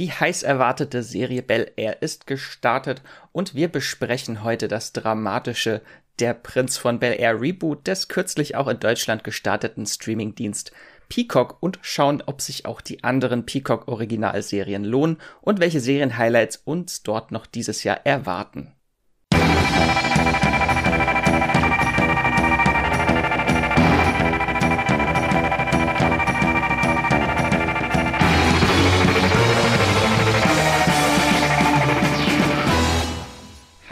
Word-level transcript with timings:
Die 0.00 0.10
heiß 0.10 0.44
erwartete 0.44 1.02
Serie 1.02 1.42
Bel 1.42 1.72
Air 1.76 2.00
ist 2.00 2.26
gestartet 2.26 3.02
und 3.32 3.54
wir 3.54 3.68
besprechen 3.68 4.42
heute 4.42 4.66
das 4.66 4.94
dramatische 4.94 5.82
Der 6.20 6.32
Prinz 6.32 6.78
von 6.78 6.98
Bel 6.98 7.20
Air 7.20 7.38
Reboot 7.38 7.86
des 7.86 8.08
kürzlich 8.08 8.56
auch 8.56 8.68
in 8.68 8.80
Deutschland 8.80 9.24
gestarteten 9.24 9.84
Streamingdienst 9.84 10.72
Peacock 11.10 11.58
und 11.60 11.80
schauen, 11.82 12.22
ob 12.24 12.40
sich 12.40 12.64
auch 12.64 12.80
die 12.80 13.04
anderen 13.04 13.44
Peacock 13.44 13.88
Originalserien 13.88 14.84
lohnen 14.84 15.18
und 15.42 15.60
welche 15.60 15.80
Serienhighlights 15.80 16.62
uns 16.64 17.02
dort 17.02 17.30
noch 17.30 17.44
dieses 17.44 17.84
Jahr 17.84 18.00
erwarten. 18.06 18.72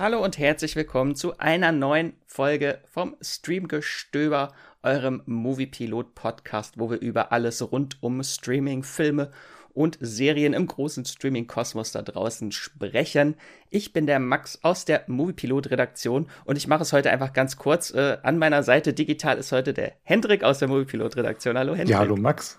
Hallo 0.09 0.25
und 0.25 0.39
herzlich 0.39 0.75
willkommen 0.75 1.17
zu 1.17 1.37
einer 1.37 1.71
neuen 1.71 2.15
Folge 2.25 2.79
vom 2.87 3.15
Streamgestöber, 3.21 4.55
eurem 4.83 5.21
Movie-Pilot-Podcast, 5.27 6.79
wo 6.79 6.89
wir 6.89 6.99
über 6.99 7.31
alles 7.31 7.61
rund 7.71 8.03
um 8.03 8.23
Streaming, 8.23 8.85
Filme 8.85 9.31
und 9.75 9.99
Serien 10.01 10.55
im 10.55 10.67
großen 10.67 11.05
Streaming-Kosmos 11.05 11.93
da 11.93 12.01
draußen 12.01 12.53
sprechen. 12.53 13.35
Ich 13.69 13.93
bin 13.93 14.07
der 14.07 14.19
Max 14.19 14.61
aus 14.63 14.87
der 14.87 15.05
Movie-Pilot-Redaktion 15.09 16.31
und 16.47 16.57
ich 16.57 16.69
mache 16.69 16.85
es 16.85 16.95
heute 16.95 17.11
einfach 17.11 17.35
ganz 17.35 17.59
kurz. 17.59 17.91
Äh, 17.91 18.17
an 18.23 18.39
meiner 18.39 18.63
Seite 18.63 18.95
digital 18.95 19.37
ist 19.37 19.53
heute 19.53 19.75
der 19.75 19.93
Hendrik 20.05 20.43
aus 20.43 20.59
der 20.59 20.69
Movie-Pilot-Redaktion. 20.69 21.59
Hallo 21.59 21.73
Hendrik. 21.75 21.91
Ja, 21.91 21.99
hallo 21.99 22.17
Max. 22.17 22.59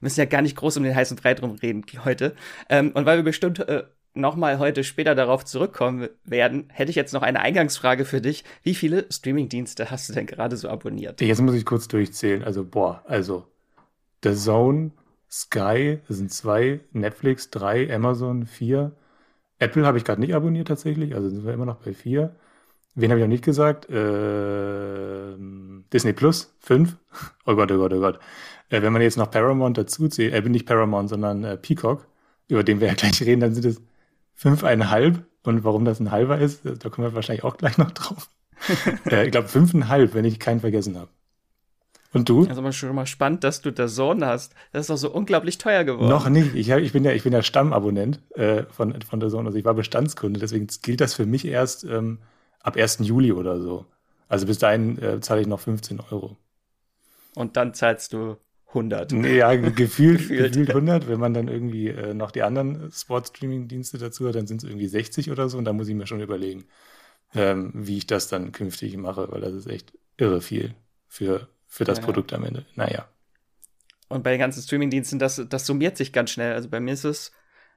Wir 0.00 0.04
müssen 0.08 0.20
ja 0.20 0.26
gar 0.26 0.42
nicht 0.42 0.58
groß 0.58 0.76
um 0.76 0.82
den 0.82 0.94
heißen 0.94 1.16
Brei 1.16 1.32
drum 1.32 1.52
reden 1.52 1.86
heute. 2.04 2.36
Ähm, 2.68 2.90
und 2.92 3.06
weil 3.06 3.16
wir 3.16 3.24
bestimmt 3.24 3.60
äh, 3.60 3.84
nochmal 4.14 4.58
heute 4.58 4.84
später 4.84 5.14
darauf 5.14 5.44
zurückkommen 5.44 6.08
werden, 6.24 6.68
hätte 6.68 6.90
ich 6.90 6.96
jetzt 6.96 7.12
noch 7.12 7.22
eine 7.22 7.40
Eingangsfrage 7.40 8.04
für 8.04 8.20
dich. 8.20 8.44
Wie 8.62 8.74
viele 8.74 9.06
Streamingdienste 9.10 9.90
hast 9.90 10.08
du 10.08 10.12
denn 10.12 10.26
gerade 10.26 10.56
so 10.56 10.68
abonniert? 10.68 11.20
Jetzt 11.20 11.40
muss 11.40 11.54
ich 11.54 11.64
kurz 11.64 11.88
durchzählen. 11.88 12.44
Also, 12.44 12.64
boah, 12.64 13.02
also 13.06 13.46
The 14.24 14.34
Zone, 14.34 14.90
Sky, 15.30 16.00
das 16.08 16.16
sind 16.16 16.32
zwei, 16.32 16.80
Netflix 16.92 17.50
drei, 17.50 17.92
Amazon 17.94 18.46
vier. 18.46 18.92
Apple 19.58 19.86
habe 19.86 19.98
ich 19.98 20.04
gerade 20.04 20.20
nicht 20.20 20.34
abonniert 20.34 20.68
tatsächlich, 20.68 21.14
also 21.14 21.28
sind 21.28 21.44
wir 21.44 21.52
immer 21.52 21.66
noch 21.66 21.76
bei 21.76 21.92
vier. 21.92 22.34
Wen 22.94 23.10
habe 23.10 23.20
ich 23.20 23.24
noch 23.24 23.30
nicht 23.30 23.44
gesagt? 23.44 23.88
Äh, 23.88 25.36
Disney 25.92 26.12
Plus, 26.12 26.54
fünf. 26.60 26.96
Oh 27.46 27.54
Gott, 27.54 27.70
oh 27.72 27.78
Gott, 27.78 27.92
oh 27.92 28.00
Gott. 28.00 28.18
Äh, 28.68 28.82
wenn 28.82 28.92
man 28.92 29.02
jetzt 29.02 29.16
noch 29.16 29.30
Paramount 29.30 29.78
dazu 29.78 30.08
zählt, 30.08 30.34
äh, 30.34 30.48
nicht 30.48 30.66
Paramount, 30.66 31.08
sondern 31.08 31.44
äh, 31.44 31.56
Peacock, 31.56 32.06
über 32.48 32.62
den 32.64 32.80
wir 32.80 32.88
ja 32.88 32.94
gleich 32.94 33.20
reden, 33.22 33.40
dann 33.40 33.54
sind 33.54 33.64
es 33.64 33.80
fünfeinhalb. 34.40 35.26
Und 35.42 35.64
warum 35.64 35.84
das 35.84 36.00
ein 36.00 36.10
halber 36.10 36.38
ist, 36.38 36.62
da 36.64 36.88
kommen 36.90 37.06
wir 37.06 37.14
wahrscheinlich 37.14 37.44
auch 37.44 37.56
gleich 37.56 37.78
noch 37.78 37.90
drauf. 37.92 38.28
äh, 39.06 39.24
ich 39.24 39.30
glaube 39.30 39.48
fünfeinhalb, 39.48 40.14
wenn 40.14 40.24
ich 40.24 40.38
keinen 40.38 40.60
vergessen 40.60 40.98
habe. 40.98 41.08
Und 42.12 42.28
du? 42.28 42.44
Also 42.46 42.60
mal 42.60 42.72
schon 42.72 42.94
mal 42.94 43.06
spannend, 43.06 43.44
dass 43.44 43.62
du 43.62 43.70
da 43.70 43.86
Sohn 43.86 44.24
hast. 44.24 44.54
Das 44.72 44.82
ist 44.82 44.90
doch 44.90 44.96
so 44.96 45.10
unglaublich 45.10 45.58
teuer 45.58 45.84
geworden. 45.84 46.08
Noch 46.08 46.28
nicht. 46.28 46.54
Ich, 46.54 46.70
hab, 46.70 46.80
ich 46.80 46.92
bin 46.92 47.04
ja, 47.04 47.12
ich 47.12 47.22
bin 47.22 47.32
ja 47.32 47.42
Stammabonnent 47.42 48.20
äh, 48.34 48.64
von, 48.64 49.00
von 49.02 49.20
der 49.20 49.30
Sohn. 49.30 49.46
Also 49.46 49.56
ich 49.56 49.64
war 49.64 49.74
Bestandskunde, 49.74 50.40
deswegen 50.40 50.66
gilt 50.82 51.00
das 51.00 51.14
für 51.14 51.26
mich 51.26 51.46
erst 51.46 51.84
ähm, 51.84 52.18
ab 52.60 52.76
1. 52.76 52.98
Juli 53.00 53.32
oder 53.32 53.60
so. 53.60 53.86
Also 54.28 54.46
bis 54.46 54.58
dahin 54.58 55.00
äh, 55.00 55.20
zahle 55.20 55.42
ich 55.42 55.46
noch 55.46 55.60
15 55.60 56.00
Euro. 56.10 56.36
Und 57.34 57.56
dann 57.56 57.74
zahlst 57.74 58.12
du 58.12 58.36
100. 58.70 59.12
Ja, 59.12 59.54
gefühlt, 59.56 60.18
gefühlt. 60.18 60.52
gefühlt 60.52 60.70
100. 60.70 61.08
Wenn 61.08 61.20
man 61.20 61.34
dann 61.34 61.48
irgendwie 61.48 61.88
äh, 61.88 62.14
noch 62.14 62.30
die 62.30 62.42
anderen 62.42 62.90
Sport-Streaming-Dienste 62.90 63.98
dazu 63.98 64.26
hat, 64.28 64.34
dann 64.34 64.46
sind 64.46 64.62
es 64.62 64.68
irgendwie 64.68 64.88
60 64.88 65.30
oder 65.30 65.48
so. 65.48 65.58
Und 65.58 65.64
da 65.64 65.72
muss 65.72 65.88
ich 65.88 65.94
mir 65.94 66.06
schon 66.06 66.20
überlegen, 66.20 66.64
ähm, 67.34 67.72
wie 67.74 67.98
ich 67.98 68.06
das 68.06 68.28
dann 68.28 68.52
künftig 68.52 68.96
mache, 68.96 69.30
weil 69.30 69.40
das 69.40 69.54
ist 69.54 69.66
echt 69.66 69.92
irre 70.16 70.40
viel 70.40 70.74
für, 71.06 71.48
für 71.66 71.84
das 71.84 71.98
ja. 71.98 72.04
Produkt 72.04 72.32
am 72.32 72.44
Ende. 72.44 72.66
Naja. 72.74 73.08
Und 74.08 74.24
bei 74.24 74.30
den 74.30 74.40
ganzen 74.40 74.62
Streaming-Diensten, 74.62 75.18
das, 75.18 75.40
das 75.48 75.66
summiert 75.66 75.96
sich 75.96 76.12
ganz 76.12 76.30
schnell. 76.30 76.52
Also 76.52 76.68
bei 76.68 76.80
mir 76.80 76.94
ist 76.94 77.04
es 77.04 77.32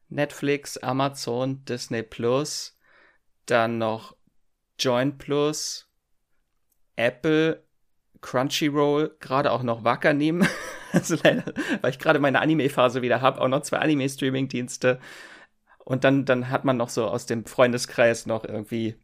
Netflix, 0.09 0.77
Amazon, 0.77 1.63
Disney 1.65 2.03
Plus, 2.03 2.77
dann 3.45 3.77
noch 3.77 4.15
Join 4.79 5.17
Plus, 5.17 5.87
Apple, 6.95 7.63
Crunchyroll, 8.21 9.15
gerade 9.19 9.51
auch 9.51 9.63
noch 9.63 9.83
Wacker 9.83 10.13
nehmen. 10.13 10.47
Also 10.99 11.17
leider, 11.23 11.43
weil 11.81 11.91
ich 11.91 11.99
gerade 11.99 12.19
meine 12.19 12.39
Anime-Phase 12.39 13.01
wieder 13.01 13.21
habe, 13.21 13.41
auch 13.41 13.47
noch 13.47 13.61
zwei 13.61 13.79
Anime-Streaming-Dienste. 13.79 14.99
Und 15.83 16.03
dann, 16.03 16.25
dann 16.25 16.49
hat 16.49 16.65
man 16.65 16.77
noch 16.77 16.89
so 16.89 17.05
aus 17.05 17.25
dem 17.25 17.45
Freundeskreis 17.45 18.25
noch 18.25 18.45
irgendwie 18.45 18.95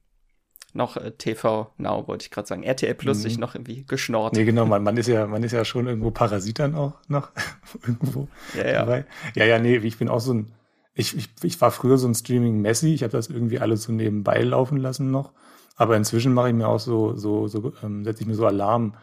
noch 0.73 0.97
äh, 0.97 1.11
TV 1.11 1.73
Now, 1.77 2.07
wollte 2.07 2.25
ich 2.25 2.31
gerade 2.31 2.47
sagen. 2.47 2.63
RTL 2.63 2.93
Plus 2.93 3.17
mhm. 3.17 3.21
sich 3.21 3.37
noch 3.37 3.55
irgendwie 3.55 3.83
geschnort. 3.85 4.33
Nee, 4.35 4.45
genau, 4.45 4.65
man, 4.65 4.83
man 4.83 4.97
ist 4.97 5.07
ja, 5.07 5.25
man 5.27 5.43
ist 5.43 5.51
ja 5.51 5.65
schon 5.65 5.87
irgendwo 5.87 6.11
Parasit 6.11 6.59
dann 6.59 6.75
auch 6.75 6.93
noch 7.07 7.31
irgendwo 7.87 8.27
ja, 8.55 8.67
ja. 8.67 8.73
dabei. 8.79 9.05
Ja, 9.35 9.45
ja, 9.45 9.59
nee, 9.59 9.77
ich 9.77 9.97
bin 9.97 10.09
auch 10.09 10.19
so 10.19 10.33
ein, 10.33 10.51
ich, 10.93 11.17
ich, 11.17 11.29
ich 11.41 11.59
war 11.59 11.71
früher 11.71 11.97
so 11.97 12.07
ein 12.07 12.15
Streaming-Messi, 12.15 12.93
ich 12.93 13.03
habe 13.03 13.11
das 13.11 13.29
irgendwie 13.29 13.59
alles 13.59 13.83
so 13.83 13.91
nebenbei 13.91 14.41
laufen 14.41 14.77
lassen 14.77 15.11
noch. 15.11 15.33
Aber 15.75 15.95
inzwischen 15.95 16.33
mache 16.33 16.49
ich 16.49 16.55
mir 16.55 16.67
auch 16.67 16.79
so, 16.79 17.15
so, 17.15 17.47
so 17.47 17.73
ähm, 17.83 18.03
setze 18.03 18.21
ich 18.21 18.27
mir 18.27 18.35
so 18.35 18.45
Alarm, 18.45 18.95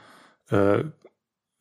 äh, 0.51 0.85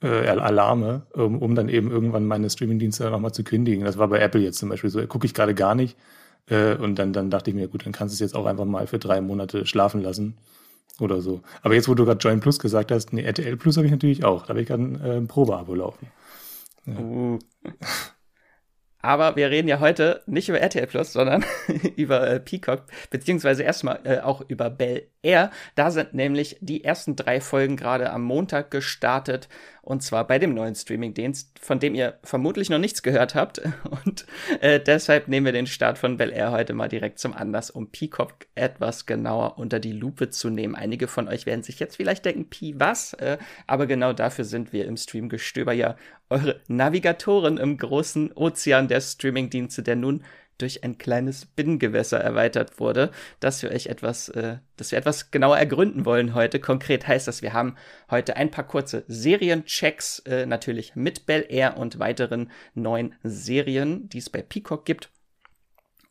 äh, 0.05 0.27
Alarme, 0.27 1.03
um, 1.13 1.41
um 1.41 1.55
dann 1.55 1.69
eben 1.69 1.91
irgendwann 1.91 2.25
meine 2.25 2.49
Streamingdienste 2.49 3.09
nochmal 3.09 3.33
zu 3.33 3.43
kündigen. 3.43 3.83
Das 3.83 3.97
war 3.97 4.07
bei 4.07 4.19
Apple 4.19 4.41
jetzt 4.41 4.57
zum 4.59 4.69
Beispiel 4.69 4.89
so, 4.89 5.05
gucke 5.07 5.25
ich 5.25 5.33
gerade 5.33 5.55
gar 5.55 5.75
nicht. 5.75 5.97
Äh, 6.47 6.75
und 6.75 6.99
dann, 6.99 7.13
dann 7.13 7.29
dachte 7.29 7.49
ich 7.49 7.55
mir, 7.55 7.67
gut, 7.67 7.85
dann 7.85 7.93
kannst 7.93 8.13
du 8.13 8.15
es 8.15 8.19
jetzt 8.19 8.35
auch 8.35 8.45
einfach 8.45 8.65
mal 8.65 8.87
für 8.87 8.99
drei 8.99 9.21
Monate 9.21 9.65
schlafen 9.65 10.01
lassen 10.01 10.37
oder 10.99 11.21
so. 11.21 11.41
Aber 11.61 11.73
jetzt, 11.73 11.87
wo 11.87 11.95
du 11.95 12.05
gerade 12.05 12.19
Join 12.19 12.39
Plus 12.39 12.59
gesagt 12.59 12.91
hast, 12.91 13.13
nee, 13.13 13.23
RTL 13.23 13.57
Plus 13.57 13.77
habe 13.77 13.87
ich 13.87 13.91
natürlich 13.91 14.23
auch. 14.23 14.43
Da 14.43 14.49
habe 14.49 14.61
ich 14.61 14.67
gerade 14.67 14.83
ein 14.83 15.01
äh, 15.01 15.21
Probeabo 15.21 15.73
laufen. 15.75 16.07
Ja. 16.85 16.99
Uh. 16.99 17.39
Aber 19.05 19.35
wir 19.35 19.51
reden 19.51 19.67
ja 19.67 19.79
heute 19.79 20.23
nicht 20.25 20.49
über 20.49 20.59
RTL 20.59 20.87
Plus, 20.87 21.13
sondern 21.13 21.45
über 21.95 22.27
äh, 22.27 22.39
Peacock, 22.39 22.85
beziehungsweise 23.11 23.61
erstmal 23.61 23.99
äh, 24.03 24.19
auch 24.21 24.41
über 24.47 24.71
Bell 24.71 25.07
Air. 25.21 25.51
Da 25.75 25.91
sind 25.91 26.15
nämlich 26.15 26.57
die 26.59 26.83
ersten 26.83 27.15
drei 27.15 27.39
Folgen 27.39 27.77
gerade 27.77 28.11
am 28.11 28.23
Montag 28.23 28.71
gestartet. 28.71 29.47
Und 29.85 30.01
zwar 30.01 30.25
bei 30.25 30.39
dem 30.39 30.55
neuen 30.55 30.73
Streamingdienst, 30.73 31.59
von 31.59 31.79
dem 31.79 31.93
ihr 31.93 32.17
vermutlich 32.23 32.71
noch 32.71 32.79
nichts 32.79 33.03
gehört 33.03 33.35
habt. 33.35 33.61
Und 34.05 34.25
äh, 34.59 34.79
deshalb 34.79 35.27
nehmen 35.27 35.45
wir 35.45 35.53
den 35.53 35.67
Start 35.67 35.99
von 35.99 36.17
Bel 36.17 36.31
Air 36.31 36.51
heute 36.51 36.73
mal 36.73 36.89
direkt 36.89 37.19
zum 37.19 37.33
Anlass, 37.33 37.69
um 37.69 37.91
Peacock 37.91 38.33
etwas 38.55 39.05
genauer 39.05 39.59
unter 39.59 39.79
die 39.79 39.91
Lupe 39.91 40.31
zu 40.31 40.49
nehmen. 40.49 40.73
Einige 40.73 41.07
von 41.07 41.27
euch 41.27 41.45
werden 41.45 41.61
sich 41.61 41.79
jetzt 41.79 41.97
vielleicht 41.97 42.25
denken, 42.25 42.49
Pi, 42.49 42.73
was? 42.79 43.13
Äh, 43.13 43.37
aber 43.67 43.85
genau 43.85 44.11
dafür 44.11 44.43
sind 44.43 44.73
wir 44.73 44.85
im 44.85 44.97
Streamgestöber 44.97 45.71
ja 45.71 45.95
eure 46.31 46.59
Navigatoren 46.67 47.57
im 47.57 47.77
großen 47.77 48.31
Ozean 48.33 48.87
der 48.87 49.01
Streamingdienste, 49.01 49.83
der 49.83 49.97
nun 49.97 50.23
durch 50.57 50.83
ein 50.83 50.97
kleines 50.97 51.45
Binnengewässer 51.45 52.19
erweitert 52.19 52.79
wurde, 52.79 53.11
dass 53.39 53.61
wir 53.61 53.71
euch 53.71 53.87
etwas, 53.87 54.29
äh, 54.29 54.57
dass 54.77 54.91
wir 54.91 54.99
etwas 54.99 55.31
genauer 55.31 55.57
ergründen 55.57 56.05
wollen 56.05 56.33
heute. 56.33 56.59
Konkret 56.59 57.07
heißt 57.07 57.27
das, 57.27 57.41
wir 57.41 57.53
haben 57.53 57.75
heute 58.09 58.35
ein 58.35 58.51
paar 58.51 58.65
kurze 58.65 59.03
Serienchecks, 59.07 60.19
äh, 60.19 60.45
natürlich 60.45 60.95
mit 60.95 61.25
Bel 61.25 61.45
Air 61.49 61.77
und 61.77 61.99
weiteren 61.99 62.51
neuen 62.73 63.15
Serien, 63.23 64.09
die 64.09 64.19
es 64.19 64.29
bei 64.29 64.41
Peacock 64.41 64.85
gibt 64.85 65.09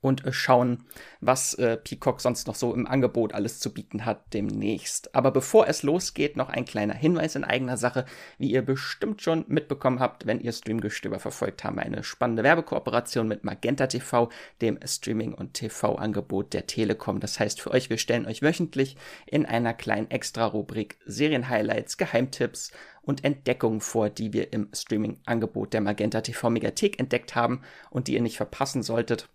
und 0.04 0.26
äh, 0.26 0.32
schauen, 0.34 0.84
was 1.22 1.54
äh, 1.54 1.78
Peacock 1.78 2.20
sonst 2.20 2.46
noch 2.46 2.54
so 2.54 2.74
im 2.74 2.86
Angebot 2.86 3.32
alles 3.32 3.58
zu 3.58 3.72
bieten 3.72 4.04
hat 4.04 4.34
demnächst. 4.34 5.14
Aber 5.14 5.30
bevor 5.30 5.66
es 5.66 5.82
losgeht, 5.82 6.36
noch 6.36 6.50
ein 6.50 6.66
kleiner 6.66 6.92
Hinweis 6.92 7.36
in 7.36 7.42
eigener 7.44 7.78
Sache. 7.78 8.04
Wie 8.36 8.50
ihr 8.50 8.60
bestimmt 8.60 9.22
schon 9.22 9.46
mitbekommen 9.48 10.00
habt, 10.00 10.26
wenn 10.26 10.40
ihr 10.40 10.52
Streamgestöber 10.52 11.18
verfolgt, 11.18 11.64
haben 11.64 11.78
eine 11.78 12.04
spannende 12.04 12.42
Werbekooperation 12.42 13.26
mit 13.26 13.44
Magenta 13.44 13.86
TV, 13.86 14.28
dem 14.60 14.78
Streaming- 14.84 15.32
und 15.32 15.54
TV-Angebot 15.54 16.52
der 16.52 16.66
Telekom. 16.66 17.18
Das 17.20 17.40
heißt 17.40 17.62
für 17.62 17.70
euch, 17.70 17.88
wir 17.88 17.96
stellen 17.96 18.26
euch 18.26 18.42
wöchentlich 18.42 18.98
in 19.24 19.46
einer 19.46 19.72
kleinen 19.72 20.10
Extra-Rubrik 20.10 20.98
Serienhighlights, 21.06 21.96
Geheimtipps 21.96 22.72
und 23.00 23.24
Entdeckungen 23.24 23.80
vor, 23.80 24.10
die 24.10 24.34
wir 24.34 24.52
im 24.52 24.68
Streaming-Angebot 24.74 25.72
der 25.72 25.80
Magenta 25.80 26.20
TV 26.20 26.50
Megathek 26.50 26.98
entdeckt 26.98 27.34
haben 27.34 27.62
und 27.88 28.08
die 28.08 28.14
ihr 28.14 28.22
nicht 28.22 28.36
verpassen 28.36 28.82
solltet. 28.82 29.30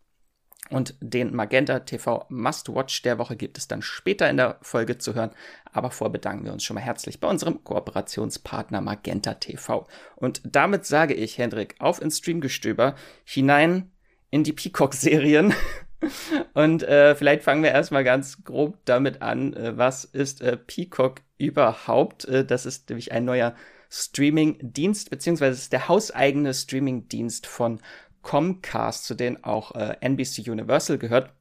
Und 0.69 0.95
den 1.01 1.35
Magenta 1.35 1.79
TV 1.79 2.25
Must 2.29 2.73
Watch 2.73 3.01
der 3.01 3.17
Woche 3.17 3.35
gibt 3.35 3.57
es 3.57 3.67
dann 3.67 3.81
später 3.81 4.29
in 4.29 4.37
der 4.37 4.57
Folge 4.61 4.97
zu 4.97 5.15
hören. 5.15 5.31
Aber 5.71 5.91
vor 5.91 6.11
bedanken 6.11 6.45
wir 6.45 6.53
uns 6.53 6.63
schon 6.63 6.75
mal 6.75 6.81
herzlich 6.81 7.19
bei 7.19 7.27
unserem 7.27 7.63
Kooperationspartner 7.63 8.81
Magenta 8.81 9.33
TV. 9.35 9.87
Und 10.15 10.41
damit 10.43 10.85
sage 10.85 11.13
ich, 11.13 11.37
Hendrik, 11.37 11.75
auf 11.79 12.01
ins 12.01 12.19
Streamgestöber 12.19 12.95
hinein 13.23 13.91
in 14.29 14.43
die 14.43 14.53
Peacock-Serien. 14.53 15.53
Und 16.53 16.83
äh, 16.83 17.15
vielleicht 17.15 17.43
fangen 17.43 17.63
wir 17.63 17.71
erstmal 17.71 18.03
ganz 18.03 18.43
grob 18.43 18.77
damit 18.85 19.21
an, 19.21 19.53
äh, 19.53 19.77
was 19.77 20.05
ist 20.05 20.41
äh, 20.41 20.55
Peacock 20.55 21.21
überhaupt? 21.37 22.25
Äh, 22.25 22.45
das 22.45 22.65
ist 22.65 22.89
nämlich 22.89 23.11
ein 23.11 23.25
neuer 23.25 23.55
Streaming-Dienst, 23.89 25.09
beziehungsweise 25.09 25.57
ist 25.57 25.73
der 25.73 25.87
hauseigene 25.87 26.53
Streaming-Dienst 26.53 27.47
von 27.47 27.81
Comcast, 28.21 29.05
zu 29.05 29.15
denen 29.15 29.43
auch 29.43 29.75
äh, 29.75 29.95
NBC 30.01 30.49
Universal 30.49 30.97
gehört. 30.97 31.33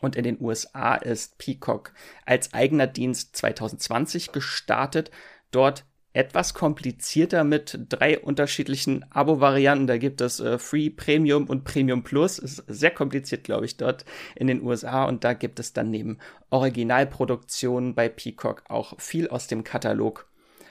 Und 0.00 0.16
in 0.16 0.24
den 0.24 0.40
USA 0.40 0.94
ist 0.94 1.38
Peacock 1.38 1.92
als 2.26 2.52
eigener 2.52 2.86
Dienst 2.86 3.36
2020 3.36 4.32
gestartet. 4.32 5.10
Dort 5.50 5.84
etwas 6.16 6.54
komplizierter 6.54 7.44
mit 7.44 7.78
drei 7.90 8.18
unterschiedlichen 8.18 9.04
Abo-Varianten. 9.10 9.86
Da 9.86 9.98
gibt 9.98 10.22
es 10.22 10.40
äh, 10.40 10.58
Free, 10.58 10.88
Premium 10.88 11.44
und 11.44 11.64
Premium 11.64 12.04
Plus. 12.04 12.38
Ist 12.38 12.64
sehr 12.68 12.90
kompliziert, 12.90 13.44
glaube 13.44 13.66
ich, 13.66 13.76
dort 13.76 14.06
in 14.34 14.46
den 14.46 14.62
USA. 14.62 15.04
Und 15.04 15.24
da 15.24 15.34
gibt 15.34 15.60
es 15.60 15.74
dann 15.74 15.90
neben 15.90 16.18
Originalproduktionen 16.48 17.94
bei 17.94 18.08
Peacock 18.08 18.64
auch 18.68 18.98
viel 18.98 19.28
aus 19.28 19.46
dem 19.46 19.62
Katalog 19.62 20.26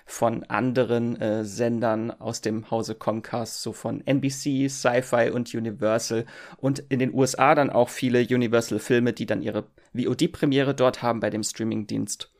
von 0.05 0.43
anderen 0.43 1.19
äh, 1.19 1.43
Sendern 1.43 2.11
aus 2.11 2.41
dem 2.41 2.69
Hause 2.69 2.93
Comcast, 2.95 3.61
so 3.61 3.73
von 3.73 4.05
NBC, 4.05 4.69
Sci-Fi 4.69 5.31
und 5.31 5.53
Universal 5.53 6.25
und 6.57 6.79
in 6.89 6.99
den 6.99 7.13
USA 7.13 7.55
dann 7.55 7.71
auch 7.71 7.89
viele 7.89 8.21
Universal-Filme, 8.21 9.13
die 9.13 9.25
dann 9.25 9.41
ihre 9.41 9.65
VOD-Premiere 9.93 10.75
dort 10.75 11.01
haben 11.01 11.19
bei 11.19 11.31
dem 11.31 11.43
Streamingdienst. 11.43 12.31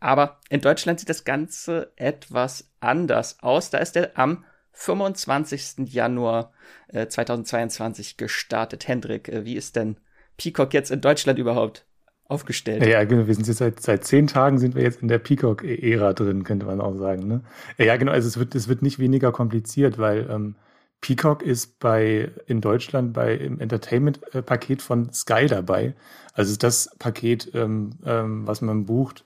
Aber 0.00 0.38
in 0.50 0.60
Deutschland 0.60 1.00
sieht 1.00 1.08
das 1.08 1.24
Ganze 1.24 1.92
etwas 1.96 2.70
anders 2.80 3.42
aus. 3.42 3.70
Da 3.70 3.78
ist 3.78 3.96
er 3.96 4.18
am 4.18 4.44
25. 4.72 5.90
Januar 5.92 6.52
äh, 6.88 7.06
2022 7.06 8.18
gestartet. 8.18 8.86
Hendrik, 8.86 9.30
äh, 9.30 9.46
wie 9.46 9.56
ist 9.56 9.76
denn 9.76 9.96
Peacock 10.36 10.74
jetzt 10.74 10.90
in 10.90 11.00
Deutschland 11.00 11.38
überhaupt? 11.38 11.86
Aufgestellt. 12.34 12.84
Ja, 12.84 13.04
genau. 13.04 13.26
Wir 13.26 13.34
sind 13.34 13.46
jetzt 13.46 13.58
seit, 13.58 13.80
seit 13.80 14.04
zehn 14.04 14.26
Tagen 14.26 14.58
sind 14.58 14.74
wir 14.74 14.82
jetzt 14.82 15.00
in 15.00 15.08
der 15.08 15.18
Peacock-Ära 15.18 16.12
drin, 16.12 16.44
könnte 16.44 16.66
man 16.66 16.80
auch 16.80 16.96
sagen. 16.98 17.26
Ne? 17.26 17.40
Ja, 17.78 17.96
genau. 17.96 18.12
Also 18.12 18.28
es 18.28 18.38
wird, 18.38 18.54
es 18.54 18.68
wird 18.68 18.82
nicht 18.82 18.98
weniger 18.98 19.32
kompliziert, 19.32 19.98
weil 19.98 20.28
ähm, 20.28 20.56
Peacock 21.00 21.42
ist 21.42 21.78
bei 21.80 22.30
in 22.46 22.60
Deutschland 22.60 23.12
bei 23.12 23.34
im 23.34 23.60
Entertainment-Paket 23.60 24.82
von 24.82 25.12
Sky 25.12 25.46
dabei. 25.46 25.94
Also 26.32 26.56
das 26.56 26.90
Paket, 26.98 27.50
ähm, 27.54 27.90
ähm, 28.04 28.46
was 28.46 28.60
man 28.60 28.86
bucht, 28.86 29.24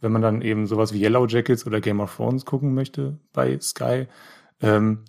wenn 0.00 0.12
man 0.12 0.22
dann 0.22 0.42
eben 0.42 0.66
sowas 0.66 0.92
wie 0.92 1.02
Yellow 1.02 1.26
Jackets 1.26 1.66
oder 1.66 1.80
Game 1.80 2.00
of 2.00 2.14
Thrones 2.14 2.44
gucken 2.44 2.74
möchte 2.74 3.18
bei 3.32 3.58
Sky. 3.58 4.06
Ähm, 4.60 5.04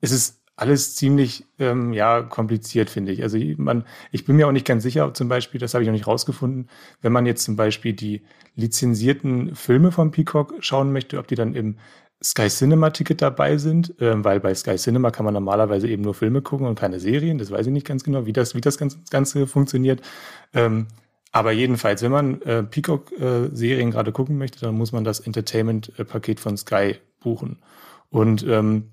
es 0.00 0.12
ist 0.12 0.42
alles 0.56 0.96
ziemlich 0.96 1.44
ähm, 1.58 1.92
ja 1.92 2.22
kompliziert, 2.22 2.88
finde 2.88 3.12
ich. 3.12 3.22
Also 3.22 3.38
man, 3.58 3.84
ich 4.10 4.24
bin 4.24 4.36
mir 4.36 4.48
auch 4.48 4.52
nicht 4.52 4.66
ganz 4.66 4.82
sicher, 4.82 5.12
zum 5.12 5.28
Beispiel, 5.28 5.60
das 5.60 5.74
habe 5.74 5.84
ich 5.84 5.86
noch 5.86 5.92
nicht 5.92 6.06
rausgefunden, 6.06 6.68
wenn 7.02 7.12
man 7.12 7.26
jetzt 7.26 7.44
zum 7.44 7.56
Beispiel 7.56 7.92
die 7.92 8.22
lizenzierten 8.54 9.54
Filme 9.54 9.92
von 9.92 10.10
Peacock 10.10 10.54
schauen 10.60 10.92
möchte, 10.92 11.18
ob 11.18 11.28
die 11.28 11.34
dann 11.34 11.54
im 11.54 11.76
Sky 12.24 12.48
Cinema 12.48 12.90
Ticket 12.90 13.20
dabei 13.20 13.58
sind, 13.58 13.94
ähm, 14.00 14.24
weil 14.24 14.40
bei 14.40 14.54
Sky 14.54 14.76
Cinema 14.76 15.10
kann 15.10 15.26
man 15.26 15.34
normalerweise 15.34 15.88
eben 15.88 16.02
nur 16.02 16.14
Filme 16.14 16.40
gucken 16.40 16.66
und 16.66 16.78
keine 16.78 16.98
Serien. 16.98 17.36
Das 17.36 17.50
weiß 17.50 17.66
ich 17.66 17.72
nicht 17.72 17.86
ganz 17.86 18.02
genau, 18.04 18.24
wie 18.24 18.32
das, 18.32 18.54
wie 18.54 18.62
das 18.62 18.78
Ganze, 18.78 18.98
Ganze 19.10 19.46
funktioniert. 19.46 20.00
Ähm, 20.54 20.86
aber 21.32 21.52
jedenfalls, 21.52 22.00
wenn 22.00 22.12
man 22.12 22.40
äh, 22.42 22.62
Peacock-Serien 22.62 23.88
äh, 23.90 23.92
gerade 23.92 24.12
gucken 24.12 24.38
möchte, 24.38 24.60
dann 24.60 24.74
muss 24.74 24.92
man 24.92 25.04
das 25.04 25.20
Entertainment-Paket 25.20 26.40
von 26.40 26.56
Sky 26.56 26.96
buchen. 27.20 27.58
Und 28.08 28.46
ähm, 28.48 28.92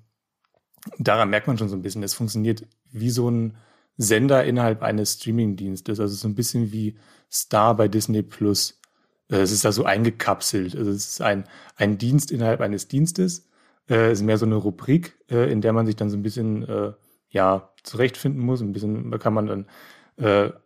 daran 0.98 1.30
merkt 1.30 1.46
man 1.46 1.58
schon 1.58 1.68
so 1.68 1.76
ein 1.76 1.82
bisschen, 1.82 2.02
es 2.02 2.14
funktioniert 2.14 2.66
wie 2.90 3.10
so 3.10 3.30
ein 3.30 3.56
Sender 3.96 4.44
innerhalb 4.44 4.82
eines 4.82 5.14
Streaming-Dienstes. 5.14 6.00
Also 6.00 6.14
so 6.14 6.28
ein 6.28 6.34
bisschen 6.34 6.72
wie 6.72 6.96
Star 7.30 7.76
bei 7.76 7.88
Disney 7.88 8.22
Plus. 8.22 8.80
Äh, 9.30 9.36
es 9.36 9.52
ist 9.52 9.64
da 9.64 9.72
so 9.72 9.84
eingekapselt. 9.84 10.76
Also 10.76 10.90
es 10.90 11.08
ist 11.08 11.20
ein, 11.20 11.44
ein 11.76 11.98
Dienst 11.98 12.32
innerhalb 12.32 12.60
eines 12.60 12.88
Dienstes. 12.88 13.48
Äh, 13.88 14.10
es 14.10 14.20
ist 14.20 14.24
mehr 14.24 14.38
so 14.38 14.46
eine 14.46 14.56
Rubrik, 14.56 15.16
äh, 15.30 15.50
in 15.50 15.60
der 15.60 15.72
man 15.72 15.86
sich 15.86 15.96
dann 15.96 16.10
so 16.10 16.16
ein 16.16 16.22
bisschen 16.22 16.66
ja, 17.30 17.70
zurechtfinden 17.82 18.40
muss. 18.40 18.60
Ein 18.60 18.72
bisschen 18.72 19.18
kann 19.18 19.34
man 19.34 19.46
dann, 19.46 19.66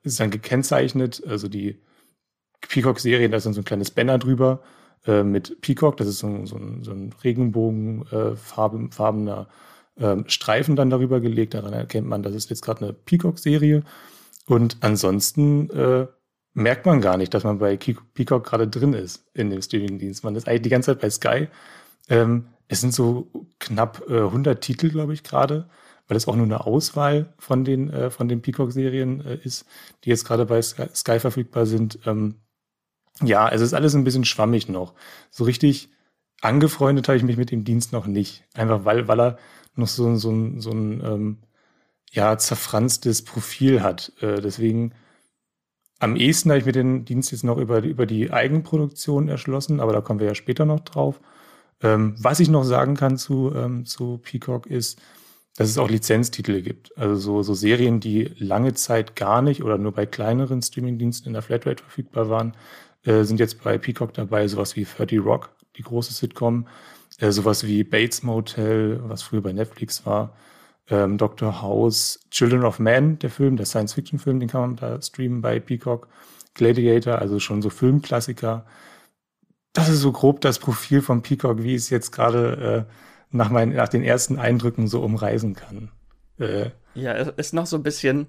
ist 0.03 0.21
dann 0.21 0.31
gekennzeichnet. 0.31 1.23
Also 1.27 1.49
die 1.49 1.81
Peacock-Serie, 2.61 3.31
da 3.31 3.39
ist 3.39 3.47
dann 3.47 3.55
so 3.55 3.63
ein 3.63 3.65
kleines 3.65 3.91
Banner 3.91 4.19
drüber 4.19 4.61
mit 5.07 5.63
Peacock. 5.63 5.97
Das 5.97 6.09
ist 6.09 6.19
so, 6.19 6.27
ein, 6.27 6.45
so 6.45 6.59
ein 6.59 7.15
Regenbogenfarbener 7.25 9.49
ähm, 10.01 10.25
Streifen 10.29 10.77
dann 10.77 10.91
darüber 10.91 11.21
gelegt. 11.21 11.55
Daran 11.55 11.73
erkennt 11.73 12.07
man, 12.07 12.23
das 12.23 12.35
ist 12.35 12.51
jetzt 12.51 12.63
gerade 12.63 12.85
eine 12.85 12.93
Peacock-Serie. 12.93 13.83
Und 14.47 14.79
ansonsten 14.81 15.71
äh, 15.71 16.07
merkt 16.55 16.87
man 16.87 17.01
gar 17.01 17.17
nicht, 17.17 17.35
dass 17.35 17.45
man 17.45 17.59
bei 17.59 17.77
Peacock 17.77 18.45
gerade 18.45 18.69
drin 18.69 18.95
ist 18.95 19.25
in 19.35 19.51
dem 19.51 19.63
Streaming-Dienst. 19.63 20.25
Man 20.25 20.37
ist 20.37 20.49
eigentlich 20.49 20.63
die 20.63 20.71
ganze 20.71 20.93
Zeit 20.93 21.01
bei 21.01 21.11
Sky. 21.11 21.49
Ähm, 22.09 22.47
es 22.69 22.81
sind 22.81 22.95
so 22.95 23.29
knapp 23.59 24.05
äh, 24.09 24.19
100 24.19 24.61
Titel, 24.61 24.91
glaube 24.91 25.15
ich, 25.15 25.23
gerade, 25.23 25.69
weil 26.07 26.17
es 26.17 26.27
auch 26.29 26.37
nur 26.37 26.47
eine 26.47 26.67
Auswahl 26.67 27.33
von 27.39 27.65
den, 27.65 27.91
äh, 27.91 28.11
von 28.11 28.29
den 28.29 28.43
Peacock-Serien 28.43 29.25
äh, 29.25 29.39
ist, 29.43 29.67
die 30.05 30.11
jetzt 30.11 30.25
gerade 30.25 30.47
bei 30.47 30.61
Sky, 30.63 30.87
Sky 30.95 31.21
verfügbar 31.21 31.67
sind. 31.67 32.01
Ähm, 32.07 32.37
ja, 33.23 33.49
es 33.49 33.61
ist 33.61 33.75
alles 33.75 33.95
ein 33.95 34.05
bisschen 34.05 34.25
schwammig 34.25 34.69
noch. 34.69 34.95
So 35.31 35.45
richtig 35.45 35.91
angefreundet 36.41 37.09
habe 37.09 37.17
ich 37.17 37.25
mich 37.25 37.37
mit 37.37 37.51
dem 37.51 37.65
Dienst 37.65 37.93
noch 37.93 38.07
nicht. 38.07 38.45
Einfach 38.55 38.85
weil, 38.85 39.09
weil 39.09 39.21
er 39.21 39.39
noch 39.79 39.89
so, 39.89 40.15
so, 40.17 40.31
ein, 40.31 40.61
so 40.61 40.71
ein 40.71 41.03
ähm, 41.05 41.39
ja, 42.11 42.37
zerfranstes 42.39 43.23
Profil 43.23 43.83
hat. 43.83 44.13
Äh, 44.21 44.41
deswegen 44.41 44.93
am 45.99 46.17
ehesten 46.17 46.51
habe 46.51 46.61
ich 46.61 46.67
mir 46.67 46.73
den 46.73 47.05
Dienst 47.05 47.33
jetzt 47.33 47.45
noch 47.45 47.59
über, 47.59 47.83
über 47.83 48.07
die 48.07 48.33
Eigenproduktion 48.33 49.29
erschlossen, 49.29 49.81
aber 49.81 49.93
da 49.93 50.01
kommen 50.01 50.21
wir 50.21 50.29
ja 50.29 50.35
später 50.35 50.65
noch 50.65 50.81
drauf. 50.81 51.21
Ähm, 51.83 52.15
was 52.19 52.41
ich 52.41 52.49
noch 52.49 52.65
sagen 52.65 52.95
kann 52.95 53.19
zu, 53.19 53.53
ähm, 53.55 53.85
zu 53.85 54.19
Peacock 54.19 54.67
ist, 54.67 55.01
dass 55.57 55.69
es 55.69 55.79
auch 55.79 55.91
Lizenztitel 55.91 56.63
gibt. 56.63 56.97
Also 56.97 57.17
so, 57.17 57.43
so 57.43 57.55
Serien, 57.55 57.99
die 57.99 58.33
lange 58.39 58.75
Zeit 58.75 59.17
gar 59.17 59.43
nicht 59.43 59.65
oder 59.65 59.77
nur 59.77 59.93
bei 59.93 60.07
kleineren 60.07 60.63
Streamingdiensten 60.63 61.29
in 61.29 61.33
der 61.33 61.43
Flatrate 61.43 61.83
verfügbar 61.83 62.31
waren, 62.31 62.55
äh, 63.05 63.25
sind 63.25 63.41
jetzt 63.41 63.63
bei 63.63 63.77
Peacock 63.77 64.15
dabei, 64.15 64.47
sowas 64.47 64.77
wie 64.77 64.85
30 64.85 65.19
Rock, 65.19 65.51
die 65.77 65.83
große 65.83 66.13
Sitcom, 66.13 66.69
äh, 67.19 67.31
sowas 67.31 67.67
wie 67.67 67.85
Bates 67.85 68.23
Motel, 68.23 69.01
was 69.05 69.23
früher 69.23 69.43
bei 69.43 69.53
Netflix 69.53 70.07
war, 70.07 70.35
ähm, 70.89 71.19
Dr. 71.19 71.61
House, 71.63 72.21
Children 72.31 72.65
of 72.65 72.79
Man, 72.79 73.19
der 73.19 73.31
Film, 73.31 73.57
der 73.57 73.67
Science-Fiction-Film, 73.67 74.41
den 74.41 74.49
kann 74.49 74.61
man 74.61 74.77
da 74.77 75.01
streamen 75.03 75.43
bei 75.43 75.61
Peacock, 75.61 76.09
Gladiator, 76.55 77.19
also 77.19 77.39
schon 77.39 77.63
so 77.63 77.71
Filmklassiker. 77.71 78.65
Das 79.73 79.89
ist 79.89 80.01
so 80.01 80.13
grob 80.13 80.41
das 80.41 80.59
Profil 80.59 81.03
von 81.03 81.23
Peacock, 81.23 81.63
wie 81.63 81.75
es 81.75 81.91
jetzt 81.91 82.11
gerade 82.11 82.87
äh, 82.89 83.37
nach, 83.37 83.51
nach 83.51 83.89
den 83.89 84.03
ersten 84.03 84.39
Eindrücken 84.39 84.89
so 84.89 85.03
umreisen 85.03 85.55
kann. 85.55 85.91
Äh, 86.39 86.71
ja, 86.95 87.13
ist 87.13 87.53
noch 87.53 87.67
so 87.67 87.77
ein 87.77 87.83
bisschen 87.83 88.29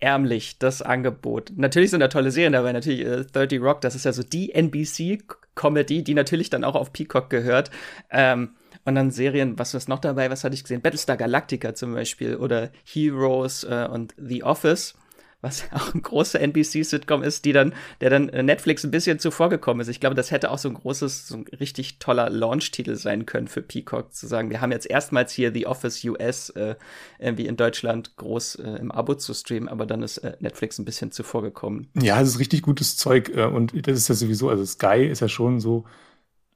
ärmlich, 0.00 0.58
das 0.58 0.82
Angebot. 0.82 1.52
Natürlich 1.56 1.90
sind 1.90 2.00
da 2.00 2.08
tolle 2.08 2.30
Serien 2.30 2.52
dabei, 2.52 2.72
natürlich 2.72 3.00
äh, 3.00 3.24
30 3.24 3.60
Rock, 3.60 3.80
das 3.80 3.94
ist 3.94 4.04
ja 4.04 4.12
so 4.12 4.22
die 4.22 4.52
NBC-Comedy, 4.54 6.02
die 6.02 6.14
natürlich 6.14 6.50
dann 6.50 6.64
auch 6.64 6.74
auf 6.74 6.92
Peacock 6.92 7.30
gehört. 7.30 7.70
Ähm, 8.10 8.50
und 8.84 8.94
dann 8.94 9.10
Serien, 9.10 9.58
was 9.58 9.74
ist 9.74 9.88
noch 9.88 9.98
dabei, 9.98 10.30
was 10.30 10.44
hatte 10.44 10.54
ich 10.54 10.62
gesehen? 10.62 10.80
Battlestar 10.80 11.16
Galactica 11.16 11.74
zum 11.74 11.94
Beispiel 11.94 12.36
oder 12.36 12.70
Heroes 12.84 13.64
äh, 13.64 13.88
und 13.90 14.14
The 14.16 14.44
Office 14.44 14.94
was 15.40 15.64
auch 15.72 15.94
ein 15.94 16.02
großer 16.02 16.40
NBC-Sitcom 16.40 17.22
ist, 17.22 17.44
die 17.44 17.52
dann, 17.52 17.74
der 18.00 18.10
dann 18.10 18.28
äh, 18.28 18.42
Netflix 18.42 18.84
ein 18.84 18.90
bisschen 18.90 19.18
zuvor 19.18 19.48
gekommen 19.48 19.80
ist. 19.80 19.88
Ich 19.88 20.00
glaube, 20.00 20.14
das 20.14 20.30
hätte 20.30 20.50
auch 20.50 20.58
so 20.58 20.68
ein 20.68 20.74
großes, 20.74 21.28
so 21.28 21.36
ein 21.36 21.44
richtig 21.60 21.98
toller 21.98 22.30
Launch-Titel 22.30 22.96
sein 22.96 23.26
können 23.26 23.48
für 23.48 23.62
Peacock, 23.62 24.14
zu 24.14 24.26
sagen, 24.26 24.50
wir 24.50 24.60
haben 24.60 24.72
jetzt 24.72 24.88
erstmals 24.88 25.32
hier 25.32 25.52
The 25.52 25.66
Office 25.66 26.04
US 26.04 26.50
äh, 26.50 26.76
irgendwie 27.18 27.46
in 27.46 27.56
Deutschland 27.56 28.16
groß 28.16 28.56
äh, 28.56 28.70
im 28.80 28.90
Abo 28.90 29.14
zu 29.14 29.34
streamen, 29.34 29.68
aber 29.68 29.86
dann 29.86 30.02
ist 30.02 30.18
äh, 30.18 30.36
Netflix 30.40 30.78
ein 30.78 30.84
bisschen 30.84 31.12
zuvor 31.12 31.42
gekommen. 31.42 31.88
Ja, 31.94 32.20
es 32.20 32.28
ist 32.28 32.38
richtig 32.38 32.62
gutes 32.62 32.96
Zeug 32.96 33.30
äh, 33.34 33.44
und 33.44 33.72
das 33.86 33.98
ist 33.98 34.08
ja 34.08 34.14
sowieso, 34.14 34.48
also 34.48 34.64
Sky 34.64 35.06
ist 35.06 35.20
ja 35.20 35.28
schon 35.28 35.60
so, 35.60 35.84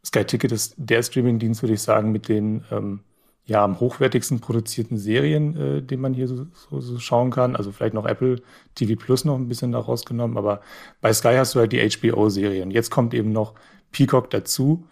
Sky 0.05 0.25
Ticket 0.25 0.53
ist 0.53 0.75
der 0.79 1.03
Streaming-Dienst, 1.03 1.63
würde 1.63 1.75
ich 1.75 1.83
sagen, 1.83 2.11
mit 2.13 2.29
den 2.29 2.65
ähm, 2.71 3.01
ja, 3.45 3.65
am 3.65 3.81
hochwertigsten 3.81 4.41
produzierten 4.41 4.97
Serien, 4.97 5.57
äh, 5.57 5.83
den 5.83 6.01
man 6.01 6.15
hier 6.15 6.29
so, 6.29 6.47
so, 6.53 6.81
so 6.81 6.99
schauen 6.99 7.31
kann. 7.31 7.57
Also 7.57 7.73
vielleicht 7.73 7.95
noch 7.95 8.07
Apple 8.07 8.43
TV 8.75 8.99
Plus 8.99 9.25
noch 9.25 9.37
ein 9.37 9.49
bisschen 9.49 9.73
da 9.73 9.81
rausgenommen, 9.81 10.39
aber 10.39 10.61
bei 11.01 11.13
Sky 11.13 11.35
hast 11.37 11.55
du 11.55 11.61
halt 11.61 11.73
die 11.73 11.81
HBO-Serien. 11.81 12.71
Jetzt 12.71 12.91
kommt 12.91 13.15
eben 13.15 13.33
noch 13.33 13.55
Peacock 13.91 14.31
dazu. 14.31 14.87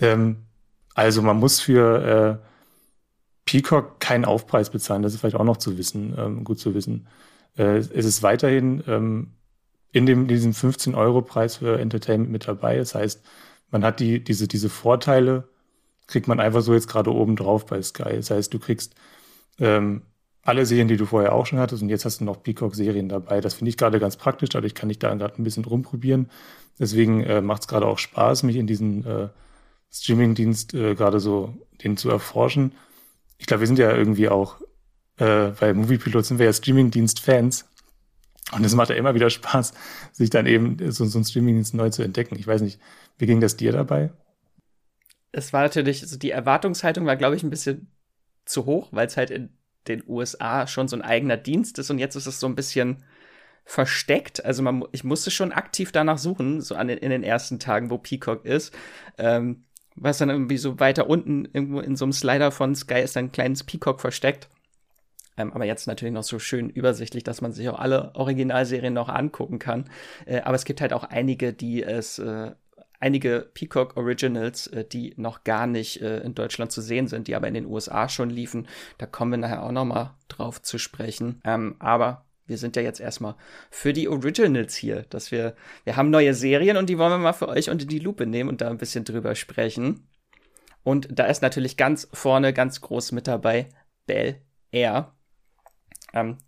Ähm, 0.00 0.44
also 0.94 1.22
man 1.22 1.38
muss 1.38 1.60
für 1.60 2.40
äh, 2.42 2.46
Peacock 3.46 4.00
keinen 4.00 4.24
Aufpreis 4.24 4.70
bezahlen. 4.70 5.02
Das 5.02 5.14
ist 5.14 5.20
vielleicht 5.20 5.36
auch 5.36 5.44
noch 5.44 5.56
zu 5.56 5.78
wissen, 5.78 6.14
ähm, 6.18 6.44
gut 6.44 6.58
zu 6.58 6.74
wissen. 6.74 7.06
Äh, 7.56 7.78
es 7.78 7.90
ist 7.90 8.22
weiterhin 8.22 8.82
ähm, 8.86 9.32
in 9.92 10.06
dem, 10.06 10.26
diesem 10.26 10.52
15-Euro-Preis 10.52 11.56
für 11.56 11.78
Entertainment 11.78 12.30
mit 12.30 12.48
dabei. 12.48 12.76
Das 12.76 12.94
heißt, 12.94 13.24
man 13.70 13.84
hat 13.84 14.00
die, 14.00 14.22
diese, 14.22 14.48
diese 14.48 14.68
Vorteile, 14.68 15.48
kriegt 16.06 16.28
man 16.28 16.40
einfach 16.40 16.62
so 16.62 16.74
jetzt 16.74 16.88
gerade 16.88 17.12
oben 17.12 17.36
drauf 17.36 17.66
bei 17.66 17.80
Sky. 17.82 18.16
Das 18.16 18.30
heißt, 18.30 18.52
du 18.52 18.58
kriegst 18.58 18.94
ähm, 19.58 20.02
alle 20.42 20.66
Serien, 20.66 20.88
die 20.88 20.96
du 20.96 21.06
vorher 21.06 21.32
auch 21.32 21.46
schon 21.46 21.58
hattest 21.58 21.82
und 21.82 21.88
jetzt 21.88 22.04
hast 22.04 22.20
du 22.20 22.24
noch 22.24 22.42
Peacock-Serien 22.42 23.08
dabei. 23.08 23.40
Das 23.40 23.54
finde 23.54 23.70
ich 23.70 23.76
gerade 23.76 23.98
ganz 23.98 24.16
praktisch, 24.16 24.50
dadurch 24.50 24.74
kann 24.74 24.90
ich 24.90 24.98
da 24.98 25.14
gerade 25.14 25.34
ein 25.38 25.44
bisschen 25.44 25.64
rumprobieren. 25.64 26.30
Deswegen 26.78 27.22
äh, 27.22 27.40
macht 27.40 27.62
es 27.62 27.68
gerade 27.68 27.86
auch 27.86 27.98
Spaß, 27.98 28.42
mich 28.42 28.56
in 28.56 28.66
diesen 28.66 29.06
äh, 29.06 29.28
Streaming-Dienst 29.90 30.74
äh, 30.74 30.94
gerade 30.94 31.20
so 31.20 31.54
den 31.82 31.96
zu 31.96 32.10
erforschen. 32.10 32.72
Ich 33.38 33.46
glaube, 33.46 33.60
wir 33.60 33.66
sind 33.66 33.78
ja 33.78 33.94
irgendwie 33.94 34.28
auch 34.28 34.60
äh, 35.16 35.50
bei 35.58 35.72
Moviepilot 35.72 36.24
sind 36.24 36.38
wir 36.38 36.46
ja 36.46 36.52
Streamingdienst-Fans. 36.52 37.66
Und 38.52 38.64
es 38.64 38.74
macht 38.74 38.90
ja 38.90 38.96
immer 38.96 39.14
wieder 39.14 39.30
Spaß, 39.30 39.72
sich 40.12 40.30
dann 40.30 40.46
eben 40.46 40.76
so, 40.92 41.04
so 41.06 41.18
ein 41.18 41.24
Streamingdienst 41.24 41.74
neu 41.74 41.90
zu 41.90 42.02
entdecken. 42.02 42.36
Ich 42.38 42.46
weiß 42.46 42.60
nicht, 42.60 42.78
wie 43.18 43.26
ging 43.26 43.40
das 43.40 43.56
dir 43.56 43.72
dabei? 43.72 44.12
Es 45.36 45.52
war 45.52 45.62
natürlich, 45.62 46.02
also 46.02 46.18
die 46.18 46.30
Erwartungshaltung 46.30 47.06
war, 47.06 47.16
glaube 47.16 47.36
ich, 47.36 47.42
ein 47.42 47.50
bisschen 47.50 47.90
zu 48.44 48.66
hoch, 48.66 48.88
weil 48.92 49.06
es 49.06 49.16
halt 49.16 49.30
in 49.30 49.50
den 49.88 50.02
USA 50.06 50.66
schon 50.66 50.88
so 50.88 50.96
ein 50.96 51.02
eigener 51.02 51.36
Dienst 51.36 51.78
ist 51.78 51.90
und 51.90 51.98
jetzt 51.98 52.14
ist 52.14 52.26
es 52.26 52.40
so 52.40 52.46
ein 52.46 52.54
bisschen 52.54 53.04
versteckt. 53.64 54.44
Also 54.44 54.62
man, 54.62 54.84
ich 54.92 55.04
musste 55.04 55.30
schon 55.30 55.52
aktiv 55.52 55.92
danach 55.92 56.18
suchen, 56.18 56.60
so 56.60 56.74
an 56.74 56.88
den, 56.88 56.98
in 56.98 57.10
den 57.10 57.22
ersten 57.22 57.58
Tagen, 57.58 57.90
wo 57.90 57.98
Peacock 57.98 58.44
ist. 58.44 58.74
Ähm, 59.18 59.64
was 59.96 60.18
dann 60.18 60.30
irgendwie 60.30 60.56
so 60.56 60.80
weiter 60.80 61.08
unten 61.08 61.44
irgendwo 61.52 61.80
in 61.80 61.96
so 61.96 62.04
einem 62.04 62.12
Slider 62.12 62.50
von 62.50 62.74
Sky 62.74 63.00
ist 63.00 63.16
ein 63.16 63.32
kleines 63.32 63.62
Peacock 63.64 64.00
versteckt. 64.00 64.48
Ähm, 65.36 65.52
aber 65.52 65.64
jetzt 65.64 65.86
natürlich 65.86 66.14
noch 66.14 66.22
so 66.22 66.38
schön 66.38 66.68
übersichtlich, 66.70 67.24
dass 67.24 67.40
man 67.40 67.52
sich 67.52 67.68
auch 67.68 67.78
alle 67.78 68.14
Originalserien 68.14 68.94
noch 68.94 69.08
angucken 69.08 69.58
kann. 69.58 69.88
Äh, 70.26 70.40
aber 70.40 70.54
es 70.54 70.64
gibt 70.64 70.80
halt 70.80 70.92
auch 70.92 71.04
einige, 71.04 71.52
die 71.52 71.82
es, 71.82 72.18
äh, 72.18 72.52
einige 73.04 73.50
Peacock 73.52 73.98
Originals, 73.98 74.66
äh, 74.68 74.84
die 74.84 75.12
noch 75.16 75.44
gar 75.44 75.66
nicht 75.66 76.00
äh, 76.00 76.20
in 76.20 76.34
Deutschland 76.34 76.72
zu 76.72 76.80
sehen 76.80 77.06
sind, 77.06 77.28
die 77.28 77.34
aber 77.34 77.46
in 77.46 77.54
den 77.54 77.66
USA 77.66 78.08
schon 78.08 78.30
liefen. 78.30 78.66
Da 78.96 79.04
kommen 79.06 79.32
wir 79.32 79.38
nachher 79.38 79.62
auch 79.62 79.72
noch 79.72 79.84
mal 79.84 80.16
drauf 80.28 80.62
zu 80.62 80.78
sprechen. 80.78 81.42
Ähm, 81.44 81.76
aber 81.80 82.24
wir 82.46 82.56
sind 82.56 82.76
ja 82.76 82.82
jetzt 82.82 83.00
erstmal 83.00 83.36
für 83.70 83.92
die 83.92 84.08
Originals 84.08 84.74
hier, 84.74 85.02
dass 85.10 85.30
wir, 85.30 85.54
wir 85.84 85.96
haben 85.96 86.10
neue 86.10 86.32
Serien 86.32 86.78
und 86.78 86.88
die 86.88 86.96
wollen 86.96 87.12
wir 87.12 87.18
mal 87.18 87.34
für 87.34 87.48
euch 87.48 87.68
unter 87.68 87.84
die 87.86 87.98
Lupe 87.98 88.26
nehmen 88.26 88.48
und 88.48 88.62
da 88.62 88.70
ein 88.70 88.78
bisschen 88.78 89.04
drüber 89.04 89.34
sprechen. 89.34 90.08
Und 90.82 91.08
da 91.10 91.26
ist 91.26 91.42
natürlich 91.42 91.76
ganz 91.76 92.08
vorne, 92.12 92.52
ganz 92.54 92.80
groß 92.80 93.12
mit 93.12 93.26
dabei 93.26 93.68
Bell 94.06 94.40
Air. 94.72 95.14
Ähm, 96.14 96.38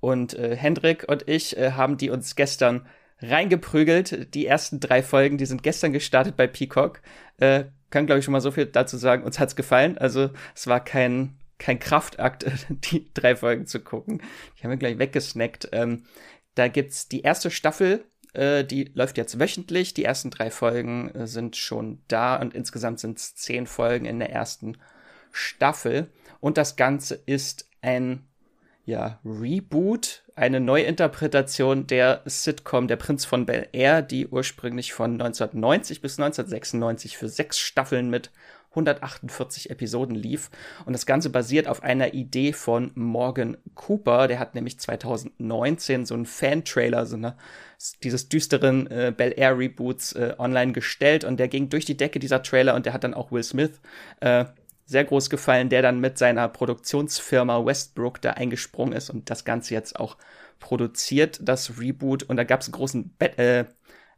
und 0.00 0.34
äh, 0.34 0.56
Hendrik 0.56 1.06
und 1.08 1.26
ich 1.26 1.56
äh, 1.56 1.72
haben 1.72 1.96
die 1.96 2.10
uns 2.10 2.36
gestern 2.36 2.86
reingeprügelt. 3.20 4.34
Die 4.34 4.46
ersten 4.46 4.80
drei 4.80 5.02
Folgen, 5.02 5.38
die 5.38 5.46
sind 5.46 5.62
gestern 5.62 5.92
gestartet 5.92 6.36
bei 6.36 6.46
Peacock. 6.46 7.00
Äh, 7.38 7.64
kann, 7.90 8.06
glaube 8.06 8.18
ich, 8.18 8.24
schon 8.24 8.32
mal 8.32 8.40
so 8.40 8.50
viel 8.50 8.66
dazu 8.66 8.96
sagen. 8.96 9.24
Uns 9.24 9.38
hat's 9.38 9.56
gefallen. 9.56 9.96
Also 9.98 10.30
es 10.54 10.66
war 10.66 10.84
kein, 10.84 11.36
kein 11.58 11.78
Kraftakt, 11.78 12.46
die 12.68 13.12
drei 13.14 13.36
Folgen 13.36 13.66
zu 13.66 13.80
gucken. 13.80 14.22
Die 14.58 14.64
haben 14.64 14.70
wir 14.70 14.76
gleich 14.76 14.98
weggesnackt. 14.98 15.68
Ähm, 15.72 16.04
da 16.54 16.68
gibt's 16.68 17.08
die 17.08 17.20
erste 17.20 17.50
Staffel, 17.50 18.04
äh, 18.36 18.64
die 18.64 18.90
läuft 18.94 19.16
jetzt 19.16 19.38
wöchentlich. 19.38 19.94
Die 19.94 20.04
ersten 20.04 20.30
drei 20.30 20.50
Folgen 20.50 21.10
äh, 21.10 21.26
sind 21.26 21.56
schon 21.56 22.02
da 22.08 22.36
und 22.36 22.54
insgesamt 22.54 23.00
sind 23.00 23.18
es 23.18 23.34
zehn 23.34 23.66
Folgen 23.66 24.04
in 24.04 24.18
der 24.18 24.30
ersten 24.30 24.76
Staffel. 25.32 26.10
Und 26.40 26.58
das 26.58 26.76
Ganze 26.76 27.14
ist 27.14 27.68
ein 27.80 28.26
ja, 28.84 29.20
Reboot, 29.24 30.24
eine 30.36 30.60
Neuinterpretation 30.60 31.86
der 31.86 32.20
Sitcom 32.26 32.88
Der 32.88 32.96
Prinz 32.96 33.24
von 33.24 33.46
Bel 33.46 33.68
Air, 33.72 34.02
die 34.02 34.28
ursprünglich 34.28 34.92
von 34.92 35.12
1990 35.12 36.02
bis 36.02 36.18
1996 36.18 37.16
für 37.16 37.28
sechs 37.28 37.58
Staffeln 37.58 38.10
mit 38.10 38.30
148 38.70 39.70
Episoden 39.70 40.14
lief. 40.14 40.50
Und 40.84 40.92
das 40.92 41.06
Ganze 41.06 41.30
basiert 41.30 41.66
auf 41.66 41.82
einer 41.82 42.12
Idee 42.12 42.52
von 42.52 42.90
Morgan 42.94 43.56
Cooper. 43.74 44.28
Der 44.28 44.38
hat 44.38 44.54
nämlich 44.54 44.78
2019 44.78 46.04
so 46.04 46.14
einen 46.14 46.26
Fan-Trailer, 46.26 47.06
so 47.06 47.16
eine, 47.16 47.36
dieses 48.02 48.28
düsteren 48.28 48.86
äh, 48.90 49.14
Bel 49.16 49.32
Air 49.34 49.56
Reboots 49.58 50.12
äh, 50.12 50.34
online 50.36 50.72
gestellt 50.72 51.24
und 51.24 51.40
der 51.40 51.48
ging 51.48 51.70
durch 51.70 51.86
die 51.86 51.96
Decke, 51.96 52.18
dieser 52.18 52.42
Trailer, 52.42 52.74
und 52.74 52.84
der 52.84 52.92
hat 52.92 53.04
dann 53.04 53.14
auch 53.14 53.32
Will 53.32 53.42
Smith 53.42 53.80
äh, 54.20 54.44
sehr 54.86 55.04
groß 55.04 55.28
gefallen, 55.30 55.68
der 55.68 55.82
dann 55.82 56.00
mit 56.00 56.16
seiner 56.16 56.48
Produktionsfirma 56.48 57.66
Westbrook 57.66 58.22
da 58.22 58.30
eingesprungen 58.32 58.94
ist 58.94 59.10
und 59.10 59.28
das 59.28 59.44
Ganze 59.44 59.74
jetzt 59.74 59.98
auch 59.98 60.16
produziert, 60.60 61.40
das 61.42 61.78
Reboot. 61.78 62.22
Und 62.22 62.36
da 62.36 62.44
gab 62.44 62.60
es 62.60 62.68
einen 62.68 62.72
großen, 62.72 63.10
Bet 63.18 63.38
äh, 63.38 63.66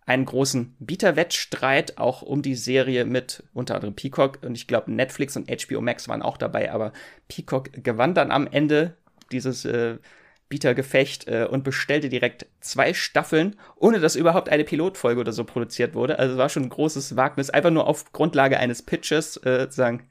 einen 0.05 0.25
großen 0.25 0.75
Bieterwettstreit 0.79 1.99
auch 1.99 2.23
um 2.23 2.41
die 2.43 2.55
Serie 2.55 3.05
mit 3.05 3.43
unter 3.53 3.75
anderem 3.75 3.95
Peacock 3.95 4.39
und 4.43 4.55
ich 4.55 4.67
glaube 4.67 4.91
Netflix 4.91 5.37
und 5.37 5.51
HBO 5.51 5.83
Max 5.83 6.09
waren 6.09 6.23
auch 6.23 6.39
dabei, 6.39 6.73
aber 6.73 6.95
Peacock 7.29 7.71
gewann 7.85 8.15
dann 8.15 8.31
am 8.31 8.47
Ende 8.47 8.97
dieses 9.33 9.67
äh, 9.67 9.99
Bietergefecht 10.49 11.29
äh, 11.29 11.47
und 11.51 11.63
bestellte 11.63 12.09
direkt 12.09 12.47
zwei 12.61 12.95
Staffeln, 12.95 13.57
ohne 13.77 14.01
dass 14.01 14.17
überhaupt 14.17 14.49
eine 14.49 14.65
Pilotfolge 14.65 15.21
oder 15.21 15.33
so 15.33 15.45
produziert 15.45 15.95
wurde. 15.95 16.19
Also 16.19 16.39
war 16.39 16.49
schon 16.49 16.65
ein 16.65 16.71
großes 16.71 17.17
Wagnis, 17.17 17.51
einfach 17.51 17.71
nur 17.71 17.87
auf 17.87 18.11
Grundlage 18.13 18.59
eines 18.59 18.83
Pitches 18.83 19.37
äh, 19.39 19.67
sagen, 19.71 20.09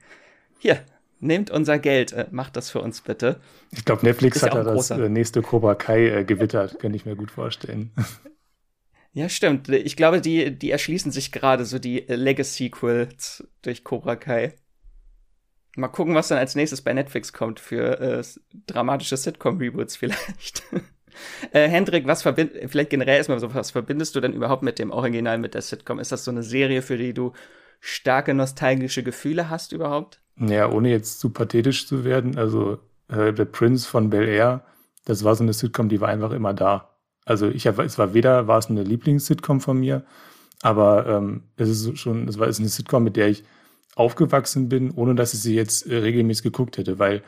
hier, 0.58 0.84
nehmt 1.20 1.50
unser 1.50 1.78
Geld, 1.78 2.12
äh, 2.12 2.26
macht 2.30 2.56
das 2.56 2.70
für 2.70 2.80
uns 2.80 3.00
bitte. 3.00 3.40
Ich 3.70 3.84
glaube, 3.84 4.04
Netflix 4.04 4.42
hat 4.42 4.54
ja 4.54 4.62
da 4.62 4.74
das 4.74 4.90
äh, 4.90 5.08
nächste 5.08 5.42
Cobra 5.42 5.74
Kai 5.74 6.08
äh, 6.08 6.24
gewittert, 6.24 6.78
könnte 6.78 6.96
ich 6.96 7.06
mir 7.06 7.16
gut 7.16 7.30
vorstellen. 7.30 7.92
Ja, 9.12 9.28
stimmt. 9.28 9.68
Ich 9.68 9.96
glaube, 9.96 10.20
die, 10.20 10.56
die 10.56 10.70
erschließen 10.70 11.10
sich 11.10 11.32
gerade 11.32 11.64
so 11.64 11.78
die 11.78 12.08
äh, 12.08 12.14
Legacy-Sequels 12.14 13.48
durch 13.62 13.82
Cobra 13.82 14.16
Kai. 14.16 14.54
Mal 15.76 15.88
gucken, 15.88 16.14
was 16.14 16.28
dann 16.28 16.38
als 16.38 16.54
nächstes 16.54 16.82
bei 16.82 16.92
Netflix 16.92 17.32
kommt 17.32 17.58
für 17.58 18.00
äh, 18.00 18.22
dramatische 18.66 19.16
Sitcom-Reboots 19.16 19.96
vielleicht. 19.96 20.62
äh, 21.52 21.68
Hendrik, 21.68 22.06
was 22.06 22.22
verbindet, 22.22 22.70
vielleicht 22.70 22.90
generell 22.90 23.16
erstmal 23.16 23.40
so, 23.40 23.54
was 23.54 23.70
verbindest 23.70 24.14
du 24.14 24.20
denn 24.20 24.34
überhaupt 24.34 24.62
mit 24.62 24.78
dem 24.78 24.90
Original, 24.90 25.38
mit 25.38 25.54
der 25.54 25.62
Sitcom? 25.62 25.98
Ist 25.98 26.12
das 26.12 26.24
so 26.24 26.30
eine 26.30 26.42
Serie, 26.42 26.82
für 26.82 26.96
die 26.96 27.14
du 27.14 27.32
starke 27.80 28.34
nostalgische 28.34 29.02
Gefühle 29.02 29.48
hast 29.50 29.72
überhaupt? 29.72 30.20
Ja, 30.40 30.70
ohne 30.70 30.90
jetzt 30.90 31.20
zu 31.20 31.30
pathetisch 31.30 31.86
zu 31.86 32.04
werden, 32.04 32.38
also 32.38 32.78
äh, 33.08 33.32
der 33.32 33.44
Prince 33.44 33.88
von 33.88 34.10
Bel 34.10 34.28
Air, 34.28 34.64
das 35.04 35.24
war 35.24 35.34
so 35.34 35.42
eine 35.42 35.52
Sitcom, 35.52 35.88
die 35.88 36.00
war 36.00 36.08
einfach 36.08 36.32
immer 36.32 36.54
da. 36.54 36.90
Also 37.24 37.48
ich 37.48 37.66
habe, 37.66 37.82
es 37.84 37.98
war 37.98 38.14
weder 38.14 38.46
war 38.46 38.58
es 38.58 38.70
eine 38.70 38.82
Lieblings-Sitcom 38.84 39.60
von 39.60 39.78
mir, 39.78 40.04
aber 40.62 41.06
ähm, 41.06 41.42
es 41.56 41.68
ist 41.68 41.98
schon, 41.98 42.28
es 42.28 42.38
war 42.38 42.48
es 42.48 42.58
eine 42.58 42.68
Sitcom, 42.68 43.04
mit 43.04 43.16
der 43.16 43.28
ich 43.28 43.44
aufgewachsen 43.96 44.68
bin, 44.68 44.92
ohne 44.92 45.14
dass 45.14 45.34
ich 45.34 45.40
sie 45.40 45.54
jetzt 45.54 45.86
äh, 45.86 45.96
regelmäßig 45.98 46.44
geguckt 46.44 46.78
hätte, 46.78 46.98
weil 46.98 47.22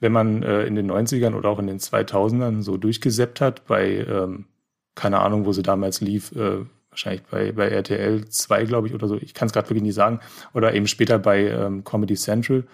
wenn 0.00 0.12
man 0.12 0.42
äh, 0.42 0.64
in 0.64 0.74
den 0.74 0.90
90ern 0.90 1.34
oder 1.34 1.48
auch 1.48 1.58
in 1.58 1.66
den 1.66 1.78
2000ern 1.78 2.62
so 2.62 2.76
durchgesäppt 2.76 3.40
hat 3.40 3.66
bei, 3.66 4.06
ähm, 4.08 4.46
keine 4.94 5.20
Ahnung, 5.20 5.46
wo 5.46 5.52
sie 5.52 5.62
damals 5.62 6.00
lief, 6.00 6.32
äh, 6.32 6.64
wahrscheinlich 6.90 7.22
bei, 7.30 7.52
bei 7.52 7.68
RTL 7.68 8.28
2, 8.28 8.64
glaube 8.64 8.88
ich, 8.88 8.94
oder 8.94 9.08
so, 9.08 9.16
ich 9.16 9.34
kann 9.34 9.46
es 9.46 9.52
gerade 9.52 9.68
wirklich 9.68 9.82
nicht 9.82 9.94
sagen, 9.94 10.20
oder 10.54 10.74
eben 10.74 10.86
später 10.86 11.18
bei 11.18 11.48
ähm, 11.48 11.84
Comedy 11.84 12.14
Central, 12.14 12.64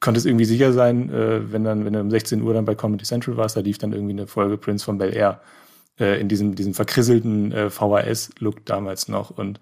konnte 0.00 0.18
es 0.18 0.26
irgendwie 0.26 0.44
sicher 0.44 0.72
sein, 0.72 1.10
äh, 1.10 1.52
wenn 1.52 1.64
dann, 1.64 1.84
wenn 1.84 1.92
du 1.92 2.00
um 2.00 2.10
16 2.10 2.42
Uhr 2.42 2.54
dann 2.54 2.64
bei 2.64 2.74
Comedy 2.74 3.04
Central 3.04 3.36
warst, 3.36 3.56
da 3.56 3.60
lief 3.60 3.78
dann 3.78 3.92
irgendwie 3.92 4.12
eine 4.12 4.26
Folge 4.26 4.58
Prince 4.58 4.84
von 4.84 4.98
Bel 4.98 5.14
Air 5.14 5.40
äh, 5.98 6.20
in 6.20 6.28
diesem, 6.28 6.54
diesem 6.54 6.74
verkrisselten 6.74 7.52
äh, 7.52 7.70
VHS-Look 7.70 8.66
damals 8.66 9.08
noch. 9.08 9.30
Und 9.30 9.60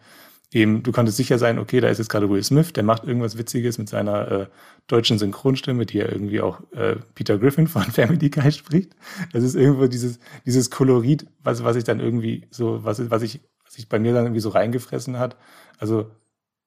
eben, 0.54 0.82
du 0.84 0.92
konntest 0.92 1.16
sicher 1.16 1.38
sein, 1.38 1.58
okay, 1.58 1.80
da 1.80 1.88
ist 1.88 1.98
jetzt 1.98 2.08
gerade 2.08 2.30
Will 2.30 2.42
Smith, 2.42 2.72
der 2.72 2.84
macht 2.84 3.04
irgendwas 3.04 3.36
Witziges 3.36 3.76
mit 3.76 3.88
seiner 3.88 4.30
äh, 4.30 4.46
deutschen 4.86 5.18
Synchronstimme, 5.18 5.84
die 5.84 5.98
ja 5.98 6.06
irgendwie 6.06 6.40
auch 6.40 6.60
äh, 6.72 6.96
Peter 7.14 7.38
Griffin 7.38 7.66
von 7.66 7.82
Family 7.92 8.30
Guy 8.30 8.52
spricht. 8.52 8.94
Das 9.32 9.42
ist 9.42 9.56
irgendwo 9.56 9.88
dieses, 9.88 10.20
dieses 10.46 10.70
Kolorit, 10.70 11.26
was, 11.42 11.64
was 11.64 11.76
ich 11.76 11.84
dann 11.84 11.98
irgendwie 11.98 12.46
so, 12.50 12.84
was, 12.84 13.10
was 13.10 13.22
ich, 13.22 13.40
was 13.64 13.74
sich 13.74 13.88
bei 13.88 13.98
mir 13.98 14.14
dann 14.14 14.26
irgendwie 14.26 14.40
so 14.40 14.50
reingefressen 14.50 15.18
hat. 15.18 15.36
Also 15.78 16.10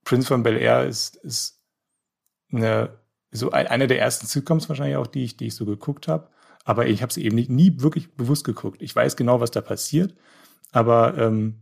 Prince 0.04 0.28
von 0.28 0.44
Bel 0.44 0.58
Air 0.58 0.86
ist, 0.86 1.16
ist 1.18 1.62
eine, 2.52 2.90
so 3.32 3.52
ein, 3.52 3.68
eine 3.68 3.88
der 3.88 4.00
ersten 4.00 4.28
Sitcoms 4.28 4.68
wahrscheinlich 4.68 4.98
auch, 4.98 5.08
die 5.08 5.24
ich, 5.24 5.38
die 5.38 5.48
ich 5.48 5.56
so 5.56 5.66
geguckt 5.66 6.10
habe. 6.10 6.30
Aber 6.66 6.88
ich 6.88 7.02
habe 7.02 7.14
sie 7.14 7.24
eben 7.24 7.36
nicht, 7.36 7.50
nie 7.50 7.80
wirklich 7.80 8.14
bewusst 8.16 8.44
geguckt. 8.44 8.82
Ich 8.82 8.94
weiß 8.94 9.16
genau, 9.16 9.40
was 9.40 9.52
da 9.52 9.62
passiert, 9.62 10.14
aber 10.74 11.18
ähm, 11.18 11.62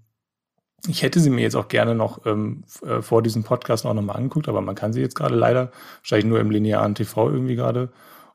ich 0.87 1.01
hätte 1.03 1.19
sie 1.19 1.29
mir 1.29 1.41
jetzt 1.41 1.55
auch 1.55 1.67
gerne 1.67 1.95
noch 1.95 2.25
ähm, 2.25 2.63
äh, 2.85 3.01
vor 3.01 3.21
diesem 3.21 3.43
Podcast 3.43 3.85
auch 3.85 3.93
nochmal 3.93 4.17
angeguckt, 4.17 4.47
aber 4.47 4.61
man 4.61 4.75
kann 4.75 4.93
sie 4.93 5.01
jetzt 5.01 5.15
gerade 5.15 5.35
leider 5.35 5.71
wahrscheinlich 5.99 6.25
nur 6.25 6.39
im 6.39 6.51
linearen 6.51 6.95
TV 6.95 7.29
irgendwie 7.29 7.55
gerade 7.55 7.89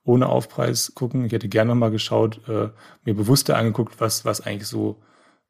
ohne 0.05 0.29
Aufpreis 0.29 0.93
gucken. 0.95 1.25
Ich 1.25 1.33
hätte 1.33 1.49
gerne 1.49 1.69
nochmal 1.69 1.91
geschaut, 1.91 2.41
äh, 2.49 2.71
mir 3.05 3.15
bewusster 3.15 3.57
angeguckt, 3.57 4.01
was, 4.01 4.25
was 4.25 4.41
eigentlich 4.41 4.69
so, 4.69 5.03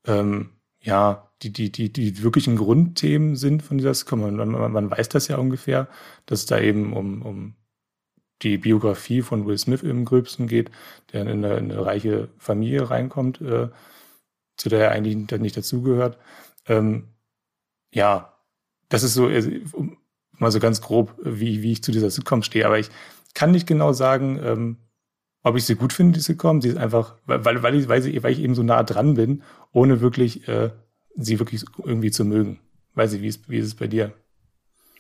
ähm, 0.07 0.51
ja, 0.81 1.31
die, 1.43 1.53
die, 1.53 1.71
die, 1.71 1.93
die 1.93 2.23
wirklichen 2.23 2.57
Grundthemen 2.57 3.37
sind 3.37 3.63
von 3.63 3.79
dieser 3.79 3.95
Sitcom. 3.95 4.21
Man, 4.21 4.37
man, 4.37 4.73
man 4.73 4.91
weiß 4.91 5.09
das 5.09 5.29
ja 5.29 5.37
ungefähr, 5.39 5.89
dass 6.27 6.41
es 6.41 6.47
da 6.47 6.59
eben 6.59 6.93
um, 6.93 7.23
um 7.23 7.55
die 8.43 8.59
Biografie 8.59 9.23
von 9.23 9.47
Will 9.47 9.59
Smith 9.59 9.83
im 9.83 10.05
Gröbsten 10.05 10.47
geht, 10.47 10.71
der 11.13 11.23
in 11.23 11.29
eine, 11.29 11.57
in 11.57 11.71
eine 11.71 11.85
reiche 11.85 12.29
Familie 12.39 12.91
reinkommt, 12.91 13.41
äh, 13.41 13.69
zu 14.57 14.69
der 14.69 14.87
er 14.87 14.91
eigentlich 14.93 15.17
nicht 15.39 15.57
dazugehört. 15.57 16.19
Ähm, 16.71 17.09
ja, 17.93 18.33
das 18.89 19.03
ist 19.03 19.15
so, 19.15 19.27
also, 19.27 19.51
mal 20.33 20.51
so 20.51 20.61
ganz 20.61 20.81
grob, 20.81 21.15
wie, 21.23 21.63
wie 21.63 21.73
ich 21.73 21.83
zu 21.83 21.93
dieser 21.93 22.11
Sitcom 22.11 22.43
stehe. 22.43 22.65
Aber 22.65 22.79
ich 22.79 22.89
kann 23.35 23.51
nicht 23.51 23.67
genau 23.67 23.93
sagen, 23.93 24.41
ähm, 24.43 24.77
ob 25.43 25.57
ich 25.57 25.65
sie 25.65 25.75
gut 25.75 25.93
finde, 25.93 26.19
die 26.19 26.23
Sitcom. 26.23 26.63
Sie 26.63 26.69
ist 26.69 26.77
einfach, 26.77 27.17
weil, 27.27 27.63
weil, 27.63 27.75
ich, 27.75 27.89
weil, 27.89 28.03
sie, 28.03 28.23
weil 28.23 28.33
ich 28.33 28.41
eben 28.41 28.55
so 28.55 28.63
nah 28.63 28.83
dran 28.85 29.15
bin, 29.15 29.43
ohne 29.73 30.01
wirklich 30.01 30.47
äh, 30.49 30.71
sie 31.17 31.39
wirklich 31.39 31.65
irgendwie 31.85 32.11
zu 32.11 32.25
mögen. 32.25 32.61
Weiß 32.95 33.13
ich, 33.13 33.23
wie 33.23 33.29
ist, 33.29 33.49
wie 33.49 33.59
ist 33.59 33.67
es 33.67 33.75
bei 33.75 33.89
dir? 33.89 34.13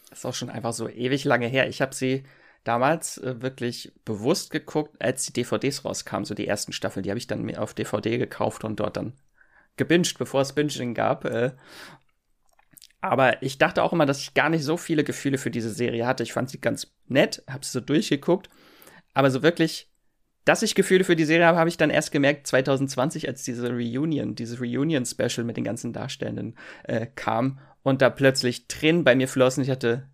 Das 0.08 0.20
ist 0.20 0.24
auch 0.24 0.34
schon 0.34 0.50
einfach 0.50 0.72
so 0.72 0.88
ewig 0.88 1.24
lange 1.24 1.46
her. 1.46 1.68
Ich 1.68 1.80
habe 1.80 1.94
sie 1.94 2.24
damals 2.64 3.18
äh, 3.18 3.40
wirklich 3.40 3.92
bewusst 4.04 4.50
geguckt, 4.50 5.00
als 5.00 5.24
die 5.24 5.32
DVDs 5.32 5.84
rauskamen, 5.84 6.24
so 6.24 6.34
die 6.34 6.48
ersten 6.48 6.72
Staffeln. 6.72 7.04
Die 7.04 7.10
habe 7.10 7.18
ich 7.18 7.28
dann 7.28 7.54
auf 7.56 7.74
DVD 7.74 8.18
gekauft 8.18 8.64
und 8.64 8.80
dort 8.80 8.96
dann 8.96 9.12
gebinged, 9.80 10.18
bevor 10.18 10.42
es 10.42 10.52
Binging 10.52 10.94
gab. 10.94 11.25
Äh. 11.25 11.52
Aber 13.00 13.42
ich 13.42 13.58
dachte 13.58 13.82
auch 13.82 13.92
immer, 13.92 14.06
dass 14.06 14.20
ich 14.20 14.34
gar 14.34 14.50
nicht 14.50 14.62
so 14.62 14.76
viele 14.76 15.04
Gefühle 15.04 15.38
für 15.38 15.50
diese 15.50 15.70
Serie 15.70 16.06
hatte. 16.06 16.22
Ich 16.22 16.32
fand 16.32 16.50
sie 16.50 16.60
ganz 16.60 16.92
nett, 17.08 17.42
habe 17.49 17.64
sie 17.64 17.72
so 17.72 17.80
durchgeguckt. 17.80 18.50
Aber 19.14 19.30
so 19.30 19.42
wirklich, 19.42 19.90
dass 20.44 20.62
ich 20.62 20.75
Gefühle 20.75 21.04
für 21.04 21.16
die 21.16 21.25
Serie 21.25 21.46
habe, 21.46 21.58
habe 21.58 21.70
ich 21.70 21.78
dann 21.78 21.90
erst 21.90 22.12
gemerkt 22.12 22.46
2020, 22.46 23.26
als 23.26 23.42
diese 23.42 23.70
Reunion, 23.70 24.34
dieses 24.34 24.60
Reunion-Special 24.60 25.44
mit 25.44 25.56
den 25.56 25.64
ganzen 25.64 25.92
Darstellenden 25.92 26.56
äh, 26.84 27.06
kam 27.06 27.58
und 27.82 28.02
da 28.02 28.10
plötzlich 28.10 28.68
Tränen 28.68 29.02
bei 29.02 29.14
mir 29.14 29.28
flossen. 29.28 29.64
Ich 29.64 29.70
hatte, 29.70 30.08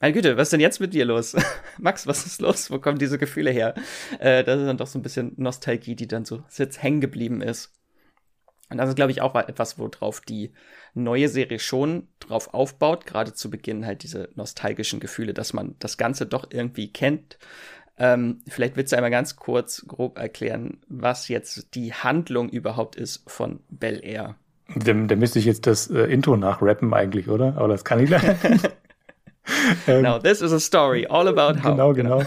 meine 0.00 0.14
Güte, 0.14 0.38
was 0.38 0.48
ist 0.48 0.52
denn 0.52 0.60
jetzt 0.60 0.80
mit 0.80 0.94
dir 0.94 1.04
los? 1.04 1.36
Max, 1.78 2.06
was 2.06 2.24
ist 2.24 2.40
los? 2.40 2.70
Wo 2.70 2.78
kommen 2.78 2.98
diese 2.98 3.18
Gefühle 3.18 3.50
her? 3.50 3.74
Äh, 4.18 4.44
das 4.44 4.60
ist 4.60 4.66
dann 4.66 4.78
doch 4.78 4.86
so 4.86 4.98
ein 4.98 5.02
bisschen 5.02 5.34
Nostalgie, 5.36 5.94
die 5.94 6.08
dann 6.08 6.24
so 6.24 6.42
jetzt 6.56 6.82
hängen 6.82 7.02
geblieben 7.02 7.42
ist. 7.42 7.77
Und 8.70 8.78
das 8.78 8.90
ist, 8.90 8.96
glaube 8.96 9.10
ich, 9.10 9.22
auch 9.22 9.34
etwas, 9.34 9.78
worauf 9.78 10.20
die 10.20 10.52
neue 10.94 11.28
Serie 11.28 11.58
schon 11.58 12.08
drauf 12.20 12.52
aufbaut, 12.52 13.06
gerade 13.06 13.32
zu 13.32 13.50
Beginn 13.50 13.86
halt 13.86 14.02
diese 14.02 14.28
nostalgischen 14.34 15.00
Gefühle, 15.00 15.32
dass 15.32 15.52
man 15.52 15.74
das 15.78 15.96
Ganze 15.96 16.26
doch 16.26 16.46
irgendwie 16.50 16.92
kennt. 16.92 17.38
Ähm, 17.98 18.40
vielleicht 18.46 18.76
willst 18.76 18.92
du 18.92 18.96
einmal 18.96 19.10
ganz 19.10 19.36
kurz 19.36 19.84
grob 19.88 20.18
erklären, 20.18 20.78
was 20.88 21.28
jetzt 21.28 21.74
die 21.74 21.92
Handlung 21.92 22.48
überhaupt 22.48 22.96
ist 22.96 23.28
von 23.28 23.60
Bel 23.70 24.00
Air. 24.04 24.36
Da, 24.76 24.92
da 24.92 25.16
müsste 25.16 25.38
ich 25.38 25.46
jetzt 25.46 25.66
das 25.66 25.90
äh, 25.90 26.02
Intro 26.02 26.36
nachrappen 26.36 26.92
eigentlich, 26.92 27.28
oder? 27.28 27.56
Aber 27.56 27.68
das 27.68 27.84
kann 27.84 28.00
ich 28.00 28.10
leider 28.10 28.36
nicht. 28.48 28.70
ähm, 29.88 30.02
Now, 30.02 30.18
this 30.18 30.42
is 30.42 30.52
a 30.52 30.60
story 30.60 31.06
all 31.06 31.26
about 31.26 31.62
how. 31.62 31.70
Genau, 31.70 31.92
genau. 31.94 32.22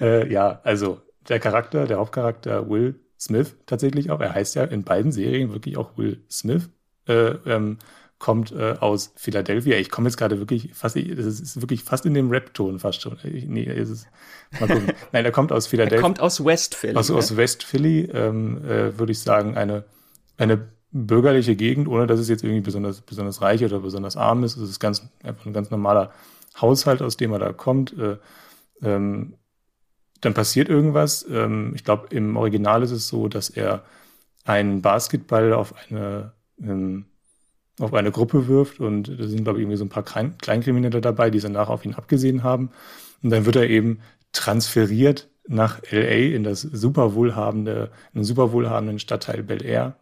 äh, 0.00 0.30
ja, 0.30 0.60
also 0.64 1.00
der 1.28 1.38
Charakter, 1.38 1.86
der 1.86 1.98
Hauptcharakter 1.98 2.68
Will 2.68 3.00
Smith 3.24 3.56
tatsächlich 3.66 4.10
auch, 4.10 4.20
er 4.20 4.34
heißt 4.34 4.54
ja 4.54 4.64
in 4.64 4.84
beiden 4.84 5.12
Serien 5.12 5.52
wirklich 5.52 5.76
auch 5.76 5.96
Will 5.96 6.22
Smith, 6.30 6.68
äh, 7.08 7.34
ähm, 7.46 7.78
kommt 8.18 8.52
äh, 8.52 8.76
aus 8.80 9.12
Philadelphia. 9.16 9.76
Ich 9.76 9.90
komme 9.90 10.08
jetzt 10.08 10.16
gerade 10.16 10.38
wirklich 10.38 10.70
fast, 10.72 10.96
das 10.96 11.26
ist 11.40 11.60
wirklich 11.60 11.82
fast 11.82 12.06
in 12.06 12.14
dem 12.14 12.30
Rap-Ton 12.30 12.78
fast 12.78 13.02
schon. 13.02 13.18
Ich, 13.24 13.46
nee, 13.46 13.64
ist 13.64 13.90
es, 13.90 14.06
mal 14.60 14.68
gucken. 14.68 14.92
Nein, 15.12 15.24
er 15.24 15.32
kommt 15.32 15.52
aus 15.52 15.66
Philadelphia. 15.66 15.98
Er 15.98 16.02
kommt 16.02 16.20
aus 16.20 16.44
West 16.44 16.74
Philly. 16.74 16.96
Aus, 16.96 17.10
ne? 17.10 17.16
aus 17.16 17.36
West 17.36 17.64
Philly, 17.64 18.08
ähm, 18.12 18.64
äh, 18.64 18.98
würde 18.98 19.12
ich 19.12 19.20
sagen, 19.20 19.56
eine, 19.56 19.84
eine 20.38 20.68
bürgerliche 20.92 21.56
Gegend, 21.56 21.88
ohne 21.88 22.06
dass 22.06 22.20
es 22.20 22.28
jetzt 22.28 22.44
irgendwie 22.44 22.62
besonders, 22.62 23.00
besonders 23.00 23.42
reich 23.42 23.64
oder 23.64 23.80
besonders 23.80 24.16
arm 24.16 24.44
ist. 24.44 24.56
Es 24.56 24.70
ist 24.70 24.80
ganz, 24.80 25.06
einfach 25.22 25.44
ein 25.44 25.52
ganz 25.52 25.70
normaler 25.70 26.12
Haushalt, 26.60 27.02
aus 27.02 27.16
dem 27.16 27.32
er 27.32 27.40
da 27.40 27.52
kommt. 27.52 27.98
Äh, 27.98 28.16
ähm, 28.82 29.34
dann 30.24 30.34
passiert 30.34 30.68
irgendwas. 30.68 31.26
Ähm, 31.28 31.72
ich 31.74 31.84
glaube, 31.84 32.08
im 32.10 32.36
Original 32.36 32.82
ist 32.82 32.90
es 32.90 33.08
so, 33.08 33.28
dass 33.28 33.50
er 33.50 33.84
einen 34.44 34.82
Basketball 34.82 35.52
auf 35.52 35.74
eine, 35.88 36.32
ähm, 36.60 37.06
auf 37.80 37.92
eine 37.94 38.12
Gruppe 38.12 38.46
wirft 38.46 38.80
und 38.80 39.08
da 39.08 39.26
sind, 39.26 39.44
glaube 39.44 39.58
ich, 39.58 39.62
irgendwie 39.62 39.76
so 39.76 39.84
ein 39.84 39.88
paar 39.88 40.04
Klein 40.04 40.38
Kleinkriminelle 40.38 41.00
dabei, 41.00 41.30
die 41.30 41.40
danach 41.40 41.68
auf 41.68 41.84
ihn 41.84 41.94
abgesehen 41.94 42.42
haben. 42.42 42.70
Und 43.22 43.30
dann 43.30 43.46
wird 43.46 43.56
er 43.56 43.68
eben 43.68 44.00
transferiert 44.32 45.28
nach 45.46 45.80
LA 45.90 46.34
in 46.34 46.44
das 46.44 46.62
super 46.62 47.14
wohlhabende, 47.14 47.90
in 48.12 48.20
den 48.20 48.24
super 48.24 48.52
wohlhabenden 48.52 48.98
Stadtteil 48.98 49.42
Bel 49.42 49.64
Air, 49.64 49.96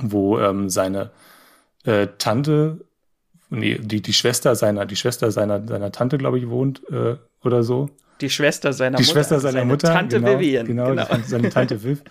wo 0.00 0.38
ähm, 0.38 0.70
seine 0.70 1.10
äh, 1.84 2.08
Tante, 2.18 2.84
nee, 3.50 3.78
die, 3.78 4.02
die 4.02 4.12
Schwester 4.12 4.54
seiner, 4.54 4.86
die 4.86 4.96
Schwester 4.96 5.30
seiner, 5.30 5.66
seiner 5.66 5.92
Tante, 5.92 6.18
glaube 6.18 6.38
ich, 6.38 6.48
wohnt 6.48 6.88
äh, 6.90 7.16
oder 7.42 7.62
so. 7.62 7.90
Die 8.20 8.30
Schwester 8.30 8.72
seiner 8.72 8.96
die 8.96 9.02
Mutter. 9.02 9.12
Die 9.12 9.12
Schwester 9.12 9.40
seiner 9.40 9.64
Mutter. 9.64 9.92
Tante 9.92 10.20
genau, 10.20 10.38
Vivian. 10.38 10.66
Genau, 10.66 10.90
genau. 10.90 11.06
seine 11.24 11.50
Tante 11.50 11.82
Viv. 11.82 12.02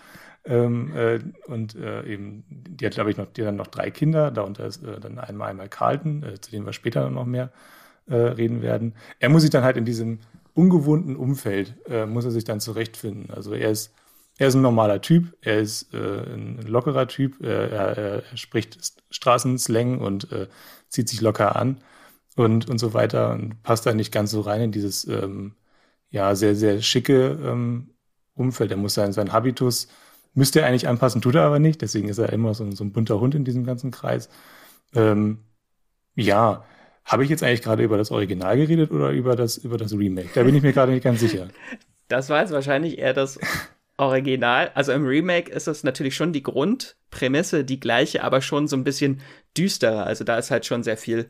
ähm, 0.46 0.96
äh, 0.96 1.20
und 1.48 1.76
äh, 1.76 2.04
eben, 2.06 2.44
die 2.50 2.86
hat, 2.86 2.94
glaube 2.94 3.12
ich, 3.12 3.18
noch, 3.18 3.28
die 3.28 3.42
hat 3.42 3.50
dann 3.50 3.56
noch 3.56 3.68
drei 3.68 3.92
Kinder. 3.92 4.32
Darunter 4.32 4.66
ist 4.66 4.84
äh, 4.84 5.00
dann 5.00 5.20
einmal 5.20 5.50
einmal 5.50 5.70
Carlton, 5.70 6.24
äh, 6.24 6.40
zu 6.40 6.52
dem 6.52 6.66
wir 6.66 6.74
später 6.74 7.10
noch 7.10 7.26
mehr 7.26 7.52
äh, 8.08 8.16
reden 8.16 8.62
werden. 8.62 8.94
Er 9.20 9.30
muss 9.30 9.42
sich 9.42 9.52
dann 9.52 9.64
halt 9.64 9.78
in 9.78 9.86
diesem 9.86 10.20
ungewohnten 10.54 11.16
Umfeld, 11.16 11.76
äh, 11.88 12.06
muss 12.06 12.26
er 12.26 12.32
sich 12.32 12.46
dann 12.46 12.60
zurechtfinden. 12.60 13.30
Also 13.32 13.54
er 13.54 13.72
ist, 13.72 13.94
er 14.38 14.48
ist 14.48 14.56
ein 14.56 14.62
normaler 14.62 15.02
Typ, 15.02 15.36
er 15.42 15.60
ist 15.60 15.92
ein 15.96 16.62
lockerer 16.68 17.08
Typ, 17.08 17.44
er, 17.44 17.72
er, 17.72 17.98
er 17.98 18.38
spricht 18.38 18.78
Straßenslang 19.10 20.00
und 20.00 20.28
zieht 20.90 21.10
sich 21.10 21.22
locker 21.22 21.56
an 21.56 21.80
und, 22.36 22.70
und 22.70 22.78
so 22.78 22.94
weiter 22.94 23.32
und 23.32 23.62
passt 23.64 23.86
da 23.86 23.94
nicht 23.94 24.12
ganz 24.12 24.32
so 24.32 24.42
rein 24.42 24.62
in 24.62 24.72
dieses 24.72 25.08
ähm, 25.08 25.54
ja, 26.10 26.36
sehr, 26.36 26.56
sehr 26.56 26.82
schicke 26.82 27.38
ähm, 27.44 27.92
Umfeld. 28.34 28.72
Er 28.72 28.78
muss 28.78 28.94
sein, 28.94 29.12
sein 29.14 29.34
Habitus, 29.34 29.88
müsste 30.34 30.62
er 30.62 30.68
eigentlich 30.68 30.88
anpassen, 30.88 31.22
tut 31.22 31.36
er 31.36 31.44
aber 31.44 31.60
nicht. 31.60 31.82
Deswegen 31.82 32.10
ist 32.10 32.18
er 32.18 32.32
immer 32.32 32.54
so, 32.54 32.70
so 32.72 32.84
ein 32.84 32.92
bunter 32.92 33.20
Hund 33.20 33.36
in 33.36 33.44
diesem 33.46 33.66
ganzen 33.66 33.92
Kreis. 33.92 34.30
Ähm, 34.96 35.40
ja, 36.16 36.66
habe 37.06 37.24
ich 37.24 37.30
jetzt 37.30 37.44
eigentlich 37.44 37.62
gerade 37.62 37.84
über 37.84 37.98
das 37.98 38.12
Original 38.12 38.58
geredet 38.58 38.92
oder 38.92 39.12
über 39.12 39.36
das, 39.36 39.58
über 39.58 39.78
das 39.78 39.94
Remake? 39.94 40.30
Da 40.34 40.44
bin 40.44 40.56
ich 40.56 40.62
mir 40.62 40.74
gerade 40.74 40.92
nicht 40.92 41.04
ganz 41.04 41.20
sicher. 41.20 41.48
Das 42.10 42.30
war 42.30 42.40
jetzt 42.40 42.54
wahrscheinlich 42.54 43.00
eher 43.00 43.14
das 43.14 43.38
Original. 43.98 44.72
Also 44.76 44.94
im 44.94 45.06
Remake 45.06 45.52
ist 45.52 45.68
es 45.68 45.84
natürlich 45.84 46.16
schon 46.16 46.32
die 46.32 46.42
Grundprämisse 46.42 47.66
die 47.66 47.82
gleiche, 47.82 48.24
aber 48.24 48.42
schon 48.42 48.70
so 48.70 48.78
ein 48.78 48.86
bisschen 48.86 49.20
düsterer. 49.58 50.06
Also 50.06 50.24
da 50.24 50.38
ist 50.38 50.50
halt 50.50 50.66
schon 50.66 50.84
sehr 50.84 50.96
viel 50.96 51.28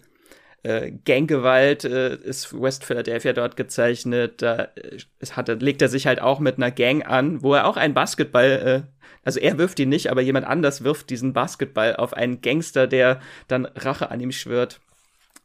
äh, 0.64 0.92
Ganggewalt 1.06 1.86
äh, 1.86 2.16
ist 2.16 2.60
West 2.60 2.84
Philadelphia 2.84 3.34
dort 3.34 3.56
gezeichnet. 3.56 4.42
Da 4.42 4.70
äh, 4.76 4.98
hat, 5.32 5.48
legt 5.62 5.82
er 5.82 5.90
sich 5.90 6.08
halt 6.08 6.22
auch 6.22 6.40
mit 6.40 6.58
einer 6.58 6.72
Gang 6.72 7.06
an, 7.08 7.44
wo 7.44 7.54
er 7.54 7.68
auch 7.68 7.78
einen 7.78 7.94
Basketball, 7.94 8.86
äh, 8.86 9.08
also 9.24 9.40
er 9.40 9.58
wirft 9.58 9.80
ihn 9.80 9.90
nicht, 9.90 10.10
aber 10.10 10.22
jemand 10.22 10.48
anders 10.48 10.84
wirft 10.84 11.10
diesen 11.10 11.34
Basketball 11.34 11.96
auf 11.96 12.14
einen 12.14 12.42
Gangster, 12.42 12.88
der 12.88 13.22
dann 13.48 13.66
Rache 13.66 14.12
an 14.12 14.20
ihm 14.20 14.32
schwört. 14.32 14.80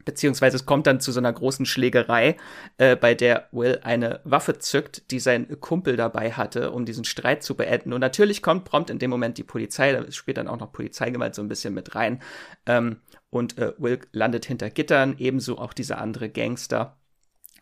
Beziehungsweise 0.05 0.57
es 0.57 0.67
kommt 0.67 0.89
dann 0.89 0.99
zu 0.99 1.13
so 1.13 1.21
einer 1.21 1.33
großen 1.33 1.67
Schlägerei, 1.67 2.37
äh, 2.79 2.97
bei 2.97 3.15
der 3.15 3.49
Will 3.53 3.79
eine 3.85 4.21
Waffe 4.25 4.59
zückt, 4.59 5.11
die 5.13 5.21
sein 5.21 5.61
Kumpel 5.61 5.97
dabei 5.97 6.33
hatte, 6.33 6.73
um 6.73 6.85
diesen 6.85 7.05
Streit 7.05 7.45
zu 7.45 7.55
beenden. 7.55 7.93
Und 7.93 8.01
natürlich 8.01 8.43
kommt 8.43 8.65
prompt 8.65 8.91
in 8.91 8.99
dem 8.99 9.11
Moment 9.11 9.39
die 9.39 9.45
Polizei, 9.45 9.93
da 9.93 10.11
spielt 10.11 10.39
dann 10.39 10.49
auch 10.49 10.59
noch 10.59 10.73
Polizeigewalt 10.73 11.35
so 11.35 11.43
ein 11.43 11.49
bisschen 11.49 11.75
mit 11.75 11.95
rein. 11.95 12.21
Ähm, 12.67 12.97
und 13.33 13.57
äh, 13.57 13.73
Will 13.79 13.99
landet 14.13 14.45
hinter 14.45 14.69
Gittern, 14.69 15.17
ebenso 15.19 15.57
auch 15.59 15.73
dieser 15.73 15.99
andere 15.99 16.29
Gangster. 16.29 16.99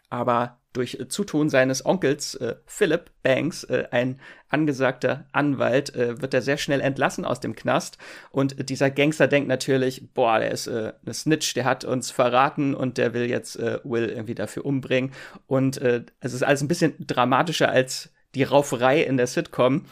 Aber 0.08 0.58
durch 0.72 0.94
äh, 0.98 1.06
Zutun 1.06 1.48
seines 1.48 1.86
Onkels 1.86 2.34
äh, 2.34 2.56
Philip 2.66 3.12
Banks, 3.22 3.62
äh, 3.64 3.86
ein 3.92 4.20
angesagter 4.48 5.26
Anwalt, 5.30 5.94
äh, 5.94 6.20
wird 6.20 6.34
er 6.34 6.42
sehr 6.42 6.58
schnell 6.58 6.80
entlassen 6.80 7.24
aus 7.24 7.38
dem 7.38 7.54
Knast. 7.54 7.98
Und 8.32 8.68
dieser 8.68 8.90
Gangster 8.90 9.28
denkt 9.28 9.48
natürlich, 9.48 10.12
boah, 10.12 10.40
der 10.40 10.50
ist 10.50 10.66
äh, 10.66 10.92
eine 11.04 11.14
Snitch, 11.14 11.54
der 11.54 11.64
hat 11.66 11.84
uns 11.84 12.10
verraten 12.10 12.74
und 12.74 12.98
der 12.98 13.14
will 13.14 13.30
jetzt 13.30 13.54
äh, 13.56 13.78
Will 13.84 14.08
irgendwie 14.08 14.34
dafür 14.34 14.66
umbringen. 14.66 15.12
Und 15.46 15.78
äh, 15.78 16.02
es 16.18 16.34
ist 16.34 16.42
alles 16.42 16.62
ein 16.62 16.68
bisschen 16.68 16.94
dramatischer 16.98 17.70
als 17.70 18.12
die 18.34 18.42
Rauferei 18.42 19.02
in 19.02 19.16
der 19.16 19.28
Sitcom 19.28 19.86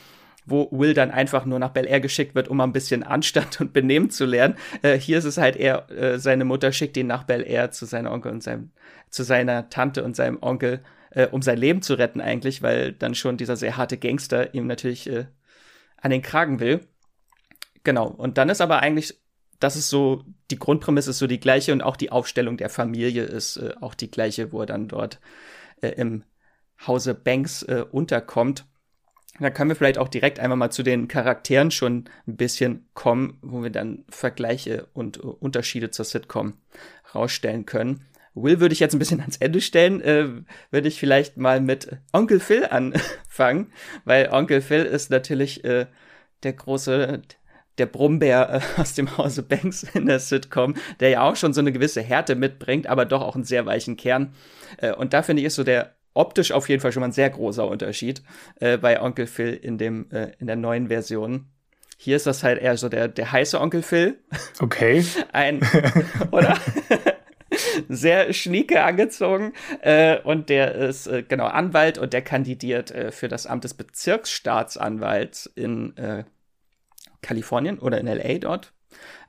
wo 0.51 0.69
Will 0.71 0.95
dann 0.95 1.11
einfach 1.11 1.45
nur 1.45 1.59
nach 1.59 1.71
Bel 1.71 1.87
Air 1.87 2.01
geschickt 2.01 2.35
wird, 2.35 2.49
um 2.49 2.61
ein 2.61 2.73
bisschen 2.73 3.03
Anstand 3.03 3.61
und 3.61 3.73
Benehmen 3.73 4.11
zu 4.11 4.25
lernen. 4.25 4.57
Äh, 4.83 4.99
hier 4.99 5.19
ist 5.19 5.25
es 5.25 5.39
halt 5.39 5.57
eher, 5.57 5.91
äh, 5.91 6.19
seine 6.19 6.45
Mutter 6.45 6.73
schickt 6.73 6.97
ihn 6.97 7.07
nach 7.07 7.25
Bel 7.25 7.43
Air 7.47 7.71
zu 7.71 7.87
seiner 7.87 8.13
Onkel 8.13 8.33
und 8.33 8.43
seinem, 8.43 8.71
zu 9.11 9.23
seiner 9.23 9.71
Tante 9.71 10.05
und 10.05 10.17
seinem 10.17 10.39
Onkel, 10.41 10.83
äh, 11.11 11.27
um 11.27 11.43
sein 11.43 11.59
Leben 11.59 11.83
zu 11.83 11.95
retten 11.95 12.21
eigentlich, 12.21 12.63
weil 12.63 12.93
dann 12.93 13.15
schon 13.15 13.37
dieser 13.37 13.57
sehr 13.57 13.77
harte 13.77 13.99
Gangster 13.99 14.55
ihm 14.55 14.67
natürlich 14.67 15.09
äh, 15.09 15.27
an 15.97 16.11
den 16.11 16.23
Kragen 16.23 16.61
will. 16.61 16.81
Genau. 17.85 18.07
Und 18.09 18.39
dann 18.39 18.49
ist 18.49 18.61
aber 18.61 18.81
eigentlich 18.81 19.19
das 19.61 19.75
ist 19.75 19.89
so, 19.91 20.23
die 20.53 20.59
Grundprämisse 20.59 21.11
ist 21.11 21.19
so 21.19 21.27
die 21.27 21.41
gleiche 21.41 21.73
und 21.73 21.83
auch 21.83 21.97
die 21.97 22.13
Aufstellung 22.13 22.57
der 22.57 22.71
Familie 22.71 23.25
ist 23.25 23.57
äh, 23.57 23.75
auch 23.81 23.95
die 23.95 24.09
gleiche, 24.09 24.53
wo 24.53 24.61
er 24.61 24.67
dann 24.67 24.87
dort 24.87 25.19
äh, 25.81 25.89
im 25.89 26.23
Hause 26.87 27.15
Banks 27.15 27.65
unterkommt. 27.65 28.68
Da 29.41 29.51
können 29.51 29.71
wir 29.71 29.77
vielleicht 29.77 29.99
auch 29.99 30.09
direkt 30.09 30.41
einmal 30.41 30.57
mal 30.57 30.71
zu 30.71 30.83
den 30.83 31.07
Charakteren 31.07 31.71
schon 31.71 32.05
ein 32.27 32.37
bisschen 32.37 32.89
kommen, 32.95 33.39
wo 33.41 33.63
wir 33.63 33.71
dann 33.71 34.05
Vergleiche 34.09 34.89
und 34.95 35.23
uh, 35.23 35.31
Unterschiede 35.31 35.91
zur 35.91 36.05
Sitcom 36.05 36.55
rausstellen 37.15 37.65
können. 37.65 38.05
Will 38.35 38.61
würde 38.61 38.73
ich 38.73 38.81
jetzt 38.81 38.95
ein 38.95 38.99
bisschen 38.99 39.21
ans 39.21 39.37
Ende 39.37 39.61
stellen, 39.61 40.01
äh, 40.01 40.29
würde 40.71 40.89
ich 40.89 40.99
vielleicht 40.99 41.37
mal 41.37 41.61
mit 41.61 41.97
Onkel 42.13 42.41
Phil 42.41 42.65
anfangen, 42.67 43.73
weil 44.05 44.29
Onkel 44.31 44.61
Phil 44.61 44.85
ist 44.85 45.11
natürlich 45.11 45.65
äh, 45.65 45.87
der 46.43 46.53
große, 46.53 47.23
der 47.79 47.87
Brummbär 47.87 48.63
äh, 48.77 48.81
aus 48.81 48.95
dem 48.95 49.17
Hause 49.19 49.43
Banks 49.43 49.85
in 49.95 50.07
der 50.07 50.19
Sitcom, 50.19 50.75
der 50.99 51.11
ja 51.11 51.23
auch 51.23 51.37
schon 51.37 51.53
so 51.53 51.61
eine 51.61 51.73
gewisse 51.73 52.03
Härte 52.03 52.35
mitbringt, 52.35 52.89
aber 52.89 53.05
doch 53.05 53.23
auch 53.23 53.37
einen 53.37 53.45
sehr 53.45 53.67
weichen 53.67 53.97
Kern. 53.97 54.35
Äh, 54.79 54.93
und 54.93 55.13
da 55.13 55.23
finde 55.23 55.43
ich 55.43 55.47
ist 55.47 55.55
so 55.57 55.65
der 55.65 55.95
optisch 56.19 56.53
auf 56.53 56.69
jeden 56.69 56.81
Fall 56.81 56.93
schon 56.93 57.01
mal 57.01 57.09
ein 57.09 57.13
sehr 57.13 57.31
großer 57.31 57.67
Unterschied 57.67 58.23
äh, 58.61 58.77
bei 58.77 59.01
Onkel 59.01 59.27
Phil 59.27 59.55
in 59.55 59.79
dem 59.79 60.11
äh, 60.11 60.33
in 60.39 60.47
der 60.47 60.57
neuen 60.57 60.89
Version. 60.89 61.47
Hier 61.97 62.17
ist 62.17 62.27
das 62.27 62.43
halt 62.43 62.61
eher 62.61 62.77
so 62.77 62.89
der 62.89 63.09
der 63.09 63.33
heiße 63.33 63.61
Onkel 63.61 63.83
Phil. 63.83 64.19
Okay. 64.61 65.05
ein 65.33 65.61
oder 66.31 66.59
sehr 67.89 68.33
schnieke 68.33 68.83
angezogen. 68.83 69.53
Äh, 69.81 70.21
und 70.21 70.49
der 70.49 70.75
ist 70.75 71.07
äh, 71.07 71.23
genau 71.23 71.47
Anwalt 71.47 71.99
und 71.99 72.13
der 72.13 72.23
kandidiert 72.23 72.91
äh, 72.91 73.13
für 73.13 73.29
das 73.29 73.47
Amt 73.47 73.65
des 73.65 73.75
Bezirksstaatsanwalts 73.75 75.47
in 75.55 75.97
äh, 75.97 76.25
Kalifornien 77.23 77.79
oder 77.79 77.99
in 77.99 78.07
LA 78.07 78.39
dort. 78.39 78.73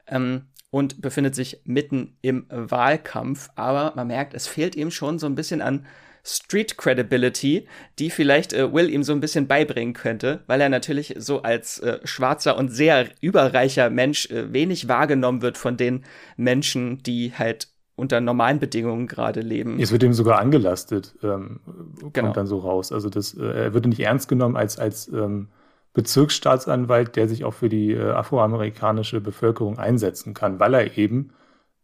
Ähm, 0.08 0.48
und 0.72 1.02
befindet 1.02 1.34
sich 1.34 1.62
mitten 1.66 2.18
im 2.22 2.46
Wahlkampf. 2.50 3.50
Aber 3.56 3.94
man 3.96 4.06
merkt, 4.08 4.36
es 4.36 4.48
fehlt 4.48 4.76
ihm 4.76 4.92
schon 4.92 5.18
so 5.18 5.26
ein 5.26 5.34
bisschen 5.34 5.62
an 5.62 5.88
Street 6.24 6.78
Credibility, 6.78 7.68
die 7.98 8.10
vielleicht 8.10 8.54
äh, 8.54 8.74
Will 8.74 8.90
ihm 8.90 9.04
so 9.04 9.14
ein 9.14 9.20
bisschen 9.20 9.48
beibringen 9.48 9.94
könnte, 9.94 10.44
weil 10.48 10.62
er 10.62 10.70
natürlich 10.70 11.16
so 11.18 11.42
als 11.42 11.80
äh, 11.80 12.00
schwarzer 12.04 12.58
und 12.58 12.70
sehr 12.70 13.08
überreicher 13.22 13.90
Mensch 13.90 14.30
äh, 14.30 14.52
wenig 14.54 14.88
wahrgenommen 14.88 15.42
wird 15.42 15.58
von 15.58 15.78
den 15.78 16.04
Menschen, 16.38 17.02
die 17.04 17.34
halt 17.38 17.70
unter 17.96 18.22
normalen 18.22 18.60
Bedingungen 18.60 19.08
gerade 19.08 19.42
leben. 19.42 19.80
Es 19.80 19.92
wird 19.92 20.04
ihm 20.04 20.14
sogar 20.14 20.40
angelastet, 20.40 21.16
ähm, 21.22 21.60
kommt 22.00 22.14
genau. 22.14 22.34
dann 22.34 22.48
so 22.48 22.60
raus. 22.60 22.92
Also 22.92 23.10
das, 23.10 23.34
äh, 23.36 23.44
er 23.44 23.74
wird 23.74 23.86
nicht 23.86 24.00
ernst 24.00 24.30
genommen 24.30 24.56
als, 24.56 24.80
als 24.80 25.10
ähm, 25.10 25.50
Bezirksstaatsanwalt, 25.94 27.16
der 27.16 27.28
sich 27.28 27.44
auch 27.44 27.54
für 27.54 27.70
die 27.70 27.92
äh, 27.92 28.12
afroamerikanische 28.12 29.22
Bevölkerung 29.22 29.78
einsetzen 29.78 30.34
kann, 30.34 30.60
weil 30.60 30.74
er 30.74 30.98
eben 30.98 31.32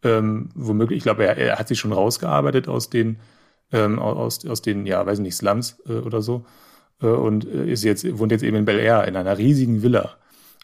ähm, 0.03 0.49
womöglich, 0.55 0.97
ich 0.97 1.03
glaube, 1.03 1.25
er, 1.25 1.37
er 1.37 1.59
hat 1.59 1.67
sich 1.67 1.79
schon 1.79 1.91
rausgearbeitet 1.91 2.67
aus 2.67 2.89
den 2.89 3.17
ähm, 3.71 3.99
aus, 3.99 4.45
aus 4.45 4.61
den, 4.61 4.85
ja, 4.85 5.05
weiß 5.05 5.19
nicht, 5.19 5.35
Slums 5.35 5.81
äh, 5.87 5.93
oder 5.93 6.21
so. 6.21 6.45
Äh, 7.01 7.07
und 7.07 7.45
äh, 7.45 7.71
ist 7.71 7.83
jetzt, 7.83 8.17
wohnt 8.17 8.31
jetzt 8.31 8.43
eben 8.43 8.57
in 8.57 8.65
Bel 8.65 8.79
Air 8.79 9.07
in 9.07 9.15
einer 9.15 9.37
riesigen 9.37 9.81
Villa. 9.83 10.15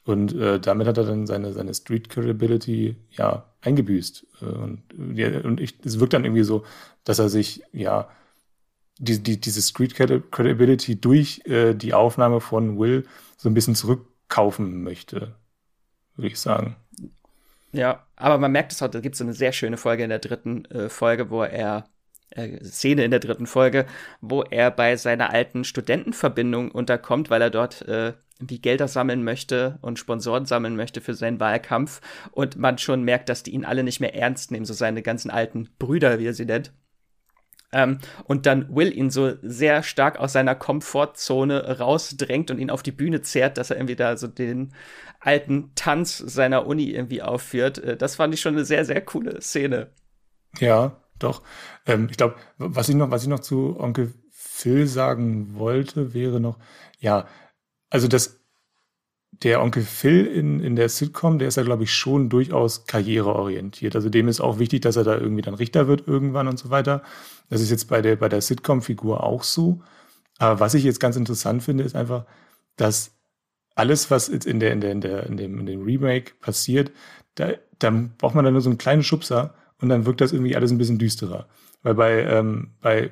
Und 0.03 0.33
äh, 0.33 0.59
damit 0.59 0.87
hat 0.87 0.97
er 0.97 1.05
dann 1.05 1.27
seine, 1.27 1.53
seine 1.53 1.73
Street 1.73 2.09
Credibility 2.09 2.95
ja 3.11 3.45
eingebüßt. 3.61 4.25
Äh, 4.41 4.45
und, 4.45 4.83
ja, 5.13 5.41
und 5.41 5.59
ich, 5.59 5.75
es 5.85 5.99
wirkt 5.99 6.13
dann 6.13 6.25
irgendwie 6.25 6.43
so, 6.43 6.63
dass 7.03 7.19
er 7.19 7.29
sich 7.29 7.63
ja 7.71 8.09
die, 8.97 9.21
die, 9.21 9.39
diese 9.39 9.61
Street 9.61 9.95
Credibility 9.95 10.99
durch 10.99 11.41
äh, 11.45 11.73
die 11.73 11.93
Aufnahme 11.93 12.39
von 12.39 12.79
Will 12.79 13.05
so 13.37 13.49
ein 13.49 13.53
bisschen 13.53 13.75
zurückkaufen 13.75 14.83
möchte, 14.83 15.35
würde 16.15 16.27
ich 16.27 16.39
sagen. 16.39 16.75
Ja, 17.71 18.05
aber 18.15 18.37
man 18.37 18.51
merkt 18.51 18.73
es 18.73 18.81
auch, 18.81 18.89
da 18.89 18.99
gibt 18.99 19.15
es 19.15 19.19
so 19.19 19.23
eine 19.23 19.33
sehr 19.33 19.53
schöne 19.53 19.77
Folge 19.77 20.03
in 20.03 20.09
der 20.09 20.19
dritten 20.19 20.65
äh, 20.65 20.89
Folge, 20.89 21.29
wo 21.29 21.41
er 21.41 21.85
äh, 22.31 22.63
Szene 22.63 23.03
in 23.03 23.11
der 23.11 23.19
dritten 23.19 23.47
Folge, 23.47 23.85
wo 24.19 24.41
er 24.43 24.71
bei 24.71 24.95
seiner 24.95 25.31
alten 25.31 25.63
Studentenverbindung 25.63 26.71
unterkommt, 26.71 27.29
weil 27.29 27.41
er 27.41 27.49
dort 27.49 27.81
äh, 27.87 28.13
wie 28.39 28.59
Gelder 28.59 28.87
sammeln 28.87 29.23
möchte 29.23 29.77
und 29.81 29.99
Sponsoren 29.99 30.45
sammeln 30.45 30.75
möchte 30.75 31.01
für 31.01 31.13
seinen 31.13 31.39
Wahlkampf 31.39 32.01
und 32.31 32.57
man 32.57 32.77
schon 32.77 33.03
merkt, 33.03 33.29
dass 33.29 33.43
die 33.43 33.51
ihn 33.51 33.65
alle 33.65 33.83
nicht 33.83 33.99
mehr 33.99 34.15
ernst 34.15 34.51
nehmen, 34.51 34.65
so 34.65 34.73
seine 34.73 35.01
ganzen 35.01 35.29
alten 35.29 35.69
Brüder, 35.77 36.19
wie 36.19 36.27
er 36.27 36.33
sie 36.33 36.45
nennt. 36.45 36.73
Ähm, 37.73 37.99
und 38.25 38.45
dann 38.45 38.75
Will 38.75 38.95
ihn 38.95 39.09
so 39.09 39.33
sehr 39.41 39.83
stark 39.83 40.19
aus 40.19 40.33
seiner 40.33 40.55
Komfortzone 40.55 41.79
rausdrängt 41.79 42.51
und 42.51 42.59
ihn 42.59 42.69
auf 42.69 42.83
die 42.83 42.91
Bühne 42.91 43.21
zerrt, 43.21 43.57
dass 43.57 43.69
er 43.69 43.77
irgendwie 43.77 43.95
da 43.95 44.17
so 44.17 44.27
den 44.27 44.73
alten 45.19 45.71
Tanz 45.75 46.17
seiner 46.17 46.65
Uni 46.65 46.89
irgendwie 46.89 47.21
aufführt. 47.21 47.77
Äh, 47.77 47.95
das 47.95 48.15
fand 48.15 48.33
ich 48.33 48.41
schon 48.41 48.55
eine 48.55 48.65
sehr, 48.65 48.83
sehr 48.83 49.01
coole 49.01 49.39
Szene. 49.41 49.87
Ja, 50.59 51.00
doch. 51.23 51.41
Ähm, 51.85 52.07
ich 52.09 52.17
glaube, 52.17 52.35
was 52.57 52.89
ich 52.89 52.95
noch, 52.95 53.11
was 53.11 53.23
ich 53.23 53.29
noch 53.29 53.39
zu 53.39 53.79
Onkel 53.79 54.13
Phil 54.31 54.87
sagen 54.87 55.55
wollte, 55.57 56.13
wäre 56.13 56.39
noch, 56.39 56.57
ja, 56.99 57.27
also 57.89 58.07
das, 58.07 58.41
der 59.43 59.61
Onkel 59.61 59.83
Phil 59.83 60.25
in, 60.25 60.59
in 60.59 60.75
der 60.75 60.89
Sitcom, 60.89 61.39
der 61.39 61.47
ist 61.47 61.57
ja, 61.57 61.63
glaube 61.63 61.83
ich, 61.83 61.93
schon 61.93 62.29
durchaus 62.29 62.85
karriereorientiert. 62.85 63.95
Also 63.95 64.09
dem 64.09 64.27
ist 64.27 64.41
auch 64.41 64.59
wichtig, 64.59 64.81
dass 64.81 64.97
er 64.97 65.03
da 65.03 65.17
irgendwie 65.17 65.41
dann 65.41 65.55
Richter 65.55 65.87
wird 65.87 66.07
irgendwann 66.07 66.47
und 66.47 66.59
so 66.59 66.69
weiter. 66.69 67.01
Das 67.49 67.61
ist 67.61 67.71
jetzt 67.71 67.85
bei 67.87 68.01
der, 68.01 68.17
bei 68.17 68.29
der 68.29 68.41
Sitcom-Figur 68.41 69.23
auch 69.23 69.43
so. 69.43 69.81
Aber 70.37 70.59
was 70.59 70.73
ich 70.73 70.83
jetzt 70.83 70.99
ganz 70.99 71.15
interessant 71.15 71.63
finde, 71.63 71.83
ist 71.83 71.95
einfach, 71.95 72.25
dass 72.75 73.11
alles, 73.75 74.11
was 74.11 74.27
jetzt 74.27 74.45
in 74.45 74.59
der, 74.59 74.73
in 74.73 74.81
der, 74.81 74.91
in 74.91 75.01
der, 75.01 75.25
in 75.25 75.37
dem, 75.37 75.59
in 75.59 75.65
dem 75.65 75.83
Remake 75.83 76.33
passiert, 76.39 76.91
da, 77.35 77.53
da 77.79 77.89
braucht 78.17 78.35
man 78.35 78.45
dann 78.45 78.53
nur 78.53 78.61
so 78.61 78.69
einen 78.69 78.77
kleinen 78.77 79.03
Schubser 79.03 79.55
und 79.81 79.89
dann 79.89 80.05
wirkt 80.05 80.21
das 80.21 80.31
irgendwie 80.31 80.55
alles 80.55 80.71
ein 80.71 80.77
bisschen 80.77 80.99
düsterer. 80.99 81.47
Weil 81.83 81.95
bei, 81.95 82.23
ähm, 82.23 82.71
bei, 82.81 83.11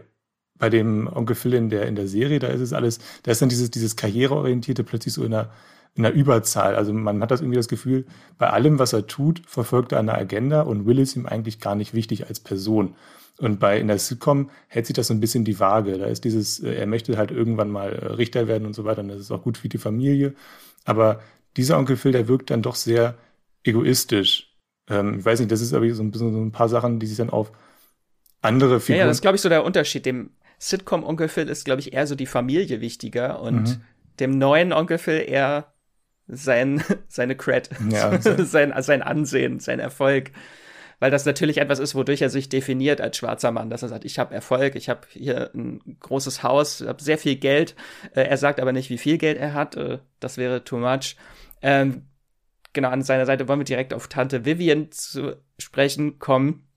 bei 0.57 0.69
dem 0.69 1.07
Onkel 1.07 1.35
Phil 1.35 1.53
in 1.53 1.69
der, 1.69 1.87
in 1.87 1.95
der 1.95 2.07
Serie, 2.07 2.39
da 2.39 2.47
ist 2.47 2.61
es 2.61 2.73
alles, 2.73 2.99
da 3.23 3.31
ist 3.31 3.41
dann 3.41 3.49
dieses, 3.49 3.71
dieses 3.71 3.95
Karriereorientierte 3.95 4.83
plötzlich 4.83 5.13
so 5.13 5.23
in 5.23 5.33
einer, 5.33 5.49
in 5.95 6.05
einer 6.05 6.13
Überzahl. 6.13 6.75
Also 6.75 6.93
man 6.93 7.21
hat 7.21 7.31
das 7.31 7.41
irgendwie 7.41 7.57
das 7.57 7.67
Gefühl, 7.67 8.05
bei 8.37 8.49
allem, 8.49 8.79
was 8.79 8.93
er 8.93 9.07
tut, 9.07 9.41
verfolgt 9.47 9.91
er 9.91 9.99
eine 9.99 10.13
Agenda 10.13 10.61
und 10.61 10.85
Will 10.85 10.99
ist 10.99 11.15
ihm 11.15 11.25
eigentlich 11.25 11.59
gar 11.59 11.75
nicht 11.75 11.93
wichtig 11.93 12.27
als 12.27 12.39
Person. 12.39 12.95
Und 13.39 13.59
bei 13.59 13.79
in 13.79 13.87
der 13.87 13.97
Sitcom 13.97 14.49
hält 14.67 14.85
sich 14.85 14.93
das 14.93 15.07
so 15.07 15.13
ein 15.13 15.21
bisschen 15.21 15.45
die 15.45 15.59
Waage. 15.59 15.97
Da 15.97 16.05
ist 16.05 16.25
dieses, 16.25 16.59
äh, 16.59 16.73
er 16.73 16.87
möchte 16.87 17.17
halt 17.17 17.31
irgendwann 17.31 17.71
mal 17.71 17.93
äh, 17.93 18.05
Richter 18.07 18.47
werden 18.47 18.65
und 18.65 18.73
so 18.73 18.83
weiter. 18.83 19.01
Und 19.01 19.07
das 19.07 19.19
ist 19.19 19.31
auch 19.31 19.43
gut 19.43 19.57
für 19.57 19.69
die 19.69 19.77
Familie. 19.77 20.35
Aber 20.85 21.21
dieser 21.55 21.77
Onkel 21.77 21.95
Phil, 21.95 22.11
der 22.11 22.27
wirkt 22.27 22.51
dann 22.51 22.61
doch 22.61 22.75
sehr 22.75 23.15
egoistisch 23.63 24.48
ähm, 24.89 25.19
ich 25.19 25.25
weiß 25.25 25.39
nicht, 25.39 25.51
das 25.51 25.61
ist 25.61 25.73
aber 25.73 25.89
so 25.93 26.03
ein 26.03 26.11
bisschen 26.11 26.33
so 26.33 26.41
ein 26.41 26.51
paar 26.51 26.69
Sachen, 26.69 26.99
die 26.99 27.07
sich 27.07 27.17
dann 27.17 27.29
auf 27.29 27.51
andere 28.41 28.79
Figuren. 28.79 28.97
Ja, 28.97 29.03
ja 29.03 29.07
das 29.07 29.17
ist, 29.17 29.21
glaube 29.21 29.35
ich, 29.35 29.41
so 29.41 29.49
der 29.49 29.63
Unterschied. 29.63 30.05
Dem 30.05 30.31
Sitcom-Onkel 30.59 31.29
Phil 31.29 31.49
ist, 31.49 31.65
glaube 31.65 31.81
ich, 31.81 31.93
eher 31.93 32.07
so 32.07 32.15
die 32.15 32.25
Familie 32.25 32.81
wichtiger 32.81 33.41
und 33.41 33.63
mhm. 33.63 33.81
dem 34.19 34.37
neuen 34.37 34.73
Onkel 34.73 34.97
Phil 34.97 35.23
eher 35.27 35.73
sein, 36.27 36.83
seine 37.07 37.35
Cred, 37.35 37.69
ja, 37.89 38.19
sein, 38.45 38.73
sein 38.81 39.01
Ansehen, 39.01 39.59
sein 39.59 39.79
Erfolg. 39.79 40.31
Weil 41.01 41.11
das 41.11 41.25
natürlich 41.25 41.59
etwas 41.59 41.79
ist, 41.79 41.95
wodurch 41.95 42.21
er 42.21 42.29
sich 42.29 42.49
definiert 42.49 42.99
als 42.99 43.15
schwarzer 43.15 43.51
Mann, 43.51 43.69
dass 43.69 43.83
er 43.83 43.87
sagt, 43.87 44.03
ich 44.03 44.19
habe 44.19 44.35
Erfolg, 44.35 44.75
ich 44.75 44.89
habe 44.89 45.07
hier 45.11 45.49
ein 45.55 45.79
großes 46.01 46.43
Haus, 46.43 46.83
habe 46.85 47.01
sehr 47.01 47.17
viel 47.17 47.37
Geld. 47.37 47.75
Äh, 48.13 48.23
er 48.23 48.35
sagt 48.35 48.59
aber 48.59 48.73
nicht, 48.73 48.89
wie 48.89 48.97
viel 48.97 49.17
Geld 49.17 49.37
er 49.37 49.53
hat. 49.53 49.77
Äh, 49.77 49.99
das 50.19 50.37
wäre 50.37 50.65
too 50.65 50.77
much. 50.77 51.15
Ähm, 51.61 52.03
genau, 52.73 52.89
an 52.89 53.01
seiner 53.01 53.25
Seite 53.25 53.47
wollen 53.47 53.59
wir 53.59 53.65
direkt 53.65 53.93
auf 53.93 54.07
Tante 54.07 54.45
Vivian 54.45 54.91
zu 54.91 55.37
sprechen 55.57 56.19
kommen. 56.19 56.67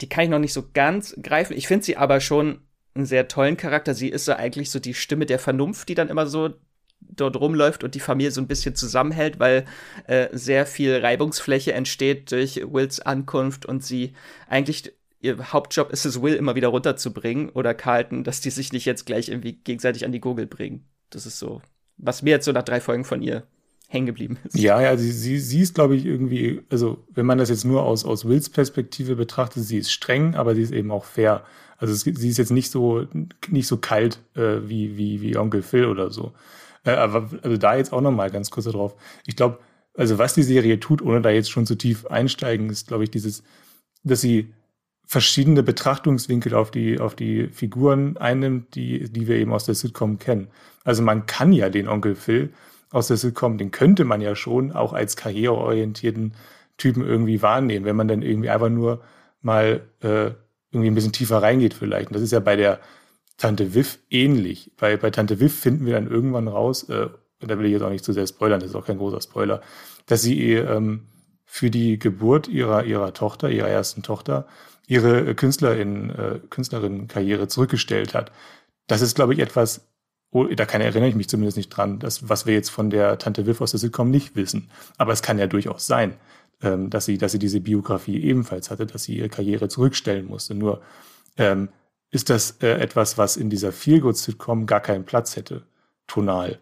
Die 0.00 0.08
kann 0.08 0.24
ich 0.24 0.30
noch 0.30 0.38
nicht 0.38 0.52
so 0.52 0.64
ganz 0.72 1.16
greifen. 1.22 1.56
Ich 1.56 1.66
finde 1.66 1.84
sie 1.84 1.96
aber 1.96 2.20
schon 2.20 2.62
einen 2.94 3.06
sehr 3.06 3.28
tollen 3.28 3.56
Charakter. 3.56 3.94
Sie 3.94 4.08
ist 4.08 4.24
so 4.24 4.32
eigentlich 4.32 4.70
so 4.70 4.78
die 4.78 4.94
Stimme 4.94 5.26
der 5.26 5.38
Vernunft, 5.38 5.88
die 5.88 5.94
dann 5.94 6.08
immer 6.08 6.26
so 6.26 6.54
dort 7.00 7.36
rumläuft 7.36 7.84
und 7.84 7.94
die 7.94 8.00
Familie 8.00 8.30
so 8.30 8.40
ein 8.40 8.46
bisschen 8.46 8.74
zusammenhält, 8.74 9.40
weil 9.40 9.64
äh, 10.06 10.28
sehr 10.32 10.66
viel 10.66 10.96
Reibungsfläche 10.96 11.72
entsteht 11.72 12.30
durch 12.30 12.56
Wills 12.56 13.00
Ankunft 13.00 13.66
und 13.66 13.84
sie 13.84 14.14
eigentlich 14.48 14.92
ihr 15.20 15.52
Hauptjob 15.52 15.90
ist 15.90 16.04
es, 16.04 16.20
Will 16.20 16.34
immer 16.34 16.54
wieder 16.54 16.68
runterzubringen 16.68 17.48
oder 17.50 17.74
Carlton, 17.74 18.24
dass 18.24 18.40
die 18.40 18.50
sich 18.50 18.72
nicht 18.72 18.84
jetzt 18.84 19.06
gleich 19.06 19.28
irgendwie 19.28 19.52
gegenseitig 19.52 20.04
an 20.04 20.12
die 20.12 20.20
Gurgel 20.20 20.46
bringen. 20.46 20.84
Das 21.10 21.26
ist 21.26 21.38
so, 21.38 21.62
was 21.96 22.22
mir 22.22 22.30
jetzt 22.30 22.44
so 22.44 22.52
nach 22.52 22.64
drei 22.64 22.80
Folgen 22.80 23.04
von 23.04 23.22
ihr 23.22 23.46
hängen 23.92 24.06
geblieben 24.06 24.38
ist. 24.44 24.58
Ja, 24.58 24.80
ja, 24.80 24.96
sie, 24.96 25.12
sie, 25.12 25.38
sie 25.38 25.60
ist, 25.60 25.74
glaube 25.74 25.94
ich, 25.94 26.06
irgendwie, 26.06 26.62
also 26.70 27.04
wenn 27.14 27.26
man 27.26 27.36
das 27.36 27.50
jetzt 27.50 27.64
nur 27.64 27.82
aus, 27.82 28.04
aus 28.04 28.24
Wills 28.24 28.48
Perspektive 28.48 29.16
betrachtet, 29.16 29.64
sie 29.64 29.76
ist 29.76 29.92
streng, 29.92 30.34
aber 30.34 30.54
sie 30.54 30.62
ist 30.62 30.72
eben 30.72 30.90
auch 30.90 31.04
fair. 31.04 31.44
Also 31.76 31.92
es, 31.92 32.00
sie 32.00 32.28
ist 32.28 32.38
jetzt 32.38 32.52
nicht 32.52 32.70
so, 32.70 33.06
nicht 33.48 33.66
so 33.66 33.76
kalt 33.76 34.20
äh, 34.34 34.60
wie, 34.66 34.96
wie, 34.96 35.20
wie 35.20 35.36
Onkel 35.36 35.62
Phil 35.62 35.84
oder 35.84 36.10
so. 36.10 36.32
Äh, 36.84 36.92
aber 36.92 37.28
also 37.42 37.56
da 37.58 37.76
jetzt 37.76 37.92
auch 37.92 38.00
nochmal 38.00 38.30
ganz 38.30 38.50
kurz 38.50 38.64
darauf. 38.64 38.94
Ich 39.26 39.36
glaube, 39.36 39.58
also 39.94 40.16
was 40.16 40.32
die 40.32 40.42
Serie 40.42 40.80
tut, 40.80 41.02
ohne 41.02 41.20
da 41.20 41.28
jetzt 41.28 41.50
schon 41.50 41.66
zu 41.66 41.74
tief 41.74 42.06
einsteigen, 42.06 42.70
ist, 42.70 42.88
glaube 42.88 43.04
ich, 43.04 43.10
dieses, 43.10 43.42
dass 44.04 44.22
sie 44.22 44.54
verschiedene 45.06 45.62
Betrachtungswinkel 45.62 46.54
auf 46.54 46.70
die, 46.70 46.98
auf 46.98 47.14
die 47.14 47.48
Figuren 47.48 48.16
einnimmt, 48.16 48.74
die, 48.74 49.12
die 49.12 49.28
wir 49.28 49.36
eben 49.36 49.52
aus 49.52 49.66
der 49.66 49.74
Sitcom 49.74 50.18
kennen. 50.18 50.48
Also 50.84 51.02
man 51.02 51.26
kann 51.26 51.52
ja 51.52 51.68
den 51.68 51.88
Onkel 51.88 52.14
Phil 52.14 52.54
aus 52.92 53.08
der 53.08 53.16
Sitcom, 53.16 53.58
den 53.58 53.70
könnte 53.70 54.04
man 54.04 54.20
ja 54.20 54.36
schon 54.36 54.72
auch 54.72 54.92
als 54.92 55.16
karriereorientierten 55.16 56.34
Typen 56.76 57.04
irgendwie 57.04 57.42
wahrnehmen, 57.42 57.84
wenn 57.84 57.96
man 57.96 58.08
dann 58.08 58.22
irgendwie 58.22 58.50
einfach 58.50 58.68
nur 58.68 59.02
mal 59.40 59.82
äh, 60.00 60.30
irgendwie 60.70 60.90
ein 60.90 60.94
bisschen 60.94 61.12
tiefer 61.12 61.42
reingeht 61.42 61.74
vielleicht. 61.74 62.08
Und 62.08 62.14
das 62.14 62.22
ist 62.22 62.32
ja 62.32 62.40
bei 62.40 62.56
der 62.56 62.80
Tante 63.36 63.74
Viv 63.74 63.98
ähnlich. 64.10 64.70
Bei, 64.78 64.96
bei 64.96 65.10
Tante 65.10 65.40
Viv 65.40 65.58
finden 65.58 65.86
wir 65.86 65.94
dann 65.94 66.10
irgendwann 66.10 66.48
raus, 66.48 66.88
äh, 66.88 67.08
und 67.40 67.50
da 67.50 67.58
will 67.58 67.66
ich 67.66 67.72
jetzt 67.72 67.82
auch 67.82 67.90
nicht 67.90 68.04
zu 68.04 68.12
sehr 68.12 68.26
spoilern, 68.26 68.60
das 68.60 68.70
ist 68.70 68.76
auch 68.76 68.86
kein 68.86 68.98
großer 68.98 69.20
Spoiler, 69.20 69.62
dass 70.06 70.22
sie 70.22 70.52
ähm, 70.54 71.06
für 71.44 71.70
die 71.70 71.98
Geburt 71.98 72.48
ihrer, 72.48 72.84
ihrer 72.84 73.12
Tochter, 73.12 73.50
ihrer 73.50 73.68
ersten 73.68 74.02
Tochter, 74.02 74.46
ihre 74.86 75.34
Künstlerin, 75.34 76.10
äh, 76.10 76.40
Künstlerinnenkarriere 76.50 77.48
zurückgestellt 77.48 78.14
hat. 78.14 78.32
Das 78.86 79.00
ist, 79.02 79.14
glaube 79.14 79.34
ich, 79.34 79.40
etwas, 79.40 79.91
Oh, 80.34 80.44
da 80.46 80.64
kann 80.64 80.80
erinnere 80.80 81.10
ich 81.10 81.14
mich 81.14 81.28
zumindest 81.28 81.58
nicht 81.58 81.68
dran, 81.68 81.98
das, 81.98 82.28
was 82.28 82.46
wir 82.46 82.54
jetzt 82.54 82.70
von 82.70 82.88
der 82.88 83.18
Tante 83.18 83.46
Viv 83.46 83.60
aus 83.60 83.72
der 83.72 83.80
Sitcom 83.80 84.10
nicht 84.10 84.34
wissen. 84.34 84.70
Aber 84.96 85.12
es 85.12 85.20
kann 85.20 85.38
ja 85.38 85.46
durchaus 85.46 85.86
sein, 85.86 86.16
ähm, 86.62 86.88
dass 86.88 87.04
sie, 87.04 87.18
dass 87.18 87.32
sie 87.32 87.38
diese 87.38 87.60
Biografie 87.60 88.22
ebenfalls 88.22 88.70
hatte, 88.70 88.86
dass 88.86 89.04
sie 89.04 89.18
ihre 89.18 89.28
Karriere 89.28 89.68
zurückstellen 89.68 90.26
musste. 90.26 90.54
Nur 90.54 90.80
ähm, 91.36 91.68
ist 92.10 92.30
das 92.30 92.62
äh, 92.62 92.68
etwas, 92.80 93.18
was 93.18 93.36
in 93.36 93.50
dieser 93.50 93.72
Feelgood-Sitcom 93.72 94.66
gar 94.66 94.80
keinen 94.80 95.04
Platz 95.04 95.36
hätte, 95.36 95.64
tonal. 96.06 96.58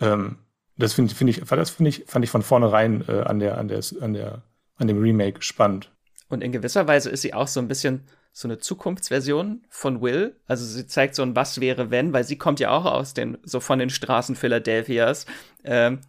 Ähm, 0.00 0.38
das 0.76 0.94
finde 0.94 1.14
find 1.14 1.30
ich, 1.30 1.40
das 1.40 1.70
finde 1.70 1.90
ich, 1.90 2.04
fand 2.06 2.24
ich 2.24 2.30
von 2.30 2.42
vornherein 2.42 3.04
äh, 3.06 3.20
an 3.20 3.38
der, 3.38 3.58
an 3.58 3.68
der, 3.68 3.80
an 4.00 4.12
der, 4.12 4.42
an 4.76 4.88
dem 4.88 5.00
Remake 5.00 5.40
spannend. 5.42 5.92
Und 6.28 6.42
in 6.42 6.50
gewisser 6.50 6.88
Weise 6.88 7.10
ist 7.10 7.22
sie 7.22 7.32
auch 7.32 7.46
so 7.46 7.60
ein 7.60 7.68
bisschen 7.68 8.02
so 8.36 8.48
eine 8.48 8.58
Zukunftsversion 8.58 9.62
von 9.70 10.02
Will. 10.02 10.36
Also 10.48 10.64
sie 10.64 10.88
zeigt 10.88 11.14
so 11.14 11.22
ein 11.22 11.36
Was 11.36 11.60
wäre 11.60 11.92
wenn, 11.92 12.12
weil 12.12 12.24
sie 12.24 12.36
kommt 12.36 12.58
ja 12.58 12.70
auch 12.70 12.84
aus 12.84 13.14
den, 13.14 13.38
so 13.44 13.60
von 13.60 13.78
den 13.78 13.90
Straßen 13.90 14.34
Philadelphias. 14.34 15.24
Ähm, 15.62 16.00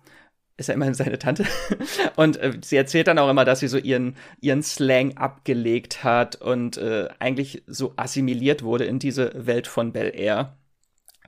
ist 0.58 0.68
ja 0.68 0.74
immerhin 0.74 0.96
seine 0.96 1.20
Tante. 1.20 1.46
Und 2.16 2.38
äh, 2.38 2.54
sie 2.64 2.78
erzählt 2.78 3.08
dann 3.08 3.20
auch 3.20 3.30
immer, 3.30 3.46
dass 3.46 3.60
sie 3.60 3.68
so 3.68 3.78
ihren, 3.78 4.16
ihren 4.42 4.64
Slang 4.64 5.18
abgelegt 5.18 6.04
hat 6.04 6.38
und 6.38 6.78
äh, 6.78 7.10
eigentlich 7.20 7.64
so 7.68 7.94
assimiliert 7.98 8.64
wurde 8.64 8.86
in 8.86 8.98
diese 8.98 9.46
Welt 9.46 9.68
von 9.68 9.94
Bel 9.94 10.12
Air. 10.16 10.58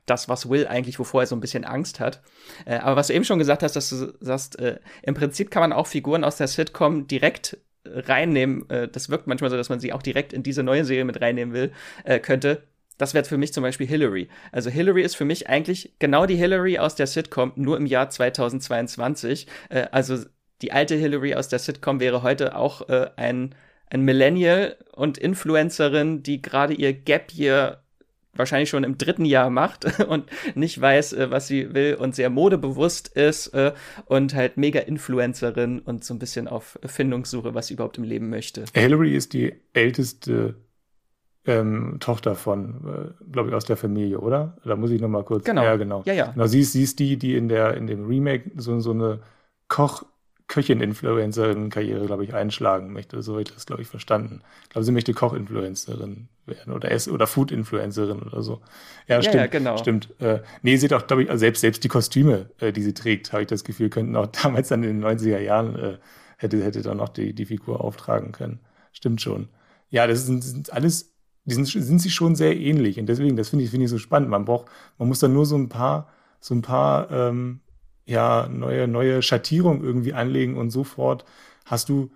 Das, 0.07 0.29
was 0.29 0.49
Will 0.49 0.65
eigentlich, 0.65 0.97
wovor 0.97 1.21
er 1.21 1.27
so 1.27 1.35
ein 1.35 1.41
bisschen 1.41 1.65
Angst 1.65 1.99
hat. 1.99 2.23
Äh, 2.65 2.77
aber 2.77 2.95
was 2.95 3.07
du 3.07 3.13
eben 3.13 3.25
schon 3.25 3.37
gesagt 3.37 3.61
hast, 3.61 3.75
dass 3.75 3.89
du 3.89 4.13
sagst, 4.19 4.57
äh, 4.57 4.79
im 5.03 5.13
Prinzip 5.13 5.51
kann 5.51 5.61
man 5.61 5.73
auch 5.73 5.85
Figuren 5.85 6.23
aus 6.23 6.37
der 6.37 6.47
Sitcom 6.47 7.05
direkt 7.05 7.57
reinnehmen. 7.93 8.69
Äh, 8.69 8.87
das 8.87 9.09
wirkt 9.09 9.27
manchmal 9.27 9.49
so, 9.49 9.57
dass 9.57 9.69
man 9.69 9.79
sie 9.79 9.93
auch 9.93 10.03
direkt 10.03 10.33
in 10.33 10.43
diese 10.43 10.63
neue 10.63 10.85
Serie 10.85 11.05
mit 11.05 11.21
reinnehmen 11.21 11.53
will, 11.53 11.71
äh, 12.03 12.19
könnte. 12.19 12.63
Das 12.97 13.13
wäre 13.13 13.25
für 13.25 13.37
mich 13.37 13.53
zum 13.53 13.61
Beispiel 13.61 13.87
Hillary. 13.87 14.27
Also 14.51 14.69
Hillary 14.69 15.03
ist 15.03 15.15
für 15.15 15.25
mich 15.25 15.49
eigentlich 15.49 15.93
genau 15.99 16.25
die 16.25 16.35
Hillary 16.35 16.79
aus 16.79 16.95
der 16.95 17.07
Sitcom, 17.07 17.53
nur 17.55 17.77
im 17.77 17.85
Jahr 17.85 18.09
2022. 18.09 19.47
Äh, 19.69 19.87
also 19.91 20.17
die 20.61 20.71
alte 20.71 20.95
Hillary 20.95 21.35
aus 21.35 21.47
der 21.49 21.59
Sitcom 21.59 21.99
wäre 21.99 22.23
heute 22.23 22.55
auch 22.55 22.89
äh, 22.89 23.11
ein, 23.15 23.53
ein 23.89 24.01
Millennial 24.01 24.77
und 24.93 25.17
Influencerin, 25.17 26.23
die 26.23 26.41
gerade 26.41 26.73
ihr 26.73 26.93
Gap 26.93 27.31
Year 27.33 27.83
wahrscheinlich 28.37 28.69
schon 28.69 28.83
im 28.83 28.97
dritten 28.97 29.25
Jahr 29.25 29.49
macht 29.49 29.99
und 30.07 30.25
nicht 30.55 30.79
weiß, 30.79 31.13
äh, 31.13 31.31
was 31.31 31.47
sie 31.47 31.73
will 31.73 31.95
und 31.95 32.15
sehr 32.15 32.29
modebewusst 32.29 33.09
ist 33.09 33.47
äh, 33.47 33.73
und 34.05 34.35
halt 34.35 34.57
mega 34.57 34.79
Influencerin 34.79 35.79
und 35.79 36.03
so 36.03 36.13
ein 36.13 36.19
bisschen 36.19 36.47
auf 36.47 36.79
Findungssuche, 36.85 37.53
was 37.53 37.67
sie 37.67 37.75
überhaupt 37.75 37.97
im 37.97 38.03
Leben 38.03 38.29
möchte. 38.29 38.65
Hillary 38.73 39.15
ist 39.15 39.33
die 39.33 39.53
älteste 39.73 40.55
ähm, 41.47 41.97
Tochter 41.99 42.35
von, 42.35 43.13
äh, 43.17 43.31
glaube 43.31 43.49
ich, 43.49 43.55
aus 43.55 43.65
der 43.65 43.77
Familie, 43.77 44.19
oder? 44.19 44.57
Da 44.65 44.75
muss 44.75 44.91
ich 44.91 45.01
noch 45.01 45.07
mal 45.07 45.23
kurz. 45.23 45.45
Genau. 45.45 45.63
Ja, 45.63 45.77
genau. 45.77 46.03
Ja, 46.05 46.13
ja. 46.13 46.31
Genau, 46.31 46.45
sie, 46.45 46.59
ist, 46.59 46.73
sie 46.73 46.83
ist 46.83 46.99
die, 46.99 47.17
die 47.17 47.35
in 47.35 47.47
der 47.47 47.75
in 47.75 47.87
dem 47.87 48.05
Remake 48.05 48.51
so, 48.57 48.79
so 48.79 48.91
eine 48.91 49.19
Koch 49.69 50.03
Köchin-Influencerin-Karriere, 50.47 52.05
glaube 52.05 52.23
ich, 52.23 52.33
einschlagen 52.33 52.93
möchte. 52.93 53.21
So 53.21 53.33
habe 53.33 53.41
ich 53.41 53.51
das, 53.53 53.65
glaube 53.65 53.81
ich, 53.81 53.87
verstanden. 53.89 54.41
Ich 54.63 54.69
glaube, 54.69 54.85
sie 54.85 54.93
möchte 54.93 55.13
Koch-Influencerin 55.13 56.29
werden 56.45 56.73
oder 56.73 56.89
Ess- 56.89 57.09
oder 57.09 57.27
Food-Influencerin 57.27 58.21
oder 58.21 58.41
so. 58.41 58.61
Ja, 59.07 59.21
stimmt. 59.21 59.35
Ja, 59.35 59.47
genau. 59.47 59.77
Stimmt. 59.77 60.09
Äh, 60.19 60.41
nee, 60.61 60.77
sie 60.77 60.87
hat 60.87 60.93
auch, 60.93 61.07
glaube 61.07 61.23
ich, 61.23 61.29
also 61.29 61.39
selbst, 61.39 61.61
selbst 61.61 61.83
die 61.83 61.89
Kostüme, 61.89 62.49
äh, 62.59 62.71
die 62.71 62.81
sie 62.81 62.93
trägt, 62.93 63.33
habe 63.33 63.41
ich 63.41 63.47
das 63.47 63.65
Gefühl, 63.65 63.89
könnten 63.89 64.15
auch 64.15 64.27
damals 64.43 64.69
dann 64.69 64.83
in 64.83 65.01
den 65.01 65.05
90er 65.05 65.39
Jahren 65.39 65.75
äh, 65.75 65.97
hätte, 66.37 66.63
hätte 66.63 66.81
dann 66.81 66.97
noch 66.97 67.09
die, 67.09 67.33
die 67.33 67.45
Figur 67.45 67.83
auftragen 67.83 68.31
können. 68.31 68.59
Stimmt 68.93 69.21
schon. 69.21 69.49
Ja, 69.89 70.07
das 70.07 70.25
sind, 70.25 70.43
sind 70.43 70.71
alles, 70.71 71.13
die 71.43 71.55
sind, 71.55 71.65
sind 71.67 71.99
sie 71.99 72.09
schon 72.09 72.35
sehr 72.35 72.55
ähnlich. 72.55 72.99
Und 72.99 73.07
deswegen, 73.07 73.35
das 73.35 73.49
finde 73.49 73.65
ich, 73.65 73.71
finde 73.71 73.85
ich 73.85 73.91
so 73.91 73.97
spannend. 73.97 74.29
Man 74.29 74.45
braucht, 74.45 74.67
man 74.97 75.09
muss 75.09 75.19
dann 75.19 75.33
nur 75.33 75.45
so 75.45 75.57
ein 75.57 75.67
paar, 75.67 76.09
so 76.39 76.55
ein 76.55 76.61
paar, 76.61 77.11
ähm, 77.11 77.59
ja, 78.07 78.47
neue, 78.47 78.87
neue 78.87 79.21
Schattierung 79.21 79.83
irgendwie 79.83 80.13
anlegen 80.13 80.57
und 80.57 80.71
sofort 80.71 81.25
hast 81.65 81.89
du 81.89 82.09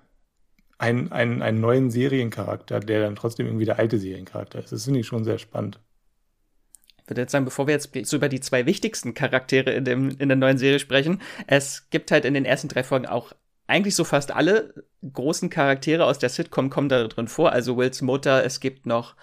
einen, 0.78 1.12
einen, 1.12 1.42
einen 1.42 1.60
neuen 1.60 1.92
Seriencharakter, 1.92 2.80
der 2.80 3.02
dann 3.02 3.16
trotzdem 3.16 3.46
irgendwie 3.46 3.66
der 3.66 3.78
alte 3.78 4.00
Seriencharakter 4.00 4.60
ist. 4.60 4.72
Das 4.72 4.86
finde 4.86 5.02
ich 5.02 5.08
schon 5.08 5.26
sehr 5.26 5.38
spannend. 5.38 5.80
Ich 7.04 7.10
würde 7.10 7.22
jetzt 7.22 7.34
sagen, 7.34 7.46
bevor 7.46 7.68
wir 7.68 7.74
jetzt 7.74 7.92
so 8.04 8.16
über 8.16 8.30
die 8.30 8.40
zwei 8.40 8.66
wichtigsten 8.66 9.14
Charaktere 9.14 9.72
in, 9.72 9.84
dem, 9.84 10.10
in 10.18 10.30
der 10.30 10.38
neuen 10.38 10.58
Serie 10.58 10.80
sprechen, 10.80 11.22
es 11.46 11.90
gibt 11.90 12.10
halt 12.10 12.24
in 12.24 12.34
den 12.34 12.46
ersten 12.46 12.70
drei 12.70 12.84
Folgen 12.84 13.06
auch 13.06 13.34
eigentlich 13.68 13.96
so 13.96 14.06
fast 14.06 14.32
alle 14.32 14.74
großen 15.12 15.50
Charaktere 15.50 16.06
aus 16.06 16.20
der 16.20 16.30
Sitcom 16.30 16.70
kommen 16.70 16.90
da 16.90 17.06
drin 17.08 17.28
vor. 17.28 17.52
Also 17.52 17.78
Wills 17.78 18.02
Mutter, 18.02 18.46
es 18.46 18.62
gibt 18.62 18.86
noch 18.86 19.16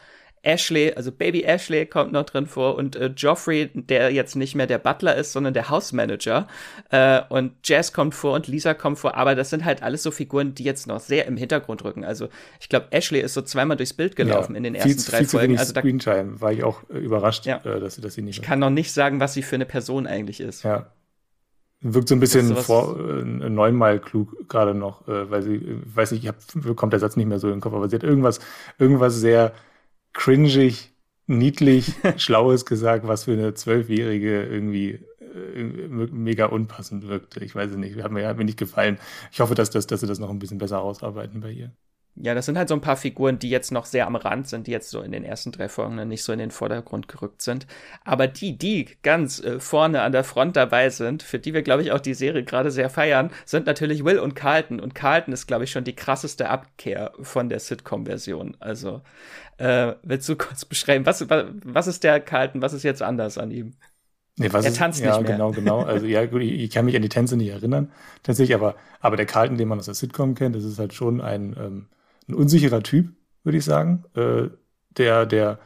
Ashley, 0.42 0.92
also 0.94 1.12
Baby 1.12 1.42
Ashley 1.42 1.86
kommt 1.86 2.12
noch 2.12 2.24
drin 2.24 2.46
vor 2.46 2.76
und 2.76 2.96
äh, 2.96 3.06
Joffrey, 3.16 3.70
der 3.74 4.12
jetzt 4.12 4.36
nicht 4.36 4.54
mehr 4.54 4.66
der 4.66 4.78
Butler 4.78 5.16
ist, 5.16 5.32
sondern 5.32 5.54
der 5.54 5.68
Hausmanager. 5.68 6.46
Äh, 6.90 7.22
und 7.28 7.52
Jazz 7.64 7.92
kommt 7.92 8.14
vor 8.14 8.34
und 8.34 8.46
Lisa 8.46 8.74
kommt 8.74 8.98
vor, 8.98 9.16
aber 9.16 9.34
das 9.34 9.50
sind 9.50 9.64
halt 9.64 9.82
alles 9.82 10.02
so 10.02 10.10
Figuren, 10.10 10.54
die 10.54 10.64
jetzt 10.64 10.86
noch 10.86 11.00
sehr 11.00 11.26
im 11.26 11.36
Hintergrund 11.36 11.84
rücken. 11.84 12.04
Also 12.04 12.28
ich 12.60 12.68
glaube, 12.68 12.86
Ashley 12.90 13.20
ist 13.20 13.34
so 13.34 13.42
zweimal 13.42 13.76
durchs 13.76 13.94
Bild 13.94 14.16
gelaufen 14.16 14.52
ja, 14.52 14.58
in 14.58 14.62
den 14.64 14.74
ersten 14.74 14.90
viel, 14.90 15.10
drei 15.10 15.18
viel 15.18 15.28
Folgen. 15.28 15.54
Zu 15.54 15.60
also 15.60 15.72
da 15.72 15.80
Screentime 15.80 16.40
war 16.40 16.52
ich 16.52 16.64
auch 16.64 16.82
äh, 16.90 16.98
überrascht, 16.98 17.46
ja. 17.46 17.58
Äh, 17.64 17.80
dass, 17.80 17.96
sie, 17.96 18.00
dass 18.00 18.14
sie 18.14 18.22
nicht. 18.22 18.38
Ich 18.38 18.42
kann 18.42 18.58
noch 18.58 18.70
nicht 18.70 18.92
sagen, 18.92 19.20
was 19.20 19.34
sie 19.34 19.42
für 19.42 19.56
eine 19.56 19.66
Person 19.66 20.06
eigentlich 20.06 20.40
ist. 20.40 20.62
Ja. 20.62 20.92
Wirkt 21.80 22.08
so 22.08 22.16
ein 22.16 22.20
bisschen 22.20 22.56
vor, 22.56 22.98
äh, 22.98 23.22
neunmal 23.22 24.00
klug 24.00 24.48
gerade 24.48 24.74
noch, 24.74 25.06
äh, 25.06 25.30
weil 25.30 25.42
sie, 25.42 25.56
ich 25.56 25.96
weiß 25.96 26.10
nicht, 26.10 26.24
ich 26.24 26.28
hab, 26.28 26.76
kommt 26.76 26.92
der 26.92 26.98
Satz 26.98 27.16
nicht 27.16 27.28
mehr 27.28 27.38
so 27.38 27.46
in 27.46 27.54
den 27.54 27.60
Kopf, 27.60 27.74
aber 27.74 27.88
sie 27.88 27.94
hat 27.94 28.02
irgendwas, 28.02 28.40
irgendwas 28.78 29.14
sehr 29.14 29.52
cringig, 30.18 30.90
niedlich, 31.28 31.94
Schlaues 32.16 32.66
gesagt, 32.66 33.06
was 33.06 33.24
für 33.24 33.32
eine 33.32 33.54
Zwölfjährige 33.54 34.44
irgendwie 34.44 34.98
äh, 35.20 35.62
mega 35.62 36.46
unpassend 36.46 37.06
wirkte. 37.06 37.44
Ich 37.44 37.54
weiß 37.54 37.70
es 37.70 37.76
nicht, 37.76 38.02
hat 38.02 38.10
mir, 38.10 38.26
hat 38.26 38.36
mir 38.36 38.44
nicht 38.44 38.58
gefallen. 38.58 38.98
Ich 39.30 39.40
hoffe, 39.40 39.54
dass, 39.54 39.70
dass, 39.70 39.86
dass 39.86 40.00
sie 40.00 40.08
das 40.08 40.18
noch 40.18 40.30
ein 40.30 40.40
bisschen 40.40 40.58
besser 40.58 40.82
ausarbeiten 40.82 41.40
bei 41.40 41.52
ihr. 41.52 41.72
Ja, 42.20 42.34
das 42.34 42.46
sind 42.46 42.58
halt 42.58 42.68
so 42.68 42.74
ein 42.74 42.80
paar 42.80 42.96
Figuren, 42.96 43.38
die 43.38 43.50
jetzt 43.50 43.70
noch 43.70 43.84
sehr 43.84 44.06
am 44.06 44.16
Rand 44.16 44.48
sind, 44.48 44.66
die 44.66 44.72
jetzt 44.72 44.90
so 44.90 45.02
in 45.02 45.12
den 45.12 45.24
ersten 45.24 45.52
drei 45.52 45.68
Folgen 45.68 46.08
nicht 46.08 46.24
so 46.24 46.32
in 46.32 46.38
den 46.38 46.50
Vordergrund 46.50 47.06
gerückt 47.06 47.42
sind. 47.42 47.66
Aber 48.04 48.26
die, 48.26 48.58
die 48.58 48.88
ganz 49.02 49.40
äh, 49.40 49.60
vorne 49.60 50.02
an 50.02 50.12
der 50.12 50.24
Front 50.24 50.56
dabei 50.56 50.90
sind, 50.90 51.22
für 51.22 51.38
die 51.38 51.54
wir, 51.54 51.62
glaube 51.62 51.82
ich, 51.82 51.92
auch 51.92 52.00
die 52.00 52.14
Serie 52.14 52.42
gerade 52.42 52.70
sehr 52.70 52.90
feiern, 52.90 53.30
sind 53.44 53.66
natürlich 53.66 54.04
Will 54.04 54.18
und 54.18 54.34
Carlton. 54.34 54.80
Und 54.80 54.94
Carlton 54.94 55.32
ist, 55.32 55.46
glaube 55.46 55.64
ich, 55.64 55.70
schon 55.70 55.84
die 55.84 55.94
krasseste 55.94 56.48
Abkehr 56.48 57.12
von 57.20 57.48
der 57.48 57.60
Sitcom-Version. 57.60 58.56
Also, 58.58 59.02
äh, 59.58 59.94
willst 60.02 60.28
du 60.28 60.36
kurz 60.38 60.64
beschreiben, 60.64 61.06
was, 61.06 61.28
was, 61.30 61.46
was 61.64 61.86
ist 61.86 62.02
der 62.02 62.20
Carlton, 62.20 62.62
was 62.62 62.72
ist 62.72 62.82
jetzt 62.82 63.02
anders 63.02 63.38
an 63.38 63.50
ihm? 63.50 63.74
Nee, 64.38 64.52
was 64.52 64.64
er 64.64 64.72
tanzt 64.72 65.00
ist, 65.00 65.04
nicht 65.04 65.14
ja, 65.14 65.20
mehr. 65.20 65.32
genau, 65.32 65.50
genau. 65.50 65.82
Also 65.82 66.06
ja, 66.06 66.24
gut, 66.26 66.42
ich, 66.42 66.52
ich, 66.52 66.70
kann 66.70 66.84
mich 66.84 66.94
an 66.94 67.02
die 67.02 67.08
Tänze 67.08 67.36
nicht 67.36 67.50
erinnern, 67.50 67.90
tatsächlich, 68.22 68.54
aber, 68.54 68.76
aber 69.00 69.16
der 69.16 69.26
Carlton, 69.26 69.58
den 69.58 69.68
man 69.68 69.78
aus 69.78 69.86
der 69.86 69.94
Sitcom 69.94 70.34
kennt, 70.34 70.54
das 70.54 70.64
ist 70.64 70.78
halt 70.78 70.94
schon 70.94 71.20
ein, 71.20 71.56
ähm, 71.58 71.86
ein 72.28 72.34
unsicherer 72.34 72.82
Typ, 72.82 73.10
würde 73.44 73.58
ich 73.58 73.64
sagen, 73.64 74.04
äh, 74.14 74.48
der, 74.96 75.26
der 75.26 75.58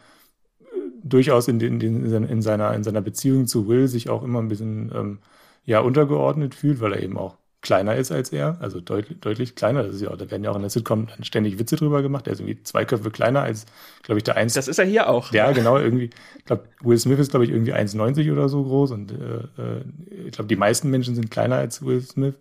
äh, 0.61 0.65
durchaus 1.03 1.49
in, 1.49 1.59
den, 1.59 1.81
in, 1.81 2.25
in, 2.25 2.43
seiner, 2.43 2.75
in 2.75 2.85
seiner 2.85 3.01
Beziehung 3.01 3.47
zu 3.47 3.69
Will 3.69 3.89
sich 3.89 4.09
auch 4.09 4.23
immer 4.23 4.41
ein 4.41 4.49
bisschen 4.49 4.93
ähm, 4.95 5.19
ja, 5.65 5.81
untergeordnet 5.81 6.55
fühlt, 6.55 6.81
weil 6.81 6.93
er 6.93 7.03
eben 7.03 7.19
auch 7.19 7.37
kleiner 7.63 7.95
ist 7.95 8.11
als 8.11 8.31
er, 8.33 8.59
also 8.61 8.81
deutlich, 8.81 9.21
deutlich 9.21 9.55
kleiner. 9.55 9.85
Das 9.85 9.95
ist 9.95 10.03
ja, 10.03 10.15
da 10.15 10.31
werden 10.31 10.43
ja 10.43 10.51
auch 10.51 10.57
in 10.57 10.63
der 10.63 10.71
Sitcom 10.71 11.07
dann 11.07 11.23
ständig 11.25 11.59
Witze 11.59 11.77
drüber 11.77 12.03
gemacht. 12.03 12.27
Er 12.27 12.33
ist 12.33 12.41
irgendwie 12.41 12.63
zwei 12.65 12.85
Köpfe 12.85 13.11
kleiner 13.11 13.43
als, 13.43 13.67
glaube 14.03 14.19
ich, 14.19 14.25
der 14.25 14.37
eins. 14.37 14.55
Das 14.55 14.67
ist 14.69 14.79
er 14.79 14.85
hier 14.85 15.09
auch. 15.09 15.33
Ja, 15.33 15.53
genau, 15.53 15.79
irgendwie. 15.79 16.11
Ich 16.39 16.45
glaube, 16.45 16.65
Will 16.83 16.99
Smith 16.99 17.21
ist, 17.21 17.31
glaube 17.31 17.45
ich, 17.45 17.53
irgendwie 17.53 17.73
1,90 17.73 18.33
oder 18.33 18.49
so 18.49 18.65
groß 18.65 18.91
und 18.91 19.13
äh, 19.13 19.63
äh 19.63 19.85
ich 20.27 20.33
glaube, 20.33 20.49
die 20.49 20.57
meisten 20.57 20.91
Menschen 20.91 21.15
sind 21.15 21.31
kleiner 21.31 21.57
als 21.57 21.85
Will 21.85 22.01
Smith. 22.01 22.35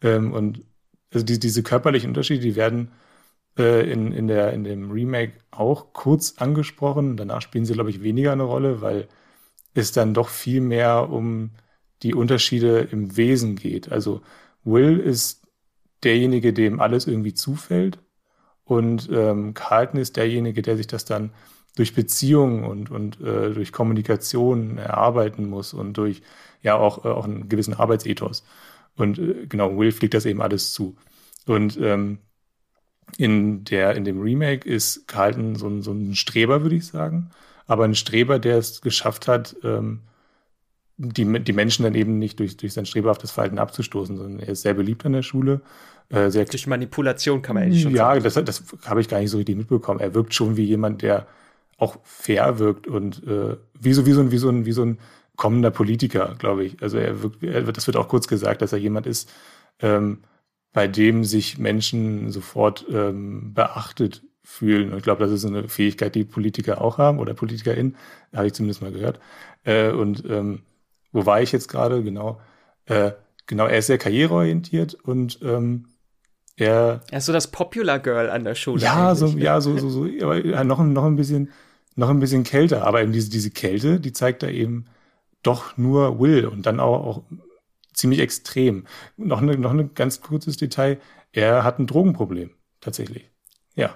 Ähm, 0.00 0.32
und 0.32 0.62
also 1.12 1.24
die, 1.24 1.38
diese 1.38 1.62
körperlichen 1.62 2.08
Unterschiede, 2.08 2.40
die 2.40 2.56
werden 2.56 2.90
äh, 3.58 3.90
in, 3.90 4.12
in, 4.12 4.28
der, 4.28 4.52
in 4.52 4.64
dem 4.64 4.90
Remake 4.90 5.34
auch 5.50 5.92
kurz 5.92 6.34
angesprochen. 6.38 7.16
Danach 7.16 7.42
spielen 7.42 7.64
sie, 7.64 7.74
glaube 7.74 7.90
ich, 7.90 8.02
weniger 8.02 8.32
eine 8.32 8.44
Rolle, 8.44 8.80
weil 8.80 9.08
es 9.74 9.92
dann 9.92 10.14
doch 10.14 10.28
viel 10.28 10.60
mehr 10.60 11.10
um 11.10 11.50
die 12.02 12.14
Unterschiede 12.14 12.80
im 12.90 13.16
Wesen 13.16 13.56
geht. 13.56 13.90
Also 13.92 14.22
Will 14.64 14.98
ist 14.98 15.42
derjenige, 16.02 16.52
dem 16.52 16.80
alles 16.80 17.06
irgendwie 17.06 17.34
zufällt. 17.34 17.98
Und 18.64 19.08
ähm, 19.12 19.54
Carlton 19.54 20.00
ist 20.00 20.16
derjenige, 20.16 20.62
der 20.62 20.76
sich 20.76 20.86
das 20.86 21.04
dann 21.04 21.32
durch 21.76 21.94
Beziehungen 21.94 22.64
und, 22.64 22.90
und 22.90 23.20
äh, 23.20 23.52
durch 23.52 23.72
Kommunikation 23.72 24.78
erarbeiten 24.78 25.48
muss 25.48 25.72
und 25.74 25.96
durch 25.96 26.22
ja 26.62 26.76
auch, 26.76 27.04
äh, 27.04 27.08
auch 27.08 27.24
einen 27.24 27.48
gewissen 27.48 27.74
Arbeitsethos. 27.74 28.44
Und 28.96 29.18
äh, 29.18 29.46
genau, 29.48 29.76
Will 29.78 29.92
fliegt 29.92 30.14
das 30.14 30.26
eben 30.26 30.42
alles 30.42 30.72
zu. 30.72 30.96
Und 31.46 31.78
ähm, 31.80 32.18
in, 33.16 33.64
der, 33.64 33.96
in 33.96 34.04
dem 34.04 34.20
Remake 34.20 34.68
ist 34.68 35.06
Carlton 35.06 35.56
so 35.56 35.68
ein, 35.68 35.82
so 35.82 35.92
ein 35.92 36.14
Streber, 36.14 36.62
würde 36.62 36.76
ich 36.76 36.86
sagen. 36.86 37.30
Aber 37.66 37.84
ein 37.84 37.94
Streber, 37.94 38.38
der 38.38 38.58
es 38.58 38.80
geschafft 38.80 39.28
hat, 39.28 39.56
ähm, 39.62 40.00
die, 40.96 41.24
die 41.42 41.52
Menschen 41.52 41.84
dann 41.84 41.94
eben 41.94 42.18
nicht 42.18 42.38
durch, 42.38 42.56
durch 42.56 42.72
sein 42.72 42.86
streberhaftes 42.86 43.30
Verhalten 43.30 43.58
abzustoßen, 43.58 44.16
sondern 44.16 44.40
er 44.40 44.48
ist 44.48 44.62
sehr 44.62 44.74
beliebt 44.74 45.04
an 45.04 45.12
der 45.12 45.22
Schule. 45.22 45.60
Äh, 46.10 46.30
sehr 46.30 46.44
durch 46.44 46.66
Manipulation 46.66 47.42
kann 47.42 47.54
man 47.54 47.64
eigentlich 47.64 47.82
schon 47.82 47.94
ja, 47.94 48.04
sagen. 48.04 48.24
Ja, 48.24 48.30
das, 48.30 48.44
das 48.44 48.64
habe 48.84 49.00
ich 49.00 49.08
gar 49.08 49.20
nicht 49.20 49.30
so 49.30 49.38
richtig 49.38 49.56
mitbekommen. 49.56 50.00
Er 50.00 50.14
wirkt 50.14 50.34
schon 50.34 50.56
wie 50.56 50.64
jemand, 50.64 51.02
der 51.02 51.26
auch 51.78 51.96
fair 52.04 52.58
wirkt 52.58 52.86
und 52.86 53.26
äh, 53.26 53.56
wie, 53.80 53.92
so, 53.92 54.06
wie, 54.06 54.12
so 54.12 54.20
ein, 54.20 54.30
wie, 54.30 54.38
so 54.38 54.48
ein, 54.48 54.66
wie 54.66 54.72
so 54.72 54.84
ein 54.84 54.98
kommender 55.36 55.70
Politiker, 55.70 56.34
glaube 56.38 56.64
ich. 56.64 56.82
Also 56.82 56.98
er 56.98 57.22
wirkt, 57.22 57.42
er, 57.42 57.62
das 57.62 57.86
wird 57.86 57.96
auch 57.96 58.08
kurz 58.08 58.28
gesagt, 58.28 58.62
dass 58.62 58.72
er 58.72 58.78
jemand 58.78 59.06
ist, 59.06 59.32
ähm, 59.80 60.18
bei 60.72 60.88
dem 60.88 61.24
sich 61.24 61.58
Menschen 61.58 62.30
sofort 62.30 62.86
ähm, 62.90 63.52
beachtet 63.54 64.22
fühlen. 64.42 64.92
Und 64.92 64.98
ich 64.98 65.04
glaube, 65.04 65.22
das 65.22 65.32
ist 65.32 65.44
eine 65.44 65.68
Fähigkeit, 65.68 66.14
die 66.14 66.24
Politiker 66.24 66.80
auch 66.80 66.98
haben 66.98 67.18
oder 67.18 67.34
PolitikerInnen, 67.34 67.96
habe 68.34 68.46
ich 68.46 68.54
zumindest 68.54 68.82
mal 68.82 68.92
gehört. 68.92 69.20
Äh, 69.64 69.90
und 69.90 70.24
ähm, 70.28 70.62
wo 71.12 71.26
war 71.26 71.42
ich 71.42 71.52
jetzt 71.52 71.68
gerade? 71.68 72.02
Genau. 72.02 72.40
Äh, 72.86 73.12
genau, 73.46 73.66
er 73.66 73.78
ist 73.78 73.86
sehr 73.86 73.98
karriereorientiert 73.98 74.94
und 74.94 75.38
ähm, 75.42 75.88
er, 76.56 77.00
er 77.10 77.18
ist 77.18 77.26
so 77.26 77.32
das 77.32 77.50
Popular 77.50 77.98
Girl 77.98 78.30
an 78.30 78.44
der 78.44 78.54
Schule. 78.54 78.82
Ja, 78.82 79.14
so, 79.14 79.28
ne? 79.28 79.42
ja, 79.42 79.60
so, 79.60 79.76
so, 79.78 79.88
so, 79.88 80.04
aber 80.22 80.64
noch, 80.64 80.82
noch 80.82 81.04
ein 81.04 81.16
bisschen, 81.16 81.50
noch 81.96 82.10
ein 82.10 82.20
bisschen 82.20 82.44
kälter. 82.44 82.84
Aber 82.86 83.02
eben 83.02 83.12
diese, 83.12 83.30
diese 83.30 83.50
Kälte, 83.50 84.00
die 84.00 84.12
zeigt 84.12 84.42
er 84.42 84.50
eben 84.50 84.86
doch 85.42 85.76
nur 85.76 86.20
Will 86.20 86.46
und 86.46 86.66
dann 86.66 86.78
auch, 86.80 87.06
auch 87.06 87.22
ziemlich 87.92 88.20
extrem. 88.20 88.86
Noch, 89.16 89.42
eine, 89.42 89.56
noch 89.56 89.72
ein 89.72 89.94
ganz 89.94 90.20
kurzes 90.20 90.56
Detail. 90.56 91.00
Er 91.32 91.64
hat 91.64 91.78
ein 91.78 91.86
Drogenproblem, 91.86 92.50
tatsächlich. 92.80 93.30
Ja. 93.74 93.94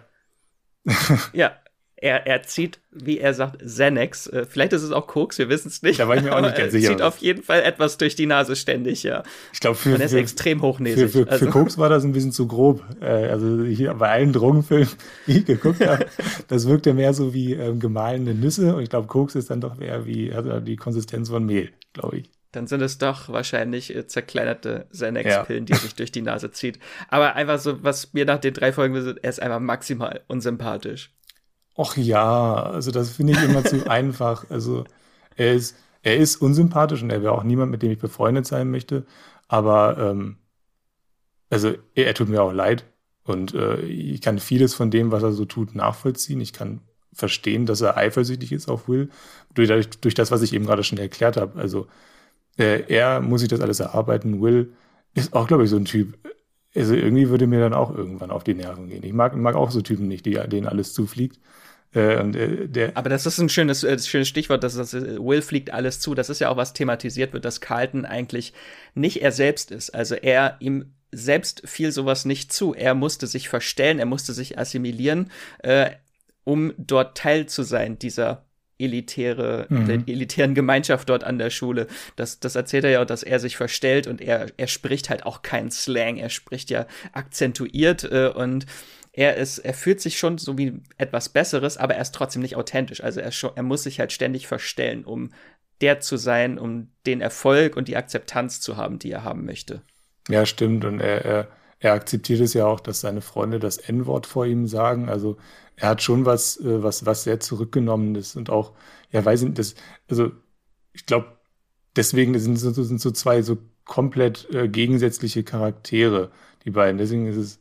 ja, 1.33 1.57
er, 1.99 2.27
er 2.27 2.43
zieht, 2.43 2.79
wie 2.91 3.19
er 3.19 3.33
sagt, 3.33 3.63
Xanax. 3.63 4.27
Äh, 4.27 4.45
vielleicht 4.45 4.75
ist 4.75 4.83
es 4.83 4.93
auch 4.93 5.07
Koks, 5.07 5.39
wir 5.39 5.49
wissen 5.49 5.69
es 5.69 5.83
nicht. 5.83 5.99
Da 5.99 6.07
war 6.07 6.17
ich 6.17 6.23
mir 6.23 6.37
auch 6.37 6.43
nicht 6.43 6.57
ganz 6.57 6.73
sicher. 6.73 6.91
Er 6.91 6.97
zieht 6.97 7.03
auf 7.03 7.19
jeden 7.19 7.43
Fall 7.43 7.63
etwas 7.63 7.97
durch 7.97 8.15
die 8.15 8.27
Nase 8.27 8.55
ständig, 8.55 9.03
ja. 9.03 9.23
Ich 9.53 9.61
glaube, 9.61 9.77
für, 9.77 9.99
für, 9.99 10.19
extrem 10.19 10.61
hochnäsig. 10.61 11.11
Für, 11.11 11.25
für, 11.25 11.31
also. 11.31 11.47
für 11.47 11.51
Koks 11.51 11.79
war 11.79 11.89
das 11.89 12.05
ein 12.05 12.13
bisschen 12.13 12.33
zu 12.33 12.47
grob. 12.47 12.85
Äh, 13.01 13.07
also 13.07 13.65
hier 13.65 13.95
bei 13.95 14.11
allen 14.11 14.35
Drogenfilmen, 14.35 14.89
die 15.27 15.39
ich 15.39 15.47
geguckt 15.47 15.85
habe, 15.87 16.07
das 16.49 16.69
wirkte 16.69 16.93
mehr 16.93 17.15
so 17.15 17.33
wie 17.33 17.55
ähm, 17.55 17.81
gemahlene 17.81 18.35
Nüsse. 18.35 18.77
Und 18.77 18.83
ich 18.83 18.91
glaube, 18.91 19.07
Koks 19.07 19.35
ist 19.35 19.49
dann 19.49 19.63
doch 19.63 19.81
eher 19.81 20.05
wie 20.05 20.33
also 20.33 20.61
die 20.61 20.77
Konsistenz 20.77 21.31
von 21.31 21.47
Mehl, 21.47 21.71
glaube 21.95 22.19
ich. 22.19 22.31
Dann 22.57 22.67
sind 22.67 22.81
es 22.81 22.97
doch 22.97 23.29
wahrscheinlich 23.29 23.95
äh, 23.95 24.07
zerkleinerte 24.07 24.87
Xanax-Pillen, 24.91 25.67
ja. 25.67 25.77
die 25.77 25.83
sich 25.83 25.95
durch 25.95 26.11
die 26.11 26.23
Nase 26.23 26.51
zieht. 26.53 26.79
Aber 27.09 27.37
einfach 27.37 27.59
so, 27.59 27.83
was 27.85 28.15
mir 28.15 28.25
nach 28.25 28.39
den 28.39 28.55
drei 28.55 28.73
Folgen 28.73 28.95
ist, 28.95 29.19
er 29.23 29.29
ist 29.29 29.43
einfach 29.43 29.61
maximal 29.61 30.23
unsympathisch. 30.27 31.13
Och 31.77 31.99
ja, 31.99 32.63
also 32.63 32.91
das 32.91 33.11
finde 33.11 33.35
ich 33.35 33.43
immer 33.43 33.63
zu 33.63 33.87
einfach. 33.91 34.49
Also 34.49 34.85
er 35.37 35.53
ist, 35.53 35.77
er 36.03 36.17
ist 36.17 36.37
unsympathisch 36.37 37.03
und 37.03 37.11
er 37.11 37.21
wäre 37.21 37.33
auch 37.33 37.43
niemand, 37.43 37.71
mit 37.71 37.83
dem 37.83 37.91
ich 37.91 37.99
befreundet 37.99 38.47
sein 38.47 38.71
möchte. 38.71 39.05
Aber 39.49 39.99
ähm, 39.99 40.39
also 41.51 41.75
er, 41.95 42.07
er 42.07 42.15
tut 42.15 42.31
mir 42.31 42.43
auch 42.43 42.55
leid 42.55 42.87
und 43.25 43.53
äh, 43.53 43.81
ich 43.83 44.23
kann 44.23 44.39
vieles 44.39 44.73
von 44.73 44.91
dem, 44.91 45.13
was 45.13 45.23
er 45.23 45.33
so 45.33 45.45
tut, 45.45 45.75
nachvollziehen. 45.75 46.41
Ich 46.41 46.55
kann 46.55 46.81
verstehen, 47.13 47.67
dass 47.67 47.83
er 47.83 47.99
eifersüchtig 47.99 48.51
ist 48.53 48.71
auf 48.71 48.89
Will 48.89 49.11
durch, 49.53 49.91
durch 49.91 50.15
das, 50.15 50.31
was 50.31 50.41
ich 50.41 50.55
eben 50.55 50.65
gerade 50.65 50.85
schon 50.85 50.97
erklärt 50.97 51.37
habe. 51.37 51.61
Also 51.61 51.87
äh, 52.59 52.83
er 52.89 53.21
muss 53.21 53.41
sich 53.41 53.49
das 53.49 53.61
alles 53.61 53.81
erarbeiten. 53.81 54.41
Will 54.41 54.73
ist 55.15 55.33
auch, 55.33 55.47
glaube 55.47 55.65
ich, 55.65 55.71
so 55.71 55.77
ein 55.77 55.85
Typ. 55.85 56.19
Also 56.75 56.95
irgendwie 56.95 57.29
würde 57.31 57.47
mir 57.47 57.61
dann 57.61 57.75
auch 57.75 57.95
irgendwann 57.95 58.31
auf 58.31 58.45
die 58.45 58.55
Nerven 58.55 58.89
gehen. 58.89 59.03
Ich 59.03 59.13
mag, 59.13 59.35
mag 59.35 59.55
auch 59.55 59.71
so 59.71 59.81
Typen 59.81 60.09
nicht, 60.09 60.27
die, 60.27 60.35
denen 60.35 60.67
alles 60.67 60.93
zufliegt. 60.93 61.41
Äh, 61.95 62.21
und, 62.21 62.37
äh, 62.37 62.91
Aber 62.95 63.09
das 63.09 63.25
ist 63.25 63.39
ein 63.39 63.49
schönes, 63.49 63.83
äh, 63.83 63.99
schönes 63.99 64.29
Stichwort, 64.29 64.63
dass 64.63 64.77
das 64.77 64.93
äh, 64.93 65.19
Will 65.19 65.41
fliegt 65.41 65.73
alles 65.73 66.01
zu. 66.01 66.15
Das 66.15 66.29
ist 66.29 66.41
ja 66.41 66.51
auch 66.51 66.57
was 66.57 66.75
thematisiert 66.75 67.33
wird, 67.33 67.45
dass 67.45 67.63
Carlton 67.63 68.05
eigentlich 68.05 68.53
nicht 68.95 69.23
er 69.23 69.33
selbst 69.33 69.71
ist. 69.71 69.95
Also 69.95 70.15
er 70.15 70.57
ihm 70.61 70.93
selbst 71.13 71.63
fiel 71.65 71.93
sowas 71.93 72.27
nicht 72.27 72.53
zu. 72.53 72.75
Er 72.75 72.95
musste 72.95 73.27
sich 73.27 73.49
verstellen, 73.49 73.99
er 73.99 74.07
musste 74.07 74.35
sich 74.35 74.59
assimilieren, 74.59 75.31
äh, 75.61 75.91
um 76.45 76.75
dort 76.77 77.17
Teil 77.17 77.47
zu 77.47 77.63
sein 77.63 77.99
dieser 77.99 78.46
elitäre, 78.79 79.67
mhm. 79.69 79.87
der 79.87 79.97
elitären 80.07 80.55
Gemeinschaft 80.55 81.09
dort 81.09 81.25
an 81.25 81.39
der 81.39 81.51
Schule. 81.51 81.87
Das, 82.17 82.41
das 82.41 82.57
erzählt 82.57 82.85
er 82.85 82.91
ja 82.91 83.03
auch, 83.03 83.07
dass 83.07 83.23
er 83.23 83.41
sich 83.41 83.57
verstellt 83.57 84.07
und 84.07 84.21
er, 84.21 84.47
er 84.57 84.67
spricht 84.67 85.11
halt 85.11 85.25
auch 85.25 85.43
keinen 85.43 85.71
Slang. 85.71 86.17
Er 86.17 86.29
spricht 86.29 86.71
ja 86.71 86.87
akzentuiert 87.13 88.05
äh, 88.05 88.29
und 88.35 88.67
er 89.13 89.37
ist, 89.37 89.59
er 89.59 89.73
fühlt 89.73 90.01
sich 90.01 90.19
schon 90.19 90.37
so 90.37 90.59
wie 90.59 90.75
etwas 90.99 91.31
Besseres, 91.31 91.79
aber 91.79 91.95
er 91.95 92.03
ist 92.03 92.15
trotzdem 92.15 92.43
nicht 92.43 92.57
authentisch. 92.57 93.03
Also 93.03 93.21
er, 93.21 93.33
schon, 93.33 93.53
er 93.57 93.63
muss 93.63 93.83
sich 93.83 93.99
halt 93.99 94.13
ständig 94.13 94.47
verstellen, 94.47 95.05
um 95.05 95.31
der 95.81 96.01
zu 96.01 96.17
sein, 96.17 96.59
um 96.59 96.89
den 97.07 97.21
Erfolg 97.21 97.77
und 97.77 97.89
die 97.89 97.97
Akzeptanz 97.97 98.61
zu 98.61 98.77
haben, 98.77 98.99
die 98.99 99.11
er 99.11 99.25
haben 99.25 99.45
möchte. 99.45 99.83
Ja, 100.29 100.45
stimmt. 100.45 100.85
Und 100.85 101.01
er, 101.01 101.25
er, 101.25 101.49
er 101.87 101.95
akzeptiert 101.95 102.41
es 102.41 102.55
ja 102.55 102.67
auch, 102.67 102.81
dass 102.81 103.01
seine 103.01 103.21
Freunde 103.21 103.59
das 103.59 103.79
N-Wort 103.79 104.27
vor 104.27 104.47
ihm 104.47 104.67
sagen. 104.67 105.09
Also 105.09 105.37
er 105.77 105.91
hat 105.91 106.03
schon 106.03 106.25
was, 106.25 106.59
äh, 106.61 106.83
was, 106.83 107.07
was 107.07 107.25
sehr 107.25 107.41
zurückgenommenes 107.41 108.37
und 108.37 108.51
auch, 108.51 108.73
ja, 109.13 109.25
weiß 109.25 109.43
nicht, 109.43 109.59
das, 109.59 109.75
also 110.09 110.33
ich 110.93 111.07
glaube, 111.07 111.27
deswegen 111.97 112.39
sind 112.39 112.57
sind 112.57 113.01
so 113.01 113.11
zwei 113.11 113.43
so 113.43 113.59
komplett 113.85 114.49
äh, 114.53 114.69
gegensätzliche 114.69 115.45
Charaktere, 115.45 116.31
die 116.65 116.71
beiden. 116.71 116.99
Deswegen 116.99 117.27
ist 117.27 117.37
es 117.37 117.61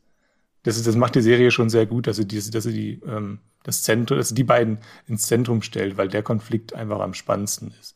das, 0.66 0.78
ist, 0.78 0.88
das 0.88 0.96
macht 0.96 1.14
die 1.14 1.22
Serie 1.22 1.52
schon 1.52 1.70
sehr 1.70 1.86
gut, 1.86 2.08
dass 2.08 2.18
sie, 2.18 2.28
die, 2.28 2.38
dass 2.38 2.64
sie 2.64 2.74
die, 2.74 3.02
ähm, 3.08 3.40
das 3.64 3.84
Zentrum, 3.84 4.18
dass 4.18 4.30
sie 4.30 4.36
die 4.36 4.44
beiden 4.44 4.80
ins 5.08 5.28
Zentrum 5.28 5.62
stellt, 5.62 5.96
weil 5.98 6.08
der 6.08 6.24
Konflikt 6.24 6.74
einfach 6.74 7.00
am 7.02 7.14
spannendsten 7.14 7.72
ist. 7.80 7.96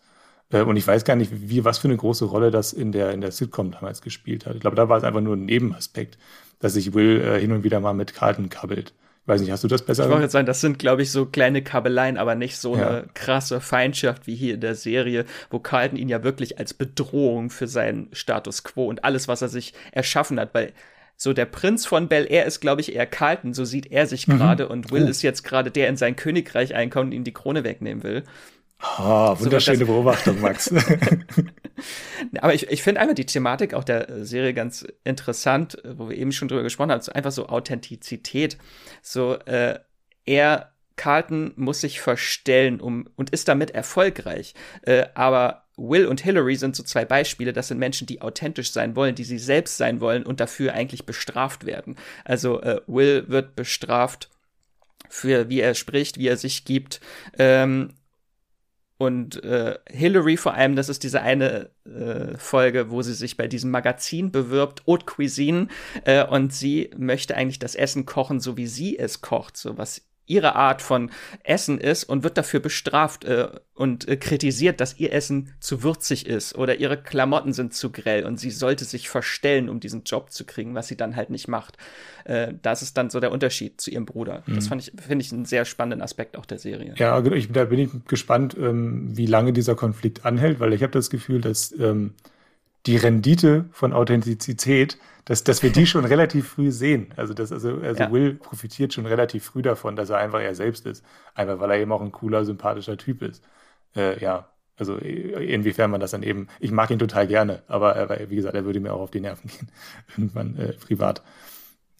Äh, 0.52 0.62
und 0.62 0.78
ich 0.78 0.88
weiß 0.88 1.06
gar 1.06 1.16
nicht, 1.16 1.32
wie, 1.34 1.66
was 1.66 1.78
für 1.78 1.88
eine 1.88 1.98
große 1.98 2.26
Rolle 2.26 2.52
das 2.52 2.74
in 2.74 2.92
der, 2.92 3.12
in 3.12 3.22
der 3.22 3.32
Sitcom 3.32 3.72
damals 3.72 4.02
gespielt 4.02 4.46
hat. 4.46 4.56
Ich 4.56 4.62
glaube, 4.62 4.76
da 4.76 4.90
war 4.90 4.98
es 4.98 5.04
einfach 5.04 5.22
nur 5.22 5.36
ein 5.36 5.46
Nebenaspekt, 5.46 6.18
dass 6.60 6.74
sich 6.74 6.94
Will 6.94 7.22
äh, 7.22 7.40
hin 7.40 7.52
und 7.52 7.64
wieder 7.64 7.80
mal 7.80 7.94
mit 7.94 8.14
Carlton 8.14 8.50
kabbelt. 8.50 8.94
Ich 9.24 9.28
weiß 9.28 9.42
nicht, 9.42 9.52
hast 9.52 9.64
du 9.64 9.68
das 9.68 9.84
besser? 9.84 10.06
Ich 10.06 10.10
wollte 10.10 10.24
jetzt 10.24 10.32
sagen, 10.32 10.48
das 10.48 10.62
sind, 10.62 10.80
glaube 10.80 11.04
ich, 11.04 11.12
so 11.12 11.28
kleine 11.28 11.62
Kabeleien, 11.62 12.18
aber 12.18 12.34
nicht 12.34 12.58
so 12.58 12.76
ja. 12.76 12.88
eine 12.88 13.06
krasse 13.14 13.62
Feindschaft 13.62 14.26
wie 14.26 14.36
hier 14.36 14.56
in 14.56 14.62
der 14.62 14.74
Serie, 14.74 15.26
wo 15.52 15.60
Carlton 15.60 16.00
ihn 16.00 16.10
ja 16.10 16.24
wirklich 16.24 16.58
als 16.58 16.74
Bedrohung 16.74 17.52
für 17.52 17.68
seinen 17.68 18.08
Status 18.12 18.64
quo 18.64 18.88
und 18.88 19.04
alles, 19.04 19.28
was 19.28 19.44
er 19.44 19.50
sich 19.50 19.74
erschaffen 19.92 20.40
hat, 20.40 20.56
weil 20.56 20.74
so 21.16 21.34
der 21.34 21.46
Prinz 21.46 21.86
von 21.86 22.08
Bel 22.08 22.26
Air 22.30 22.46
ist, 22.46 22.62
glaube 22.62 22.80
ich, 22.80 22.96
eher 22.96 23.06
Carlton, 23.06 23.54
so 23.54 23.66
sieht 23.66 23.92
er 23.92 24.08
sich 24.08 24.26
gerade. 24.26 24.66
Mhm. 24.66 24.72
Und 24.72 24.92
Will 24.92 25.04
oh. 25.04 25.10
ist 25.10 25.22
jetzt 25.22 25.44
gerade 25.44 25.70
der 25.70 25.90
in 25.90 25.98
sein 25.98 26.16
Königreich 26.16 26.74
einkommt 26.74 27.08
und 27.08 27.12
ihm 27.12 27.26
die 27.26 27.34
Krone 27.34 27.66
wegnehmen 27.66 28.04
will. 28.04 28.24
Oh, 28.82 29.40
wunderschöne 29.40 29.80
so, 29.80 29.86
Beobachtung, 29.88 30.40
Max. 30.40 30.74
Aber 32.42 32.54
ich, 32.54 32.70
ich 32.70 32.82
finde 32.82 33.02
einfach 33.02 33.16
die 33.16 33.26
Thematik 33.26 33.74
auch 33.74 33.84
der 33.84 34.26
Serie 34.26 34.54
ganz 34.54 34.86
interessant, 35.04 35.78
wo 35.84 36.10
wir 36.10 36.18
eben 36.18 36.32
schon 36.32 36.48
drüber 36.48 36.64
gesprochen 36.64 36.92
haben, 36.92 37.02
so 37.02 37.12
einfach 37.12 37.32
so 37.32 37.48
Authentizität. 37.48 38.58
So, 39.02 39.34
äh, 39.34 39.80
er, 40.26 40.72
Carlton, 40.96 41.54
muss 41.58 41.82
sich 41.82 42.00
verstellen 42.00 42.80
um, 42.80 43.10
und 43.16 43.32
ist 43.32 43.50
damit 43.50 43.72
erfolgreich. 43.72 44.54
Äh, 44.84 45.08
aber 45.14 45.66
Will 45.76 46.06
und 46.06 46.22
Hillary 46.22 46.56
sind 46.56 46.76
so 46.76 46.84
zwei 46.84 47.04
Beispiele. 47.04 47.52
Das 47.52 47.68
sind 47.70 47.80
Menschen, 47.80 48.08
die 48.08 48.22
authentisch 48.22 48.72
sein 48.72 48.96
wollen, 48.96 49.16
die 49.16 49.24
sie 49.24 49.40
selbst 49.40 49.78
sein 49.78 50.00
wollen 50.00 50.24
und 50.24 50.40
dafür 50.40 50.74
eigentlich 50.74 51.06
bestraft 51.06 51.66
werden. 51.66 51.98
Also 52.24 52.62
äh, 52.62 52.82
Will 52.88 53.26
wird 53.28 53.56
bestraft 53.56 54.30
für 55.10 55.50
wie 55.50 55.62
er 55.62 55.74
spricht, 55.74 56.18
wie 56.18 56.28
er 56.28 56.38
sich 56.38 56.66
gibt. 56.66 57.02
Ähm, 57.38 57.94
und 59.00 59.42
äh, 59.46 59.80
Hillary 59.90 60.36
vor 60.36 60.56
allem, 60.56 60.76
das 60.76 60.90
ist 60.90 61.04
diese 61.04 61.22
eine 61.22 61.70
äh, 61.86 62.38
Folge, 62.38 62.92
wo 62.92 63.02
sie 63.02 63.14
sich 63.14 63.38
bei 63.38 63.48
diesem 63.48 63.72
Magazin 63.72 64.30
bewirbt, 64.30 64.84
Haute 64.86 65.06
Cuisine, 65.06 65.70
äh, 66.04 66.26
und 66.26 66.54
sie 66.54 66.92
möchte 66.98 67.38
eigentlich 67.38 67.60
das 67.60 67.76
Essen 67.76 68.06
kochen, 68.06 68.42
so 68.42 68.58
wie 68.58 68.68
sie 68.68 69.00
es 69.00 69.22
kocht, 69.22 69.56
so 69.56 69.78
was 69.78 70.09
ihre 70.30 70.56
Art 70.56 70.82
von 70.82 71.10
Essen 71.44 71.80
ist 71.80 72.04
und 72.04 72.24
wird 72.24 72.38
dafür 72.38 72.60
bestraft 72.60 73.26
äh, 73.26 73.50
und 73.74 74.08
äh, 74.08 74.16
kritisiert, 74.16 74.80
dass 74.80 75.00
ihr 75.00 75.12
Essen 75.12 75.54
zu 75.60 75.84
würzig 75.84 76.28
ist 76.28 76.56
oder 76.56 76.80
ihre 76.80 77.02
Klamotten 77.02 77.52
sind 77.52 77.74
zu 77.74 77.92
grell 77.92 78.26
und 78.26 78.40
sie 78.40 78.52
sollte 78.52 78.86
sich 78.86 79.10
verstellen, 79.10 79.70
um 79.70 79.80
diesen 79.80 80.04
Job 80.04 80.32
zu 80.32 80.46
kriegen, 80.46 80.76
was 80.76 80.88
sie 80.88 80.96
dann 80.96 81.16
halt 81.16 81.32
nicht 81.32 81.48
macht. 81.48 81.78
Äh, 82.26 82.54
das 82.62 82.82
ist 82.82 82.96
dann 82.98 83.10
so 83.10 83.20
der 83.20 83.32
Unterschied 83.32 83.82
zu 83.82 83.90
ihrem 83.90 84.06
Bruder. 84.06 84.44
Mhm. 84.46 84.56
Das 84.56 84.68
fand 84.68 84.82
ich, 84.82 84.94
finde 85.02 85.26
ich, 85.26 85.34
einen 85.34 85.46
sehr 85.46 85.66
spannenden 85.66 86.02
Aspekt 86.02 86.38
auch 86.38 86.46
der 86.46 86.60
Serie. 86.60 86.94
Ja, 86.98 87.20
genau, 87.20 87.36
ich, 87.36 87.52
da 87.52 87.66
bin 87.66 87.80
ich 87.80 87.90
gespannt, 88.08 88.56
ähm, 88.60 89.18
wie 89.18 89.26
lange 89.26 89.52
dieser 89.52 89.76
Konflikt 89.76 90.26
anhält, 90.26 90.60
weil 90.60 90.74
ich 90.74 90.84
habe 90.84 90.92
das 90.92 91.10
Gefühl, 91.10 91.42
dass 91.42 91.74
ähm, 91.80 92.14
die 92.86 92.98
Rendite 92.98 93.66
von 93.72 93.94
Authentizität 93.94 94.98
dass, 95.30 95.44
dass 95.44 95.62
wir 95.62 95.72
die 95.72 95.86
schon 95.88 96.06
relativ 96.06 96.50
früh 96.50 96.72
sehen. 96.72 97.14
Also, 97.16 97.36
das, 97.36 97.52
also, 97.52 97.78
also 97.78 98.04
ja. 98.04 98.12
Will 98.12 98.34
profitiert 98.34 98.94
schon 98.94 99.06
relativ 99.06 99.46
früh 99.46 99.62
davon, 99.62 99.96
dass 99.96 100.10
er 100.10 100.18
einfach 100.18 100.42
er 100.42 100.56
selbst 100.56 100.88
ist. 100.88 101.06
Einfach 101.36 101.60
weil 101.60 101.70
er 101.70 101.78
eben 101.78 101.92
auch 101.92 102.02
ein 102.02 102.12
cooler, 102.12 102.44
sympathischer 102.46 102.98
Typ 102.98 103.22
ist. 103.22 103.44
Äh, 103.96 104.20
ja, 104.20 104.50
also 104.76 104.98
inwiefern 104.98 105.92
man 105.92 106.00
das 106.00 106.12
dann 106.12 106.24
eben, 106.24 106.48
ich 106.60 106.72
mag 106.72 106.90
ihn 106.90 106.98
total 106.98 107.28
gerne, 107.28 107.62
aber 107.68 107.96
er, 107.96 108.30
wie 108.32 108.38
gesagt, 108.38 108.56
er 108.56 108.66
würde 108.66 108.80
mir 108.80 108.94
auch 108.94 109.02
auf 109.02 109.12
die 109.12 109.20
Nerven 109.20 109.50
gehen, 109.60 109.70
irgendwann 110.18 110.58
äh, 110.58 110.74
privat. 110.74 111.22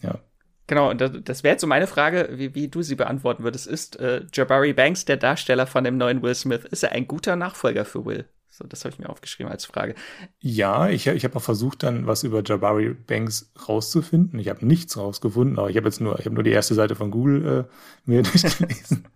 Ja. 0.02 0.18
Genau, 0.66 0.90
und 0.90 1.00
das, 1.00 1.12
das 1.24 1.44
wäre 1.44 1.54
jetzt 1.54 1.62
so 1.62 1.68
meine 1.68 1.88
Frage, 1.88 2.30
wie, 2.32 2.56
wie 2.56 2.68
du 2.68 2.82
sie 2.82 2.96
beantworten 2.96 3.44
würdest. 3.44 3.68
Ist 3.68 4.00
äh, 4.00 4.26
Jabari 4.34 4.74
Banks, 4.74 5.06
der 5.06 5.18
Darsteller 5.18 5.68
von 5.68 5.84
dem 5.84 5.98
neuen 5.98 6.24
Will 6.24 6.34
Smith, 6.34 6.66
ist 6.66 6.84
er 6.84 6.94
ein 6.94 7.08
guter 7.08 7.36
Nachfolger 7.36 7.86
für 7.86 8.06
Will? 8.06 8.26
So, 8.60 8.68
das 8.68 8.84
habe 8.84 8.94
ich 8.94 9.00
mir 9.00 9.10
aufgeschrieben 9.10 9.50
als 9.50 9.64
Frage. 9.64 9.96
Ja, 10.42 10.90
ich, 10.90 11.08
ich 11.08 11.24
habe 11.24 11.38
auch 11.38 11.42
versucht, 11.42 11.84
dann 11.84 12.08
was 12.08 12.24
über 12.24 12.44
Jabari 12.44 12.94
Banks 12.94 13.54
rauszufinden. 13.70 14.38
Ich 14.38 14.50
habe 14.50 14.66
nichts 14.66 14.98
rausgefunden, 14.98 15.58
aber 15.58 15.70
ich 15.70 15.78
habe 15.78 15.88
jetzt 15.88 16.02
nur, 16.02 16.20
ich 16.20 16.26
habe 16.26 16.36
nur 16.36 16.44
die 16.44 16.52
erste 16.52 16.76
Seite 16.76 16.96
von 16.96 17.10
Google 17.10 17.68
äh, 17.70 17.74
mir 18.04 18.22
durchgelesen. 18.24 19.08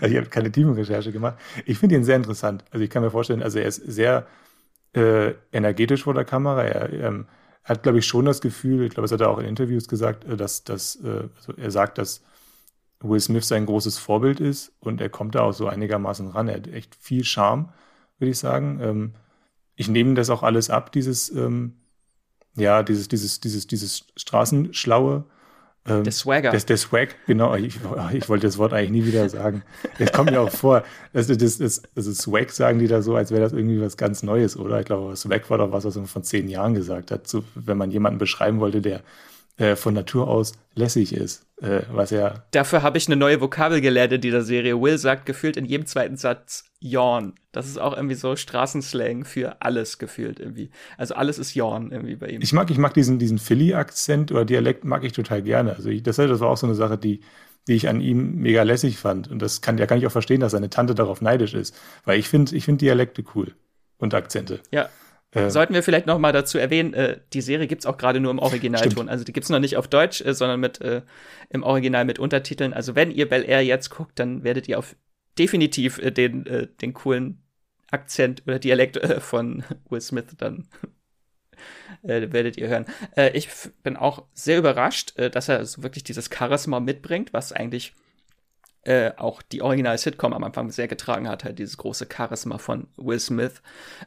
also 0.00 0.06
ich 0.06 0.16
habe 0.16 0.30
keine 0.30 0.50
Tiefenrecherche 0.50 1.12
gemacht. 1.12 1.36
Ich 1.66 1.78
finde 1.78 1.96
ihn 1.96 2.04
sehr 2.04 2.16
interessant. 2.16 2.64
Also 2.70 2.82
ich 2.82 2.88
kann 2.88 3.02
mir 3.02 3.10
vorstellen, 3.10 3.42
also 3.42 3.58
er 3.58 3.66
ist 3.66 3.76
sehr 3.76 4.26
äh, 4.94 5.34
energetisch 5.52 6.04
vor 6.04 6.14
der 6.14 6.24
Kamera. 6.24 6.64
Er 6.64 6.90
ähm, 6.90 7.26
hat, 7.64 7.82
glaube 7.82 7.98
ich, 7.98 8.06
schon 8.06 8.24
das 8.24 8.40
Gefühl, 8.40 8.86
ich 8.86 8.92
glaube, 8.92 9.02
das 9.02 9.12
hat 9.12 9.20
er 9.20 9.28
auch 9.28 9.38
in 9.38 9.44
Interviews 9.44 9.86
gesagt, 9.86 10.24
äh, 10.24 10.38
dass, 10.38 10.64
dass 10.64 10.96
äh, 11.04 11.28
also 11.36 11.52
er 11.58 11.70
sagt, 11.70 11.98
dass 11.98 12.22
Will 13.00 13.20
Smith 13.20 13.46
sein 13.46 13.66
großes 13.66 13.98
Vorbild 13.98 14.40
ist 14.40 14.72
und 14.80 15.02
er 15.02 15.10
kommt 15.10 15.34
da 15.34 15.42
auch 15.42 15.52
so 15.52 15.68
einigermaßen 15.68 16.28
ran. 16.28 16.48
Er 16.48 16.56
hat 16.56 16.68
echt 16.68 16.94
viel 16.94 17.22
Charme 17.22 17.68
würde 18.18 18.30
ich 18.30 18.38
sagen. 18.38 18.80
Ähm, 18.82 19.14
ich 19.76 19.88
nehme 19.88 20.14
das 20.14 20.30
auch 20.30 20.42
alles 20.42 20.70
ab, 20.70 20.92
dieses, 20.92 21.30
ähm, 21.30 21.74
Ja, 22.56 22.82
dieses, 22.82 23.08
dieses, 23.08 23.40
dieses, 23.40 23.66
dieses 23.66 24.04
Straßenschlaue. 24.16 25.24
Ähm, 25.86 26.02
der 26.02 26.12
Swagger. 26.12 26.50
Der, 26.50 26.60
der 26.60 26.76
Swag, 26.76 27.14
genau. 27.26 27.54
Ich, 27.54 27.78
ich 28.12 28.28
wollte 28.28 28.46
das 28.46 28.58
Wort 28.58 28.72
eigentlich 28.72 28.90
nie 28.90 29.06
wieder 29.06 29.28
sagen. 29.28 29.62
Es 29.98 30.10
kommt 30.12 30.32
mir 30.32 30.40
auch 30.40 30.50
vor, 30.50 30.82
das, 31.12 31.28
das, 31.28 31.58
das, 31.58 31.82
das 31.94 32.06
ist 32.06 32.20
Swag 32.20 32.50
sagen 32.50 32.80
die 32.80 32.88
da 32.88 33.00
so, 33.00 33.14
als 33.14 33.30
wäre 33.30 33.42
das 33.42 33.52
irgendwie 33.52 33.80
was 33.80 33.96
ganz 33.96 34.24
Neues, 34.24 34.56
oder? 34.56 34.80
Ich 34.80 34.86
glaube, 34.86 35.14
Swag 35.16 35.48
war 35.50 35.58
doch 35.58 35.70
was, 35.70 35.84
was 35.84 35.94
man 35.94 36.06
von 36.06 36.24
zehn 36.24 36.48
Jahren 36.48 36.74
gesagt 36.74 37.12
hat. 37.12 37.28
So, 37.28 37.44
wenn 37.54 37.78
man 37.78 37.92
jemanden 37.92 38.18
beschreiben 38.18 38.58
wollte, 38.58 38.82
der 38.82 39.02
äh, 39.56 39.76
von 39.76 39.94
Natur 39.94 40.26
aus 40.28 40.52
lässig 40.74 41.12
ist, 41.12 41.46
äh, 41.62 41.82
was 41.92 42.10
ja. 42.10 42.44
Dafür 42.50 42.82
habe 42.82 42.98
ich 42.98 43.06
eine 43.06 43.16
neue 43.16 43.40
Vokabel 43.40 43.80
gelernt 43.80 44.12
in 44.12 44.20
dieser 44.20 44.42
Serie. 44.42 44.80
Will 44.80 44.98
sagt 44.98 45.26
gefühlt 45.26 45.56
in 45.56 45.64
jedem 45.64 45.86
zweiten 45.86 46.16
Satz 46.16 46.64
Yawn. 46.80 47.34
Das 47.52 47.66
ist 47.66 47.78
auch 47.78 47.94
irgendwie 47.94 48.14
so 48.14 48.36
Straßenslang 48.36 49.24
für 49.24 49.62
alles 49.62 49.98
gefühlt 49.98 50.38
irgendwie. 50.38 50.70
Also 50.96 51.14
alles 51.14 51.38
ist 51.38 51.54
Yawn 51.54 51.90
irgendwie 51.90 52.16
bei 52.16 52.28
ihm. 52.28 52.40
Ich 52.40 52.52
mag, 52.52 52.70
ich 52.70 52.78
mag 52.78 52.94
diesen, 52.94 53.18
diesen 53.18 53.38
Philly-Akzent 53.38 54.30
oder 54.30 54.44
Dialekt 54.44 54.84
mag 54.84 55.04
ich 55.04 55.12
total 55.12 55.42
gerne. 55.42 55.74
Also 55.74 55.88
ich, 55.88 56.02
das, 56.02 56.16
das 56.16 56.40
war 56.40 56.48
auch 56.48 56.56
so 56.56 56.66
eine 56.66 56.76
Sache, 56.76 56.96
die, 56.96 57.20
die 57.66 57.74
ich 57.74 57.88
an 57.88 58.00
ihm 58.00 58.36
mega 58.36 58.62
lässig 58.62 58.98
fand. 58.98 59.28
Und 59.28 59.42
das 59.42 59.60
kann, 59.60 59.76
ja 59.78 59.86
kann 59.86 59.98
ich 59.98 60.06
auch 60.06 60.12
verstehen, 60.12 60.40
dass 60.40 60.52
seine 60.52 60.70
Tante 60.70 60.94
darauf 60.94 61.20
neidisch 61.20 61.54
ist. 61.54 61.76
Weil 62.04 62.18
ich 62.18 62.28
finde, 62.28 62.54
ich 62.54 62.64
finde 62.64 62.78
Dialekte 62.84 63.24
cool. 63.34 63.54
Und 64.00 64.14
Akzente. 64.14 64.60
Ja, 64.70 64.88
äh, 65.32 65.50
Sollten 65.50 65.74
wir 65.74 65.82
vielleicht 65.82 66.06
noch 66.06 66.18
mal 66.18 66.32
dazu 66.32 66.58
erwähnen, 66.58 66.94
äh, 66.94 67.18
die 67.32 67.42
Serie 67.42 67.66
gibt's 67.66 67.84
auch 67.84 67.98
gerade 67.98 68.20
nur 68.20 68.30
im 68.30 68.38
Originalton. 68.38 68.92
Stimmt. 68.92 69.10
Also 69.10 69.24
die 69.24 69.32
gibt's 69.32 69.50
noch 69.50 69.58
nicht 69.58 69.76
auf 69.76 69.88
Deutsch, 69.88 70.22
äh, 70.22 70.32
sondern 70.32 70.60
mit 70.60 70.80
äh, 70.80 71.02
im 71.50 71.62
Original 71.62 72.04
mit 72.04 72.18
Untertiteln. 72.18 72.72
Also 72.72 72.94
wenn 72.94 73.10
ihr 73.10 73.28
Bel 73.28 73.44
Air 73.44 73.62
jetzt 73.62 73.90
guckt, 73.90 74.18
dann 74.18 74.42
werdet 74.42 74.68
ihr 74.68 74.78
auf 74.78 74.94
definitiv 75.38 75.98
äh, 75.98 76.10
den, 76.10 76.46
äh, 76.46 76.68
den 76.80 76.94
coolen 76.94 77.42
Akzent 77.90 78.42
oder 78.46 78.58
Dialekt 78.58 78.96
äh, 78.96 79.20
von 79.20 79.64
Will 79.88 80.00
Smith 80.00 80.36
dann 80.36 80.68
äh, 82.02 82.32
werdet 82.32 82.56
ihr 82.56 82.68
hören. 82.68 82.86
Äh, 83.16 83.30
ich 83.36 83.48
bin 83.82 83.96
auch 83.96 84.24
sehr 84.34 84.58
überrascht, 84.58 85.14
dass 85.16 85.48
er 85.48 85.64
so 85.64 85.82
wirklich 85.82 86.04
dieses 86.04 86.30
Charisma 86.32 86.80
mitbringt, 86.80 87.32
was 87.32 87.52
eigentlich 87.52 87.94
äh, 88.88 89.12
auch 89.18 89.42
die 89.42 89.60
Original-Sitcom 89.60 90.32
am 90.32 90.44
Anfang 90.44 90.70
sehr 90.70 90.88
getragen 90.88 91.28
hat, 91.28 91.44
halt 91.44 91.58
dieses 91.58 91.76
große 91.76 92.08
Charisma 92.10 92.56
von 92.56 92.86
Will 92.96 93.20
Smith. 93.20 93.60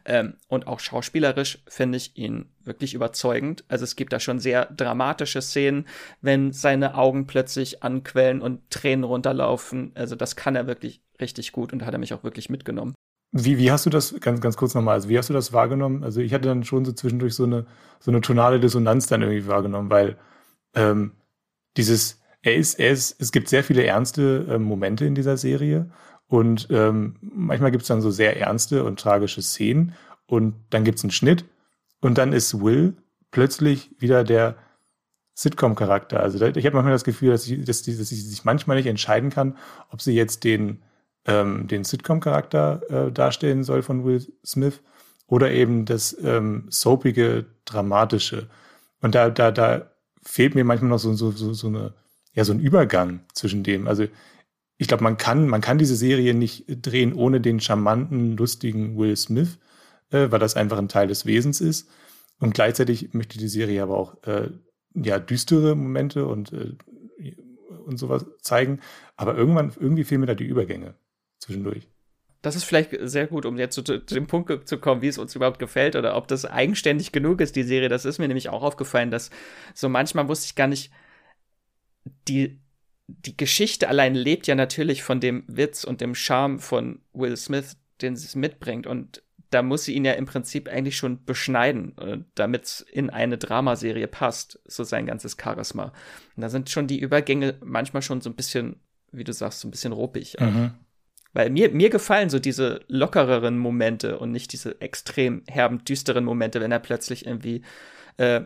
Ähm, 0.05 0.37
und 0.47 0.65
auch 0.65 0.79
schauspielerisch 0.79 1.59
finde 1.67 1.97
ich 1.97 2.17
ihn 2.17 2.49
wirklich 2.63 2.95
überzeugend. 2.95 3.63
Also 3.67 3.83
es 3.83 3.95
gibt 3.95 4.11
da 4.11 4.19
schon 4.19 4.39
sehr 4.39 4.65
dramatische 4.65 5.41
Szenen, 5.41 5.87
wenn 6.21 6.51
seine 6.51 6.95
Augen 6.95 7.27
plötzlich 7.27 7.83
anquellen 7.83 8.41
und 8.41 8.71
Tränen 8.71 9.03
runterlaufen. 9.03 9.91
Also 9.93 10.15
das 10.15 10.35
kann 10.35 10.55
er 10.55 10.65
wirklich 10.65 11.01
richtig 11.21 11.51
gut 11.51 11.73
und 11.73 11.79
da 11.79 11.85
hat 11.85 11.93
er 11.93 11.99
mich 11.99 12.13
auch 12.13 12.23
wirklich 12.23 12.49
mitgenommen. 12.49 12.93
Wie, 13.33 13.57
wie 13.57 13.71
hast 13.71 13.85
du 13.85 13.89
das, 13.89 14.13
ganz, 14.19 14.41
ganz 14.41 14.57
kurz 14.57 14.73
nochmal, 14.73 14.95
also 14.95 15.07
wie 15.07 15.17
hast 15.17 15.29
du 15.29 15.33
das 15.33 15.53
wahrgenommen? 15.53 16.03
Also 16.03 16.19
ich 16.19 16.33
hatte 16.33 16.49
dann 16.49 16.65
schon 16.65 16.83
so 16.83 16.91
zwischendurch 16.91 17.33
so 17.33 17.45
eine, 17.45 17.65
so 17.99 18.11
eine 18.11 18.19
tonale 18.19 18.59
Dissonanz 18.59 19.07
dann 19.07 19.21
irgendwie 19.21 19.47
wahrgenommen, 19.47 19.89
weil 19.89 20.17
ähm, 20.75 21.13
dieses, 21.77 22.21
er 22.41 22.55
ist, 22.55 22.79
er 22.79 22.91
ist, 22.91 23.21
es 23.21 23.31
gibt 23.31 23.47
sehr 23.47 23.63
viele 23.63 23.85
ernste 23.85 24.47
äh, 24.49 24.59
Momente 24.59 25.05
in 25.05 25.15
dieser 25.15 25.37
Serie 25.37 25.89
und 26.27 26.67
ähm, 26.71 27.15
manchmal 27.21 27.71
gibt 27.71 27.83
es 27.83 27.87
dann 27.87 28.01
so 28.01 28.11
sehr 28.11 28.37
ernste 28.37 28.83
und 28.83 28.99
tragische 28.99 29.41
Szenen 29.41 29.93
und 30.25 30.55
dann 30.69 30.83
gibt 30.83 30.97
es 30.97 31.03
einen 31.03 31.11
Schnitt 31.11 31.45
und 32.01 32.17
dann 32.17 32.33
ist 32.33 32.61
Will 32.61 32.97
plötzlich 33.31 33.91
wieder 33.99 34.25
der 34.25 34.55
Sitcom-Charakter. 35.35 36.19
Also 36.19 36.43
ich 36.45 36.65
habe 36.65 36.75
manchmal 36.75 36.93
das 36.93 37.03
Gefühl, 37.03 37.31
dass, 37.31 37.47
ich, 37.47 37.63
dass, 37.63 37.83
dass 37.83 38.11
ich 38.11 38.25
sich 38.25 38.43
manchmal 38.43 38.77
nicht 38.77 38.87
entscheiden 38.87 39.29
kann, 39.29 39.57
ob 39.89 40.01
sie 40.01 40.13
jetzt 40.13 40.43
den, 40.43 40.81
ähm, 41.25 41.67
den 41.67 41.83
Sitcom-Charakter 41.83 43.07
äh, 43.07 43.11
darstellen 43.11 43.63
soll 43.63 43.83
von 43.83 44.03
Will 44.05 44.25
Smith 44.45 44.81
oder 45.27 45.51
eben 45.51 45.85
das 45.85 46.17
ähm, 46.23 46.65
soapige, 46.69 47.45
dramatische. 47.65 48.49
Und 49.01 49.15
da, 49.15 49.29
da, 49.29 49.51
da 49.51 49.91
fehlt 50.23 50.55
mir 50.55 50.63
manchmal 50.63 50.89
noch 50.89 50.99
so, 50.99 51.13
so, 51.13 51.31
so, 51.31 51.53
so 51.53 51.67
eine 51.67 51.93
ja 52.33 52.45
so 52.45 52.53
ein 52.53 52.59
Übergang 52.59 53.21
zwischen 53.33 53.63
dem. 53.63 53.87
Also 53.87 54.07
ich 54.77 54.87
glaube, 54.87 55.03
man 55.03 55.17
kann, 55.17 55.47
man 55.47 55.61
kann 55.61 55.77
diese 55.77 55.95
Serie 55.95 56.33
nicht 56.33 56.65
drehen 56.67 57.13
ohne 57.13 57.41
den 57.41 57.59
charmanten, 57.59 58.35
lustigen 58.35 58.97
Will 58.97 59.15
Smith, 59.15 59.59
äh, 60.09 60.31
weil 60.31 60.39
das 60.39 60.55
einfach 60.55 60.77
ein 60.77 60.89
Teil 60.89 61.07
des 61.07 61.25
Wesens 61.25 61.61
ist. 61.61 61.89
Und 62.39 62.53
gleichzeitig 62.53 63.13
möchte 63.13 63.37
die 63.37 63.47
Serie 63.47 63.83
aber 63.83 63.97
auch 63.97 64.23
äh, 64.23 64.49
ja 64.95 65.19
düstere 65.19 65.75
Momente 65.75 66.25
und 66.25 66.53
äh, 66.53 66.75
und 67.85 67.97
sowas 67.97 68.25
zeigen. 68.41 68.79
Aber 69.15 69.35
irgendwann 69.35 69.71
irgendwie 69.79 70.03
fehlen 70.03 70.21
mir 70.21 70.27
da 70.27 70.35
die 70.35 70.45
Übergänge 70.45 70.95
zwischendurch. 71.41 71.89
Das 72.41 72.55
ist 72.55 72.63
vielleicht 72.63 72.89
sehr 73.01 73.27
gut, 73.27 73.45
um 73.45 73.57
jetzt 73.57 73.75
zu, 73.75 73.83
zu, 73.83 73.99
dem 73.99 74.25
Punkt 74.25 74.67
zu 74.67 74.79
kommen, 74.79 75.01
wie 75.01 75.07
es 75.07 75.19
uns 75.19 75.35
überhaupt 75.35 75.59
gefällt 75.59 75.95
oder 75.95 76.15
ob 76.15 76.27
das 76.27 76.45
eigenständig 76.45 77.11
genug 77.11 77.39
ist, 77.39 77.55
die 77.55 77.63
Serie. 77.63 77.89
Das 77.89 78.05
ist 78.05 78.17
mir 78.17 78.27
nämlich 78.27 78.49
auch 78.49 78.63
aufgefallen, 78.63 79.11
dass 79.11 79.29
so 79.75 79.89
manchmal 79.89 80.27
wusste 80.27 80.47
ich 80.47 80.55
gar 80.55 80.67
nicht, 80.67 80.91
die, 82.27 82.59
die 83.07 83.37
Geschichte 83.37 83.89
allein 83.89 84.15
lebt 84.15 84.47
ja 84.47 84.55
natürlich 84.55 85.03
von 85.03 85.19
dem 85.19 85.43
Witz 85.47 85.83
und 85.83 86.01
dem 86.01 86.15
Charme 86.15 86.59
von 86.59 87.01
Will 87.13 87.37
Smith, 87.37 87.77
den 88.01 88.15
sie 88.15 88.37
mitbringt. 88.39 88.87
Und 88.87 89.21
da 89.51 89.61
muss 89.61 89.83
sie 89.83 89.93
ihn 89.93 90.05
ja 90.05 90.13
im 90.13 90.25
Prinzip 90.25 90.67
eigentlich 90.67 90.97
schon 90.97 91.23
beschneiden, 91.25 91.95
äh, 91.99 92.19
damit 92.33 92.65
es 92.65 92.81
in 92.81 93.11
eine 93.11 93.37
Dramaserie 93.37 94.07
passt, 94.07 94.59
so 94.65 94.83
sein 94.83 95.05
ganzes 95.05 95.37
Charisma. 95.39 95.93
Und 96.35 96.41
da 96.41 96.49
sind 96.49 96.71
schon 96.71 96.87
die 96.87 96.99
Übergänge 96.99 97.59
manchmal 97.63 98.01
schon 98.01 98.21
so 98.21 98.31
ein 98.31 98.35
bisschen, 98.35 98.79
wie 99.11 99.25
du 99.25 99.33
sagst, 99.33 99.59
so 99.59 99.67
ein 99.67 99.71
bisschen 99.71 99.93
ruppig. 99.93 100.37
Mhm. 100.39 100.71
Weil 101.33 101.49
mir, 101.49 101.71
mir 101.71 101.89
gefallen 101.89 102.29
so 102.29 102.39
diese 102.39 102.81
lockereren 102.87 103.57
Momente 103.57 104.19
und 104.19 104.31
nicht 104.31 104.51
diese 104.51 104.81
extrem 104.81 105.43
herben, 105.47 105.83
düsteren 105.85 106.25
Momente, 106.25 106.59
wenn 106.59 106.71
er 106.71 106.79
plötzlich 106.79 107.25
irgendwie 107.25 107.61
äh, 108.17 108.41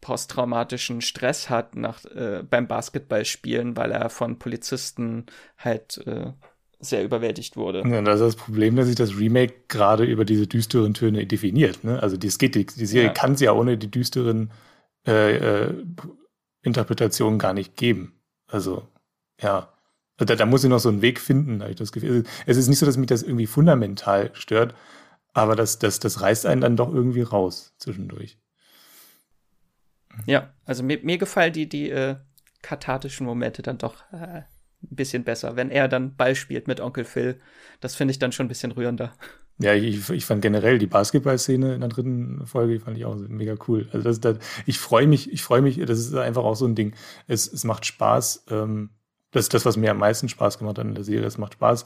posttraumatischen 0.00 1.00
Stress 1.00 1.50
hat 1.50 1.74
nach, 1.74 2.04
äh, 2.04 2.44
beim 2.48 2.68
Basketballspielen, 2.68 3.76
weil 3.76 3.90
er 3.90 4.10
von 4.10 4.38
Polizisten 4.38 5.26
halt 5.56 5.98
äh, 6.06 6.32
sehr 6.80 7.04
überwältigt 7.04 7.56
wurde. 7.56 7.82
Ja, 7.88 8.02
das 8.02 8.20
ist 8.20 8.26
das 8.26 8.36
Problem, 8.36 8.76
dass 8.76 8.86
sich 8.86 8.94
das 8.94 9.18
Remake 9.18 9.54
gerade 9.66 10.04
über 10.04 10.24
diese 10.24 10.46
düsteren 10.46 10.94
Töne 10.94 11.26
definiert. 11.26 11.82
Ne? 11.82 12.00
Also 12.00 12.16
die, 12.16 12.28
geht, 12.28 12.54
die, 12.54 12.66
die 12.66 12.86
Serie 12.86 13.08
ja. 13.08 13.12
kann 13.12 13.32
es 13.32 13.40
ja 13.40 13.52
ohne 13.52 13.76
die 13.76 13.90
düsteren 13.90 14.52
äh, 15.06 15.36
äh, 15.36 15.74
Interpretationen 16.62 17.38
gar 17.38 17.52
nicht 17.52 17.76
geben. 17.76 18.20
Also, 18.46 18.86
ja. 19.40 19.72
Da, 20.18 20.34
da 20.34 20.46
muss 20.46 20.64
ich 20.64 20.70
noch 20.70 20.80
so 20.80 20.88
einen 20.88 21.02
Weg 21.02 21.20
finden, 21.20 21.60
habe 21.60 21.70
ich 21.70 21.76
das 21.76 21.92
Gefühl. 21.92 22.24
Es 22.44 22.56
ist 22.56 22.68
nicht 22.68 22.78
so, 22.78 22.86
dass 22.86 22.96
mich 22.96 23.06
das 23.06 23.22
irgendwie 23.22 23.46
fundamental 23.46 24.30
stört, 24.34 24.74
aber 25.32 25.54
das, 25.54 25.78
das, 25.78 26.00
das 26.00 26.20
reißt 26.20 26.46
einen 26.46 26.60
dann 26.60 26.76
doch 26.76 26.92
irgendwie 26.92 27.22
raus 27.22 27.74
zwischendurch. 27.78 28.38
Ja, 30.26 30.52
also 30.64 30.82
mir, 30.82 30.98
mir 31.02 31.18
gefallen 31.18 31.52
die, 31.52 31.68
die 31.68 31.90
äh, 31.90 32.16
kathartischen 32.62 33.26
Momente 33.26 33.62
dann 33.62 33.78
doch 33.78 34.02
äh, 34.12 34.42
ein 34.46 34.46
bisschen 34.80 35.22
besser. 35.24 35.54
Wenn 35.54 35.70
er 35.70 35.86
dann 35.86 36.16
Ball 36.16 36.34
spielt 36.34 36.66
mit 36.66 36.80
Onkel 36.80 37.04
Phil, 37.04 37.40
das 37.80 37.94
finde 37.94 38.12
ich 38.12 38.18
dann 38.18 38.32
schon 38.32 38.46
ein 38.46 38.48
bisschen 38.48 38.72
rührender. 38.72 39.12
Ja, 39.60 39.74
ich, 39.74 40.08
ich 40.10 40.24
fand 40.24 40.40
generell 40.40 40.78
die 40.78 40.86
Basketballszene 40.86 41.74
in 41.74 41.80
der 41.80 41.88
dritten 41.88 42.46
Folge, 42.46 42.74
die 42.74 42.78
fand 42.78 42.96
ich 42.96 43.04
auch 43.04 43.16
mega 43.16 43.56
cool. 43.66 43.88
Also 43.92 44.04
das, 44.04 44.20
das, 44.20 44.38
ich 44.66 44.78
freue 44.78 45.08
mich, 45.08 45.32
ich 45.32 45.42
freue 45.42 45.62
mich, 45.62 45.78
das 45.78 45.98
ist 45.98 46.14
einfach 46.14 46.44
auch 46.44 46.54
so 46.54 46.64
ein 46.64 46.76
Ding. 46.76 46.94
Es, 47.26 47.52
es 47.52 47.64
macht 47.64 47.84
Spaß. 47.84 48.44
Ähm, 48.50 48.90
das 49.30 49.46
ist 49.46 49.54
das, 49.54 49.64
was 49.64 49.76
mir 49.76 49.90
am 49.90 49.98
meisten 49.98 50.28
Spaß 50.28 50.58
gemacht 50.58 50.78
hat 50.78 50.86
in 50.86 50.94
der 50.94 51.04
Serie. 51.04 51.26
Es 51.26 51.38
macht 51.38 51.54
Spaß, 51.54 51.84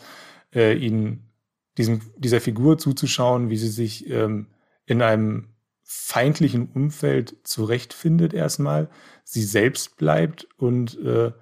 äh, 0.54 0.76
ihnen 0.76 1.30
diesem, 1.78 2.00
dieser 2.16 2.40
Figur 2.40 2.78
zuzuschauen, 2.78 3.50
wie 3.50 3.56
sie 3.56 3.68
sich 3.68 4.08
ähm, 4.10 4.48
in 4.86 5.02
einem 5.02 5.48
feindlichen 5.82 6.68
Umfeld 6.72 7.36
zurechtfindet 7.44 8.32
erstmal, 8.32 8.88
sie 9.24 9.42
selbst 9.42 9.96
bleibt 9.96 10.48
und 10.56 10.98
äh, 11.00 11.32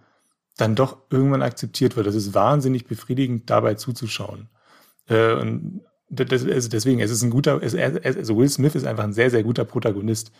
dann 0.57 0.75
doch 0.75 0.99
irgendwann 1.11 1.43
akzeptiert 1.43 1.97
wird. 1.97 2.07
Das 2.07 2.15
ist 2.15 2.35
wahnsinnig 2.35 2.87
befriedigend, 2.87 3.49
dabei 3.49 3.75
zuzuschauen. 3.75 4.49
Äh, 5.09 5.35
und 5.35 5.83
das, 6.09 6.45
also 6.45 6.69
deswegen, 6.69 7.01
es 7.01 7.11
ist 7.11 7.23
ein 7.23 7.31
guter, 7.31 7.63
es, 7.63 7.75
also 7.75 8.37
Will 8.37 8.49
Smith 8.49 8.75
ist 8.75 8.85
einfach 8.85 9.05
ein 9.05 9.13
sehr, 9.13 9.31
sehr 9.31 9.45
guter 9.45 9.65
Protagonist 9.65 10.33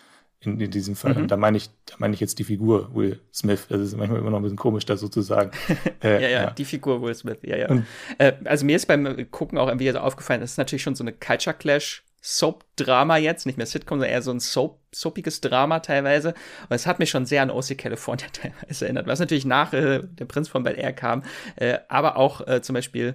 in, 0.43 0.61
in 0.61 0.71
diesem 0.71 0.97
Fall. 0.97 1.15
Mhm. 1.15 1.23
Und 1.23 1.31
da 1.31 1.37
meine 1.37 1.57
ich, 1.57 1.71
da 1.87 1.95
meine 1.99 2.15
ich 2.15 2.21
jetzt 2.21 2.39
die 2.39 2.45
Figur 2.45 2.95
Will 2.95 3.21
Smith. 3.33 3.67
Das 3.69 3.81
ist 3.81 3.97
manchmal 3.97 4.21
immer 4.21 4.31
noch 4.31 4.39
ein 4.39 4.43
bisschen 4.43 4.57
komisch, 4.57 4.87
das 4.87 5.01
sozusagen. 5.01 5.51
Äh, 6.03 6.15
ja, 6.15 6.21
ja, 6.21 6.29
ja, 6.29 6.51
die 6.51 6.65
Figur 6.65 7.03
Will 7.03 7.15
Smith, 7.15 7.39
ja, 7.43 7.57
ja. 7.57 7.69
Und, 7.69 7.85
äh, 8.17 8.33
also 8.45 8.65
mir 8.65 8.77
ist 8.77 8.87
beim 8.87 9.31
Gucken 9.31 9.59
auch 9.59 9.69
irgendwie 9.69 9.91
so 9.91 9.99
aufgefallen, 9.99 10.41
das 10.41 10.53
ist 10.53 10.57
natürlich 10.57 10.83
schon 10.83 10.95
so 10.95 11.05
eine 11.05 11.13
Culture 11.13 11.55
Clash 11.55 12.05
Soap-Drama 12.23 13.17
jetzt, 13.17 13.47
nicht 13.47 13.57
mehr 13.57 13.67
Sitcom, 13.67 13.99
sondern 13.99 14.13
eher 14.13 14.23
so 14.23 14.31
ein 14.31 14.41
Soap, 14.41 14.79
soapiges 14.93 15.41
Drama 15.41 15.81
teilweise. 15.81 16.31
Und 16.69 16.77
es 16.77 16.87
hat 16.87 16.99
mich 16.99 17.11
schon 17.11 17.27
sehr 17.27 17.43
an 17.43 17.51
OC 17.51 17.79
California 17.79 18.27
teilweise 18.33 18.85
erinnert, 18.85 19.07
was 19.07 19.21
natürlich 19.21 19.47
nach 19.47 19.73
äh, 19.73 20.01
Der 20.03 20.25
Prinz 20.27 20.49
von 20.49 20.63
Bel 20.63 20.79
Air 20.79 20.93
kam, 20.93 21.23
äh, 21.57 21.79
aber 21.89 22.17
auch 22.17 22.47
äh, 22.47 22.63
zum 22.63 22.75
Beispiel 22.75 23.15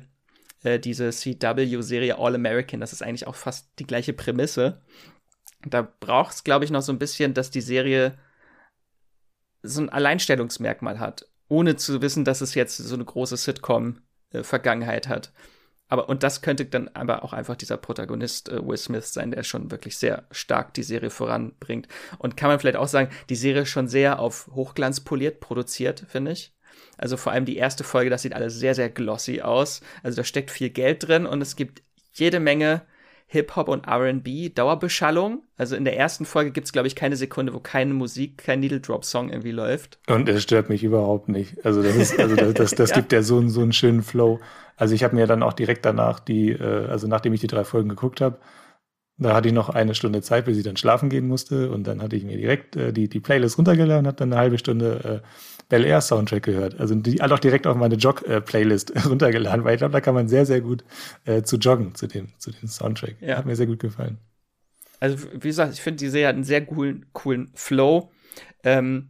äh, 0.64 0.80
diese 0.80 1.12
CW-Serie 1.12 2.18
All 2.18 2.36
American, 2.36 2.80
das 2.80 2.94
ist 2.94 3.04
eigentlich 3.04 3.28
auch 3.28 3.36
fast 3.36 3.70
die 3.80 3.86
gleiche 3.86 4.14
Prämisse. 4.14 4.82
Da 5.66 5.82
braucht 6.00 6.36
es, 6.36 6.44
glaube 6.44 6.66
ich, 6.66 6.72
noch 6.72 6.82
so 6.82 6.92
ein 6.92 7.00
bisschen, 7.00 7.34
dass 7.34 7.52
die 7.52 7.62
Serie 7.62 8.18
so 9.64 9.82
ein 9.82 9.90
Alleinstellungsmerkmal 9.90 11.00
hat, 11.00 11.28
ohne 11.48 11.76
zu 11.76 12.02
wissen, 12.02 12.24
dass 12.24 12.42
es 12.42 12.54
jetzt 12.56 12.78
so 12.78 12.96
eine 12.96 13.06
große 13.06 13.38
Sitcom-Vergangenheit 13.38 15.08
hat. 15.08 15.34
aber 15.88 16.10
und 16.10 16.24
das 16.24 16.42
könnte 16.42 16.66
dann 16.66 16.90
aber 16.90 17.24
auch 17.24 17.34
einfach 17.34 17.56
dieser 17.56 17.78
Protagonist 17.78 18.50
äh, 18.50 18.66
Will 18.66 18.78
Smith 18.78 19.14
sein, 19.14 19.32
der 19.32 19.44
schon 19.44 19.72
wirklich 19.72 19.98
sehr 19.98 20.26
stark 20.32 20.74
die 20.74 20.84
Serie 20.84 21.10
voranbringt. 21.10 21.88
Und 22.18 22.38
kann 22.38 22.50
man 22.50 22.60
vielleicht 22.60 22.78
auch 22.78 22.88
sagen, 22.88 23.12
die 23.30 23.36
Serie 23.36 23.64
ist 23.64 23.70
schon 23.70 23.88
sehr 23.88 24.20
auf 24.20 24.50
Hochglanz 24.54 25.02
poliert 25.02 25.40
produziert, 25.40 26.06
finde 26.08 26.32
ich. 26.32 26.56
Also 26.98 27.18
vor 27.18 27.32
allem 27.32 27.46
die 27.46 27.58
erste 27.58 27.84
Folge, 27.84 28.10
das 28.10 28.22
sieht 28.22 28.34
alles 28.34 28.56
sehr, 28.56 28.76
sehr 28.76 28.90
glossy 28.90 29.42
aus. 29.42 29.82
Also 30.04 30.18
da 30.18 30.24
steckt 30.24 30.52
viel 30.52 30.70
Geld 30.70 31.08
drin 31.08 31.26
und 31.26 31.42
es 31.42 31.56
gibt 31.56 31.84
jede 32.14 32.40
Menge 32.40 32.82
Hip-Hop 33.28 33.68
und 33.68 33.88
RB, 33.88 34.54
Dauerbeschallung. 34.54 35.44
Also 35.58 35.76
in 35.76 35.84
der 35.84 35.98
ersten 35.98 36.26
Folge 36.26 36.52
gibt 36.52 36.66
es, 36.66 36.74
glaube 36.74 36.88
ich, 36.88 36.96
keine 36.96 37.16
Sekunde, 37.16 37.54
wo 37.54 37.60
keine 37.60 37.94
Musik, 37.94 38.38
kein 38.38 38.60
Needle-Drop-Song 38.60 39.30
irgendwie 39.30 39.52
läuft. 39.52 40.00
Und 40.08 40.30
es 40.30 40.44
stört 40.44 40.70
mich 40.70 40.84
überhaupt 40.84 41.28
nicht. 41.28 41.66
Also 41.66 41.82
das 41.82 41.96
ist, 41.96 42.20
also 42.20 42.36
das, 42.36 42.54
das, 42.54 42.72
das 42.76 42.90
ja. 42.92 42.96
gibt 42.98 43.12
ja 43.12 43.24
so, 43.24 43.48
so 43.50 43.62
einen 43.62 43.74
schönen 43.74 44.04
Flow. 44.04 44.40
Also 44.78 44.94
ich 44.94 45.04
habe 45.04 45.16
mir 45.16 45.26
dann 45.26 45.44
auch 45.44 45.54
direkt 45.54 45.86
danach 45.86 46.20
die, 46.20 46.52
äh, 46.52 46.86
also 46.88 47.08
nachdem 47.08 47.34
ich 47.34 47.42
die 47.42 47.48
drei 47.48 47.64
Folgen 47.64 47.90
geguckt 47.90 48.22
habe, 48.22 48.40
da 49.18 49.34
hatte 49.34 49.48
ich 49.48 49.54
noch 49.54 49.70
eine 49.70 49.96
Stunde 49.96 50.22
Zeit, 50.22 50.46
bis 50.46 50.58
ich 50.58 50.64
dann 50.64 50.78
schlafen 50.78 51.10
gehen 51.10 51.28
musste. 51.28 51.72
Und 51.72 51.88
dann 51.88 52.02
hatte 52.02 52.16
ich 52.16 52.26
mir 52.26 52.38
direkt 52.38 52.76
äh, 52.76 52.94
die, 52.94 53.10
die 53.10 53.20
Playlist 53.20 53.58
runtergeladen 53.58 54.00
und 54.00 54.08
habe 54.08 54.18
dann 54.18 54.34
eine 54.34 54.42
halbe 54.42 54.58
Stunde 54.58 55.22
äh, 55.24 55.28
Bel 55.70 55.86
Air 55.86 56.02
Soundtrack 56.02 56.44
gehört. 56.44 56.80
Also 56.80 56.96
die 56.96 57.22
alle 57.22 57.34
auch 57.34 57.40
direkt 57.40 57.68
auf 57.68 57.76
meine 57.76 57.96
Jog-Playlist 57.96 59.06
runtergeladen, 59.10 59.64
weil 59.64 59.76
ich 59.76 59.80
glaube, 59.80 59.94
da 59.94 60.02
kann 60.02 60.14
man 60.14 60.28
sehr, 60.28 60.46
sehr 60.46 60.62
gut 60.62 60.84
äh, 61.26 61.42
zu 61.42 61.58
joggen 61.58 61.96
zu 61.96 62.08
dem, 62.08 62.30
zu 62.38 62.52
dem 62.52 62.68
Soundtrack. 62.68 63.16
Ja. 63.22 63.38
Hat 63.38 63.46
mir 63.46 63.56
sehr 63.56 63.68
gut 63.68 63.80
gefallen. 63.80 64.20
Also, 65.00 65.18
wie 65.34 65.48
gesagt, 65.48 65.74
ich 65.74 65.82
finde, 65.82 65.98
die 65.98 66.10
Serie 66.10 66.28
hat 66.28 66.36
einen 66.36 66.44
sehr 66.44 66.66
coolen, 66.66 67.06
coolen 67.14 67.52
Flow. 67.54 68.12
Ähm, 68.64 69.10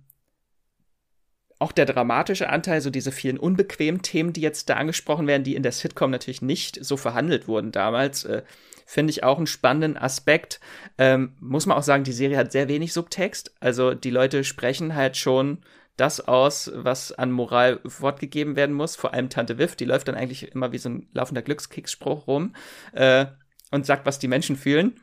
auch 1.59 1.71
der 1.71 1.85
dramatische 1.85 2.49
Anteil, 2.49 2.81
so 2.81 2.89
diese 2.89 3.11
vielen 3.11 3.37
unbequemen 3.37 4.01
Themen, 4.01 4.33
die 4.33 4.41
jetzt 4.41 4.69
da 4.69 4.75
angesprochen 4.75 5.27
werden, 5.27 5.43
die 5.43 5.55
in 5.55 5.63
der 5.63 5.71
Sitcom 5.71 6.11
natürlich 6.11 6.41
nicht 6.41 6.83
so 6.83 6.97
verhandelt 6.97 7.47
wurden 7.47 7.71
damals, 7.71 8.25
äh, 8.25 8.43
finde 8.85 9.11
ich 9.11 9.23
auch 9.23 9.37
einen 9.37 9.47
spannenden 9.47 9.97
Aspekt. 9.97 10.59
Ähm, 10.97 11.33
muss 11.39 11.65
man 11.65 11.77
auch 11.77 11.83
sagen, 11.83 12.03
die 12.03 12.11
Serie 12.11 12.37
hat 12.37 12.51
sehr 12.51 12.67
wenig 12.67 12.93
Subtext. 12.93 13.55
Also 13.59 13.93
die 13.93 14.11
Leute 14.11 14.43
sprechen 14.43 14.95
halt 14.95 15.17
schon 15.17 15.59
das 15.97 16.19
aus, 16.19 16.71
was 16.73 17.11
an 17.11 17.31
Moral 17.31 17.79
fortgegeben 17.85 18.55
werden 18.55 18.75
muss. 18.75 18.95
Vor 18.95 19.13
allem 19.13 19.29
Tante 19.29 19.57
Viv, 19.57 19.75
die 19.75 19.85
läuft 19.85 20.07
dann 20.07 20.15
eigentlich 20.15 20.51
immer 20.53 20.71
wie 20.71 20.77
so 20.77 20.89
ein 20.89 21.07
laufender 21.13 21.41
Glückskicksspruch 21.41 22.27
rum 22.27 22.53
äh, 22.93 23.27
und 23.71 23.85
sagt, 23.85 24.05
was 24.05 24.19
die 24.19 24.27
Menschen 24.27 24.55
fühlen. 24.55 24.99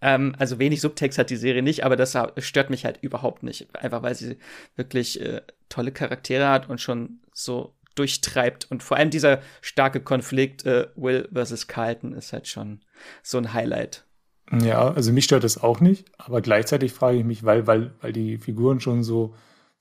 Ähm, 0.00 0.34
also 0.38 0.58
wenig 0.58 0.80
Subtext 0.80 1.18
hat 1.18 1.30
die 1.30 1.36
Serie 1.36 1.62
nicht, 1.62 1.84
aber 1.84 1.96
das 1.96 2.16
stört 2.38 2.70
mich 2.70 2.84
halt 2.84 2.98
überhaupt 3.02 3.42
nicht. 3.42 3.74
Einfach 3.74 4.02
weil 4.02 4.14
sie 4.14 4.38
wirklich 4.76 5.20
äh, 5.20 5.40
tolle 5.68 5.92
Charaktere 5.92 6.48
hat 6.48 6.68
und 6.68 6.80
schon 6.80 7.20
so 7.32 7.74
durchtreibt. 7.94 8.70
Und 8.70 8.82
vor 8.82 8.96
allem 8.96 9.10
dieser 9.10 9.40
starke 9.60 10.00
Konflikt 10.00 10.66
äh, 10.66 10.88
Will 10.96 11.28
versus 11.32 11.66
Carlton 11.66 12.12
ist 12.12 12.32
halt 12.32 12.48
schon 12.48 12.80
so 13.22 13.38
ein 13.38 13.54
Highlight. 13.54 14.04
Ja, 14.62 14.92
also 14.92 15.12
mich 15.12 15.24
stört 15.24 15.44
das 15.44 15.62
auch 15.62 15.80
nicht, 15.80 16.04
aber 16.18 16.42
gleichzeitig 16.42 16.92
frage 16.92 17.18
ich 17.18 17.24
mich, 17.24 17.44
weil, 17.44 17.66
weil, 17.66 17.94
weil 18.02 18.12
die 18.12 18.36
Figuren 18.36 18.78
schon 18.78 19.02
so, 19.02 19.34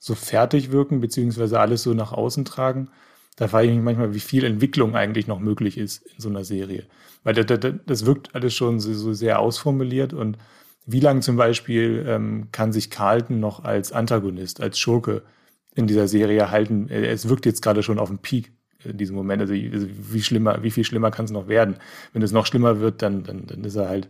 so 0.04 0.16
fertig 0.16 0.74
wirken, 0.74 1.00
beziehungsweise 1.00 1.62
alles 1.62 1.84
so 1.84 1.94
nach 1.94 2.12
außen 2.12 2.44
tragen, 2.44 2.90
da 3.38 3.48
frage 3.48 3.70
ich 3.70 3.74
mich 3.74 3.84
manchmal, 3.84 4.14
wie 4.14 4.20
viel 4.20 4.44
Entwicklung 4.44 4.98
eigentlich 4.98 5.28
noch 5.28 5.40
möglich 5.40 5.78
ist 5.78 6.06
in 6.06 6.20
so 6.20 6.28
einer 6.28 6.44
Serie. 6.44 6.84
Weil 7.24 7.36
das, 7.36 7.46
das, 7.46 7.74
das 7.86 8.06
wirkt 8.06 8.36
alles 8.36 8.54
schon 8.54 8.82
so, 8.82 8.94
so, 8.94 9.14
sehr 9.14 9.40
ausformuliert 9.40 10.12
und 10.12 10.38
wie 10.86 11.00
lange 11.00 11.22
zum 11.22 11.38
Beispiel 11.38 12.04
ähm, 12.06 12.50
kann 12.52 12.74
sich 12.74 12.90
Carlton 12.90 13.40
noch 13.40 13.64
als 13.64 13.94
Antagonist, 13.94 14.60
als 14.60 14.78
Schurke 14.78 15.22
in 15.74 15.88
dieser 15.88 16.10
Serie 16.10 16.52
halten. 16.52 16.90
Es 16.90 17.30
wirkt 17.30 17.46
jetzt 17.46 17.62
gerade 17.62 17.82
schon 17.82 17.98
auf 17.98 18.10
dem 18.10 18.18
Peak 18.18 18.52
in 18.84 18.98
diesem 18.98 19.16
Moment. 19.16 19.42
Also, 19.42 19.54
also 19.54 19.88
wie 19.90 20.22
schlimmer, 20.22 20.64
wie 20.64 20.72
viel 20.72 20.84
schlimmer 20.84 21.12
kann 21.12 21.24
es 21.24 21.32
noch 21.32 21.48
werden? 21.48 21.78
Wenn 22.12 22.24
es 22.24 22.34
noch 22.34 22.46
schlimmer 22.46 22.82
wird, 22.82 23.02
dann, 23.02 23.24
dann, 23.24 23.48
dann 23.48 23.64
ist 23.64 23.76
er 23.76 23.88
halt 23.88 24.10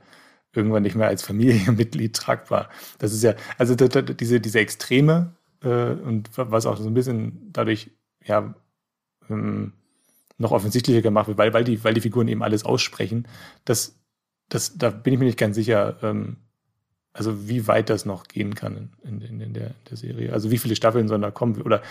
irgendwann 0.54 0.82
nicht 0.82 0.96
mehr 0.96 1.08
als 1.08 1.22
Familienmitglied 1.22 2.16
tragbar. 2.16 2.70
Das 2.98 3.14
ist 3.14 3.22
ja, 3.22 3.36
also 3.60 3.76
diese, 3.76 4.40
diese 4.40 4.60
Extreme 4.60 5.36
äh, 5.38 5.43
und 5.70 6.30
was 6.36 6.66
auch 6.66 6.78
so 6.78 6.88
ein 6.88 6.94
bisschen 6.94 7.52
dadurch 7.52 7.92
ja 8.24 8.54
ähm, 9.30 9.74
noch 10.38 10.52
offensichtlicher 10.52 11.02
gemacht 11.02 11.28
wird, 11.28 11.38
weil, 11.38 11.54
weil, 11.54 11.64
die, 11.64 11.84
weil 11.84 11.94
die 11.94 12.02
Figuren 12.02 12.28
eben 12.28 12.44
alles 12.44 12.66
aussprechen, 12.66 13.28
das, 13.66 14.00
das, 14.50 14.78
da 14.78 14.90
bin 14.90 15.14
ich 15.14 15.20
mir 15.20 15.26
nicht 15.26 15.38
ganz 15.38 15.56
sicher, 15.56 15.98
ähm, 16.02 16.38
also 17.14 17.48
wie 17.48 17.68
weit 17.68 17.90
das 17.90 18.06
noch 18.06 18.28
gehen 18.28 18.56
kann 18.56 18.90
in, 19.04 19.22
in, 19.22 19.40
in, 19.40 19.54
der, 19.54 19.68
in 19.68 19.74
der 19.90 19.98
Serie. 19.98 20.34
Also 20.34 20.50
wie 20.50 20.58
viele 20.58 20.76
Staffeln 20.76 21.08
sollen 21.08 21.22
da 21.22 21.32
kommen 21.32 21.62
oder 21.62 21.82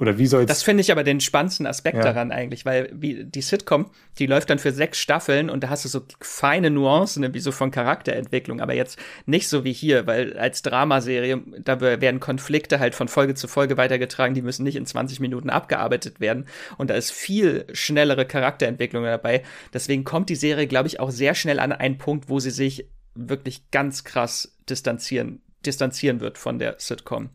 oder 0.00 0.18
wie 0.18 0.26
soll 0.26 0.44
Das 0.44 0.64
finde 0.64 0.80
ich 0.80 0.90
aber 0.90 1.04
den 1.04 1.20
spannendsten 1.20 1.66
Aspekt 1.66 1.98
ja. 1.98 2.02
daran 2.02 2.32
eigentlich, 2.32 2.66
weil 2.66 2.90
wie 2.92 3.24
die 3.24 3.42
Sitcom, 3.42 3.90
die 4.18 4.26
läuft 4.26 4.50
dann 4.50 4.58
für 4.58 4.72
sechs 4.72 4.98
Staffeln 4.98 5.48
und 5.48 5.62
da 5.62 5.68
hast 5.68 5.84
du 5.84 5.88
so 5.88 6.00
feine 6.20 6.70
Nuancen, 6.70 7.20
ne, 7.20 7.32
wie 7.32 7.38
so 7.38 7.52
von 7.52 7.70
Charakterentwicklung, 7.70 8.60
aber 8.60 8.74
jetzt 8.74 8.98
nicht 9.24 9.48
so 9.48 9.62
wie 9.62 9.72
hier, 9.72 10.08
weil 10.08 10.36
als 10.36 10.62
Dramaserie, 10.62 11.42
da 11.60 11.80
werden 11.80 12.18
Konflikte 12.18 12.80
halt 12.80 12.96
von 12.96 13.06
Folge 13.06 13.36
zu 13.36 13.46
Folge 13.46 13.76
weitergetragen, 13.76 14.34
die 14.34 14.42
müssen 14.42 14.64
nicht 14.64 14.76
in 14.76 14.84
20 14.84 15.20
Minuten 15.20 15.48
abgearbeitet 15.48 16.18
werden 16.18 16.46
und 16.76 16.90
da 16.90 16.94
ist 16.94 17.12
viel 17.12 17.64
schnellere 17.72 18.26
Charakterentwicklung 18.26 19.04
dabei. 19.04 19.44
Deswegen 19.72 20.02
kommt 20.02 20.28
die 20.28 20.34
Serie, 20.34 20.66
glaube 20.66 20.88
ich, 20.88 20.98
auch 20.98 21.12
sehr 21.12 21.36
schnell 21.36 21.60
an 21.60 21.70
einen 21.70 21.98
Punkt, 21.98 22.28
wo 22.28 22.40
sie 22.40 22.50
sich 22.50 22.88
wirklich 23.14 23.70
ganz 23.70 24.04
krass 24.04 24.56
distanzieren, 24.68 25.42
distanzieren 25.64 26.20
wird 26.20 26.38
von 26.38 26.58
der 26.58 26.76
Sitcom. 26.78 27.30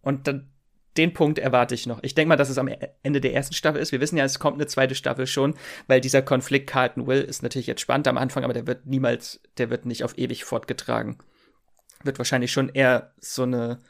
Und 0.00 0.26
dann 0.26 0.52
den 0.96 1.14
Punkt 1.14 1.38
erwarte 1.38 1.74
ich 1.74 1.86
noch. 1.86 2.02
Ich 2.02 2.14
denke 2.14 2.28
mal, 2.28 2.36
dass 2.36 2.50
es 2.50 2.58
am 2.58 2.68
Ende 3.02 3.20
der 3.20 3.32
ersten 3.32 3.54
Staffel 3.54 3.80
ist. 3.80 3.92
Wir 3.92 4.00
wissen 4.00 4.18
ja, 4.18 4.24
es 4.24 4.38
kommt 4.38 4.56
eine 4.56 4.66
zweite 4.66 4.94
Staffel 4.94 5.26
schon, 5.26 5.54
weil 5.86 6.00
dieser 6.00 6.20
Konflikt 6.20 6.68
Carlton 6.68 7.06
Will 7.06 7.22
ist 7.22 7.42
natürlich 7.42 7.66
jetzt 7.66 7.80
spannend 7.80 8.08
am 8.08 8.18
Anfang, 8.18 8.44
aber 8.44 8.52
der 8.52 8.66
wird 8.66 8.86
niemals, 8.86 9.40
der 9.56 9.70
wird 9.70 9.86
nicht 9.86 10.04
auf 10.04 10.18
ewig 10.18 10.44
fortgetragen. 10.44 11.18
Wird 12.04 12.18
wahrscheinlich 12.18 12.52
schon 12.52 12.68
eher 12.68 13.14
so 13.20 13.44
eine, 13.44 13.80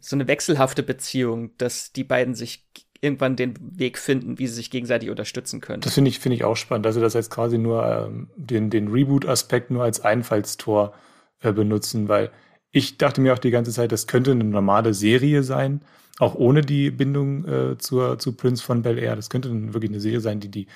so 0.00 0.16
eine 0.16 0.26
wechselhafte 0.26 0.82
Beziehung, 0.82 1.56
dass 1.58 1.92
die 1.92 2.04
beiden 2.04 2.34
sich 2.34 2.66
irgendwann 3.02 3.36
den 3.36 3.54
Weg 3.60 3.98
finden, 3.98 4.38
wie 4.38 4.46
sie 4.46 4.54
sich 4.54 4.70
gegenseitig 4.70 5.10
unterstützen 5.10 5.60
können. 5.60 5.82
Das 5.82 5.94
finde 5.94 6.08
ich, 6.08 6.20
finde 6.20 6.36
ich 6.36 6.44
auch 6.44 6.56
spannend, 6.56 6.86
dass 6.86 6.94
sie 6.94 7.00
das 7.00 7.14
jetzt 7.14 7.30
quasi 7.30 7.58
nur 7.58 7.84
ähm, 7.84 8.30
den, 8.36 8.70
den 8.70 8.88
Reboot-Aspekt 8.88 9.70
nur 9.70 9.82
als 9.82 10.00
Einfallstor 10.00 10.94
äh, 11.40 11.52
benutzen, 11.52 12.08
weil 12.08 12.30
ich 12.70 12.98
dachte 12.98 13.20
mir 13.20 13.34
auch 13.34 13.38
die 13.38 13.50
ganze 13.50 13.72
Zeit, 13.72 13.92
das 13.92 14.06
könnte 14.06 14.30
eine 14.30 14.44
normale 14.44 14.94
Serie 14.94 15.42
sein, 15.42 15.82
auch 16.18 16.36
ohne 16.36 16.62
die 16.62 16.90
Bindung 16.92 17.44
äh, 17.44 17.78
zur, 17.78 18.18
zu 18.20 18.36
Prince 18.36 18.62
von 18.62 18.82
Bel 18.82 18.98
Air. 18.98 19.16
Das 19.16 19.28
könnte 19.28 19.48
dann 19.48 19.74
wirklich 19.74 19.90
eine 19.90 20.00
Serie 20.00 20.20
sein, 20.20 20.38
die 20.38 20.50
die 20.50 20.66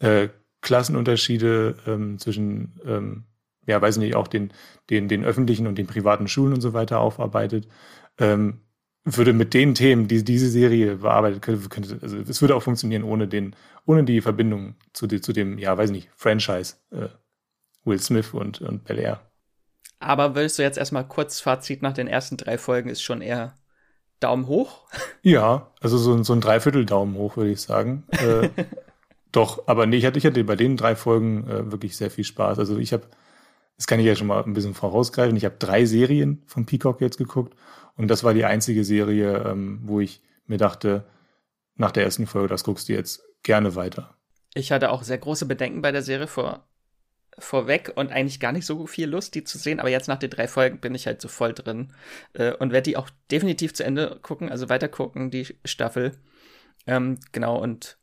äh, 0.00 0.28
Klassenunterschiede 0.60 1.76
ähm, 1.86 2.18
zwischen, 2.18 2.78
ähm, 2.84 3.24
ja, 3.66 3.80
weiß 3.80 3.96
nicht, 3.96 4.14
auch 4.14 4.28
den, 4.28 4.52
den, 4.90 5.08
den 5.08 5.24
öffentlichen 5.24 5.66
und 5.66 5.78
den 5.78 5.86
privaten 5.86 6.28
Schulen 6.28 6.52
und 6.52 6.60
so 6.60 6.74
weiter 6.74 7.00
aufarbeitet. 7.00 7.66
Ähm, 8.18 8.60
würde 9.04 9.32
mit 9.32 9.54
den 9.54 9.74
Themen, 9.74 10.08
die 10.08 10.24
diese 10.24 10.48
Serie 10.48 10.96
bearbeitet, 10.96 11.42
könnte, 11.42 11.68
könnte 11.68 11.98
also 12.02 12.18
es 12.18 12.40
würde 12.40 12.54
auch 12.54 12.62
funktionieren 12.62 13.02
ohne 13.02 13.28
den, 13.28 13.56
ohne 13.86 14.04
die 14.04 14.20
Verbindung 14.20 14.74
zu, 14.92 15.06
die, 15.06 15.20
zu 15.20 15.32
dem, 15.32 15.58
ja, 15.58 15.76
weiß 15.76 15.90
nicht, 15.90 16.10
Franchise 16.14 16.76
äh, 16.90 17.08
Will 17.84 18.00
Smith 18.00 18.34
und, 18.34 18.60
und 18.60 18.84
Bel 18.84 18.98
Air. 18.98 19.20
Aber 20.00 20.34
würdest 20.34 20.58
du 20.58 20.62
jetzt 20.62 20.78
erstmal 20.78 21.06
kurz 21.06 21.40
Fazit 21.40 21.82
nach 21.82 21.92
den 21.92 22.08
ersten 22.08 22.36
drei 22.36 22.58
Folgen 22.58 22.88
ist 22.88 23.02
schon 23.02 23.20
eher 23.20 23.54
Daumen 24.18 24.46
hoch? 24.46 24.86
Ja, 25.22 25.70
also 25.82 25.98
so, 25.98 26.22
so 26.22 26.32
ein 26.32 26.40
Dreiviertel 26.40 26.86
Daumen 26.86 27.14
hoch, 27.14 27.36
würde 27.36 27.50
ich 27.50 27.60
sagen. 27.60 28.04
Äh, 28.08 28.48
doch, 29.32 29.68
aber 29.68 29.84
nee, 29.84 29.98
ich 29.98 30.06
hatte, 30.06 30.18
ich 30.18 30.24
hatte 30.24 30.42
bei 30.44 30.56
den 30.56 30.78
drei 30.78 30.96
Folgen 30.96 31.46
äh, 31.46 31.70
wirklich 31.70 31.94
sehr 31.94 32.10
viel 32.10 32.24
Spaß. 32.24 32.58
Also 32.58 32.78
ich 32.78 32.94
habe, 32.94 33.04
das 33.80 33.86
kann 33.86 33.98
ich 33.98 34.04
ja 34.04 34.14
schon 34.14 34.26
mal 34.26 34.44
ein 34.44 34.52
bisschen 34.52 34.74
vorausgreifen, 34.74 35.34
ich 35.38 35.46
habe 35.46 35.56
drei 35.58 35.86
Serien 35.86 36.42
von 36.44 36.66
Peacock 36.66 37.00
jetzt 37.00 37.16
geguckt 37.16 37.56
und 37.96 38.08
das 38.08 38.22
war 38.22 38.34
die 38.34 38.44
einzige 38.44 38.84
Serie, 38.84 39.42
ähm, 39.46 39.80
wo 39.84 40.00
ich 40.00 40.20
mir 40.46 40.58
dachte, 40.58 41.06
nach 41.76 41.90
der 41.90 42.04
ersten 42.04 42.26
Folge, 42.26 42.48
das 42.48 42.62
guckst 42.62 42.90
du 42.90 42.92
jetzt 42.92 43.22
gerne 43.42 43.76
weiter. 43.76 44.14
Ich 44.52 44.70
hatte 44.70 44.90
auch 44.90 45.02
sehr 45.02 45.16
große 45.16 45.46
Bedenken 45.46 45.80
bei 45.80 45.92
der 45.92 46.02
Serie 46.02 46.26
vor 46.26 46.66
vorweg 47.38 47.92
und 47.94 48.12
eigentlich 48.12 48.38
gar 48.38 48.52
nicht 48.52 48.66
so 48.66 48.86
viel 48.86 49.08
Lust, 49.08 49.34
die 49.34 49.44
zu 49.44 49.56
sehen. 49.56 49.80
Aber 49.80 49.88
jetzt 49.88 50.08
nach 50.08 50.18
den 50.18 50.28
drei 50.28 50.46
Folgen 50.46 50.80
bin 50.80 50.94
ich 50.94 51.06
halt 51.06 51.22
so 51.22 51.28
voll 51.28 51.54
drin 51.54 51.94
äh, 52.34 52.52
und 52.52 52.72
werde 52.72 52.90
die 52.90 52.98
auch 52.98 53.08
definitiv 53.30 53.72
zu 53.72 53.82
Ende 53.82 54.18
gucken, 54.20 54.50
also 54.50 54.68
weiter 54.68 54.88
gucken, 54.88 55.30
die 55.30 55.46
Staffel. 55.64 56.18
Ähm, 56.86 57.18
genau, 57.32 57.56
und 57.56 57.96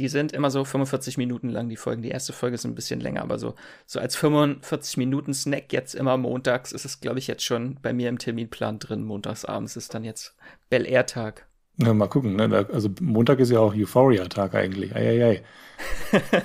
die 0.00 0.08
sind 0.08 0.32
immer 0.32 0.50
so 0.50 0.64
45 0.64 1.18
Minuten 1.18 1.50
lang, 1.50 1.68
die 1.68 1.76
Folgen. 1.76 2.00
Die 2.00 2.08
erste 2.08 2.32
Folge 2.32 2.54
ist 2.54 2.64
ein 2.64 2.74
bisschen 2.74 3.00
länger, 3.00 3.20
aber 3.20 3.38
so, 3.38 3.54
so 3.84 4.00
als 4.00 4.16
45 4.16 4.96
Minuten 4.96 5.34
Snack 5.34 5.74
jetzt 5.74 5.94
immer 5.94 6.16
montags 6.16 6.72
ist 6.72 6.86
es, 6.86 7.00
glaube 7.00 7.18
ich, 7.18 7.26
jetzt 7.26 7.44
schon 7.44 7.76
bei 7.82 7.92
mir 7.92 8.08
im 8.08 8.18
Terminplan 8.18 8.78
drin. 8.78 9.04
Montagsabends 9.04 9.76
ist 9.76 9.92
dann 9.92 10.02
jetzt 10.02 10.34
Bel 10.70 10.86
Air 10.86 11.04
Tag. 11.04 11.46
Ja, 11.76 11.92
mal 11.92 12.08
gucken, 12.08 12.36
ne? 12.36 12.66
Also 12.72 12.88
Montag 13.00 13.40
ist 13.40 13.50
ja 13.50 13.58
auch 13.58 13.74
Euphoria-Tag 13.74 14.54
eigentlich. 14.54 14.96
Eieiei. 14.96 15.42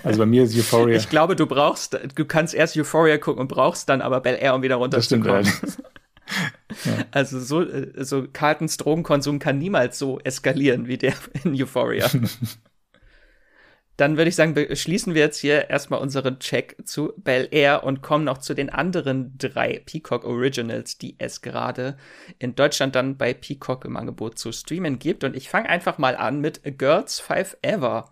Also 0.03 0.19
bei 0.19 0.25
mir 0.25 0.43
ist 0.43 0.57
Euphoria. 0.57 0.95
ich 0.97 1.09
glaube, 1.09 1.37
du 1.37 1.45
brauchst, 1.45 1.97
du 2.13 2.25
kannst 2.25 2.53
erst 2.53 2.77
Euphoria 2.77 3.17
gucken 3.17 3.41
und 3.41 3.47
brauchst 3.47 3.87
dann 3.87 4.01
aber 4.01 4.19
Bel 4.19 4.37
Air, 4.37 4.55
um 4.55 4.63
wieder 4.63 4.75
runterzukommen. 4.75 5.43
Das 5.43 5.57
stimmt, 5.57 5.77
ja. 6.85 7.05
Also 7.11 7.39
so, 7.39 7.65
so 8.03 8.27
Carltons 8.31 8.75
Drogenkonsum 8.77 9.39
kann 9.39 9.57
niemals 9.57 9.97
so 9.97 10.19
eskalieren 10.19 10.87
wie 10.87 10.97
der 10.97 11.13
in 11.43 11.53
Euphoria. 11.55 12.09
dann 13.97 14.17
würde 14.17 14.29
ich 14.29 14.35
sagen, 14.35 14.55
schließen 14.75 15.13
wir 15.13 15.21
jetzt 15.21 15.39
hier 15.39 15.69
erstmal 15.69 16.01
unseren 16.01 16.39
Check 16.39 16.75
zu 16.83 17.13
Bel 17.17 17.47
Air 17.51 17.83
und 17.83 18.01
kommen 18.01 18.25
noch 18.25 18.39
zu 18.39 18.53
den 18.53 18.69
anderen 18.69 19.37
drei 19.37 19.81
Peacock 19.85 20.25
Originals, 20.25 20.97
die 20.97 21.15
es 21.17 21.41
gerade 21.41 21.97
in 22.37 22.55
Deutschland 22.55 22.95
dann 22.95 23.17
bei 23.17 23.33
Peacock 23.33 23.85
im 23.85 23.95
Angebot 23.95 24.37
zu 24.37 24.51
streamen 24.51 24.99
gibt. 24.99 25.23
Und 25.23 25.35
ich 25.35 25.49
fange 25.49 25.69
einfach 25.69 25.97
mal 25.97 26.17
an 26.17 26.41
mit 26.41 26.61
Girls 26.77 27.19
Five 27.19 27.57
Ever. 27.61 28.11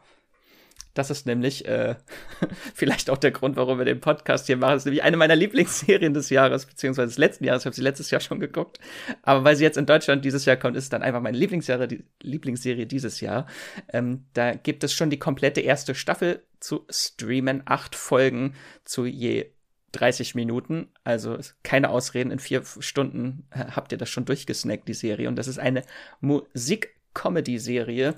Das 0.94 1.10
ist 1.10 1.26
nämlich 1.26 1.66
äh, 1.68 1.96
vielleicht 2.74 3.10
auch 3.10 3.18
der 3.18 3.32
Grund, 3.32 3.56
warum 3.56 3.78
wir 3.78 3.86
den 3.86 4.00
Podcast 4.00 4.48
hier 4.48 4.58
machen. 4.58 4.74
Das 4.74 4.82
ist 4.82 4.86
nämlich 4.86 5.04
eine 5.04 5.18
meiner 5.18 5.36
Lieblingsserien 5.36 6.14
des 6.14 6.30
Jahres, 6.30 6.66
beziehungsweise 6.66 7.08
des 7.08 7.18
letzten 7.18 7.46
Jahres. 7.46 7.64
Ich 7.64 7.66
habe 7.66 7.76
sie 7.76 7.82
letztes 7.82 8.12
Jahr 8.12 8.22
schon 8.22 8.40
geguckt. 8.40 8.80
Aber 9.24 9.44
weil 9.44 9.56
sie 9.56 9.64
jetzt 9.64 9.78
in 9.78 9.86
Deutschland 9.86 10.24
dieses 10.24 10.46
Jahr 10.46 10.58
kommt, 10.58 10.78
ist 10.78 10.86
es 10.86 10.90
dann 10.90 11.04
einfach 11.04 11.22
meine 11.22 11.38
Lieblingsserie, 11.38 11.88
die 11.88 12.04
Lieblingsserie 12.22 12.86
dieses 12.86 13.22
Jahr. 13.22 13.48
Ähm, 13.92 14.26
da 14.34 14.54
gibt 14.54 14.84
es 14.84 14.94
schon 14.94 15.10
die 15.10 15.20
komplette 15.20 15.62
erste 15.62 15.96
Staffel 15.96 16.44
zu 16.60 16.86
streamen. 16.90 17.64
Acht 17.66 17.96
Folgen 17.96 18.56
zu 18.84 19.06
je 19.06 19.52
30 19.94 20.36
Minuten, 20.36 20.90
also 21.04 21.38
keine 21.62 21.90
Ausreden, 21.90 22.32
in 22.32 22.40
vier 22.40 22.64
Stunden 22.80 23.48
äh, 23.52 23.66
habt 23.72 23.92
ihr 23.92 23.98
das 23.98 24.10
schon 24.10 24.26
durchgesnackt, 24.26 24.88
die 24.88 24.94
Serie. 24.94 25.30
Und 25.30 25.38
das 25.38 25.48
ist 25.48 25.60
eine 25.60 25.84
Musik-Comedy-Serie, 26.20 28.16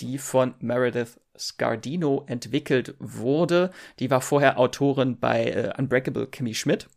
die 0.00 0.18
von 0.18 0.54
Meredith 0.60 1.20
Scardino 1.38 2.24
entwickelt 2.26 2.94
wurde. 2.98 3.70
Die 3.98 4.10
war 4.10 4.20
vorher 4.20 4.58
Autorin 4.58 5.18
bei 5.18 5.44
äh, 5.44 5.72
Unbreakable 5.78 6.26
Kimmy 6.26 6.54
Schmidt. 6.54 6.88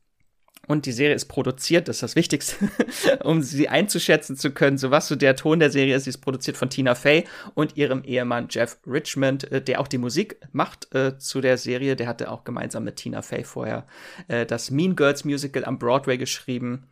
Und 0.67 0.85
die 0.85 0.91
Serie 0.91 1.15
ist 1.15 1.25
produziert, 1.25 1.87
das 1.87 1.97
ist 1.97 2.03
das 2.03 2.15
Wichtigste, 2.15 2.55
um 3.23 3.41
sie 3.41 3.67
einzuschätzen 3.67 4.37
zu 4.37 4.51
können, 4.51 4.77
so 4.77 4.91
was 4.91 5.07
so 5.07 5.15
der 5.15 5.35
Ton 5.35 5.59
der 5.59 5.71
Serie 5.71 5.95
ist. 5.95 6.03
Sie 6.03 6.11
ist 6.11 6.19
produziert 6.19 6.55
von 6.55 6.69
Tina 6.69 6.93
Fey 6.93 7.25
und 7.55 7.77
ihrem 7.77 8.03
Ehemann 8.03 8.47
Jeff 8.49 8.77
Richmond, 8.85 9.51
äh, 9.51 9.61
der 9.61 9.81
auch 9.81 9.87
die 9.87 9.97
Musik 9.97 10.37
macht 10.51 10.93
äh, 10.93 11.17
zu 11.17 11.41
der 11.41 11.57
Serie. 11.57 11.95
Der 11.95 12.07
hatte 12.07 12.29
auch 12.29 12.43
gemeinsam 12.43 12.83
mit 12.83 12.97
Tina 12.97 13.21
Fey 13.23 13.43
vorher 13.43 13.87
äh, 14.27 14.45
das 14.45 14.69
Mean 14.69 14.95
Girls 14.95 15.25
Musical 15.25 15.65
am 15.65 15.79
Broadway 15.79 16.17
geschrieben. 16.17 16.87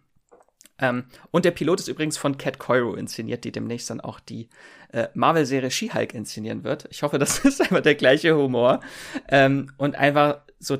Ähm, 0.80 1.05
und 1.32 1.45
der 1.45 1.51
Pilot 1.51 1.80
ist 1.80 1.88
übrigens 1.89 2.18
von 2.18 2.38
Cat 2.38 2.57
Coiro 2.57 2.95
inszeniert, 2.95 3.43
die 3.43 3.51
demnächst 3.51 3.89
dann 3.89 4.01
auch 4.01 4.20
die 4.20 4.49
äh, 4.91 5.07
Marvel-Serie 5.13 5.71
She-Hulk 5.71 6.13
inszenieren 6.13 6.63
wird. 6.63 6.87
Ich 6.91 7.03
hoffe, 7.03 7.19
das 7.19 7.39
ist 7.39 7.61
einfach 7.61 7.81
der 7.81 7.95
gleiche 7.95 8.35
Humor. 8.35 8.81
Ähm, 9.29 9.71
und 9.77 9.95
einfach 9.95 10.41
so 10.59 10.77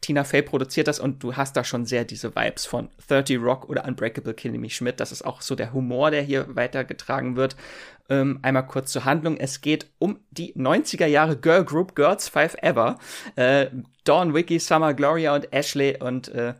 Tina 0.00 0.24
Fey 0.24 0.42
produziert 0.42 0.86
das 0.86 1.00
und 1.00 1.22
du 1.22 1.36
hast 1.36 1.56
da 1.56 1.64
schon 1.64 1.84
sehr 1.84 2.04
diese 2.04 2.34
Vibes 2.34 2.66
von 2.66 2.88
30 3.08 3.38
Rock 3.42 3.68
oder 3.68 3.84
Unbreakable 3.84 4.32
Kimmy 4.32 4.70
Schmidt. 4.70 5.00
Das 5.00 5.12
ist 5.12 5.24
auch 5.24 5.42
so 5.42 5.54
der 5.54 5.72
Humor, 5.72 6.10
der 6.10 6.22
hier 6.22 6.54
weitergetragen 6.54 7.36
wird. 7.36 7.56
Ähm, 8.08 8.38
einmal 8.42 8.66
kurz 8.66 8.92
zur 8.92 9.04
Handlung. 9.04 9.36
Es 9.36 9.60
geht 9.60 9.90
um 9.98 10.20
die 10.30 10.54
90er 10.54 11.06
Jahre 11.06 11.36
Girl 11.36 11.64
Group 11.64 11.94
Girls 11.96 12.28
Five 12.28 12.54
Ever. 12.62 12.98
Äh, 13.34 13.66
Dawn, 14.04 14.34
Vicky, 14.34 14.58
Summer, 14.60 14.94
Gloria 14.94 15.34
und 15.34 15.52
Ashley 15.52 15.96
und 16.00 16.28
äh, 16.28 16.54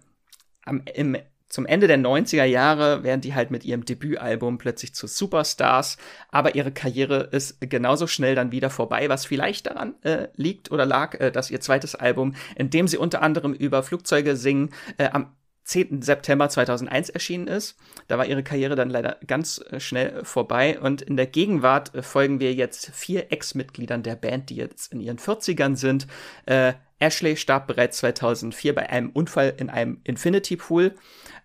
am, 0.65 0.83
im 0.95 1.17
zum 1.49 1.65
Ende 1.65 1.87
der 1.87 1.99
90er 1.99 2.45
Jahre 2.45 3.03
werden 3.03 3.21
die 3.21 3.35
halt 3.35 3.51
mit 3.51 3.65
ihrem 3.65 3.85
Debütalbum 3.85 4.59
plötzlich 4.59 4.95
zu 4.95 5.07
Superstars, 5.07 5.97
aber 6.31 6.55
ihre 6.55 6.73
Karriere 6.73 7.29
ist 7.33 7.61
genauso 7.61 8.07
schnell 8.07 8.35
dann 8.35 8.53
wieder 8.53 8.71
vorbei, 8.71 9.09
was 9.09 9.25
vielleicht 9.25 9.67
daran 9.67 9.95
äh, 10.03 10.29
liegt 10.37 10.71
oder 10.71 10.85
lag, 10.85 11.19
äh, 11.21 11.31
dass 11.31 11.51
ihr 11.51 11.61
zweites 11.61 11.95
Album, 11.95 12.35
in 12.57 12.71
dem 12.71 12.87
sie 12.87 12.99
unter 12.99 13.23
anderem 13.23 13.55
über 13.55 13.83
Flugzeuge 13.83 14.37
singen, 14.37 14.71
äh, 14.99 15.09
am 15.11 15.33
10. 15.69 16.01
September 16.01 16.49
2001 16.49 17.11
erschienen 17.11 17.47
ist. 17.47 17.77
Da 18.09 18.17
war 18.17 18.25
ihre 18.25 18.43
Karriere 18.43 18.75
dann 18.75 18.89
leider 18.89 19.19
ganz 19.27 19.63
äh, 19.71 19.81
schnell 19.81 20.25
vorbei 20.25 20.81
und 20.81 21.03
in 21.03 21.17
der 21.17 21.27
Gegenwart 21.27 21.95
äh, 21.95 22.03
folgen 22.03 22.41
wir 22.41 22.55
jetzt 22.55 22.91
vier 22.95 23.31
Ex-Mitgliedern 23.31 24.03
der 24.03 24.17
Band, 24.17 24.49
die 24.49 24.57
jetzt 24.57 24.93
in 24.93 25.01
ihren 25.01 25.19
40ern 25.19 25.77
sind. 25.77 26.07
Äh, 26.47 26.73
Ashley 26.99 27.37
starb 27.37 27.67
bereits 27.67 27.99
2004 27.99 28.75
bei 28.75 28.89
einem 28.89 29.11
Unfall 29.11 29.55
in 29.59 29.69
einem 29.69 30.01
Infinity 30.05 30.57
Pool. 30.57 30.95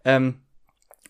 Ähm, 0.06 0.42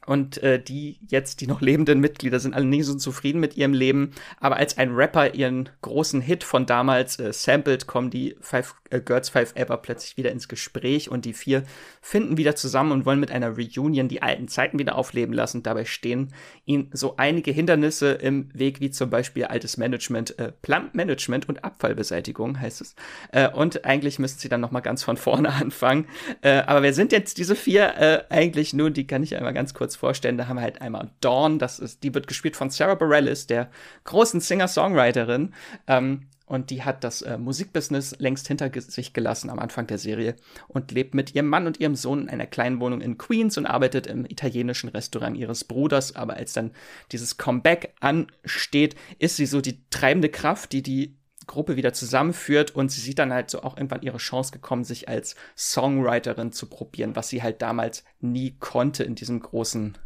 und 0.06 0.42
äh, 0.44 0.62
die 0.62 0.98
jetzt, 1.08 1.42
die 1.42 1.48
noch 1.48 1.62
lebenden 1.62 2.00
Mitglieder, 2.00 2.40
sind 2.40 2.54
alle 2.54 2.66
nicht 2.66 2.86
so 2.86 2.96
zufrieden 2.96 3.40
mit 3.40 3.56
ihrem 3.56 3.74
Leben. 3.74 4.12
Aber 4.40 4.58
als 4.58 4.78
ein 4.78 4.94
Rapper 4.94 5.34
ihren 5.34 5.70
großen 5.82 6.22
Hit 6.22 6.44
von 6.44 6.66
damals 6.66 7.20
äh, 7.20 7.32
sampled, 7.32 7.88
kommen 7.88 8.10
die 8.10 8.36
Five, 8.42 8.76
äh, 8.90 9.00
Girls 9.00 9.30
Five 9.30 9.56
Ever 9.56 9.78
plötzlich 9.78 10.18
wieder 10.18 10.32
ins 10.32 10.48
Gespräch 10.48 11.10
und 11.10 11.26
die 11.26 11.34
vier 11.34 11.64
finden 12.02 12.38
wieder 12.38 12.56
zusammen 12.56 12.92
und 12.92 13.06
wollen 13.06 13.20
mit 13.20 13.32
einer 13.32 13.58
Reunion 13.58 14.08
die 14.10 14.22
alten 14.22 14.48
Zeiten 14.48 14.78
wieder 14.78 14.96
aufleben 14.96 15.34
lassen. 15.34 15.64
Dabei 15.64 15.86
stehen 15.86 16.34
ihnen 16.66 16.90
so 16.94 17.16
einige 17.18 17.52
Hindernisse 17.52 18.12
im 18.12 18.50
Weg, 18.54 18.82
wie 18.82 18.92
zum 18.92 19.10
Beispiel 19.10 19.46
altes 19.46 19.78
Management, 19.78 20.38
äh, 20.38 20.52
Plumpmanagement 20.62 21.48
und 21.48 21.64
Abfallbeseitigung 21.64 22.60
heißt 22.60 22.82
es. 22.82 22.96
Äh, 23.32 23.50
und 23.50 23.86
eigentlich 23.86 24.20
müssen 24.20 24.40
sie 24.40 24.50
dann 24.50 24.62
noch 24.62 24.72
mal 24.72 24.82
ganz 24.82 25.04
von 25.04 25.18
vorne 25.18 25.50
anfangen. 25.54 26.08
Äh, 26.42 26.64
aber 26.66 26.84
wer 26.84 26.94
sind 26.94 27.12
jetzt 27.12 27.38
diese 27.38 27.56
vier 27.56 27.96
äh, 27.98 28.24
eigentlich 28.30 28.74
nun? 28.74 28.94
Die 28.94 29.08
kann 29.08 29.24
ich 29.24 29.36
einmal 29.38 29.54
ganz 29.54 29.74
kurz 29.74 29.93
kurz 29.94 29.96
vorstellen. 29.96 30.38
Da 30.38 30.48
haben 30.48 30.58
wir 30.58 30.62
halt 30.62 30.82
einmal 30.82 31.10
Dawn, 31.22 31.60
das 31.60 31.80
ist, 31.80 32.04
die 32.04 32.14
wird 32.14 32.28
gespielt 32.28 32.56
von 32.56 32.70
Sarah 32.70 32.96
Bareilles, 32.96 33.48
der 33.48 33.70
großen 34.06 34.40
Singer-Songwriterin. 34.40 35.54
Ähm, 35.88 36.28
und 36.46 36.70
die 36.70 36.84
hat 36.84 37.04
das 37.04 37.22
äh, 37.22 37.38
Musikbusiness 37.38 38.18
längst 38.20 38.48
hinter 38.48 38.70
sich 38.76 39.14
gelassen 39.14 39.50
am 39.50 39.60
Anfang 39.60 39.88
der 39.88 39.98
Serie 39.98 40.36
und 40.68 40.92
lebt 40.92 41.16
mit 41.16 41.34
ihrem 41.34 41.48
Mann 41.48 41.68
und 41.68 41.80
ihrem 41.80 41.96
Sohn 41.96 42.24
in 42.24 42.30
einer 42.30 42.46
kleinen 42.46 42.80
Wohnung 42.80 43.02
in 43.02 43.18
Queens 43.18 43.58
und 43.58 43.66
arbeitet 43.66 44.08
im 44.08 44.26
italienischen 44.26 44.90
Restaurant 44.90 45.38
ihres 45.38 45.64
Bruders. 45.64 46.16
Aber 46.16 46.34
als 46.36 46.54
dann 46.54 46.72
dieses 47.12 47.38
Comeback 47.38 47.96
ansteht, 48.02 48.96
ist 49.20 49.38
sie 49.38 49.46
so 49.46 49.62
die 49.62 49.80
treibende 49.90 50.30
Kraft, 50.30 50.74
die 50.74 50.84
die 50.84 51.16
Gruppe 51.48 51.76
wieder 51.76 51.94
zusammenführt 51.94 52.72
und 52.72 52.92
sie 52.92 53.02
sieht 53.02 53.20
dann 53.20 53.34
halt 53.34 53.50
so 53.50 53.64
auch 53.64 53.78
irgendwann 53.78 54.02
ihre 54.02 54.18
Chance 54.18 54.52
gekommen, 54.52 54.84
sich 54.84 55.10
als 55.10 55.36
Songwriterin 55.58 56.52
zu 56.52 56.68
probieren, 56.68 57.16
was 57.16 57.30
sie 57.30 57.44
halt 57.44 57.62
damals 57.62 58.04
nie 58.20 58.56
konnte 58.60 59.04
in 59.04 59.16
diesem 59.16 59.40
großen, 59.40 59.98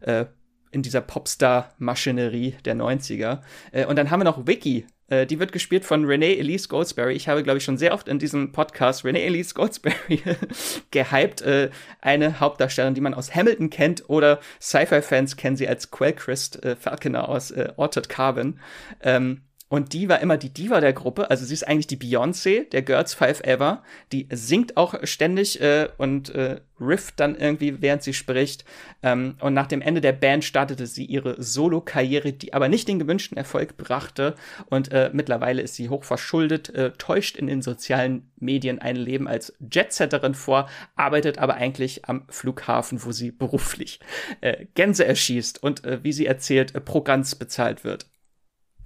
äh, 0.00 0.26
in 0.70 0.82
dieser 0.82 1.00
Popstar-Maschinerie 1.00 2.56
der 2.64 2.74
90er. 2.74 3.40
Äh, 3.72 3.86
und 3.86 3.96
dann 3.96 4.10
haben 4.10 4.20
wir 4.20 4.24
noch 4.24 4.46
Vicky. 4.46 4.86
Äh, 5.12 5.26
die 5.26 5.38
wird 5.38 5.52
gespielt 5.52 5.84
von 5.84 6.06
Renee 6.06 6.38
Elise 6.38 6.68
Goldsberry. 6.68 7.12
Ich 7.12 7.28
habe, 7.28 7.42
glaube 7.42 7.58
ich, 7.58 7.64
schon 7.64 7.76
sehr 7.76 7.92
oft 7.92 8.08
in 8.08 8.18
diesem 8.18 8.52
Podcast 8.52 9.04
Renee 9.04 9.26
Elise 9.26 9.52
Goldsberry 9.52 10.22
gehypt. 10.90 11.42
Äh, 11.42 11.70
eine 12.00 12.40
Hauptdarstellerin, 12.40 12.94
die 12.94 13.02
man 13.02 13.14
aus 13.14 13.34
Hamilton 13.34 13.68
kennt 13.68 14.08
oder 14.08 14.40
Sci-Fi-Fans 14.60 15.36
kennen 15.36 15.56
sie 15.56 15.68
als 15.68 15.90
Quellchrist 15.90 16.64
äh, 16.64 16.76
Falconer 16.76 17.28
aus 17.28 17.50
äh, 17.50 17.72
Altered 17.76 18.08
Carbon. 18.08 18.58
Ähm, 19.02 19.42
und 19.72 19.94
die 19.94 20.10
war 20.10 20.20
immer 20.20 20.36
die 20.36 20.52
Diva 20.52 20.82
der 20.82 20.92
Gruppe. 20.92 21.30
Also 21.30 21.46
sie 21.46 21.54
ist 21.54 21.66
eigentlich 21.66 21.86
die 21.86 21.96
Beyoncé 21.96 22.68
der 22.68 22.82
Girls 22.82 23.14
Five 23.14 23.40
Ever. 23.40 23.82
Die 24.12 24.28
singt 24.30 24.76
auch 24.76 24.94
ständig 25.04 25.62
äh, 25.62 25.88
und 25.96 26.28
äh, 26.34 26.60
rifft 26.78 27.20
dann 27.20 27.36
irgendwie, 27.36 27.80
während 27.80 28.02
sie 28.02 28.12
spricht. 28.12 28.66
Ähm, 29.02 29.36
und 29.40 29.54
nach 29.54 29.66
dem 29.66 29.80
Ende 29.80 30.02
der 30.02 30.12
Band 30.12 30.44
startete 30.44 30.86
sie 30.86 31.06
ihre 31.06 31.42
Solo-Karriere, 31.42 32.34
die 32.34 32.52
aber 32.52 32.68
nicht 32.68 32.86
den 32.86 32.98
gewünschten 32.98 33.38
Erfolg 33.38 33.78
brachte. 33.78 34.34
Und 34.66 34.92
äh, 34.92 35.08
mittlerweile 35.14 35.62
ist 35.62 35.74
sie 35.76 35.88
hochverschuldet, 35.88 36.68
äh, 36.74 36.90
täuscht 36.98 37.38
in 37.38 37.46
den 37.46 37.62
sozialen 37.62 38.30
Medien 38.36 38.78
ein 38.78 38.96
Leben 38.96 39.26
als 39.26 39.54
Jetsetterin 39.72 40.34
vor, 40.34 40.68
arbeitet 40.96 41.38
aber 41.38 41.54
eigentlich 41.54 42.04
am 42.04 42.24
Flughafen, 42.28 43.02
wo 43.02 43.12
sie 43.12 43.30
beruflich 43.30 44.00
äh, 44.42 44.66
Gänse 44.74 45.06
erschießt 45.06 45.62
und 45.62 45.86
äh, 45.86 46.04
wie 46.04 46.12
sie 46.12 46.26
erzählt, 46.26 46.84
pro 46.84 47.00
ganz 47.00 47.36
bezahlt 47.36 47.84
wird. 47.84 48.11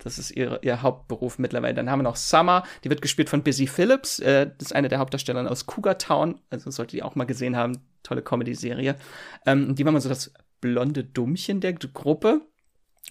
Das 0.06 0.18
ist 0.18 0.30
ihr, 0.30 0.60
ihr 0.62 0.82
Hauptberuf 0.82 1.38
mittlerweile. 1.40 1.74
Dann 1.74 1.90
haben 1.90 1.98
wir 1.98 2.04
noch 2.04 2.14
Summer, 2.14 2.62
die 2.84 2.90
wird 2.90 3.02
gespielt 3.02 3.28
von 3.28 3.42
Busy 3.42 3.66
Phillips. 3.66 4.20
Äh, 4.20 4.52
das 4.56 4.68
ist 4.68 4.72
eine 4.72 4.88
der 4.88 5.00
Hauptdarsteller 5.00 5.50
aus 5.50 5.66
Cougar 5.66 5.98
Town. 5.98 6.40
Also 6.48 6.70
solltet 6.70 6.94
ihr 6.94 7.04
auch 7.04 7.16
mal 7.16 7.24
gesehen 7.24 7.56
haben. 7.56 7.78
Tolle 8.04 8.22
Comedy-Serie. 8.22 8.94
Ähm, 9.46 9.74
die 9.74 9.84
war 9.84 9.90
mal 9.90 10.00
so 10.00 10.08
das 10.08 10.32
blonde 10.60 11.02
Dummchen 11.02 11.60
der 11.60 11.72
Gruppe. 11.72 12.42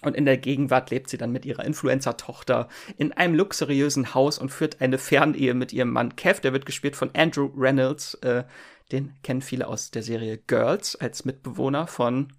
Und 0.00 0.16
in 0.16 0.24
der 0.24 0.38
Gegenwart 0.38 0.90
lebt 0.90 1.10
sie 1.10 1.18
dann 1.18 1.32
mit 1.32 1.44
ihrer 1.44 1.64
Influencer-Tochter 1.64 2.68
in 2.96 3.12
einem 3.12 3.34
luxuriösen 3.34 4.14
Haus 4.14 4.38
und 4.38 4.50
führt 4.50 4.80
eine 4.80 4.96
Fерnehe 4.96 5.52
mit 5.52 5.74
ihrem 5.74 5.90
Mann 5.90 6.16
Kev. 6.16 6.40
Der 6.40 6.54
wird 6.54 6.64
gespielt 6.64 6.96
von 6.96 7.10
Andrew 7.14 7.50
Reynolds. 7.54 8.14
Äh, 8.14 8.44
den 8.90 9.14
kennen 9.22 9.42
viele 9.42 9.66
aus 9.66 9.90
der 9.90 10.02
Serie 10.02 10.38
Girls 10.38 10.96
als 10.96 11.26
Mitbewohner 11.26 11.86
von, 11.86 12.32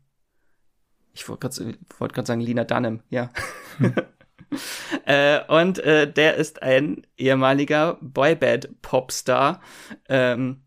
ich 1.14 1.28
wollte 1.28 1.50
gerade 1.50 1.78
wollt 2.00 2.28
sagen, 2.28 2.42
Lina 2.42 2.64
Dunham, 2.64 3.02
ja. 3.10 3.30
Hm. 3.78 3.94
äh, 5.06 5.40
und 5.48 5.80
äh, 5.80 6.12
der 6.12 6.36
ist 6.36 6.62
ein 6.62 7.06
ehemaliger 7.18 7.98
Boyband-Popstar, 8.02 9.62
ähm, 10.10 10.62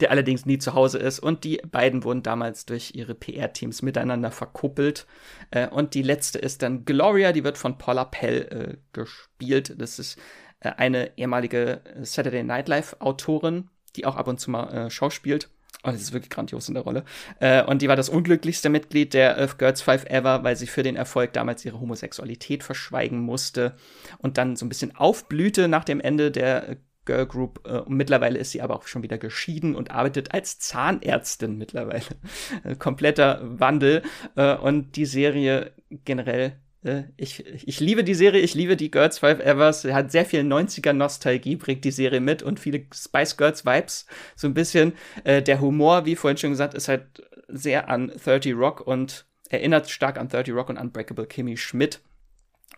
der 0.00 0.10
allerdings 0.10 0.46
nie 0.46 0.58
zu 0.58 0.74
Hause 0.74 0.98
ist. 0.98 1.20
Und 1.20 1.44
die 1.44 1.58
beiden 1.58 2.04
wurden 2.04 2.22
damals 2.22 2.66
durch 2.66 2.94
ihre 2.94 3.14
PR-Teams 3.14 3.82
miteinander 3.82 4.30
verkuppelt. 4.30 5.06
Äh, 5.50 5.68
und 5.68 5.94
die 5.94 6.02
letzte 6.02 6.38
ist 6.38 6.62
dann 6.62 6.84
Gloria, 6.84 7.32
die 7.32 7.44
wird 7.44 7.58
von 7.58 7.78
Paula 7.78 8.04
Pell 8.04 8.42
äh, 8.50 8.76
gespielt. 8.92 9.74
Das 9.78 9.98
ist 9.98 10.18
äh, 10.60 10.70
eine 10.76 11.16
ehemalige 11.18 11.82
Saturday 12.02 12.42
Night 12.42 12.68
Live-Autorin, 12.68 13.68
die 13.96 14.06
auch 14.06 14.16
ab 14.16 14.28
und 14.28 14.40
zu 14.40 14.50
mal 14.50 14.86
äh, 14.86 14.90
schauspielt 14.90 15.50
Oh, 15.82 15.90
das 15.90 16.02
ist 16.02 16.12
wirklich 16.12 16.30
grandios 16.30 16.68
in 16.68 16.74
der 16.74 16.82
Rolle. 16.82 17.04
Äh, 17.38 17.64
und 17.64 17.80
die 17.80 17.88
war 17.88 17.96
das 17.96 18.10
unglücklichste 18.10 18.68
Mitglied 18.68 19.14
der 19.14 19.38
Earth 19.38 19.58
Girls 19.58 19.80
Five 19.80 20.04
ever, 20.06 20.44
weil 20.44 20.56
sie 20.56 20.66
für 20.66 20.82
den 20.82 20.96
Erfolg 20.96 21.32
damals 21.32 21.64
ihre 21.64 21.80
Homosexualität 21.80 22.62
verschweigen 22.62 23.20
musste 23.20 23.76
und 24.18 24.36
dann 24.36 24.56
so 24.56 24.66
ein 24.66 24.68
bisschen 24.68 24.94
aufblühte 24.94 25.68
nach 25.68 25.84
dem 25.84 26.00
Ende 26.00 26.30
der 26.30 26.76
Girl 27.06 27.26
Group. 27.26 27.66
Äh, 27.66 27.78
und 27.78 27.96
mittlerweile 27.96 28.38
ist 28.38 28.50
sie 28.50 28.60
aber 28.60 28.76
auch 28.76 28.86
schon 28.86 29.02
wieder 29.02 29.16
geschieden 29.16 29.74
und 29.74 29.90
arbeitet 29.90 30.34
als 30.34 30.58
Zahnärztin 30.58 31.56
mittlerweile. 31.56 32.04
Kompletter 32.78 33.40
Wandel. 33.42 34.02
Äh, 34.36 34.56
und 34.56 34.96
die 34.96 35.06
Serie 35.06 35.72
generell 36.04 36.60
ich, 37.18 37.44
ich 37.46 37.80
liebe 37.80 38.04
die 38.04 38.14
Serie, 38.14 38.40
ich 38.40 38.54
liebe 38.54 38.76
die 38.76 38.90
Girls 38.90 39.18
Five 39.18 39.40
Evers. 39.40 39.82
Sie 39.82 39.92
hat 39.92 40.10
sehr 40.10 40.24
viel 40.24 40.40
90er 40.40 40.94
Nostalgie, 40.94 41.56
bringt 41.56 41.84
die 41.84 41.90
Serie 41.90 42.20
mit 42.20 42.42
und 42.42 42.58
viele 42.58 42.86
Spice 42.94 43.36
Girls 43.36 43.66
Vibes. 43.66 44.06
So 44.34 44.48
ein 44.48 44.54
bisschen. 44.54 44.94
Äh, 45.24 45.42
der 45.42 45.60
Humor, 45.60 46.06
wie 46.06 46.16
vorhin 46.16 46.38
schon 46.38 46.50
gesagt, 46.50 46.74
ist 46.74 46.88
halt 46.88 47.22
sehr 47.48 47.90
an 47.90 48.08
30 48.08 48.54
Rock 48.54 48.80
und 48.86 49.26
erinnert 49.50 49.90
stark 49.90 50.18
an 50.18 50.28
30 50.28 50.54
Rock 50.54 50.70
und 50.70 50.78
Unbreakable 50.78 51.26
Kimmy 51.26 51.58
Schmidt. 51.58 52.00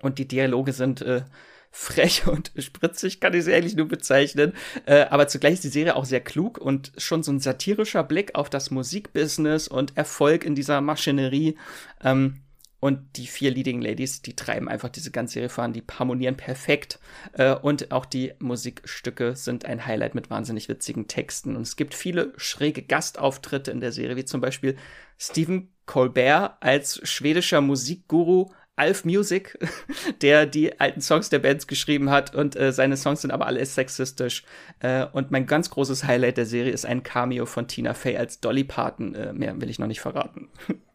Und 0.01 0.19
die 0.19 0.27
Dialoge 0.27 0.73
sind 0.73 1.01
äh, 1.03 1.23
frech 1.71 2.27
und 2.27 2.51
spritzig, 2.59 3.21
kann 3.21 3.35
ich 3.35 3.45
sie 3.45 3.55
eigentlich 3.55 3.77
nur 3.77 3.87
bezeichnen. 3.87 4.53
Äh, 4.85 5.07
aber 5.11 5.29
zugleich 5.29 5.55
ist 5.55 5.65
die 5.65 5.69
Serie 5.69 5.95
auch 5.95 6.05
sehr 6.07 6.21
klug 6.21 6.59
und 6.59 6.93
schon 6.99 7.23
so 7.23 7.31
ein 7.31 7.39
satirischer 7.39 8.03
Blick 8.03 8.35
auf 8.35 8.51
das 8.51 8.73
Musikbusiness 8.73 9.69
und 9.69 9.97
Erfolg 9.97 10.45
in 10.45 10.57
dieser 10.57 10.81
Maschinerie. 10.81 11.57
Ähm, 12.03 12.42
und 12.83 13.17
die 13.17 13.29
vier 13.29 13.53
Leading 13.53 13.81
Ladies, 13.81 14.23
die 14.23 14.35
treiben 14.35 14.69
einfach 14.69 14.89
diese 14.89 15.13
ganze 15.13 15.35
Serie 15.35 15.49
voran, 15.49 15.73
die 15.73 15.85
harmonieren 15.89 16.37
perfekt. 16.37 16.99
Äh, 17.33 17.55
und 17.55 17.93
auch 17.93 18.05
die 18.05 18.33
Musikstücke 18.41 19.37
sind 19.37 19.65
ein 19.67 19.87
Highlight 19.87 20.17
mit 20.17 20.31
wahnsinnig 20.31 20.69
witzigen 20.69 21.07
Texten. 21.07 21.55
Und 21.55 21.63
es 21.63 21.77
gibt 21.77 21.95
viele 21.95 22.33
schräge 22.39 22.83
Gastauftritte 22.83 23.71
in 23.71 23.81
der 23.81 23.93
Serie, 23.93 24.17
wie 24.17 24.25
zum 24.25 24.41
Beispiel 24.41 24.77
Stephen 25.17 25.73
Colbert 25.87 26.57
als 26.59 27.01
schwedischer 27.09 27.61
Musikguru 27.61 28.51
Alf 28.75 29.05
Music, 29.05 29.57
der 30.21 30.47
die 30.47 30.81
alten 30.81 31.03
Songs 31.03 31.29
der 31.29 31.39
Bands 31.39 31.69
geschrieben 31.69 32.11
hat 32.11 32.35
und 32.35 32.57
äh, 32.57 32.73
seine 32.73 32.97
Songs 32.97 33.21
sind 33.21 33.31
aber 33.31 33.47
alle 33.47 33.65
sexistisch. 33.65 34.43
Äh, 34.81 35.07
und 35.13 35.31
mein 35.31 35.47
ganz 35.47 35.71
großes 35.71 36.03
Highlight 36.03 36.37
der 36.37 36.47
Serie 36.47 36.73
ist 36.73 36.87
ein 36.87 37.05
Cameo 37.05 37.47
von 37.47 37.69
Tina 37.69 37.95
Fey 37.95 38.17
als 38.17 38.41
Dolly 38.41 38.65
Parton. 38.65 39.13
Mehr 39.35 39.61
will 39.61 39.71
ich 39.71 39.79
noch 39.79 39.87
nicht 39.87 40.01
verraten. 40.01 40.49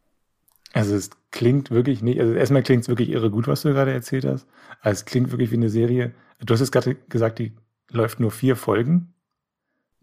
Also 0.78 0.96
es 0.96 1.10
klingt 1.32 1.72
wirklich 1.72 2.02
nicht, 2.02 2.20
also 2.20 2.34
erstmal 2.34 2.64
klingt 2.64 2.84
es 2.84 2.90
wirklich 2.90 3.10
irre 3.10 3.30
gut, 3.30 3.48
was 3.48 3.62
du 3.62 3.70
gerade 3.74 3.92
erzählt 3.92 4.26
hast. 4.26 4.48
Also 4.82 5.00
es 5.00 5.06
klingt 5.06 5.32
wirklich 5.32 5.52
wie 5.52 5.56
eine 5.56 5.70
Serie. 5.70 6.14
Du 6.40 6.54
hast 6.54 6.60
jetzt 6.60 6.72
gerade 6.72 6.96
gesagt, 7.10 7.40
die 7.40 7.54
läuft 7.92 8.20
nur 8.20 8.32
vier 8.32 8.56
Folgen. 8.56 9.14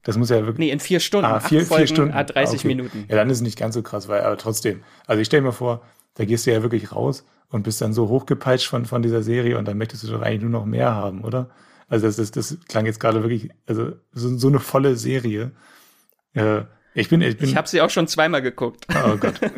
Das 0.03 0.18
muss 0.18 0.31
ja 0.31 0.37
wirklich. 0.45 0.59
Nee, 0.59 0.70
in 0.70 0.81
vier 0.81 1.01
Stunden. 1.01 1.27
Ah, 1.27 1.41
vier, 1.41 1.64
Folgen, 1.64 1.87
vier 1.87 1.95
Stunden. 1.95 2.14
Ah, 2.14 2.25
30 2.25 2.61
okay. 2.61 2.68
Minuten. 2.68 3.05
Ja, 3.09 3.16
dann 3.16 3.31
ist 3.31 3.39
es 3.39 3.43
nicht 3.43 3.59
ganz 3.59 3.75
so 3.75 3.83
krass, 3.83 4.09
weil, 4.09 4.20
aber 4.22 4.37
trotzdem. 4.37 4.83
Also 5.07 5.20
ich 5.20 5.27
stelle 5.27 5.43
mir 5.43 5.53
vor, 5.53 5.83
da 6.14 6.25
gehst 6.25 6.47
du 6.47 6.53
ja 6.53 6.62
wirklich 6.62 6.93
raus 6.93 7.25
und 7.49 7.62
bist 7.62 7.81
dann 7.81 7.93
so 7.93 8.09
hochgepeitscht 8.09 8.68
von, 8.68 8.85
von 8.85 9.03
dieser 9.03 9.22
Serie 9.22 9.59
und 9.59 9.66
dann 9.66 9.79
möchtest 9.79 10.03
du 10.05 10.09
doch 10.09 10.20
eigentlich 10.20 10.43
nur 10.43 10.51
noch 10.51 10.66
mehr 10.66 10.95
haben, 10.95 11.25
oder? 11.25 11.51
Also 11.89 12.07
das, 12.07 12.16
das, 12.16 12.31
das 12.31 12.59
klang 12.68 12.87
jetzt 12.87 13.01
gerade 13.01 13.22
wirklich, 13.22 13.51
also 13.66 13.93
so, 14.12 14.37
so 14.37 14.49
eine 14.49 14.61
volle 14.61 14.97
Serie. 14.97 15.53
Äh, 16.35 16.62
ich 16.95 17.09
bin, 17.09 17.20
ich 17.22 17.37
bin. 17.37 17.49
Ich 17.49 17.57
habe 17.57 17.68
sie 17.68 17.81
auch 17.81 17.91
schon 17.91 18.07
zweimal 18.07 18.43
geguckt. 18.43 18.87
Oh 19.05 19.16
Gott. 19.16 19.41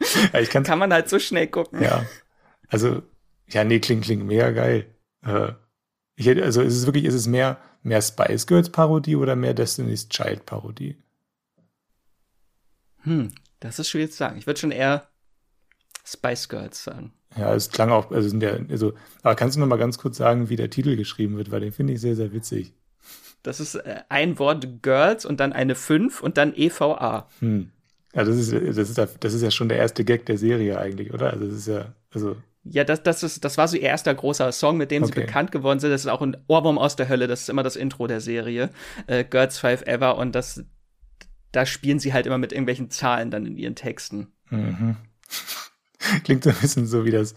ja, 0.32 0.40
ich 0.40 0.50
Kann 0.50 0.78
man 0.78 0.92
halt 0.92 1.08
so 1.08 1.18
schnell 1.18 1.46
gucken. 1.46 1.82
Ja. 1.82 2.04
Also, 2.68 3.02
ja, 3.48 3.64
nee, 3.64 3.80
klingt, 3.80 4.04
klingt 4.04 4.26
mega 4.26 4.50
geil. 4.50 4.86
Äh, 5.24 5.52
ich 6.16 6.26
hätte, 6.26 6.42
also 6.44 6.62
ist 6.62 6.76
es 6.76 6.86
wirklich, 6.86 7.04
ist 7.04 7.14
es 7.14 7.26
mehr, 7.26 7.58
mehr 7.82 8.02
Spice 8.02 8.46
Girls 8.46 8.70
Parodie 8.70 9.16
oder 9.16 9.36
mehr 9.36 9.54
Destiny's 9.54 10.08
Child 10.08 10.46
Parodie? 10.46 10.96
Hm, 13.02 13.32
das 13.60 13.78
ist 13.78 13.88
schwierig 13.88 14.10
zu 14.10 14.18
sagen. 14.18 14.38
Ich 14.38 14.46
würde 14.46 14.58
schon 14.58 14.72
eher 14.72 15.08
Spice 16.04 16.48
Girls 16.48 16.82
sagen. 16.82 17.12
Ja, 17.36 17.54
es 17.54 17.70
klang 17.70 17.90
auch, 17.90 18.10
also 18.10 18.28
sind 18.28 18.42
ja, 18.42 18.58
also, 18.70 18.94
aber 19.22 19.34
kannst 19.34 19.56
du 19.56 19.60
noch 19.60 19.66
mal 19.66 19.76
ganz 19.76 19.98
kurz 19.98 20.16
sagen, 20.16 20.48
wie 20.48 20.56
der 20.56 20.70
Titel 20.70 20.96
geschrieben 20.96 21.36
wird, 21.36 21.50
weil 21.50 21.60
den 21.60 21.72
finde 21.72 21.92
ich 21.92 22.00
sehr, 22.00 22.16
sehr 22.16 22.32
witzig. 22.32 22.72
Das 23.42 23.60
ist 23.60 23.76
äh, 23.76 24.02
ein 24.08 24.38
Wort 24.38 24.82
Girls 24.82 25.24
und 25.24 25.38
dann 25.38 25.52
eine 25.52 25.74
5 25.74 26.22
und 26.22 26.36
dann 26.38 26.54
EVA. 26.54 27.28
Hm. 27.40 27.70
Ja, 28.16 28.24
das 28.24 28.36
ist, 28.38 28.52
das 28.52 28.88
ist, 28.88 28.98
das 29.20 29.34
ist 29.34 29.42
ja 29.42 29.50
schon 29.50 29.68
der 29.68 29.76
erste 29.76 30.02
Gag 30.02 30.24
der 30.24 30.38
Serie 30.38 30.78
eigentlich, 30.78 31.12
oder? 31.12 31.34
Also, 31.34 31.44
das 31.46 31.54
ist 31.54 31.68
ja, 31.68 31.92
also. 32.14 32.36
Ja, 32.64 32.82
das, 32.82 33.02
das, 33.02 33.22
ist, 33.22 33.44
das 33.44 33.58
war 33.58 33.68
so 33.68 33.76
ihr 33.76 33.82
erster 33.82 34.14
großer 34.14 34.50
Song, 34.52 34.78
mit 34.78 34.90
dem 34.90 35.02
okay. 35.02 35.12
sie 35.14 35.20
bekannt 35.20 35.52
geworden 35.52 35.80
sind. 35.80 35.90
Das 35.90 36.00
ist 36.00 36.10
auch 36.10 36.22
ein 36.22 36.34
Ohrwurm 36.48 36.78
aus 36.78 36.96
der 36.96 37.10
Hölle. 37.10 37.26
Das 37.26 37.42
ist 37.42 37.50
immer 37.50 37.62
das 37.62 37.76
Intro 37.76 38.06
der 38.06 38.22
Serie. 38.22 38.70
Äh, 39.06 39.24
Girls 39.24 39.58
Five 39.58 39.82
Ever. 39.82 40.16
Und 40.16 40.34
das, 40.34 40.64
da 41.52 41.66
spielen 41.66 41.98
sie 41.98 42.14
halt 42.14 42.26
immer 42.26 42.38
mit 42.38 42.52
irgendwelchen 42.52 42.90
Zahlen 42.90 43.30
dann 43.30 43.44
in 43.44 43.56
ihren 43.58 43.74
Texten. 43.74 44.28
Mhm. 44.48 44.96
Klingt 46.24 46.42
so 46.42 46.50
ein 46.50 46.56
bisschen 46.56 46.86
so 46.86 47.04
wie 47.04 47.10
das 47.10 47.34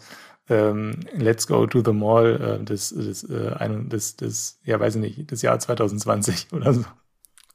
ähm, 0.47 1.01
Let's 1.13 1.45
Go 1.45 1.67
to 1.67 1.83
the 1.83 1.93
Mall 1.93 2.59
äh, 2.61 2.63
des, 2.63 2.89
des, 2.89 3.29
äh, 3.29 3.51
ein, 3.59 3.89
des, 3.89 4.15
des, 4.15 4.59
ja, 4.63 4.79
weiß 4.79 4.95
ich 4.95 5.01
nicht, 5.01 5.31
des 5.31 5.41
Jahr 5.41 5.59
2020 5.59 6.47
oder 6.53 6.73
so. 6.73 6.85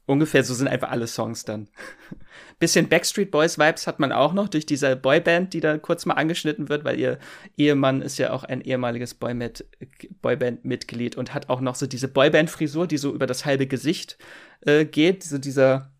Ungefähr 0.07 0.43
so 0.43 0.53
sind 0.53 0.67
einfach 0.67 0.91
alle 0.91 1.07
Songs 1.07 1.45
dann. 1.45 1.67
Bisschen 2.59 2.87
Backstreet 2.87 3.31
Boys 3.31 3.57
Vibes 3.57 3.87
hat 3.87 3.99
man 3.99 4.11
auch 4.11 4.33
noch 4.33 4.47
durch 4.47 4.65
diese 4.65 4.95
Boyband, 4.95 5.53
die 5.53 5.61
da 5.61 5.77
kurz 5.77 6.05
mal 6.05 6.13
angeschnitten 6.13 6.69
wird, 6.69 6.85
weil 6.85 6.99
ihr 6.99 7.17
Ehemann 7.57 8.01
ist 8.01 8.19
ja 8.19 8.31
auch 8.31 8.43
ein 8.43 8.61
ehemaliges 8.61 9.15
Boyband-Mitglied 9.15 11.17
und 11.17 11.33
hat 11.33 11.49
auch 11.49 11.59
noch 11.59 11.75
so 11.75 11.87
diese 11.87 12.07
Boyband-Frisur, 12.07 12.87
die 12.87 12.97
so 12.97 13.13
über 13.13 13.25
das 13.25 13.45
halbe 13.45 13.67
Gesicht 13.67 14.17
äh, 14.61 14.85
geht. 14.85 15.23
So 15.23 15.39
dieser 15.39 15.91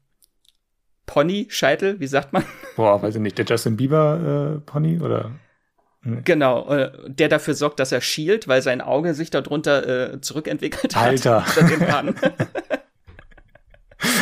Pony-Scheitel, 1.08 2.00
wie 2.00 2.08
sagt 2.08 2.32
man? 2.32 2.46
Boah, 2.76 3.02
weiß 3.02 3.16
ich 3.16 3.22
nicht, 3.22 3.38
der 3.38 3.46
Justin 3.46 3.76
Bieber-Pony 3.76 4.96
äh, 4.96 5.00
oder? 5.00 5.32
Genau, 6.24 6.70
äh, 6.70 6.92
der 7.08 7.30
dafür 7.30 7.56
sorgt, 7.56 7.80
dass 7.80 7.92
er 7.92 8.02
schielt, 8.02 8.48
weil 8.48 8.62
sein 8.62 8.82
Auge 8.82 9.16
sich 9.16 9.32
darunter 9.32 10.14
äh, 10.14 10.22
zurückentwickelt 10.22 10.96
hat. 10.96 11.04
Alter. 11.04 11.44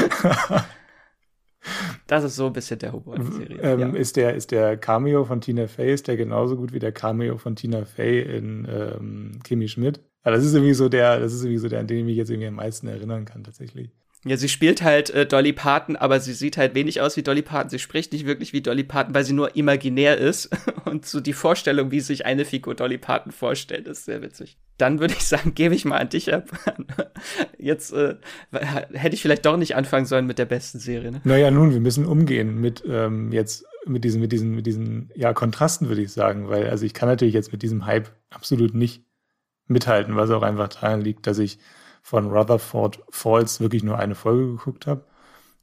das 2.07 2.23
ist 2.23 2.35
so 2.35 2.47
ein 2.47 2.53
bisschen 2.53 2.79
der 2.79 2.93
Humor 2.93 3.15
der 3.15 3.31
Serie. 3.31 3.59
Ähm, 3.61 3.79
ja. 3.79 3.89
ist, 3.89 4.15
der, 4.15 4.35
ist 4.35 4.51
der 4.51 4.77
Cameo 4.77 5.25
von 5.25 5.41
Tina 5.41 5.67
Fey, 5.67 5.93
ist 5.93 6.07
der 6.07 6.17
genauso 6.17 6.55
gut 6.55 6.73
wie 6.73 6.79
der 6.79 6.91
Cameo 6.91 7.37
von 7.37 7.55
Tina 7.55 7.85
Fey 7.85 8.21
in 8.21 8.67
ähm, 8.69 9.39
Kimi 9.43 9.67
Schmidt? 9.67 10.01
Ja, 10.25 10.31
das 10.31 10.45
ist 10.45 10.53
irgendwie 10.53 10.73
so 10.73 10.89
der, 10.89 11.19
das 11.19 11.33
ist 11.33 11.43
irgendwie 11.43 11.59
so 11.59 11.69
der, 11.69 11.79
an 11.79 11.87
den 11.87 11.99
ich 11.99 12.05
mich 12.05 12.17
jetzt 12.17 12.29
irgendwie 12.29 12.47
am 12.47 12.55
meisten 12.55 12.87
erinnern 12.87 13.25
kann, 13.25 13.43
tatsächlich. 13.43 13.91
Ja, 14.25 14.37
sie 14.37 14.47
spielt 14.47 14.81
halt 14.81 15.09
äh, 15.09 15.25
Dolly 15.25 15.51
Parton, 15.51 15.97
aber 15.97 16.19
sie 16.21 16.33
sieht 16.33 16.55
halt 16.55 16.75
wenig 16.75 17.01
aus 17.01 17.17
wie 17.17 17.23
Dolly 17.23 17.41
Parton. 17.41 17.69
Sie 17.69 17.79
spricht 17.79 18.13
nicht 18.13 18.25
wirklich 18.25 18.53
wie 18.53 18.61
Dolly 18.61 18.83
Parton, 18.83 19.13
weil 19.13 19.25
sie 19.25 19.33
nur 19.33 19.55
imaginär 19.55 20.17
ist. 20.17 20.49
Und 20.85 21.05
so 21.05 21.19
die 21.19 21.33
Vorstellung, 21.33 21.91
wie 21.91 21.99
sich 21.99 22.25
eine 22.25 22.45
Figur 22.45 22.73
Dolly 22.73 22.97
Parton 22.97 23.33
vorstellt, 23.33 23.87
ist 23.87 24.05
sehr 24.05 24.21
witzig. 24.21 24.57
Dann 24.77 24.99
würde 24.99 25.13
ich 25.13 25.25
sagen, 25.25 25.53
gebe 25.55 25.75
ich 25.75 25.83
mal 25.83 25.97
an 25.97 26.09
dich 26.09 26.33
ab. 26.33 26.49
Jetzt 27.57 27.91
äh, 27.91 28.15
hätte 28.93 29.15
ich 29.15 29.21
vielleicht 29.21 29.45
doch 29.45 29.57
nicht 29.57 29.75
anfangen 29.75 30.05
sollen 30.05 30.25
mit 30.25 30.39
der 30.39 30.45
besten 30.45 30.79
Serie. 30.79 31.11
Ne? 31.11 31.21
Naja, 31.25 31.51
nun, 31.51 31.73
wir 31.73 31.81
müssen 31.81 32.05
umgehen 32.05 32.61
mit 32.61 32.83
ähm, 32.87 33.31
jetzt 33.31 33.65
mit 33.85 34.05
diesen, 34.05 34.21
mit 34.21 34.31
diesen, 34.31 34.55
mit 34.55 34.65
diesen 34.65 35.11
ja, 35.13 35.33
Kontrasten, 35.33 35.89
würde 35.89 36.01
ich 36.01 36.13
sagen. 36.13 36.47
Weil, 36.47 36.69
also 36.69 36.85
ich 36.85 36.93
kann 36.93 37.09
natürlich 37.09 37.33
jetzt 37.33 37.51
mit 37.51 37.61
diesem 37.61 37.85
Hype 37.85 38.09
absolut 38.29 38.73
nicht 38.73 39.03
mithalten, 39.67 40.15
was 40.15 40.29
auch 40.29 40.43
einfach 40.43 40.69
daran 40.69 41.01
liegt, 41.01 41.27
dass 41.27 41.39
ich 41.39 41.59
von 42.03 42.29
Rutherford 42.29 42.99
Falls 43.09 43.59
wirklich 43.59 43.81
nur 43.81 43.97
eine 43.97 44.13
Folge 44.13 44.51
geguckt 44.51 44.85
habe. 44.85 45.05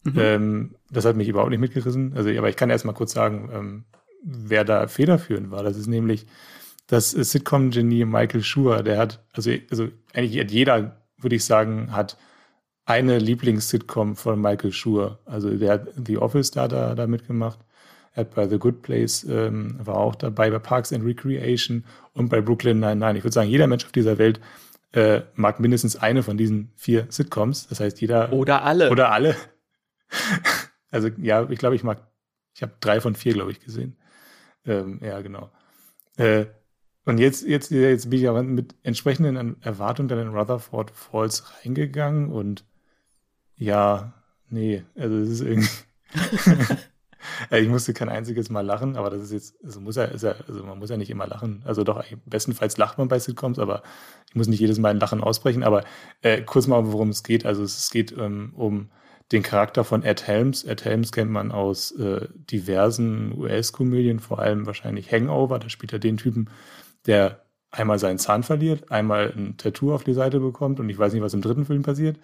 Mhm. 0.03 0.15
Ähm, 0.17 0.75
das 0.91 1.05
hat 1.05 1.15
mich 1.15 1.29
überhaupt 1.29 1.51
nicht 1.51 1.61
mitgerissen. 1.61 2.15
Also, 2.17 2.31
aber 2.31 2.49
ich 2.49 2.57
kann 2.57 2.71
erst 2.71 2.87
mal 2.87 2.95
kurz 2.95 3.13
sagen, 3.13 3.51
ähm, 3.53 3.85
wer 4.25 4.65
da 4.65 4.89
federführend 4.89 5.51
war. 5.51 5.63
Das 5.63 5.77
ist 5.77 5.87
nämlich 5.87 6.27
das 6.87 7.11
Sitcom-Genie 7.11 8.07
Michael 8.07 8.43
Schur. 8.43 8.83
Der 8.83 8.99
hat, 8.99 9.23
also, 9.35 9.51
also 9.71 9.89
eigentlich 10.15 10.41
hat 10.41 10.51
jeder, 10.51 11.03
würde 11.19 11.37
ich 11.37 11.45
sagen, 11.45 11.93
hat 11.93 12.17
eine 12.87 13.19
Lieblings-Sitcom 13.19 14.17
von 14.17 14.41
Michael 14.41 14.73
Schur. 14.73 15.21
Also 15.27 15.51
der 15.51 15.73
hat 15.73 15.89
The 15.95 16.19
Office 16.19 16.51
da, 16.51 16.67
da, 16.67 16.95
da 16.95 17.07
mitgemacht. 17.07 17.59
Er 18.15 18.23
hat 18.23 18.35
bei 18.35 18.49
The 18.49 18.59
Good 18.59 18.83
Place 18.83 19.25
ähm, 19.25 19.77
war 19.79 19.97
auch 19.97 20.17
dabei, 20.17 20.51
bei 20.51 20.59
Parks 20.59 20.93
and 20.93 21.05
Recreation 21.05 21.85
und 22.15 22.31
bei 22.31 22.41
Brooklyn 22.41 22.81
Nine-Nine. 22.81 23.19
Ich 23.19 23.25
würde 23.25 23.35
sagen, 23.35 23.51
jeder 23.51 23.69
Mensch 23.69 23.85
auf 23.85 23.93
dieser 23.93 24.19
Welt 24.19 24.41
äh, 24.93 25.23
mag 25.35 25.61
mindestens 25.61 25.97
eine 25.97 26.23
von 26.23 26.37
diesen 26.37 26.73
vier 26.77 27.07
Sitcoms. 27.11 27.69
Das 27.69 27.81
heißt, 27.81 28.01
jeder. 28.01 28.33
Oder 28.33 28.63
alle. 28.65 28.91
Oder 28.91 29.13
alle. 29.13 29.37
also 30.91 31.09
ja, 31.19 31.49
ich 31.49 31.59
glaube, 31.59 31.77
ich 31.77 31.85
mag, 31.85 32.07
ich 32.55 32.63
habe 32.63 32.73
drei 32.81 33.01
von 33.01 33.15
vier, 33.15 33.33
glaube 33.33 33.53
ich, 33.53 33.61
gesehen. 33.61 33.97
Ähm, 34.67 35.01
ja, 35.03 35.21
genau. 35.21 35.51
Äh, 36.17 36.47
und 37.05 37.19
jetzt, 37.19 37.47
jetzt, 37.47 37.71
jetzt 37.71 38.11
bin 38.11 38.19
ich 38.19 38.25
ja 38.25 38.43
mit 38.43 38.75
entsprechenden 38.83 39.61
Erwartungen 39.63 40.09
dann 40.09 40.19
in 40.19 40.29
Rutherford 40.29 40.91
Falls 40.91 41.45
reingegangen 41.65 42.31
und 42.31 42.65
ja, 43.57 44.15
nee, 44.49 44.85
also 44.97 45.17
es 45.19 45.29
ist 45.31 45.41
irgendwie. 45.41 45.69
ich 47.51 47.69
musste 47.69 47.93
kein 47.95 48.09
einziges 48.09 48.51
Mal 48.51 48.63
lachen, 48.65 48.97
aber 48.97 49.11
das 49.11 49.23
ist 49.23 49.33
jetzt, 49.33 49.65
also 49.65 49.81
muss 49.81 49.97
ja, 49.97 50.09
ja, 50.15 50.35
also 50.47 50.65
man 50.65 50.79
muss 50.79 50.91
ja 50.91 50.97
nicht 50.97 51.11
immer 51.11 51.27
lachen. 51.27 51.63
Also 51.65 51.85
doch, 51.85 52.05
bestenfalls 52.27 52.77
lacht 52.77 52.99
man 52.99 53.09
bei 53.09 53.19
Sitcoms, 53.19 53.59
aber 53.59 53.83
ich 54.29 54.35
muss 54.35 54.49
nicht 54.49 54.61
jedes 54.61 54.79
Mal 54.79 54.91
ein 54.91 55.01
Lachen 55.01 55.23
ausbrechen. 55.23 55.63
Aber 55.63 55.85
äh, 56.23 56.43
kurz 56.43 56.67
mal, 56.67 56.87
worum 56.87 57.11
es 57.11 57.23
geht. 57.23 57.47
Also 57.47 57.63
es 57.63 57.91
geht 57.91 58.13
ähm, 58.17 58.53
um 58.57 58.91
den 59.33 59.43
Charakter 59.43 59.85
von 59.85 60.03
Ed 60.03 60.27
Helms. 60.27 60.65
Ed 60.65 60.85
Helms 60.85 61.13
kennt 61.13 61.31
man 61.31 61.53
aus 61.53 61.93
äh, 61.93 62.27
diversen 62.33 63.37
US-Komödien, 63.39 64.19
vor 64.19 64.41
allem 64.41 64.67
wahrscheinlich 64.67 65.13
Hangover. 65.13 65.59
Da 65.59 65.69
spielt 65.69 65.93
er 65.93 65.99
den 65.99 66.17
Typen, 66.17 66.51
der 67.07 67.45
einmal 67.71 67.99
seinen 67.99 68.19
Zahn 68.19 68.43
verliert, 68.43 68.91
einmal 68.91 69.33
ein 69.37 69.57
Tattoo 69.57 69.95
auf 69.95 70.05
die 70.05 70.15
Seite 70.15 70.41
bekommt 70.41 70.81
und 70.81 70.89
ich 70.89 70.99
weiß 70.99 71.13
nicht, 71.13 71.23
was 71.23 71.35
im 71.35 71.43
dritten 71.43 71.65
Film 71.65 71.83
passiert. 71.83 72.19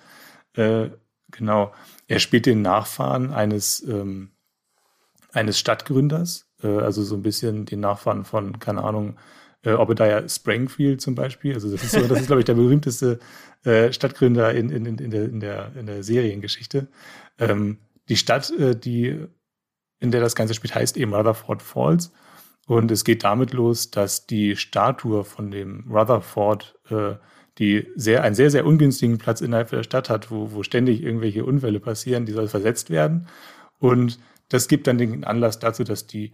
Äh, 0.54 0.90
genau. 1.30 1.72
Er 2.08 2.18
spielt 2.18 2.46
den 2.46 2.62
Nachfahren 2.62 3.32
eines, 3.32 3.82
ähm, 3.86 4.30
eines 5.36 5.58
Stadtgründers, 5.58 6.48
äh, 6.62 6.68
also 6.68 7.02
so 7.02 7.14
ein 7.14 7.22
bisschen 7.22 7.66
den 7.66 7.80
Nachfahren 7.80 8.24
von, 8.24 8.58
keine 8.58 8.82
Ahnung, 8.82 9.16
äh, 9.62 9.72
Obadiah 9.72 10.28
Springfield 10.28 11.00
zum 11.00 11.14
Beispiel. 11.14 11.54
Also 11.54 11.70
das 11.70 11.84
ist, 11.84 11.92
so, 11.92 12.06
das 12.06 12.20
ist 12.20 12.26
glaube 12.26 12.40
ich, 12.40 12.46
der 12.46 12.54
berühmteste 12.54 13.18
äh, 13.64 13.92
Stadtgründer 13.92 14.54
in, 14.54 14.70
in, 14.70 14.86
in, 14.86 15.10
der, 15.10 15.24
in, 15.24 15.40
der, 15.40 15.72
in 15.76 15.86
der 15.86 16.02
Seriengeschichte. 16.02 16.88
Ähm, 17.38 17.78
die 18.08 18.16
Stadt, 18.16 18.50
äh, 18.50 18.76
die, 18.76 19.18
in 19.98 20.10
der 20.10 20.20
das 20.20 20.34
Ganze 20.34 20.54
spielt, 20.54 20.74
heißt 20.74 20.96
eben 20.96 21.14
Rutherford 21.14 21.62
Falls. 21.62 22.12
Und 22.66 22.90
es 22.90 23.04
geht 23.04 23.22
damit 23.22 23.52
los, 23.52 23.90
dass 23.90 24.26
die 24.26 24.56
Statue 24.56 25.24
von 25.24 25.50
dem 25.50 25.84
Rutherford, 25.90 26.76
äh, 26.90 27.14
die 27.58 27.88
sehr, 27.94 28.22
einen 28.22 28.34
sehr, 28.34 28.50
sehr 28.50 28.66
ungünstigen 28.66 29.18
Platz 29.18 29.40
innerhalb 29.40 29.70
der 29.70 29.82
Stadt 29.82 30.10
hat, 30.10 30.30
wo, 30.30 30.52
wo 30.52 30.62
ständig 30.62 31.02
irgendwelche 31.02 31.44
Unfälle 31.44 31.80
passieren, 31.80 32.26
die 32.26 32.32
soll 32.32 32.48
versetzt 32.48 32.90
werden. 32.90 33.28
Und 33.78 34.18
das 34.48 34.68
gibt 34.68 34.86
dann 34.86 34.98
den 34.98 35.24
Anlass 35.24 35.58
dazu, 35.58 35.84
dass 35.84 36.06
die 36.06 36.32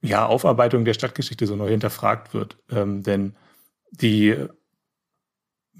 ja, 0.00 0.26
Aufarbeitung 0.26 0.84
der 0.84 0.94
Stadtgeschichte 0.94 1.46
so 1.46 1.56
neu 1.56 1.70
hinterfragt 1.70 2.34
wird. 2.34 2.58
Ähm, 2.70 3.02
denn 3.02 3.34
die, 3.90 4.36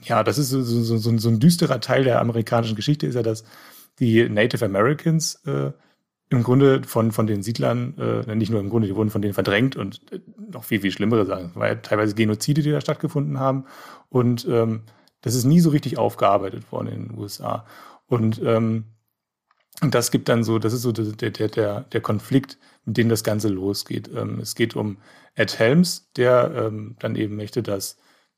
ja, 0.02 0.22
das 0.22 0.38
ist 0.38 0.48
so, 0.48 0.62
so, 0.62 0.82
so, 0.98 1.18
so, 1.18 1.28
ein 1.28 1.40
düsterer 1.40 1.80
Teil 1.80 2.04
der 2.04 2.20
amerikanischen 2.20 2.76
Geschichte, 2.76 3.06
ist 3.06 3.16
ja, 3.16 3.22
dass 3.22 3.44
die 3.98 4.28
Native 4.28 4.64
Americans 4.64 5.36
äh, 5.46 5.72
im 6.30 6.42
Grunde 6.42 6.82
von, 6.84 7.12
von 7.12 7.26
den 7.26 7.42
Siedlern, 7.42 7.98
äh, 7.98 8.34
nicht 8.34 8.50
nur 8.50 8.60
im 8.60 8.70
Grunde, 8.70 8.88
die 8.88 8.96
wurden 8.96 9.10
von 9.10 9.22
denen 9.22 9.34
verdrängt 9.34 9.76
und 9.76 10.00
äh, 10.10 10.20
noch 10.50 10.64
viel, 10.64 10.80
viel 10.80 10.90
schlimmere 10.90 11.26
Sachen, 11.26 11.52
weil 11.54 11.80
teilweise 11.82 12.14
Genozide, 12.14 12.62
die 12.62 12.70
da 12.70 12.80
stattgefunden 12.80 13.38
haben. 13.38 13.66
Und 14.08 14.46
ähm, 14.48 14.82
das 15.20 15.34
ist 15.34 15.44
nie 15.44 15.60
so 15.60 15.70
richtig 15.70 15.98
aufgearbeitet 15.98 16.70
worden 16.72 16.88
in 16.88 17.08
den 17.08 17.18
USA. 17.18 17.66
Und 18.06 18.40
ähm, 18.42 18.84
und 19.82 19.94
das 19.94 20.10
gibt 20.10 20.28
dann 20.28 20.44
so, 20.44 20.58
das 20.58 20.72
ist 20.72 20.82
so 20.82 20.92
der, 20.92 21.30
der, 21.30 21.48
der, 21.48 21.80
der 21.80 22.00
Konflikt, 22.00 22.58
mit 22.84 22.96
dem 22.96 23.08
das 23.08 23.24
Ganze 23.24 23.48
losgeht. 23.48 24.10
Ähm, 24.14 24.38
es 24.40 24.54
geht 24.54 24.76
um 24.76 24.98
Ed 25.34 25.58
Helms, 25.58 26.10
der 26.16 26.52
ähm, 26.56 26.96
dann 27.00 27.16
eben 27.16 27.36
möchte, 27.36 27.62
dass 27.62 27.96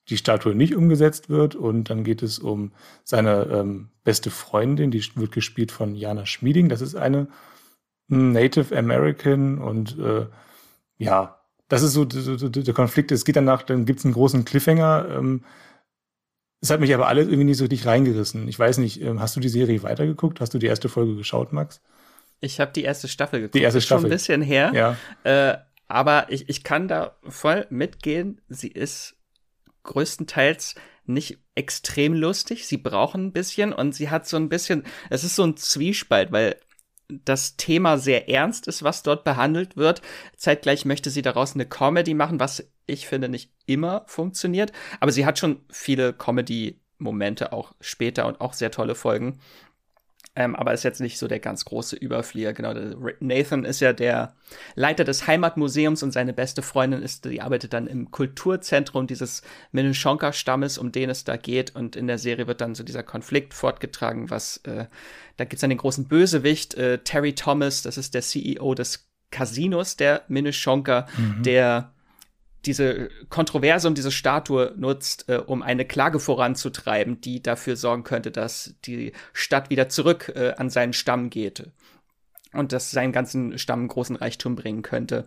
die 0.08 0.16
Statue 0.16 0.54
nicht 0.54 0.74
umgesetzt 0.74 1.28
wird. 1.28 1.54
Und 1.54 1.90
dann 1.90 2.04
geht 2.04 2.22
es 2.22 2.38
um 2.38 2.72
seine 3.04 3.44
ähm, 3.52 3.90
beste 4.04 4.30
Freundin, 4.30 4.90
die 4.90 5.04
wird 5.16 5.32
gespielt 5.32 5.72
von 5.72 5.94
Jana 5.94 6.26
Schmieding. 6.26 6.68
Das 6.68 6.80
ist 6.80 6.94
eine 6.94 7.28
Native 8.08 8.76
American 8.76 9.58
und 9.58 9.98
äh, 9.98 10.26
ja, 10.98 11.40
das 11.68 11.82
ist 11.82 11.94
so 11.94 12.04
der 12.04 12.74
Konflikt. 12.74 13.10
Es 13.10 13.24
geht 13.24 13.36
danach, 13.36 13.62
dann 13.62 13.84
gibt 13.84 13.98
es 13.98 14.04
einen 14.04 14.14
großen 14.14 14.44
Cliffhanger. 14.44 15.08
Ähm, 15.10 15.44
es 16.66 16.70
hat 16.70 16.80
mich 16.80 16.92
aber 16.92 17.06
alles 17.06 17.26
irgendwie 17.26 17.44
nicht 17.44 17.58
so 17.58 17.64
richtig 17.64 17.86
reingerissen. 17.86 18.48
Ich 18.48 18.58
weiß 18.58 18.78
nicht, 18.78 19.00
ähm, 19.00 19.20
hast 19.20 19.36
du 19.36 19.40
die 19.40 19.48
Serie 19.48 19.84
weitergeguckt? 19.84 20.40
Hast 20.40 20.52
du 20.52 20.58
die 20.58 20.66
erste 20.66 20.88
Folge 20.88 21.14
geschaut, 21.14 21.52
Max? 21.52 21.80
Ich 22.40 22.58
habe 22.58 22.72
die 22.72 22.82
erste 22.82 23.06
Staffel 23.06 23.38
geguckt. 23.40 23.54
Die 23.54 23.62
erste 23.62 23.80
Staffel. 23.80 24.10
Ist 24.12 24.26
schon 24.26 24.34
ein 24.34 24.42
bisschen 24.42 24.42
her. 24.42 24.72
Ja. 24.74 24.96
Äh, 25.50 25.58
aber 25.86 26.26
ich, 26.30 26.48
ich 26.48 26.64
kann 26.64 26.88
da 26.88 27.16
voll 27.22 27.68
mitgehen. 27.70 28.40
Sie 28.48 28.66
ist 28.66 29.14
größtenteils 29.84 30.74
nicht 31.04 31.38
extrem 31.54 32.14
lustig. 32.14 32.66
Sie 32.66 32.78
brauchen 32.78 33.26
ein 33.26 33.32
bisschen 33.32 33.72
und 33.72 33.94
sie 33.94 34.10
hat 34.10 34.26
so 34.26 34.36
ein 34.36 34.48
bisschen, 34.48 34.82
es 35.08 35.22
ist 35.22 35.36
so 35.36 35.44
ein 35.44 35.56
Zwiespalt, 35.56 36.32
weil 36.32 36.56
das 37.08 37.56
Thema 37.56 37.98
sehr 37.98 38.28
ernst 38.28 38.66
ist, 38.66 38.82
was 38.82 39.02
dort 39.02 39.24
behandelt 39.24 39.76
wird. 39.76 40.02
Zeitgleich 40.36 40.84
möchte 40.84 41.10
sie 41.10 41.22
daraus 41.22 41.54
eine 41.54 41.66
Comedy 41.66 42.14
machen, 42.14 42.40
was 42.40 42.68
ich 42.86 43.06
finde 43.06 43.28
nicht 43.28 43.52
immer 43.66 44.04
funktioniert. 44.06 44.72
Aber 45.00 45.12
sie 45.12 45.26
hat 45.26 45.38
schon 45.38 45.60
viele 45.70 46.12
Comedy-Momente 46.12 47.52
auch 47.52 47.74
später 47.80 48.26
und 48.26 48.40
auch 48.40 48.52
sehr 48.52 48.70
tolle 48.70 48.94
Folgen. 48.94 49.40
Ähm, 50.36 50.54
aber 50.54 50.74
ist 50.74 50.84
jetzt 50.84 51.00
nicht 51.00 51.18
so 51.18 51.28
der 51.28 51.40
ganz 51.40 51.64
große 51.64 51.96
Überflieger. 51.96 52.52
Genau, 52.52 52.74
Nathan 53.20 53.64
ist 53.64 53.80
ja 53.80 53.94
der 53.94 54.34
Leiter 54.74 55.02
des 55.02 55.26
Heimatmuseums 55.26 56.02
und 56.02 56.12
seine 56.12 56.34
beste 56.34 56.60
Freundin 56.60 57.02
ist, 57.02 57.24
die 57.24 57.40
arbeitet 57.40 57.72
dann 57.72 57.86
im 57.86 58.10
Kulturzentrum 58.10 59.06
dieses 59.06 59.42
Minnetonka-Stammes, 59.72 60.76
um 60.76 60.92
den 60.92 61.08
es 61.08 61.24
da 61.24 61.38
geht. 61.38 61.74
Und 61.74 61.96
in 61.96 62.06
der 62.06 62.18
Serie 62.18 62.46
wird 62.46 62.60
dann 62.60 62.74
so 62.74 62.84
dieser 62.84 63.02
Konflikt 63.02 63.54
fortgetragen, 63.54 64.28
was, 64.28 64.58
äh, 64.58 64.84
da 65.38 65.44
gibt's 65.44 65.62
dann 65.62 65.70
den 65.70 65.78
großen 65.78 66.06
Bösewicht, 66.06 66.74
äh, 66.74 66.98
Terry 66.98 67.34
Thomas, 67.34 67.80
das 67.80 67.96
ist 67.96 68.12
der 68.12 68.22
CEO 68.22 68.74
des 68.74 69.08
Casinos 69.30 69.96
der 69.96 70.22
Minnetonka, 70.28 71.06
mhm. 71.16 71.42
der 71.42 71.92
diese 72.66 73.08
Kontroverse 73.30 73.88
um 73.88 73.94
diese 73.94 74.10
Statue 74.10 74.74
nutzt, 74.76 75.28
äh, 75.28 75.36
um 75.38 75.62
eine 75.62 75.84
Klage 75.84 76.18
voranzutreiben, 76.18 77.20
die 77.20 77.42
dafür 77.42 77.76
sorgen 77.76 78.04
könnte, 78.04 78.30
dass 78.30 78.74
die 78.84 79.12
Stadt 79.32 79.70
wieder 79.70 79.88
zurück 79.88 80.32
äh, 80.34 80.54
an 80.56 80.70
seinen 80.70 80.92
Stamm 80.92 81.30
geht 81.30 81.70
und 82.52 82.72
dass 82.72 82.90
seinen 82.90 83.12
ganzen 83.12 83.58
Stamm 83.58 83.88
großen 83.88 84.16
Reichtum 84.16 84.56
bringen 84.56 84.82
könnte. 84.82 85.24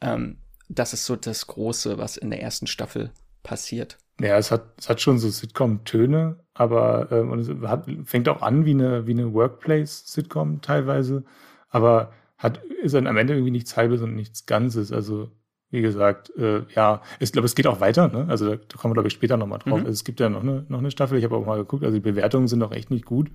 Ähm, 0.00 0.38
das 0.68 0.92
ist 0.92 1.04
so 1.06 1.16
das 1.16 1.46
Große, 1.46 1.98
was 1.98 2.16
in 2.16 2.30
der 2.30 2.42
ersten 2.42 2.66
Staffel 2.66 3.10
passiert. 3.42 3.98
Ja, 4.20 4.36
es 4.36 4.50
hat, 4.50 4.74
es 4.78 4.88
hat 4.88 5.00
schon 5.00 5.18
so 5.18 5.28
Sitcom-Töne, 5.28 6.38
aber 6.54 7.10
ähm, 7.10 7.30
und 7.30 7.40
es 7.40 7.48
hat, 7.68 7.86
fängt 8.04 8.28
auch 8.28 8.42
an 8.42 8.64
wie 8.66 8.70
eine, 8.70 9.06
wie 9.06 9.12
eine 9.12 9.32
Workplace-Sitcom 9.32 10.60
teilweise, 10.60 11.24
aber 11.70 12.12
hat, 12.36 12.62
ist 12.82 12.94
dann 12.94 13.06
am 13.06 13.16
Ende 13.16 13.34
irgendwie 13.34 13.50
nichts 13.50 13.76
Halbes 13.76 14.02
und 14.02 14.14
nichts 14.14 14.46
Ganzes. 14.46 14.92
Also 14.92 15.30
wie 15.70 15.82
gesagt, 15.82 16.32
äh, 16.36 16.62
ja, 16.74 17.02
ich 17.20 17.32
glaube, 17.32 17.46
es 17.46 17.54
geht 17.54 17.66
auch 17.66 17.80
weiter. 17.80 18.08
Ne? 18.08 18.26
Also 18.28 18.50
da, 18.50 18.56
da 18.56 18.76
kommen 18.76 18.92
wir, 18.92 18.94
glaube 18.94 19.08
ich, 19.08 19.14
später 19.14 19.36
nochmal 19.36 19.60
drauf. 19.60 19.80
Mhm. 19.80 19.86
Also, 19.86 19.90
es 19.90 20.04
gibt 20.04 20.20
ja 20.20 20.28
noch 20.28 20.42
eine, 20.42 20.64
noch 20.68 20.78
eine 20.78 20.90
Staffel. 20.90 21.18
Ich 21.18 21.24
habe 21.24 21.36
auch 21.36 21.46
mal 21.46 21.58
geguckt. 21.58 21.84
Also 21.84 21.94
die 21.94 22.00
Bewertungen 22.00 22.48
sind 22.48 22.60
doch 22.60 22.72
echt 22.72 22.90
nicht 22.90 23.04
gut. 23.04 23.30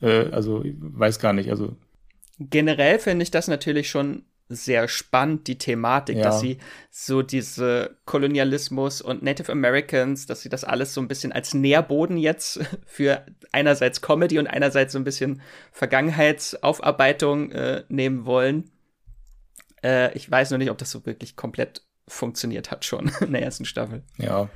Äh, 0.00 0.30
also 0.30 0.64
ich 0.64 0.74
weiß 0.78 1.18
gar 1.18 1.32
nicht. 1.32 1.50
Also 1.50 1.76
generell 2.38 2.98
finde 2.98 3.22
ich 3.22 3.30
das 3.30 3.48
natürlich 3.48 3.90
schon 3.90 4.24
sehr 4.50 4.88
spannend, 4.88 5.46
die 5.46 5.58
Thematik, 5.58 6.16
ja. 6.16 6.22
dass 6.22 6.40
sie 6.40 6.58
so 6.90 7.20
diese 7.20 7.98
Kolonialismus 8.06 9.02
und 9.02 9.22
Native 9.22 9.52
Americans, 9.52 10.24
dass 10.24 10.40
sie 10.40 10.48
das 10.48 10.64
alles 10.64 10.94
so 10.94 11.02
ein 11.02 11.08
bisschen 11.08 11.32
als 11.32 11.52
Nährboden 11.52 12.16
jetzt 12.16 12.60
für 12.86 13.26
einerseits 13.52 14.00
Comedy 14.00 14.38
und 14.38 14.46
einerseits 14.46 14.94
so 14.94 14.98
ein 14.98 15.04
bisschen 15.04 15.42
Vergangenheitsaufarbeitung 15.72 17.52
äh, 17.52 17.84
nehmen 17.88 18.24
wollen. 18.24 18.70
Äh, 19.82 20.12
ich 20.16 20.30
weiß 20.30 20.50
noch 20.50 20.58
nicht, 20.58 20.70
ob 20.70 20.78
das 20.78 20.90
so 20.90 21.04
wirklich 21.06 21.36
komplett 21.36 21.82
funktioniert 22.06 22.70
hat 22.70 22.84
schon 22.84 23.10
in 23.20 23.32
der 23.32 23.42
ersten 23.42 23.64
Staffel. 23.64 24.02
Ja. 24.16 24.48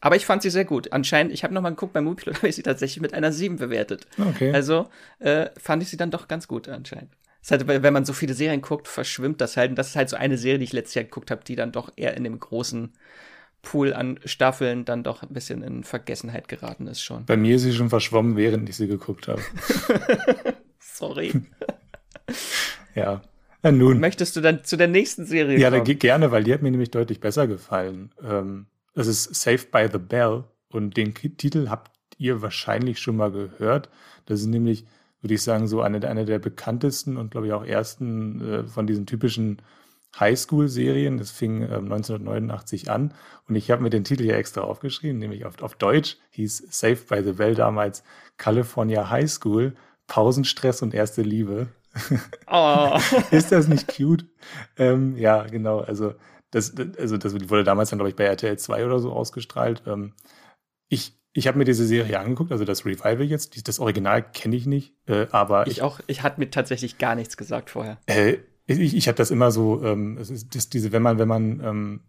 Aber 0.00 0.16
ich 0.16 0.26
fand 0.26 0.42
sie 0.42 0.50
sehr 0.50 0.64
gut. 0.64 0.92
Anscheinend, 0.92 1.32
ich 1.32 1.42
habe 1.42 1.54
noch 1.54 1.62
mal 1.62 1.70
geguckt, 1.70 1.92
bei 1.92 2.00
Moviepilot 2.00 2.36
habe 2.38 2.48
ich 2.48 2.56
sie 2.56 2.62
tatsächlich 2.62 3.00
mit 3.00 3.14
einer 3.14 3.32
7 3.32 3.56
bewertet. 3.56 4.06
Okay. 4.18 4.52
Also 4.52 4.88
äh, 5.18 5.48
fand 5.58 5.82
ich 5.82 5.88
sie 5.88 5.96
dann 5.96 6.10
doch 6.10 6.28
ganz 6.28 6.48
gut 6.48 6.68
anscheinend. 6.68 7.12
Halt, 7.48 7.68
wenn 7.68 7.92
man 7.92 8.04
so 8.04 8.12
viele 8.12 8.34
Serien 8.34 8.60
guckt, 8.60 8.88
verschwimmt 8.88 9.40
das 9.40 9.56
halt. 9.56 9.70
Und 9.70 9.76
das 9.76 9.88
ist 9.88 9.96
halt 9.96 10.08
so 10.08 10.16
eine 10.16 10.36
Serie, 10.36 10.58
die 10.58 10.64
ich 10.64 10.72
letztes 10.72 10.94
Jahr 10.94 11.04
geguckt 11.04 11.30
habe, 11.30 11.44
die 11.44 11.54
dann 11.54 11.70
doch 11.70 11.92
eher 11.96 12.16
in 12.16 12.24
dem 12.24 12.40
großen 12.40 12.92
Pool 13.62 13.94
an 13.94 14.18
Staffeln 14.24 14.84
dann 14.84 15.02
doch 15.02 15.22
ein 15.22 15.32
bisschen 15.32 15.62
in 15.62 15.84
Vergessenheit 15.84 16.48
geraten 16.48 16.86
ist 16.86 17.02
schon. 17.02 17.24
Bei 17.24 17.36
mir 17.36 17.56
ist 17.56 17.62
sie 17.62 17.72
schon 17.72 17.88
verschwommen, 17.88 18.36
während 18.36 18.68
ich 18.68 18.76
sie 18.76 18.86
geguckt 18.88 19.28
habe. 19.28 19.42
Sorry. 20.78 21.42
ja. 22.94 23.22
Na 23.66 23.72
nun. 23.72 23.98
Möchtest 23.98 24.36
du 24.36 24.40
dann 24.40 24.62
zu 24.62 24.76
der 24.76 24.86
nächsten 24.86 25.26
Serie 25.26 25.58
ja, 25.58 25.70
kommen? 25.70 25.84
Ja, 25.84 25.94
gerne, 25.94 26.30
weil 26.30 26.44
die 26.44 26.54
hat 26.54 26.62
mir 26.62 26.70
nämlich 26.70 26.92
deutlich 26.92 27.18
besser 27.18 27.48
gefallen. 27.48 28.12
Ähm, 28.22 28.66
das 28.94 29.08
ist 29.08 29.34
Saved 29.34 29.72
by 29.72 29.88
the 29.90 29.98
Bell 29.98 30.44
und 30.70 30.96
den 30.96 31.14
Titel 31.14 31.68
habt 31.68 31.90
ihr 32.16 32.42
wahrscheinlich 32.42 33.00
schon 33.00 33.16
mal 33.16 33.32
gehört. 33.32 33.90
Das 34.26 34.38
ist 34.38 34.46
nämlich, 34.46 34.86
würde 35.20 35.34
ich 35.34 35.42
sagen, 35.42 35.66
so 35.66 35.82
eine, 35.82 36.06
eine 36.08 36.24
der 36.24 36.38
bekanntesten 36.38 37.16
und 37.16 37.32
glaube 37.32 37.48
ich 37.48 37.52
auch 37.52 37.64
ersten 37.64 38.40
äh, 38.40 38.66
von 38.68 38.86
diesen 38.86 39.04
typischen 39.04 39.60
Highschool-Serien. 40.16 41.18
Das 41.18 41.32
fing 41.32 41.62
äh, 41.62 41.74
1989 41.74 42.88
an 42.88 43.14
und 43.48 43.56
ich 43.56 43.72
habe 43.72 43.82
mir 43.82 43.90
den 43.90 44.04
Titel 44.04 44.22
hier 44.22 44.36
extra 44.36 44.60
aufgeschrieben, 44.60 45.18
nämlich 45.18 45.44
auf, 45.44 45.60
auf 45.60 45.74
Deutsch 45.74 46.18
hieß 46.30 46.68
Saved 46.70 47.08
by 47.08 47.20
the 47.24 47.32
Bell 47.32 47.56
damals 47.56 48.04
California 48.36 49.10
High 49.10 49.28
School, 49.28 49.74
Pausenstress 50.06 50.82
und 50.82 50.94
erste 50.94 51.22
Liebe. 51.22 51.66
Oh. 52.46 52.98
ist 53.30 53.52
das 53.52 53.68
nicht 53.68 53.88
cute? 53.88 54.26
Ähm, 54.76 55.16
ja, 55.16 55.44
genau. 55.44 55.80
Also 55.80 56.14
das, 56.50 56.74
also 56.98 57.16
das 57.16 57.34
wurde 57.48 57.64
damals 57.64 57.90
dann, 57.90 57.98
glaube 57.98 58.10
ich, 58.10 58.16
bei 58.16 58.24
RTL 58.24 58.58
2 58.58 58.86
oder 58.86 58.98
so 58.98 59.12
ausgestrahlt. 59.12 59.82
Ähm, 59.86 60.14
ich 60.88 61.16
ich 61.32 61.46
habe 61.46 61.58
mir 61.58 61.64
diese 61.64 61.86
Serie 61.86 62.18
angeguckt, 62.18 62.50
also 62.50 62.64
das 62.64 62.86
Revival 62.86 63.22
jetzt. 63.22 63.68
Das 63.68 63.78
Original 63.78 64.22
kenne 64.22 64.56
ich 64.56 64.64
nicht, 64.64 64.94
äh, 65.06 65.26
aber 65.32 65.66
ich, 65.66 65.74
ich 65.74 65.82
auch. 65.82 66.00
Ich 66.06 66.22
hatte 66.22 66.40
mir 66.40 66.50
tatsächlich 66.50 66.96
gar 66.96 67.14
nichts 67.14 67.36
gesagt 67.36 67.68
vorher. 67.68 67.98
Äh, 68.06 68.38
ich 68.66 68.96
ich 68.96 69.06
habe 69.06 69.16
das 69.16 69.30
immer 69.30 69.50
so. 69.50 69.82
Ähm, 69.84 70.16
es 70.16 70.30
ist 70.30 70.54
das, 70.54 70.70
diese, 70.70 70.92
wenn 70.92 71.02
man 71.02 71.18
wenn 71.18 71.28
man 71.28 71.60
ähm, 71.60 72.00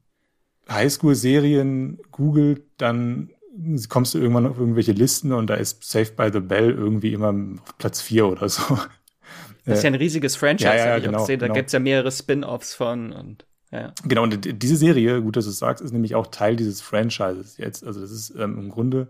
Highschool-Serien 0.69 1.99
googelt, 2.11 2.63
dann 2.77 3.31
kommst 3.89 4.13
du 4.13 4.19
irgendwann 4.19 4.47
auf 4.47 4.59
irgendwelche 4.59 4.93
Listen 4.93 5.33
und 5.33 5.49
da 5.49 5.55
ist 5.55 5.83
Saved 5.83 6.15
by 6.15 6.29
the 6.31 6.39
Bell 6.39 6.71
irgendwie 6.71 7.11
immer 7.11 7.33
auf 7.61 7.77
Platz 7.77 8.01
4 8.01 8.27
oder 8.27 8.47
so. 8.47 8.77
Das 9.67 9.79
ist 9.79 9.83
ja 9.83 9.89
ein 9.89 9.95
riesiges 9.95 10.35
Franchise, 10.35 10.69
ja, 10.69 10.87
ja, 10.87 10.97
ich 10.97 11.03
genau, 11.03 11.17
auch 11.17 11.21
gesehen. 11.21 11.39
Da 11.39 11.47
genau. 11.47 11.55
gibt's 11.55 11.73
ja 11.73 11.79
mehrere 11.79 12.11
Spin-offs 12.11 12.73
von 12.73 13.11
und 13.11 13.45
ja. 13.71 13.93
Genau, 14.05 14.23
und 14.23 14.61
diese 14.63 14.77
Serie, 14.77 15.21
gut, 15.21 15.35
dass 15.35 15.45
du 15.45 15.51
es 15.51 15.59
sagst, 15.59 15.83
ist 15.83 15.91
nämlich 15.91 16.15
auch 16.15 16.27
Teil 16.27 16.55
dieses 16.55 16.81
Franchises 16.81 17.57
jetzt. 17.57 17.85
Also 17.85 17.99
das 17.99 18.11
ist 18.11 18.33
ähm, 18.37 18.57
im 18.57 18.69
Grunde 18.69 19.09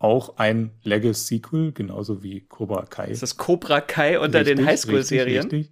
auch 0.00 0.36
ein 0.36 0.72
Legacy-Sequel, 0.82 1.72
genauso 1.72 2.22
wie 2.22 2.40
Cobra 2.40 2.84
Kai. 2.86 3.06
Ist 3.06 3.22
das 3.22 3.36
Cobra 3.36 3.80
Kai 3.80 4.18
unter 4.18 4.42
den 4.42 4.58
Richtig, 4.58 4.66
Highschool-Serien? 4.66 5.42
Richtig, 5.42 5.70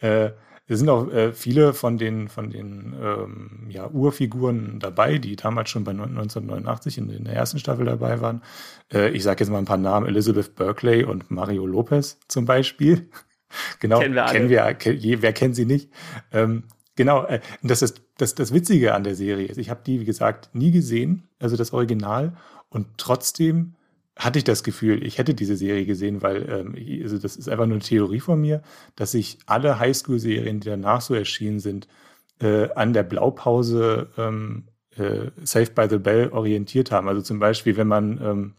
richtig. 0.00 0.08
Äh, 0.08 0.30
es 0.68 0.80
sind 0.80 0.88
auch 0.88 1.08
äh, 1.12 1.32
viele 1.32 1.74
von 1.74 1.96
den, 1.96 2.28
von 2.28 2.50
den 2.50 2.94
ähm, 3.00 3.66
ja, 3.68 3.88
Urfiguren 3.88 4.80
dabei, 4.80 5.18
die 5.18 5.36
damals 5.36 5.70
schon 5.70 5.84
bei 5.84 5.92
1989 5.92 6.98
in, 6.98 7.10
in 7.10 7.24
der 7.24 7.34
ersten 7.34 7.58
Staffel 7.58 7.86
dabei 7.86 8.20
waren. 8.20 8.42
Äh, 8.92 9.10
ich 9.10 9.22
sage 9.22 9.44
jetzt 9.44 9.50
mal 9.50 9.58
ein 9.58 9.64
paar 9.64 9.76
Namen: 9.76 10.06
Elizabeth 10.06 10.56
Berkeley 10.56 11.04
und 11.04 11.30
Mario 11.30 11.66
Lopez 11.66 12.18
zum 12.26 12.46
Beispiel. 12.46 13.08
genau, 13.80 14.00
Kennen 14.00 14.14
wir 14.14 14.24
alle. 14.24 14.32
Kennen 14.38 14.48
wir, 14.50 14.74
ke- 14.74 14.92
je, 14.92 15.22
wer 15.22 15.32
kennt 15.32 15.56
sie 15.56 15.66
nicht? 15.66 15.90
Ähm, 16.32 16.64
genau, 16.96 17.24
äh, 17.24 17.40
das 17.62 17.82
ist 17.82 18.02
das, 18.18 18.34
das 18.34 18.52
Witzige 18.54 18.94
an 18.94 19.04
der 19.04 19.14
Serie 19.14 19.46
ist, 19.46 19.58
ich 19.58 19.68
habe 19.70 19.80
die, 19.84 20.00
wie 20.00 20.04
gesagt, 20.06 20.50
nie 20.54 20.70
gesehen, 20.70 21.24
also 21.38 21.56
das 21.56 21.72
Original, 21.72 22.36
und 22.70 22.86
trotzdem 22.96 23.74
hatte 24.18 24.38
ich 24.38 24.44
das 24.44 24.62
Gefühl, 24.64 25.04
ich 25.06 25.18
hätte 25.18 25.34
diese 25.34 25.56
Serie 25.56 25.84
gesehen, 25.84 26.22
weil 26.22 26.48
ähm, 26.48 26.74
ich- 26.74 27.02
also 27.02 27.18
das 27.18 27.36
ist 27.36 27.48
einfach 27.48 27.66
nur 27.66 27.74
eine 27.76 27.84
Theorie 27.84 28.20
von 28.20 28.40
mir, 28.40 28.62
dass 28.96 29.12
sich 29.12 29.38
alle 29.46 29.78
Highschool-Serien, 29.78 30.60
die 30.60 30.68
danach 30.70 31.02
so 31.02 31.14
erschienen 31.14 31.60
sind, 31.60 31.86
äh, 32.40 32.70
an 32.74 32.92
der 32.94 33.02
Blaupause 33.02 34.08
ähm, 34.16 34.64
äh, 34.96 35.30
Saved 35.44 35.74
by 35.74 35.86
the 35.90 35.98
Bell 35.98 36.30
orientiert 36.30 36.90
haben. 36.90 37.08
Also 37.08 37.20
zum 37.20 37.38
Beispiel, 37.38 37.76
wenn 37.76 37.88
man 37.88 38.18
ähm, 38.22 38.54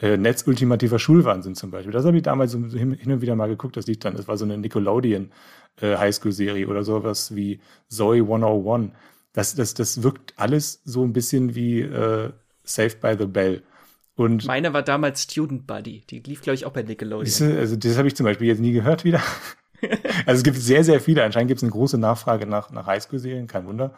äh, 0.00 0.16
Netz 0.16 0.46
ultimativer 0.46 0.98
Schulwahnsinn 0.98 1.54
zum 1.54 1.70
Beispiel. 1.70 1.92
Das 1.92 2.04
habe 2.04 2.16
ich 2.16 2.22
damals 2.22 2.52
so 2.52 2.58
hin, 2.58 2.98
und 3.06 3.20
wieder 3.22 3.34
mal 3.34 3.48
geguckt. 3.48 3.76
Das 3.76 3.86
liegt 3.86 4.04
dann, 4.04 4.14
das 4.14 4.28
war 4.28 4.36
so 4.36 4.44
eine 4.44 4.58
Nickelodeon 4.58 5.30
äh, 5.80 5.96
Highschool-Serie 5.96 6.66
oder 6.66 6.82
sowas 6.84 7.34
wie 7.34 7.60
Zoe 7.88 8.18
101. 8.18 8.92
Das, 9.32 9.54
das, 9.54 9.74
das 9.74 10.02
wirkt 10.02 10.34
alles 10.36 10.80
so 10.84 11.04
ein 11.04 11.12
bisschen 11.12 11.54
wie 11.54 11.80
äh, 11.80 12.30
Saved 12.64 13.00
by 13.00 13.14
the 13.18 13.26
Bell. 13.26 13.62
Und 14.16 14.46
Meine 14.46 14.72
war 14.72 14.82
damals 14.82 15.22
Student 15.22 15.66
Buddy. 15.66 16.04
Die 16.08 16.20
lief, 16.20 16.40
glaube 16.40 16.54
ich, 16.54 16.64
auch 16.64 16.72
bei 16.72 16.82
Nickelodeon. 16.82 17.58
Also 17.58 17.76
das 17.76 17.98
habe 17.98 18.08
ich 18.08 18.16
zum 18.16 18.24
Beispiel 18.24 18.48
jetzt 18.48 18.60
nie 18.60 18.72
gehört 18.72 19.04
wieder. 19.04 19.22
also 20.26 20.38
es 20.38 20.42
gibt 20.42 20.56
sehr, 20.56 20.84
sehr 20.84 21.00
viele. 21.00 21.22
Anscheinend 21.22 21.48
gibt 21.48 21.58
es 21.58 21.64
eine 21.64 21.72
große 21.72 21.98
Nachfrage 21.98 22.46
nach, 22.46 22.70
nach 22.70 22.86
Highschool-Serien, 22.86 23.46
kein 23.46 23.66
Wunder. 23.66 23.94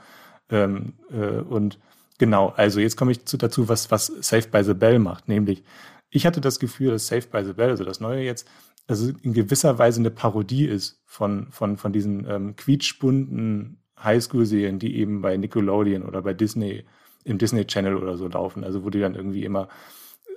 Ähm, 0.51 0.95
äh, 1.11 1.41
und 1.41 1.79
genau, 2.19 2.49
also 2.57 2.81
jetzt 2.81 2.97
komme 2.97 3.13
ich 3.13 3.25
zu, 3.25 3.37
dazu, 3.37 3.69
was, 3.69 3.91
was 3.91 4.07
Saved 4.07 4.51
by 4.51 4.63
the 4.63 4.75
Bell 4.75 4.99
macht. 4.99 5.29
Nämlich, 5.29 5.65
ich 6.11 6.27
hatte 6.27 6.41
das 6.41 6.59
Gefühl, 6.59 6.91
dass 6.91 7.07
Saved 7.07 7.31
by 7.31 7.45
the 7.45 7.53
Bell, 7.53 7.71
also 7.71 7.85
das 7.85 8.01
Neue 8.01 8.23
jetzt, 8.23 8.49
also 8.87 9.13
in 9.23 9.35
gewisser 9.35 9.79
Weise 9.79 10.01
eine 10.01 10.11
Parodie 10.11 10.67
ist 10.67 11.03
von, 11.05 11.49
von, 11.51 11.77
von 11.77 11.93
diesen 11.93 12.27
ähm, 12.29 12.57
quietschbunten 12.57 13.83
Highschool-Serien, 14.03 14.79
die 14.79 14.97
eben 14.97 15.21
bei 15.21 15.37
Nickelodeon 15.37 16.05
oder 16.05 16.23
bei 16.23 16.33
Disney, 16.33 16.85
im 17.25 17.39
Disney 17.39 17.67
Channel 17.67 17.97
oder 17.97 18.17
so 18.17 18.29
laufen. 18.29 18.65
Also 18.65 18.85
wo 18.85 18.91
die 18.91 19.01
dann 19.01 19.15
irgendwie 19.15 19.45
immer 19.45 19.69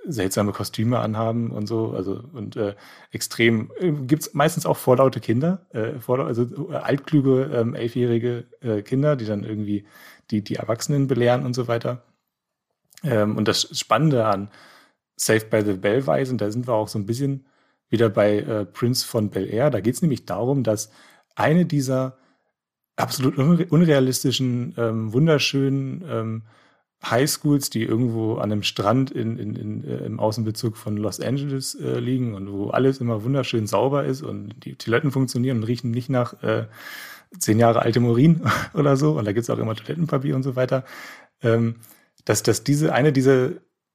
seltsame 0.06 0.52
Kostüme 0.52 0.98
anhaben 0.98 1.50
und 1.50 1.66
so, 1.66 1.92
also 1.92 2.22
und 2.32 2.56
äh, 2.56 2.74
extrem 3.10 3.70
äh, 3.78 3.92
gibt's 3.92 4.34
meistens 4.34 4.66
auch 4.66 4.76
vorlaute 4.76 5.20
Kinder, 5.20 5.66
äh, 5.70 5.98
vorlau 6.00 6.24
also 6.24 6.70
äh, 6.70 6.76
altkluge 6.76 7.50
ähm, 7.54 7.74
elfjährige 7.74 8.44
äh, 8.60 8.82
Kinder, 8.82 9.16
die 9.16 9.26
dann 9.26 9.44
irgendwie 9.44 9.84
die 10.30 10.42
die 10.42 10.56
Erwachsenen 10.56 11.06
belehren 11.06 11.44
und 11.46 11.54
so 11.54 11.68
weiter. 11.68 12.02
Ähm, 13.04 13.36
und 13.36 13.48
das 13.48 13.68
Spannende 13.78 14.26
an 14.26 14.48
Saved 15.16 15.50
by 15.50 15.62
the 15.62 15.74
Bell 15.74 16.06
Weisen, 16.06 16.38
da 16.38 16.50
sind 16.50 16.66
wir 16.66 16.74
auch 16.74 16.88
so 16.88 16.98
ein 16.98 17.06
bisschen 17.06 17.46
wieder 17.88 18.08
bei 18.08 18.38
äh, 18.38 18.64
Prince 18.64 19.06
von 19.06 19.30
Bel 19.30 19.52
Air. 19.52 19.70
Da 19.70 19.80
geht's 19.80 20.02
nämlich 20.02 20.24
darum, 20.24 20.64
dass 20.64 20.90
eine 21.34 21.66
dieser 21.66 22.16
absolut 22.96 23.38
unre 23.38 23.66
unrealistischen, 23.66 24.74
ähm, 24.76 25.12
wunderschönen 25.12 26.04
ähm, 26.08 26.42
Highschools, 27.04 27.70
die 27.70 27.82
irgendwo 27.82 28.36
an 28.36 28.52
einem 28.52 28.62
Strand 28.62 29.10
in, 29.10 29.38
in, 29.38 29.56
in, 29.56 29.84
äh, 29.84 30.04
im 30.04 30.20
Außenbezirk 30.20 30.76
von 30.76 30.96
Los 30.96 31.20
Angeles 31.20 31.74
äh, 31.74 31.98
liegen 31.98 32.34
und 32.34 32.50
wo 32.52 32.70
alles 32.70 33.00
immer 33.00 33.24
wunderschön 33.24 33.66
sauber 33.66 34.04
ist 34.04 34.22
und 34.22 34.54
die 34.64 34.76
Toiletten 34.76 35.10
funktionieren 35.10 35.58
und 35.58 35.64
riechen 35.64 35.90
nicht 35.90 36.08
nach 36.08 36.42
äh, 36.42 36.66
zehn 37.38 37.58
Jahre 37.58 37.82
alte 37.82 38.00
Urin 38.00 38.42
oder 38.74 38.96
so. 38.96 39.12
Und 39.18 39.24
da 39.24 39.32
gibt's 39.32 39.50
auch 39.50 39.58
immer 39.58 39.74
Toilettenpapier 39.74 40.36
und 40.36 40.42
so 40.42 40.56
weiter. 40.56 40.84
Ähm, 41.42 41.76
dass, 42.24 42.42
dass 42.42 42.62
diese 42.62 42.92
eine 42.92 43.12
dieser 43.12 43.50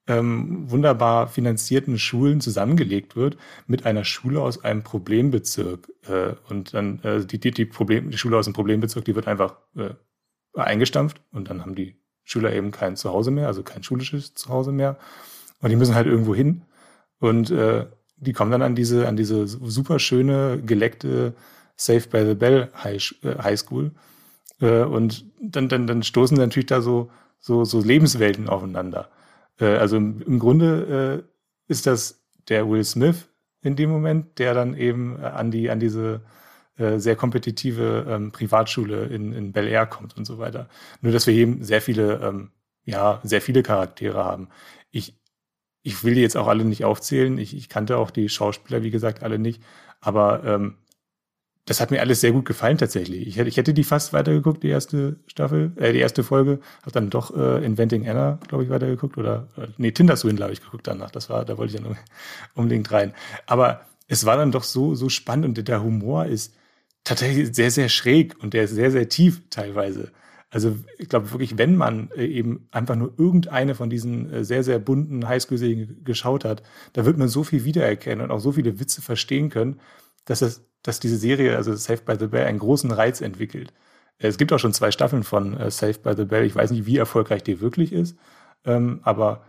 ähm, 0.07 0.69
wunderbar 0.69 1.27
finanzierten 1.27 1.99
Schulen 1.99 2.41
zusammengelegt 2.41 3.15
wird 3.15 3.37
mit 3.67 3.85
einer 3.85 4.05
Schule 4.05 4.41
aus 4.41 4.63
einem 4.63 4.83
Problembezirk. 4.83 5.89
Äh, 6.07 6.35
und 6.49 6.73
dann 6.73 7.01
äh, 7.03 7.25
die, 7.25 7.39
die, 7.39 7.51
die, 7.51 7.65
Problem, 7.65 8.09
die 8.11 8.17
Schule 8.17 8.37
aus 8.37 8.45
dem 8.45 8.53
Problembezirk, 8.53 9.05
die 9.05 9.15
wird 9.15 9.27
einfach 9.27 9.57
äh, 9.75 9.89
eingestampft 10.55 11.21
und 11.31 11.49
dann 11.49 11.61
haben 11.61 11.75
die 11.75 11.95
Schüler 12.27 12.53
eben 12.53 12.71
kein 12.71 12.97
Zuhause 12.97 13.31
mehr, 13.31 13.47
also 13.47 13.63
kein 13.63 13.83
schulisches 13.83 14.33
Zuhause 14.33 14.73
mehr. 14.73 14.97
Und 15.61 15.69
die 15.69 15.77
müssen 15.77 15.95
halt 15.95 16.07
irgendwo 16.07 16.35
hin. 16.35 16.63
Und 17.19 17.49
äh, 17.51 17.85
die 18.17 18.33
kommen 18.33 18.51
dann 18.51 18.61
an 18.61 18.75
diese, 18.75 19.07
an 19.07 19.15
diese 19.15 19.47
super 19.47 19.97
schöne, 19.97 20.61
geleckte 20.61 21.33
Safe 21.77 22.07
by 22.09 22.25
the 22.25 22.33
Bell 22.35 22.69
High, 22.83 23.15
äh, 23.23 23.41
High 23.41 23.57
School. 23.57 23.91
Äh, 24.59 24.81
und 24.81 25.25
dann, 25.41 25.69
dann, 25.69 25.87
dann 25.87 26.03
stoßen 26.03 26.37
natürlich 26.37 26.65
da 26.65 26.81
so, 26.81 27.09
so, 27.39 27.63
so 27.63 27.81
Lebenswelten 27.81 28.49
aufeinander. 28.49 29.07
Äh, 29.59 29.77
also 29.77 29.95
im, 29.95 30.21
im 30.21 30.37
Grunde 30.37 31.23
äh, 31.23 31.71
ist 31.71 31.87
das 31.87 32.19
der 32.49 32.69
Will 32.69 32.83
Smith 32.83 33.29
in 33.61 33.77
dem 33.77 33.89
Moment, 33.89 34.37
der 34.37 34.53
dann 34.53 34.75
eben 34.75 35.17
an 35.21 35.49
die, 35.49 35.69
an 35.69 35.79
diese 35.79 36.21
äh, 36.77 36.99
sehr 36.99 37.15
kompetitive 37.15 38.05
ähm, 38.07 38.31
Privatschule 38.31 39.05
in, 39.05 39.33
in 39.33 39.51
Bel 39.51 39.67
Air 39.67 39.85
kommt 39.85 40.17
und 40.17 40.25
so 40.25 40.37
weiter. 40.37 40.69
Nur, 41.01 41.11
dass 41.11 41.27
wir 41.27 41.33
eben 41.33 41.63
sehr 41.63 41.81
viele, 41.81 42.21
ähm, 42.23 42.51
ja, 42.85 43.19
sehr 43.23 43.41
viele 43.41 43.63
Charaktere 43.63 44.23
haben. 44.23 44.49
Ich, 44.91 45.15
ich 45.83 46.03
will 46.03 46.15
die 46.15 46.21
jetzt 46.21 46.37
auch 46.37 46.47
alle 46.47 46.65
nicht 46.65 46.85
aufzählen. 46.85 47.37
Ich, 47.37 47.55
ich 47.55 47.69
kannte 47.69 47.97
auch 47.97 48.11
die 48.11 48.29
Schauspieler, 48.29 48.83
wie 48.83 48.91
gesagt, 48.91 49.23
alle 49.23 49.39
nicht. 49.39 49.63
Aber 50.01 50.43
ähm, 50.43 50.77
das 51.67 51.81
hat 51.81 51.91
mir 51.91 51.99
alles 51.99 52.21
sehr 52.21 52.31
gut 52.31 52.45
gefallen 52.45 52.77
tatsächlich. 52.77 53.27
Ich 53.27 53.37
hätte, 53.37 53.49
ich 53.49 53.57
hätte 53.57 53.73
die 53.73 53.83
fast 53.83 54.13
weitergeguckt, 54.13 54.63
die 54.63 54.69
erste 54.69 55.17
Staffel, 55.27 55.73
äh, 55.75 55.91
die 55.91 55.99
erste 55.99 56.23
Folge. 56.23 56.59
Hab 56.83 56.93
dann 56.93 57.09
doch 57.09 57.35
äh, 57.35 57.63
Inventing 57.65 58.07
Anna, 58.07 58.39
glaube 58.47 58.63
ich, 58.63 58.69
weitergeguckt. 58.69 59.17
Oder, 59.17 59.47
oder 59.57 59.67
nee, 59.77 59.91
Tinder 59.91 60.15
Swindle 60.15 60.45
habe 60.45 60.53
ich 60.53 60.61
geguckt 60.61 60.87
danach. 60.87 61.11
Das 61.11 61.29
war, 61.29 61.43
da 61.43 61.57
wollte 61.57 61.75
ich 61.75 61.81
dann 61.81 61.97
unbedingt 62.53 62.91
rein. 62.91 63.13
Aber 63.47 63.81
es 64.07 64.25
war 64.25 64.37
dann 64.37 64.51
doch 64.51 64.63
so, 64.63 64.95
so 64.95 65.09
spannend 65.09 65.57
und 65.57 65.67
der 65.67 65.83
Humor 65.83 66.25
ist 66.25 66.55
tatsächlich 67.07 67.55
sehr, 67.55 67.71
sehr 67.71 67.89
schräg 67.89 68.35
und 68.41 68.53
der 68.53 68.63
ist 68.63 68.71
sehr, 68.71 68.91
sehr 68.91 69.09
tief 69.09 69.41
teilweise. 69.49 70.11
Also 70.49 70.77
ich 70.97 71.09
glaube 71.09 71.31
wirklich, 71.31 71.57
wenn 71.57 71.75
man 71.75 72.09
äh, 72.15 72.25
eben 72.25 72.67
einfach 72.71 72.95
nur 72.95 73.13
irgendeine 73.17 73.75
von 73.75 73.89
diesen 73.89 74.31
äh, 74.31 74.43
sehr, 74.45 74.63
sehr 74.63 74.79
bunten 74.79 75.27
Highschool-Serien 75.27 76.03
geschaut 76.03 76.45
hat, 76.45 76.63
da 76.93 77.05
wird 77.05 77.17
man 77.17 77.27
so 77.27 77.43
viel 77.43 77.65
wiedererkennen 77.65 78.23
und 78.23 78.31
auch 78.31 78.39
so 78.39 78.53
viele 78.53 78.79
Witze 78.79 79.01
verstehen 79.01 79.49
können, 79.49 79.79
dass, 80.25 80.41
es, 80.41 80.65
dass 80.83 80.99
diese 80.99 81.17
Serie, 81.17 81.57
also 81.57 81.75
Saved 81.75 82.05
by 82.05 82.15
the 82.17 82.27
Bell, 82.27 82.45
einen 82.45 82.59
großen 82.59 82.91
Reiz 82.91 83.19
entwickelt. 83.19 83.73
Es 84.19 84.37
gibt 84.37 84.53
auch 84.53 84.59
schon 84.59 84.73
zwei 84.73 84.91
Staffeln 84.91 85.23
von 85.23 85.57
äh, 85.57 85.69
Saved 85.69 86.03
by 86.03 86.13
the 86.15 86.25
Bell. 86.25 86.45
Ich 86.45 86.55
weiß 86.55 86.71
nicht, 86.71 86.85
wie 86.85 86.97
erfolgreich 86.97 87.43
die 87.43 87.59
wirklich 87.59 87.91
ist, 87.91 88.17
ähm, 88.63 89.01
aber 89.03 89.43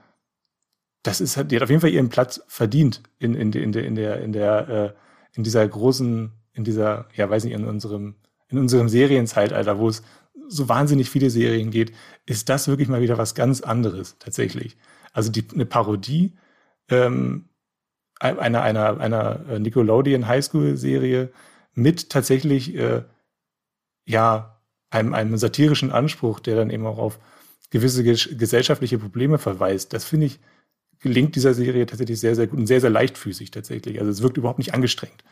das 1.04 1.20
ist, 1.20 1.36
die 1.36 1.56
hat 1.56 1.62
auf 1.62 1.70
jeden 1.70 1.80
Fall 1.80 1.90
ihren 1.90 2.08
Platz 2.08 2.42
verdient 2.48 3.02
in, 3.18 3.34
in, 3.34 3.52
in 3.52 3.72
in 3.72 3.94
der, 3.94 4.20
in 4.20 4.32
der, 4.32 4.68
äh, 4.68 4.92
in 5.36 5.44
dieser 5.44 5.66
großen, 5.66 6.32
in 6.58 6.64
dieser, 6.64 7.06
ja, 7.14 7.30
weiß 7.30 7.44
nicht, 7.44 7.54
in 7.54 7.64
unserem, 7.64 8.16
in 8.48 8.58
unserem 8.58 8.88
Serienzeitalter, 8.88 9.78
wo 9.78 9.88
es 9.88 10.02
so 10.48 10.68
wahnsinnig 10.68 11.08
viele 11.08 11.30
Serien 11.30 11.70
geht, 11.70 11.92
ist 12.26 12.48
das 12.48 12.68
wirklich 12.68 12.88
mal 12.88 13.00
wieder 13.00 13.18
was 13.18 13.34
ganz 13.34 13.60
anderes, 13.60 14.16
tatsächlich. 14.18 14.76
Also 15.12 15.30
die, 15.30 15.44
eine 15.54 15.66
Parodie 15.66 16.36
ähm, 16.90 17.48
einer, 18.20 18.62
einer, 18.62 19.00
einer 19.00 19.58
Nickelodeon 19.58 20.26
Highschool-Serie 20.26 21.30
mit 21.74 22.10
tatsächlich, 22.10 22.74
äh, 22.74 23.04
ja, 24.06 24.60
einem, 24.90 25.14
einem 25.14 25.36
satirischen 25.36 25.92
Anspruch, 25.92 26.40
der 26.40 26.56
dann 26.56 26.70
eben 26.70 26.86
auch 26.86 26.98
auf 26.98 27.20
gewisse 27.70 28.02
ges 28.02 28.30
gesellschaftliche 28.36 28.98
Probleme 28.98 29.38
verweist. 29.38 29.92
Das 29.92 30.04
finde 30.04 30.26
ich, 30.26 30.40
gelingt 30.98 31.36
dieser 31.36 31.54
Serie 31.54 31.86
tatsächlich 31.86 32.18
sehr, 32.18 32.34
sehr 32.34 32.48
gut 32.48 32.58
und 32.58 32.66
sehr, 32.66 32.80
sehr 32.80 32.90
leichtfüßig 32.90 33.50
tatsächlich. 33.52 34.00
Also 34.00 34.10
es 34.10 34.22
wirkt 34.22 34.38
überhaupt 34.38 34.58
nicht 34.58 34.74
angestrengt. 34.74 35.22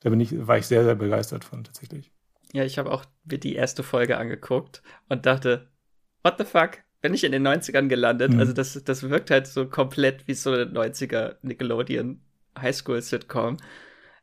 Da 0.00 0.10
bin 0.10 0.20
ich, 0.20 0.46
war 0.46 0.58
ich 0.58 0.66
sehr, 0.66 0.84
sehr 0.84 0.94
begeistert 0.94 1.44
von 1.44 1.64
tatsächlich. 1.64 2.12
Ja, 2.52 2.64
ich 2.64 2.78
habe 2.78 2.90
auch 2.90 3.04
mir 3.24 3.38
die 3.38 3.54
erste 3.54 3.82
Folge 3.82 4.18
angeguckt 4.18 4.82
und 5.08 5.26
dachte, 5.26 5.68
what 6.22 6.36
the 6.38 6.44
fuck? 6.44 6.78
Bin 7.02 7.14
ich 7.14 7.24
in 7.24 7.32
den 7.32 7.46
90ern 7.46 7.88
gelandet? 7.88 8.32
Mhm. 8.32 8.40
Also 8.40 8.52
das, 8.52 8.82
das 8.84 9.08
wirkt 9.08 9.30
halt 9.30 9.46
so 9.46 9.66
komplett 9.66 10.26
wie 10.26 10.34
so 10.34 10.52
eine 10.52 10.64
90er 10.64 11.36
Nickelodeon 11.42 12.20
Highschool-Sitcom. 12.58 13.58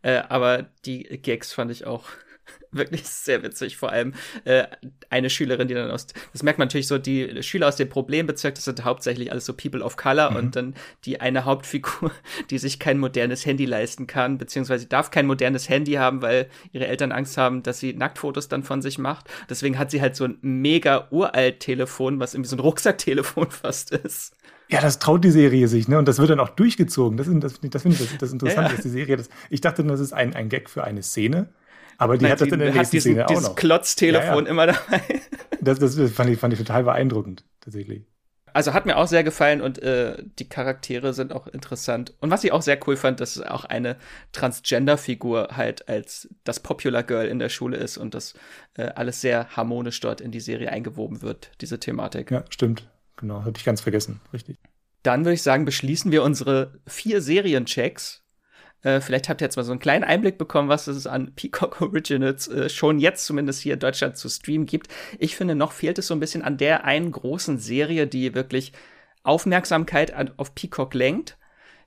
Äh, 0.02 0.24
aber 0.30 0.64
die 0.86 1.04
Gags 1.04 1.54
fand 1.54 1.72
ich 1.72 1.86
auch 1.86 2.06
wirklich 2.72 3.08
sehr 3.08 3.44
witzig. 3.44 3.78
Vor 3.78 3.92
allem 3.92 4.14
äh, 4.46 4.66
eine 5.10 5.30
Schülerin, 5.30 5.68
die 5.68 5.74
dann 5.74 5.92
aus, 5.92 6.08
das 6.32 6.44
merkt 6.44 6.60
man 6.60 6.68
natürlich 6.68 6.88
so, 6.88 6.98
die 6.98 7.42
Schüler 7.44 7.68
aus 7.68 7.76
dem 7.76 7.90
Problembezirk, 7.90 8.56
das 8.56 8.66
sind 8.66 8.84
hauptsächlich 8.84 9.32
alles 9.32 9.46
so 9.46 9.54
People 9.54 9.82
of 9.82 9.98
Color 9.98 10.32
mhm. 10.32 10.38
und 10.38 10.56
dann 10.56 10.76
die 11.06 11.22
eine 11.22 11.46
Hauptfigur, 11.46 12.12
die 12.50 12.58
sich 12.58 12.80
kein 12.80 13.00
modernes 13.00 13.46
Handy 13.46 13.66
leisten 13.66 14.08
kann, 14.08 14.38
beziehungsweise 14.38 14.88
darf 14.88 15.12
kein 15.12 15.26
modernes 15.26 15.70
Handy 15.70 15.94
haben, 15.94 16.22
weil 16.22 16.50
ihre 16.72 16.88
Eltern 16.88 17.12
Angst 17.12 17.38
haben, 17.38 17.64
dass 17.64 17.80
sie 17.80 17.94
Nacktfotos 17.94 18.48
dann 18.48 18.64
von 18.64 18.82
sich 18.82 18.98
macht. 18.98 19.28
Deswegen 19.50 19.78
hat 19.78 19.92
sie 19.92 20.02
halt 20.02 20.16
so 20.16 20.26
ein 20.26 20.38
mega 20.42 21.08
uralt 21.12 21.60
Telefon, 21.60 22.20
was 22.20 22.34
irgendwie 22.34 22.50
so 22.50 22.56
ein 22.56 22.60
Rucksacktelefon 22.60 23.52
fast 23.52 23.92
ist. 23.92 24.36
Ja, 24.70 24.82
das 24.82 24.98
traut 24.98 25.24
die 25.24 25.30
Serie 25.30 25.68
sich, 25.68 25.88
ne? 25.88 26.00
Und 26.00 26.08
das 26.08 26.20
wird 26.20 26.30
dann 26.30 26.40
auch 26.40 26.50
durchgezogen. 26.50 27.18
Das, 27.18 27.28
das, 27.30 27.60
das 27.62 27.82
finde 27.82 27.98
ich 27.98 28.10
das, 28.10 28.18
das 28.18 28.32
Interessante, 28.32 28.72
ja. 28.72 28.76
dass 28.76 28.82
die 28.82 28.90
Serie 28.90 29.18
das. 29.18 29.30
Ich 29.50 29.62
dachte, 29.62 29.84
das 29.84 30.00
ist 30.00 30.14
ein, 30.14 30.34
ein 30.36 30.50
Gag 30.50 30.70
für 30.70 30.84
eine 30.84 31.04
Szene. 31.04 31.50
Aber 32.04 32.18
die 32.18 32.24
Nein, 32.24 32.34
hat 32.34 32.42
das 32.42 32.48
in 32.50 32.60
der 32.60 32.74
nächsten 32.74 32.96
diesen, 32.96 33.12
Szene 33.14 33.26
auch 33.26 33.30
dieses 33.30 33.44
noch. 33.50 33.56
Klotztelefon 33.56 34.28
ja, 34.30 34.44
ja. 34.44 34.50
immer 34.50 34.68
dabei. 34.68 35.02
Das, 35.62 35.80
das 35.80 35.96
fand, 36.12 36.30
ich, 36.30 36.38
fand 36.38 36.52
ich 36.52 36.60
total 36.60 36.84
beeindruckend, 36.84 37.46
tatsächlich. 37.62 38.04
Also 38.52 38.74
hat 38.74 38.86
mir 38.86 38.98
auch 38.98 39.08
sehr 39.08 39.24
gefallen 39.24 39.62
und 39.62 39.82
äh, 39.82 40.22
die 40.38 40.48
Charaktere 40.48 41.14
sind 41.14 41.32
auch 41.32 41.48
interessant. 41.48 42.14
Und 42.20 42.32
was 42.32 42.44
ich 42.44 42.52
auch 42.52 42.62
sehr 42.62 42.78
cool 42.86 42.98
fand, 42.98 43.22
dass 43.22 43.38
es 43.38 43.42
auch 43.42 43.64
eine 43.64 43.96
Transgender-Figur 44.34 45.50
halt 45.54 45.88
als 45.88 46.28
das 46.44 46.60
Popular 46.60 47.04
Girl 47.04 47.28
in 47.28 47.40
der 47.40 47.48
Schule 47.48 47.78
ist 47.78 47.98
und 47.98 48.14
dass 48.14 48.34
äh, 48.76 48.90
alles 48.96 49.22
sehr 49.22 49.56
harmonisch 49.56 50.00
dort 50.02 50.20
in 50.20 50.32
die 50.32 50.42
Serie 50.42 50.70
eingewoben 50.70 51.22
wird, 51.22 51.52
diese 51.62 51.80
Thematik. 51.80 52.30
Ja, 52.30 52.44
stimmt. 52.50 52.90
Genau, 53.16 53.46
habe 53.46 53.54
ich 53.56 53.64
ganz 53.64 53.82
vergessen. 53.82 54.20
Richtig. 54.34 54.58
Dann 55.02 55.26
würde 55.26 55.34
ich 55.34 55.44
sagen, 55.44 55.66
beschließen 55.66 56.12
wir 56.12 56.24
unsere 56.24 56.74
vier 56.86 57.22
Serienchecks 57.22 58.23
äh, 58.84 59.02
vielleicht 59.02 59.30
habt 59.30 59.42
ihr 59.42 59.46
jetzt 59.46 59.56
mal 59.56 59.64
so 59.64 59.72
einen 59.72 59.80
kleinen 59.80 60.04
Einblick 60.04 60.38
bekommen, 60.38 60.70
was 60.70 60.88
es 60.88 61.08
an 61.08 61.34
Peacock 61.36 61.82
Originals 61.82 62.48
äh, 62.48 62.70
schon 62.70 63.00
jetzt 63.00 63.26
zumindest 63.26 63.62
hier 63.62 63.74
in 63.74 63.80
Deutschland 63.80 64.18
zu 64.18 64.30
streamen 64.30 64.66
gibt. 64.66 64.90
Ich 65.18 65.36
finde, 65.36 65.56
noch 65.56 65.72
fehlt 65.72 65.98
es 65.98 66.08
so 66.08 66.14
ein 66.14 66.20
bisschen 66.20 66.42
an 66.42 66.58
der 66.58 66.86
einen 66.86 67.12
großen 67.12 67.58
Serie, 67.58 68.08
die 68.08 68.36
wirklich 68.36 68.74
Aufmerksamkeit 69.24 70.14
an, 70.14 70.32
auf 70.38 70.54
Peacock 70.54 70.94
lenkt. 70.94 71.38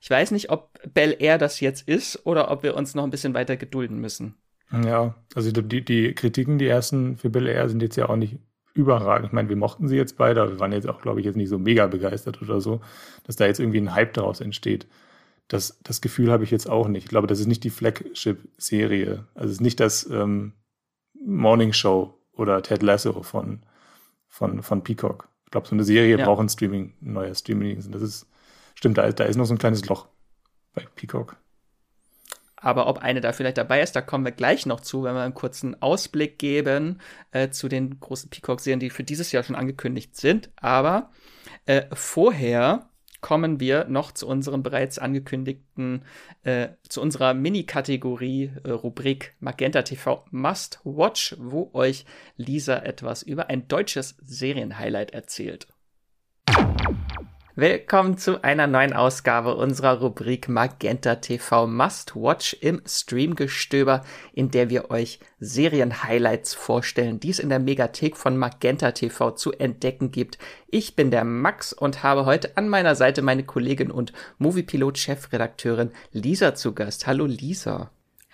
Ich 0.01 0.09
weiß 0.09 0.31
nicht, 0.31 0.49
ob 0.49 0.79
Bel 0.93 1.15
Air 1.19 1.37
das 1.37 1.59
jetzt 1.59 1.87
ist 1.87 2.25
oder 2.25 2.51
ob 2.51 2.63
wir 2.63 2.75
uns 2.75 2.95
noch 2.95 3.03
ein 3.03 3.11
bisschen 3.11 3.33
weiter 3.33 3.57
gedulden 3.57 3.99
müssen. 3.99 4.35
Ja, 4.71 5.15
also 5.33 5.51
die, 5.51 5.83
die 5.83 6.13
Kritiken, 6.13 6.57
die 6.57 6.67
ersten 6.67 7.17
für 7.17 7.29
Bel 7.29 7.47
Air 7.47 7.69
sind 7.69 7.81
jetzt 7.81 7.95
ja 7.95 8.09
auch 8.09 8.15
nicht 8.15 8.37
überragend. 8.73 9.27
Ich 9.27 9.33
meine, 9.33 9.49
wir 9.49 9.55
mochten 9.55 9.87
sie 9.87 9.95
jetzt 9.95 10.17
beide, 10.17 10.41
aber 10.41 10.51
wir 10.51 10.59
waren 10.59 10.71
jetzt 10.71 10.87
auch, 10.87 11.01
glaube 11.01 11.19
ich, 11.19 11.25
jetzt 11.25 11.35
nicht 11.35 11.49
so 11.49 11.57
mega 11.57 11.87
begeistert 11.87 12.41
oder 12.41 12.61
so, 12.61 12.81
dass 13.25 13.35
da 13.35 13.45
jetzt 13.45 13.59
irgendwie 13.59 13.79
ein 13.79 13.95
Hype 13.95 14.13
daraus 14.13 14.41
entsteht. 14.41 14.87
Das, 15.47 15.79
das 15.83 16.01
Gefühl 16.01 16.31
habe 16.31 16.43
ich 16.43 16.51
jetzt 16.51 16.69
auch 16.69 16.87
nicht. 16.87 17.05
Ich 17.05 17.09
glaube, 17.09 17.27
das 17.27 17.39
ist 17.39 17.47
nicht 17.47 17.63
die 17.63 17.69
Flagship-Serie. 17.69 19.27
Also 19.33 19.47
es 19.47 19.53
ist 19.53 19.61
nicht 19.61 19.79
das 19.79 20.09
ähm, 20.09 20.53
Morning 21.13 21.73
Show 21.73 22.19
oder 22.33 22.61
Ted 22.61 22.83
Lasso 22.83 23.23
von, 23.23 23.63
von, 24.27 24.61
von 24.61 24.83
Peacock. 24.83 25.29
Ich 25.45 25.51
glaube, 25.51 25.67
so 25.67 25.75
eine 25.75 25.83
Serie 25.83 26.17
ja. 26.17 26.25
braucht 26.25 26.41
ein 26.41 26.49
Streaming, 26.49 26.93
ein 27.01 27.13
neuer 27.13 27.33
Streaming. 27.33 27.81
Das 27.91 28.01
ist, 28.01 28.27
stimmt, 28.75 28.97
da 28.97 29.03
ist, 29.03 29.19
da 29.19 29.23
ist 29.23 29.37
noch 29.37 29.45
so 29.45 29.53
ein 29.53 29.57
kleines 29.57 29.85
Loch 29.87 30.07
bei 30.73 30.85
Peacock. 30.95 31.37
Aber 32.57 32.87
ob 32.87 32.99
eine 32.99 33.21
da 33.21 33.33
vielleicht 33.33 33.57
dabei 33.57 33.81
ist, 33.81 33.95
da 33.95 34.01
kommen 34.01 34.25
wir 34.25 34.31
gleich 34.31 34.65
noch 34.65 34.81
zu, 34.81 35.03
wenn 35.03 35.13
wir 35.13 35.21
einen 35.21 35.35
kurzen 35.35 35.79
Ausblick 35.81 36.39
geben 36.39 36.99
äh, 37.31 37.49
zu 37.49 37.69
den 37.69 37.99
großen 37.99 38.29
Peacock-Serien, 38.29 38.79
die 38.79 38.89
für 38.89 39.03
dieses 39.03 39.31
Jahr 39.31 39.43
schon 39.43 39.55
angekündigt 39.55 40.15
sind. 40.15 40.49
Aber 40.55 41.11
äh, 41.67 41.83
vorher 41.93 42.89
kommen 43.21 43.59
wir 43.59 43.85
noch 43.85 44.11
zu 44.11 44.27
unserem 44.27 44.63
bereits 44.63 44.99
angekündigten, 44.99 46.03
äh, 46.43 46.69
zu 46.87 47.01
unserer 47.01 47.33
Mini-Kategorie, 47.33 48.51
äh, 48.63 48.71
Rubrik 48.71 49.35
Magenta 49.39 49.81
TV 49.81 50.25
Must 50.31 50.79
Watch, 50.83 51.35
wo 51.39 51.69
euch 51.73 52.05
Lisa 52.35 52.77
etwas 52.77 53.23
über 53.23 53.49
ein 53.49 53.67
deutsches 53.67 54.17
Serienhighlight 54.23 55.11
erzählt. 55.11 55.67
Willkommen 57.59 58.19
zu 58.19 58.43
einer 58.43 58.67
neuen 58.67 58.93
Ausgabe 58.93 59.55
unserer 59.55 59.99
Rubrik 59.99 60.47
Magenta 60.47 61.15
TV 61.15 61.65
Must 61.65 62.15
Watch 62.15 62.55
im 62.61 62.83
Streamgestöber, 62.85 64.05
in 64.31 64.51
der 64.51 64.69
wir 64.69 64.91
euch 64.91 65.19
Serienhighlights 65.39 66.53
vorstellen, 66.53 67.19
die 67.19 67.31
es 67.31 67.39
in 67.39 67.49
der 67.49 67.57
Megathek 67.57 68.15
von 68.15 68.37
Magenta 68.37 68.91
TV 68.91 69.31
zu 69.31 69.53
entdecken 69.53 70.11
gibt. 70.11 70.37
Ich 70.67 70.95
bin 70.95 71.09
der 71.09 71.23
Max 71.23 71.73
und 71.73 72.03
habe 72.03 72.27
heute 72.27 72.55
an 72.57 72.69
meiner 72.69 72.93
Seite 72.93 73.23
meine 73.23 73.43
Kollegin 73.43 73.89
und 73.89 74.13
Moviepilot-Chefredakteurin 74.37 75.89
Lisa 76.11 76.53
zu 76.53 76.75
Gast. 76.75 77.07
Hallo 77.07 77.25
Lisa. 77.25 77.89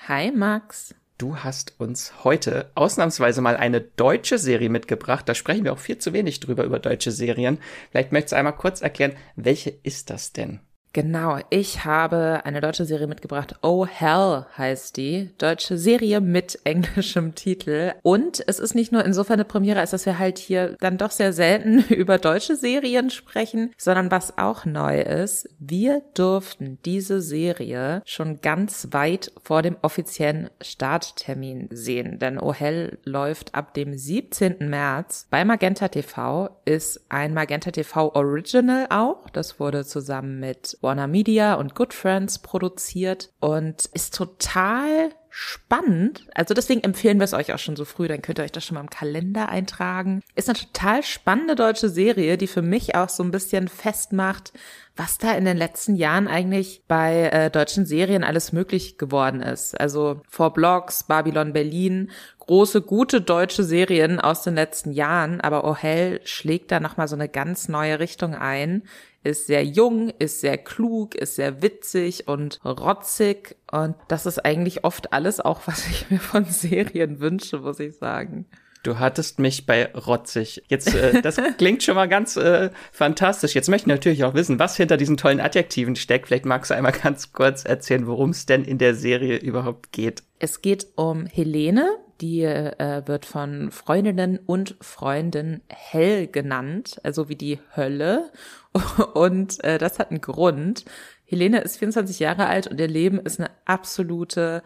Hi 0.10 0.34
Max. 0.34 0.94
Du 1.18 1.38
hast 1.38 1.80
uns 1.80 2.24
heute 2.24 2.72
ausnahmsweise 2.76 3.42
mal 3.42 3.56
eine 3.56 3.82
deutsche 3.82 4.40
Serie 4.40 4.70
mitgebracht. 4.70 5.30
Da 5.30 5.36
sprechen 5.36 5.64
wir 5.64 5.74
auch 5.74 5.80
viel 5.80 5.98
zu 6.00 6.12
wenig 6.12 6.40
drüber 6.40 6.64
über 6.64 6.80
deutsche 6.80 7.12
Serien. 7.12 7.60
Vielleicht 7.92 8.12
möchtest 8.12 8.34
du 8.34 8.38
einmal 8.38 8.56
kurz 8.56 8.82
erklären, 8.82 9.16
welche 9.36 9.70
ist 9.70 10.10
das 10.10 10.34
denn? 10.34 10.60
Genau, 10.94 11.40
ich 11.50 11.86
habe 11.86 12.42
eine 12.44 12.62
deutsche 12.62 12.86
Serie 12.86 13.08
mitgebracht. 13.08 13.56
Oh 13.64 13.88
Hell 13.88 14.46
heißt 14.56 14.96
die. 14.96 15.32
Deutsche 15.40 15.76
Serie 15.80 16.22
mit 16.22 16.60
englischem 16.66 17.34
Titel. 17.34 17.94
Und 18.04 18.44
es 18.46 18.60
ist 18.60 18.76
nicht 18.76 18.92
nur 18.92 19.04
insofern 19.04 19.34
eine 19.36 19.46
Premiere, 19.46 19.80
als 19.80 19.90
dass 19.90 20.06
wir 20.06 20.20
halt 20.20 20.38
hier 20.38 20.78
dann 20.82 21.00
doch 21.00 21.10
sehr 21.10 21.34
selten 21.34 21.80
über 21.90 22.20
deutsche 22.20 22.56
Serien 22.56 23.10
sprechen, 23.10 23.74
sondern 23.76 24.12
was 24.12 24.38
auch 24.38 24.66
neu 24.66 25.02
ist, 25.02 25.50
wir 25.58 26.04
durften 26.14 26.78
diese 26.86 27.22
Serie 27.22 28.04
schon 28.06 28.42
ganz 28.42 28.90
weit 28.92 29.32
vor 29.44 29.64
dem 29.64 29.78
offiziellen 29.82 30.52
Starttermin 30.62 31.70
sehen. 31.72 32.20
Denn 32.20 32.38
Oh 32.38 32.54
Hell 32.54 33.00
läuft 33.04 33.56
ab 33.56 33.74
dem 33.74 33.98
17. 33.98 34.58
März 34.70 35.26
bei 35.32 35.44
Magenta 35.44 35.88
TV, 35.88 36.52
ist 36.66 37.04
ein 37.10 37.34
Magenta 37.34 37.72
TV 37.72 38.14
Original 38.14 38.86
auch. 38.92 39.28
Das 39.32 39.60
wurde 39.60 39.86
zusammen 39.86 40.40
mit 40.40 40.78
Warner 40.84 41.08
Media 41.08 41.56
und 41.56 41.76
Good 41.76 41.94
Friends 41.94 42.40
produziert 42.40 43.32
und 43.40 43.86
ist 43.94 44.16
total 44.16 45.12
spannend. 45.36 46.28
Also 46.36 46.54
deswegen 46.54 46.84
empfehlen 46.84 47.18
wir 47.18 47.24
es 47.24 47.34
euch 47.34 47.52
auch 47.54 47.58
schon 47.58 47.76
so 47.76 47.86
früh, 47.86 48.08
dann 48.08 48.22
könnt 48.22 48.38
ihr 48.38 48.44
euch 48.44 48.52
das 48.52 48.64
schon 48.64 48.76
mal 48.76 48.82
im 48.82 48.90
Kalender 48.92 49.50
eintragen. 49.50 50.22
Ist 50.36 50.48
eine 50.48 50.60
total 50.60 51.02
spannende 51.02 51.56
deutsche 51.56 51.90
Serie, 51.90 52.38
die 52.38 52.46
für 52.46 52.62
mich 52.62 52.94
auch 52.94 53.10
so 53.10 53.24
ein 53.24 53.32
bisschen 53.32 53.68
festmacht, 53.68 54.54
was 54.96 55.18
da 55.18 55.34
in 55.34 55.46
den 55.46 55.58
letzten 55.58 55.96
Jahren 55.96 56.28
eigentlich 56.28 56.84
bei 56.88 57.30
äh, 57.30 57.50
deutschen 57.50 57.88
Serien 57.88 58.24
alles 58.24 58.52
möglich 58.52 59.00
geworden 59.00 59.42
ist. 59.42 59.80
Also 59.82 60.22
Four 60.30 60.54
Blocks, 60.54 61.06
Babylon 61.06 61.52
Berlin, 61.52 62.12
große, 62.38 62.84
gute 62.84 63.20
deutsche 63.20 63.64
Serien 63.64 64.20
aus 64.20 64.44
den 64.44 64.54
letzten 64.54 64.92
Jahren, 64.92 65.42
aber 65.42 65.64
Oh 65.64 65.76
Hell 65.76 66.22
schlägt 66.26 66.72
da 66.72 66.80
nochmal 66.80 67.08
so 67.08 67.16
eine 67.16 67.28
ganz 67.28 67.70
neue 67.70 68.00
Richtung 68.00 68.36
ein, 68.36 68.84
ist 69.24 69.48
sehr 69.48 69.64
jung, 69.64 70.10
ist 70.20 70.42
sehr 70.42 70.58
klug, 70.58 71.16
ist 71.16 71.36
sehr 71.36 71.62
witzig 71.62 72.28
und 72.28 72.60
rotzig. 72.64 73.56
Und 73.72 73.96
das 74.08 74.26
ist 74.26 74.44
eigentlich 74.44 74.84
oft 74.84 75.14
alles 75.14 75.40
auch, 75.40 75.62
was 75.66 75.88
ich 75.88 76.10
mir 76.10 76.20
von 76.20 76.46
Serien 76.46 77.20
wünsche, 77.20 77.60
muss 77.60 77.80
ich 77.80 77.96
sagen. 77.96 78.46
Du 78.84 79.00
hattest 79.00 79.40
mich 79.40 79.66
bei 79.66 79.94
rotzig. 79.94 80.62
Jetzt, 80.68 80.94
äh, 80.94 81.22
das 81.22 81.38
klingt 81.58 81.84
schon 81.84 81.96
mal 81.96 82.10
ganz 82.10 82.36
äh, 82.36 82.70
fantastisch. 82.92 83.56
Jetzt 83.56 83.70
möchte 83.70 83.86
ich 83.86 83.96
natürlich 83.96 84.26
auch 84.26 84.34
wissen, 84.34 84.60
was 84.60 84.76
hinter 84.76 84.98
diesen 84.98 85.16
tollen 85.16 85.40
Adjektiven 85.40 85.96
steckt. 85.96 86.28
Vielleicht 86.28 86.46
magst 86.46 86.70
du 86.70 86.76
einmal 86.76 86.92
ganz 86.92 87.32
kurz 87.32 87.64
erzählen, 87.64 88.08
worum 88.08 88.32
es 88.32 88.46
denn 88.46 88.66
in 88.66 88.78
der 88.78 88.94
Serie 88.94 89.38
überhaupt 89.38 89.94
geht. 89.94 90.24
Es 90.40 90.62
geht 90.62 90.88
um 90.96 91.26
Helene, 91.26 91.98
die 92.24 92.42
äh, 92.44 93.04
wird 93.06 93.26
von 93.26 93.70
Freundinnen 93.70 94.40
und 94.46 94.78
Freunden 94.80 95.62
hell 95.68 96.28
genannt, 96.28 97.02
also 97.04 97.28
wie 97.28 97.36
die 97.36 97.60
Hölle. 97.76 98.32
Und 99.14 99.62
äh, 99.64 99.78
das 99.78 100.00
hat 100.00 100.10
einen 100.10 100.22
Grund. 100.22 100.86
Helene 101.26 101.60
ist 101.60 101.78
24 101.78 102.20
Jahre 102.20 102.46
alt 102.48 102.68
und 102.68 102.80
ihr 102.80 102.88
Leben 102.88 103.20
ist 103.20 103.40
eine 103.40 103.50
absolute 103.66 104.64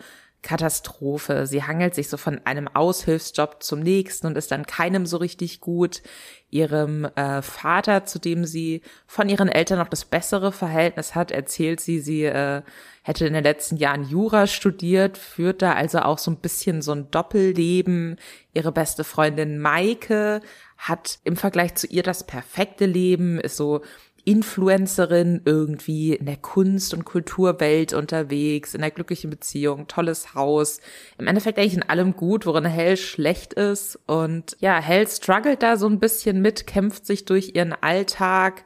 Katastrophe. 0.47 1.45
Sie 1.45 1.63
hangelt 1.63 1.93
sich 1.93 2.07
so 2.07 2.15
von 2.15 2.39
einem 2.45 2.69
Aushilfsjob 2.69 3.61
zum 3.61 3.81
nächsten 3.81 4.27
und 4.27 4.37
ist 4.37 4.49
dann 4.49 4.65
keinem 4.65 5.05
so 5.05 5.17
richtig 5.17 5.59
gut. 5.59 6.01
Ihrem 6.49 7.03
äh, 7.03 7.41
Vater, 7.41 8.05
zu 8.05 8.17
dem 8.17 8.45
sie 8.45 8.81
von 9.07 9.27
ihren 9.27 9.49
Eltern 9.49 9.77
noch 9.77 9.89
das 9.89 10.05
bessere 10.05 10.53
Verhältnis 10.53 11.15
hat, 11.15 11.31
erzählt 11.31 11.81
sie, 11.81 11.99
sie 11.99 12.23
äh, 12.23 12.61
hätte 13.01 13.27
in 13.27 13.33
den 13.33 13.43
letzten 13.43 13.75
Jahren 13.75 14.05
Jura 14.07 14.47
studiert, 14.47 15.17
führt 15.17 15.61
da 15.61 15.73
also 15.73 15.99
auch 15.99 16.17
so 16.17 16.31
ein 16.31 16.37
bisschen 16.37 16.81
so 16.81 16.93
ein 16.93 17.11
Doppelleben. 17.11 18.15
Ihre 18.53 18.71
beste 18.71 19.03
Freundin 19.03 19.59
Maike 19.59 20.39
hat 20.77 21.19
im 21.25 21.35
Vergleich 21.35 21.75
zu 21.75 21.87
ihr 21.87 22.03
das 22.03 22.25
perfekte 22.25 22.85
Leben, 22.85 23.37
ist 23.37 23.57
so 23.57 23.81
Influencerin 24.27 25.41
irgendwie 25.45 26.13
in 26.13 26.25
der 26.25 26.35
Kunst- 26.35 26.93
und 26.93 27.05
Kulturwelt 27.05 27.93
unterwegs, 27.93 28.73
in 28.73 28.81
der 28.81 28.91
glücklichen 28.91 29.29
Beziehung, 29.29 29.87
tolles 29.87 30.35
Haus. 30.35 30.81
Im 31.17 31.27
Endeffekt 31.27 31.57
eigentlich 31.57 31.75
in 31.75 31.89
allem 31.89 32.13
gut, 32.13 32.45
worin 32.45 32.65
Hell 32.65 32.97
schlecht 32.97 33.53
ist. 33.53 33.97
Und 34.05 34.57
ja, 34.59 34.81
Hell 34.81 35.07
struggelt 35.07 35.63
da 35.63 35.77
so 35.77 35.87
ein 35.87 36.01
bisschen 36.01 36.41
mit, 36.41 36.67
kämpft 36.67 37.05
sich 37.05 37.23
durch 37.23 37.53
ihren 37.55 37.71
Alltag, 37.71 38.65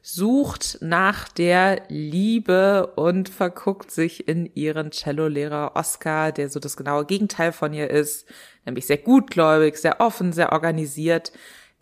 sucht 0.00 0.78
nach 0.80 1.26
der 1.26 1.82
Liebe 1.88 2.92
und 2.94 3.28
verguckt 3.28 3.90
sich 3.90 4.28
in 4.28 4.48
ihren 4.54 4.92
Cellolehrer 4.92 5.72
Oscar, 5.74 6.30
der 6.30 6.48
so 6.50 6.60
das 6.60 6.76
genaue 6.76 7.04
Gegenteil 7.04 7.50
von 7.50 7.72
ihr 7.72 7.90
ist, 7.90 8.28
nämlich 8.64 8.86
sehr 8.86 8.98
gutgläubig, 8.98 9.76
sehr 9.76 10.00
offen, 10.00 10.32
sehr 10.32 10.52
organisiert 10.52 11.32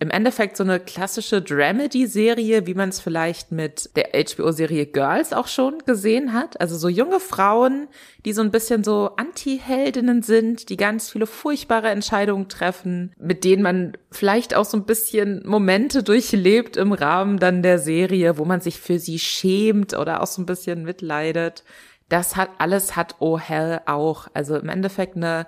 im 0.01 0.11
Endeffekt 0.11 0.57
so 0.57 0.63
eine 0.63 0.79
klassische 0.79 1.43
Dramedy-Serie, 1.43 2.69
wie 2.69 2.75
man 2.75 2.91
es 2.91 3.01
vielleicht 3.01 3.51
mit 3.51 3.91
der 3.97 4.11
HBO-Serie 4.13 4.87
Girls 4.87 5.33
auch 5.33 5.49
schon 5.49 5.79
gesehen 5.87 6.33
hat. 6.33 6.61
Also 6.61 6.77
so 6.77 6.89
junge 6.89 7.19
Frauen, 7.19 7.89
die 8.25 8.33
so 8.33 8.43
ein 8.43 8.53
bisschen 8.53 8.85
so 8.85 9.11
Anti-Heldinnen 9.17 10.23
sind, 10.23 10.69
die 10.69 10.77
ganz 10.77 11.11
viele 11.11 11.27
furchtbare 11.27 11.89
Entscheidungen 11.89 12.49
treffen, 12.49 13.13
mit 13.19 13.43
denen 13.43 13.63
man 13.63 13.97
vielleicht 14.13 14.55
auch 14.55 14.65
so 14.65 14.77
ein 14.77 14.87
bisschen 14.87 15.43
Momente 15.45 16.05
durchlebt 16.05 16.77
im 16.77 16.93
Rahmen 16.93 17.41
dann 17.41 17.63
der 17.63 17.81
Serie, 17.81 18.39
wo 18.39 18.45
man 18.45 18.61
sich 18.61 18.79
für 18.79 19.01
sie 19.01 19.19
schämt 19.19 19.95
oder 19.95 20.23
auch 20.23 20.29
so 20.29 20.41
ein 20.41 20.47
bisschen 20.47 20.85
mitleidet. 20.85 21.65
Das 22.09 22.37
hat 22.37 22.51
alles 22.59 22.95
hat 22.95 23.17
Oh 23.19 23.39
Hell 23.39 23.81
auch. 23.87 24.29
Also 24.33 24.57
im 24.57 24.69
Endeffekt 24.69 25.17
eine 25.17 25.47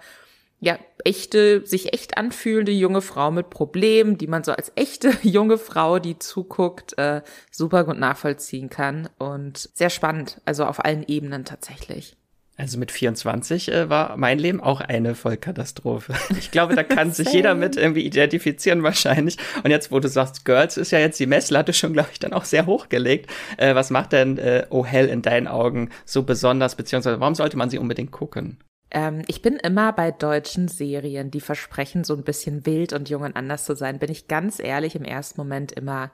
ja, 0.60 0.78
echte, 1.04 1.66
sich 1.66 1.94
echt 1.94 2.18
anfühlende 2.18 2.72
junge 2.72 3.00
Frau 3.00 3.30
mit 3.30 3.50
Problemen, 3.50 4.18
die 4.18 4.26
man 4.26 4.44
so 4.44 4.52
als 4.52 4.70
echte 4.76 5.12
junge 5.22 5.58
Frau, 5.58 5.98
die 5.98 6.18
zuguckt, 6.18 6.96
äh, 6.98 7.22
super 7.50 7.84
gut 7.84 7.98
nachvollziehen 7.98 8.68
kann. 8.68 9.08
Und 9.18 9.70
sehr 9.74 9.90
spannend, 9.90 10.40
also 10.44 10.64
auf 10.66 10.84
allen 10.84 11.04
Ebenen 11.06 11.44
tatsächlich. 11.44 12.16
Also 12.58 12.78
mit 12.78 12.92
24 12.92 13.72
äh, 13.72 13.88
war 13.88 14.18
mein 14.18 14.38
Leben 14.38 14.60
auch 14.60 14.82
eine 14.82 15.14
Vollkatastrophe. 15.14 16.12
Ich 16.38 16.50
glaube, 16.50 16.74
da 16.74 16.82
kann 16.82 17.10
sich 17.10 17.32
jeder 17.32 17.54
mit 17.54 17.76
irgendwie 17.76 18.04
identifizieren 18.04 18.82
wahrscheinlich. 18.82 19.38
Und 19.64 19.70
jetzt, 19.70 19.90
wo 19.90 19.98
du 19.98 20.08
sagst, 20.08 20.44
Girls 20.44 20.76
ist 20.76 20.90
ja 20.90 20.98
jetzt 20.98 21.18
die 21.18 21.26
Messlatte 21.26 21.72
schon, 21.72 21.94
glaube 21.94 22.10
ich, 22.12 22.18
dann 22.18 22.34
auch 22.34 22.44
sehr 22.44 22.66
hochgelegt. 22.66 23.30
Äh, 23.56 23.74
was 23.74 23.88
macht 23.88 24.12
denn 24.12 24.36
äh, 24.36 24.66
Oh 24.68 24.84
Hell 24.84 25.08
in 25.08 25.22
deinen 25.22 25.48
Augen 25.48 25.88
so 26.04 26.22
besonders, 26.22 26.74
beziehungsweise 26.74 27.18
warum 27.18 27.34
sollte 27.34 27.56
man 27.56 27.70
sie 27.70 27.78
unbedingt 27.78 28.10
gucken? 28.10 28.58
Ähm, 28.90 29.22
ich 29.26 29.42
bin 29.42 29.56
immer 29.56 29.92
bei 29.92 30.10
deutschen 30.10 30.68
Serien, 30.68 31.30
die 31.30 31.40
versprechen, 31.40 32.04
so 32.04 32.14
ein 32.14 32.24
bisschen 32.24 32.66
wild 32.66 32.92
und 32.92 33.08
jung 33.08 33.22
und 33.22 33.36
anders 33.36 33.64
zu 33.64 33.74
sein, 33.74 33.98
bin 33.98 34.10
ich 34.10 34.28
ganz 34.28 34.58
ehrlich 34.58 34.94
im 34.94 35.04
ersten 35.04 35.40
Moment 35.40 35.72
immer 35.72 36.10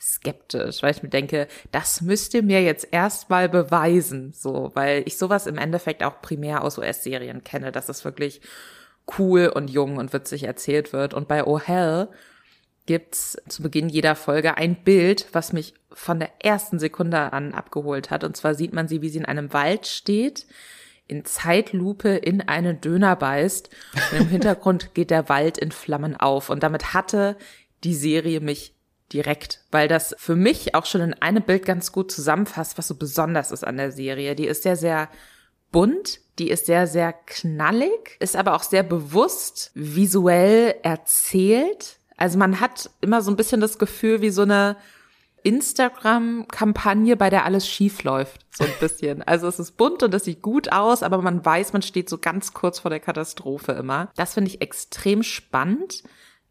skeptisch, 0.00 0.82
weil 0.82 0.92
ich 0.92 1.02
mir 1.02 1.08
denke, 1.08 1.48
das 1.72 2.00
müsst 2.00 2.32
ihr 2.34 2.42
mir 2.42 2.62
jetzt 2.62 2.88
erstmal 2.92 3.48
beweisen, 3.48 4.32
so, 4.32 4.70
weil 4.74 5.02
ich 5.06 5.18
sowas 5.18 5.46
im 5.46 5.58
Endeffekt 5.58 6.04
auch 6.04 6.20
primär 6.22 6.62
aus 6.62 6.78
US-Serien 6.78 7.42
kenne, 7.42 7.72
dass 7.72 7.88
es 7.88 8.04
wirklich 8.04 8.40
cool 9.18 9.48
und 9.48 9.70
jung 9.70 9.96
und 9.96 10.12
witzig 10.12 10.44
erzählt 10.44 10.92
wird. 10.92 11.14
Und 11.14 11.28
bei 11.28 11.44
Oh 11.44 11.58
Hell 11.58 12.08
gibt's 12.86 13.36
zu 13.48 13.62
Beginn 13.62 13.88
jeder 13.88 14.14
Folge 14.14 14.56
ein 14.56 14.82
Bild, 14.84 15.26
was 15.32 15.52
mich 15.52 15.74
von 15.92 16.20
der 16.20 16.30
ersten 16.44 16.78
Sekunde 16.78 17.32
an 17.32 17.52
abgeholt 17.52 18.10
hat. 18.10 18.22
Und 18.22 18.36
zwar 18.36 18.54
sieht 18.54 18.72
man 18.72 18.86
sie, 18.86 19.02
wie 19.02 19.08
sie 19.08 19.18
in 19.18 19.24
einem 19.24 19.52
Wald 19.52 19.86
steht, 19.86 20.46
in 21.08 21.24
Zeitlupe 21.24 22.10
in 22.10 22.42
einen 22.42 22.80
Döner 22.80 23.16
beißt. 23.16 23.70
Und 24.12 24.20
im 24.20 24.28
Hintergrund 24.28 24.90
geht 24.94 25.10
der 25.10 25.28
Wald 25.28 25.58
in 25.58 25.72
Flammen 25.72 26.16
auf. 26.16 26.50
Und 26.50 26.62
damit 26.62 26.94
hatte 26.94 27.36
die 27.82 27.94
Serie 27.94 28.40
mich 28.40 28.74
direkt, 29.12 29.62
weil 29.70 29.88
das 29.88 30.14
für 30.18 30.36
mich 30.36 30.74
auch 30.74 30.86
schon 30.86 31.00
in 31.00 31.14
einem 31.14 31.42
Bild 31.42 31.64
ganz 31.64 31.92
gut 31.92 32.12
zusammenfasst, 32.12 32.76
was 32.76 32.88
so 32.88 32.94
besonders 32.94 33.52
ist 33.52 33.64
an 33.64 33.78
der 33.78 33.90
Serie. 33.90 34.36
Die 34.36 34.46
ist 34.46 34.62
sehr, 34.62 34.76
sehr 34.76 35.08
bunt, 35.72 36.20
die 36.38 36.50
ist 36.50 36.66
sehr, 36.66 36.86
sehr 36.86 37.12
knallig, 37.12 38.16
ist 38.20 38.36
aber 38.36 38.54
auch 38.54 38.62
sehr 38.62 38.82
bewusst 38.82 39.70
visuell 39.74 40.74
erzählt. 40.82 41.96
Also 42.16 42.38
man 42.38 42.60
hat 42.60 42.90
immer 43.00 43.22
so 43.22 43.30
ein 43.30 43.36
bisschen 43.36 43.60
das 43.60 43.78
Gefühl, 43.78 44.20
wie 44.20 44.30
so 44.30 44.42
eine 44.42 44.76
Instagram-Kampagne, 45.42 47.16
bei 47.16 47.30
der 47.30 47.44
alles 47.44 47.68
schief 47.68 48.02
läuft, 48.02 48.46
so 48.50 48.64
ein 48.64 48.72
bisschen. 48.80 49.22
Also 49.22 49.46
es 49.48 49.58
ist 49.58 49.76
bunt 49.76 50.02
und 50.02 50.14
es 50.14 50.24
sieht 50.24 50.42
gut 50.42 50.72
aus, 50.72 51.02
aber 51.02 51.20
man 51.22 51.44
weiß, 51.44 51.72
man 51.72 51.82
steht 51.82 52.08
so 52.08 52.18
ganz 52.18 52.52
kurz 52.52 52.78
vor 52.78 52.90
der 52.90 53.00
Katastrophe 53.00 53.72
immer. 53.72 54.10
Das 54.16 54.34
finde 54.34 54.50
ich 54.50 54.60
extrem 54.60 55.22
spannend. 55.22 56.02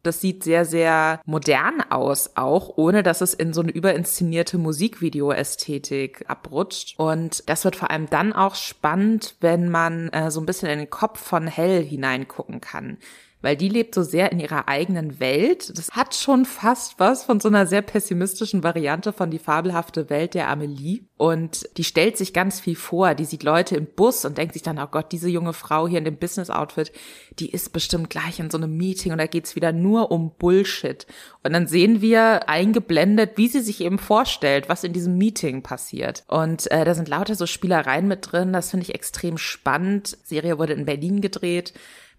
Das 0.04 0.22
sieht 0.22 0.44
sehr, 0.44 0.64
sehr 0.64 1.22
modern 1.26 1.82
aus, 1.90 2.32
auch 2.36 2.78
ohne 2.78 3.04
dass 3.04 3.22
es 3.22 3.34
in 3.34 3.52
so 3.52 3.62
eine 3.62 3.72
überinszenierte 3.72 4.58
Musikvideo-Ästhetik 4.58 6.26
abrutscht. 6.30 6.98
Und 6.98 7.50
das 7.50 7.66
wird 7.66 7.76
vor 7.76 7.92
allem 7.92 8.10
dann 8.10 8.32
auch 8.32 8.56
spannend, 8.56 9.36
wenn 9.42 9.70
man 9.70 10.10
äh, 10.10 10.32
so 10.32 10.40
ein 10.40 10.46
bisschen 10.46 10.70
in 10.70 10.80
den 10.80 10.90
Kopf 10.90 11.20
von 11.20 11.48
Hell 11.48 11.84
hineingucken 11.84 12.62
kann 12.62 12.98
weil 13.42 13.56
die 13.56 13.70
lebt 13.70 13.94
so 13.94 14.02
sehr 14.02 14.32
in 14.32 14.40
ihrer 14.40 14.68
eigenen 14.68 15.20
Welt. 15.20 15.78
Das 15.78 15.92
hat 15.92 16.16
schon 16.16 16.46
fast 16.46 17.00
was 17.00 17.24
von 17.24 17.40
so 17.40 17.50
einer 17.50 17.68
sehr 17.68 17.82
pessimistischen 17.82 18.64
Variante 18.64 19.14
von 19.14 19.30
die 19.30 19.40
fabelhafte 19.40 20.10
Welt 20.10 20.34
der 20.34 20.50
Amelie. 20.50 21.02
Und 21.18 21.68
die 21.78 21.84
stellt 21.84 22.18
sich 22.18 22.34
ganz 22.34 22.60
viel 22.60 22.76
vor. 22.76 23.14
Die 23.14 23.26
sieht 23.26 23.44
Leute 23.44 23.76
im 23.76 23.86
Bus 23.86 24.26
und 24.26 24.38
denkt 24.38 24.54
sich 24.54 24.64
dann, 24.64 24.80
oh 24.80 24.88
Gott, 24.90 25.12
diese 25.12 25.30
junge 25.30 25.54
Frau 25.54 25.88
hier 25.88 26.00
in 26.00 26.06
dem 26.06 26.18
Business-Outfit, 26.18 26.92
die 27.40 27.52
ist 27.52 27.74
bestimmt 27.74 28.10
gleich 28.10 28.40
in 28.40 28.50
so 28.50 28.58
einem 28.58 28.76
Meeting 28.76 29.12
und 29.12 29.20
da 29.20 29.28
geht's 29.28 29.56
wieder 29.56 29.72
nur 29.72 30.12
um 30.12 30.32
Bullshit. 30.38 31.06
Und 31.44 31.54
dann 31.54 31.68
sehen 31.68 32.02
wir 32.02 32.50
eingeblendet, 32.50 33.38
wie 33.38 33.48
sie 33.48 33.62
sich 33.62 33.82
eben 33.82 34.00
vorstellt, 34.00 34.68
was 34.70 34.84
in 34.84 34.94
diesem 34.94 35.18
Meeting 35.18 35.62
passiert. 35.62 36.24
Und 36.28 36.70
äh, 36.72 36.86
da 36.86 36.94
sind 36.94 37.08
lauter 37.08 37.36
so 37.36 37.46
Spielereien 37.46 38.08
mit 38.08 38.32
drin. 38.32 38.54
Das 38.54 38.72
finde 38.72 38.84
ich 38.84 38.96
extrem 38.96 39.38
spannend. 39.38 40.18
Die 40.24 40.36
Serie 40.36 40.58
wurde 40.58 40.74
in 40.74 40.86
Berlin 40.86 41.22
gedreht. 41.22 41.74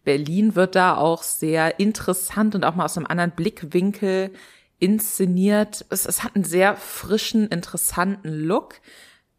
Berlin 0.04 0.54
wird 0.54 0.74
da 0.74 0.96
auch 0.96 1.22
sehr 1.22 1.78
interessant 1.80 2.54
und 2.54 2.64
auch 2.64 2.74
mal 2.74 2.84
aus 2.84 2.96
einem 2.96 3.06
anderen 3.06 3.32
Blickwinkel 3.32 4.32
inszeniert. 4.78 5.84
Es, 5.90 6.06
es 6.06 6.22
hat 6.22 6.34
einen 6.34 6.44
sehr 6.44 6.76
frischen, 6.76 7.48
interessanten 7.48 8.28
Look. 8.28 8.80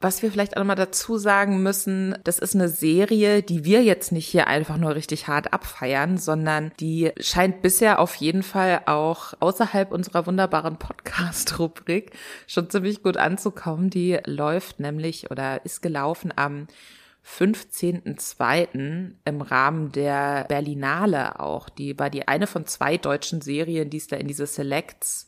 Was 0.02 0.22
wir 0.22 0.31
vielleicht 0.31 0.56
auch 0.56 0.61
nochmal 0.61 0.77
dazu 0.77 1.18
sagen 1.18 1.61
müssen, 1.61 2.18
das 2.23 2.40
ist 2.40 2.56
eine 2.56 2.69
Serie, 2.69 3.44
die 3.44 3.65
wir 3.65 3.84
jetzt 3.84 4.14
nicht 4.14 4.27
hier 4.27 4.48
einfach 4.48 4.77
nur 4.77 4.95
richtig 4.95 5.27
hart 5.27 5.52
abfeiern, 5.52 6.18
sondern 6.18 6.72
die 6.80 7.11
scheint 7.19 7.61
bisher 7.61 7.99
auf 7.99 8.15
jeden 8.15 8.41
Fall 8.41 8.84
auch 8.86 9.34
außerhalb 9.41 9.91
unserer 9.91 10.26
wunderbaren 10.26 10.77
Podcast-Rubrik 10.77 12.11
schon 12.48 12.69
ziemlich 12.69 13.03
gut 13.03 13.18
anzukommen. 13.18 13.90
Die 13.90 14.18
läuft 14.26 14.80
nämlich 14.80 15.31
oder 15.31 15.65
ist 15.65 15.81
gelaufen 15.81 16.31
am 16.34 16.68
15.02. 17.26 19.12
im 19.24 19.41
Rahmen 19.41 19.91
der 19.91 20.46
Berlinale 20.46 21.40
auch. 21.40 21.70
Die 21.70 21.98
war 22.00 22.10
die 22.10 22.28
eine 22.28 22.48
von 22.48 22.66
zwei 22.66 22.98
deutschen 22.98 23.41
Serien, 23.41 23.90
die 23.90 23.98
es 23.98 24.08
da 24.08 24.16
in 24.16 24.28
diese 24.28 24.48
Selects 24.48 25.28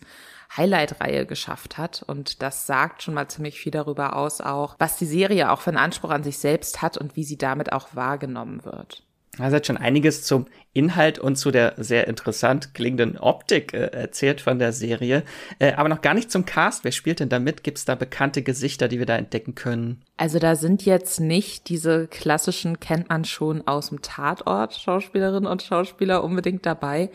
Highlight-Reihe 0.58 1.26
geschafft 1.26 1.78
hat. 1.78 2.04
Und 2.04 2.42
das 2.42 2.66
sagt 2.68 3.04
schon 3.04 3.14
mal 3.14 3.28
ziemlich 3.28 3.60
viel 3.60 3.72
darüber 3.72 4.16
aus, 4.16 4.42
auch 4.42 4.76
was 4.80 4.98
die 4.98 5.06
Serie 5.06 5.52
auch 5.52 5.62
für 5.62 5.70
einen 5.70 5.78
Anspruch 5.78 6.10
an 6.10 6.24
sich 6.24 6.38
selbst 6.38 6.82
hat 6.82 6.98
und 6.98 7.16
wie 7.16 7.24
sie 7.24 7.38
damit 7.38 7.72
auch 7.72 7.96
wahrgenommen 7.96 8.66
wird. 8.66 9.04
Also 9.40 9.56
hat 9.56 9.66
schon 9.66 9.78
einiges 9.78 10.24
zum 10.24 10.48
Inhalt 10.74 11.18
und 11.18 11.38
zu 11.38 11.52
der 11.52 11.76
sehr 11.78 12.08
interessant 12.08 12.74
klingenden 12.74 13.18
Optik 13.18 13.74
äh, 13.74 13.88
erzählt 13.88 14.42
von 14.42 14.60
der 14.60 14.74
Serie, 14.74 15.24
äh, 15.60 15.74
aber 15.74 15.88
noch 15.88 16.02
gar 16.02 16.14
nicht 16.14 16.30
zum 16.30 16.46
Cast. 16.46 16.84
Wer 16.84 16.92
spielt 16.92 17.22
denn 17.22 17.30
da 17.30 17.40
mit? 17.40 17.64
Gibt 17.64 17.78
es 17.78 17.86
da 17.86 17.96
bekannte 17.96 18.42
Gesichter, 18.42 18.90
die 18.90 19.00
wir 19.00 19.06
da 19.06 19.16
entdecken 19.16 19.56
können? 19.56 20.02
Also 20.18 20.38
da 20.38 20.56
sind 20.56 20.86
jetzt 20.86 21.22
nicht 21.22 21.70
diese 21.70 22.08
klassischen, 22.08 22.80
kennt 22.82 23.10
man 23.10 23.24
schon 23.24 23.66
aus 23.68 23.90
dem 23.90 24.02
Tatort, 24.02 24.74
Schauspielerinnen 24.76 25.50
und 25.50 25.64
Schauspieler 25.64 26.24
unbedingt 26.24 26.66
dabei 26.66 27.10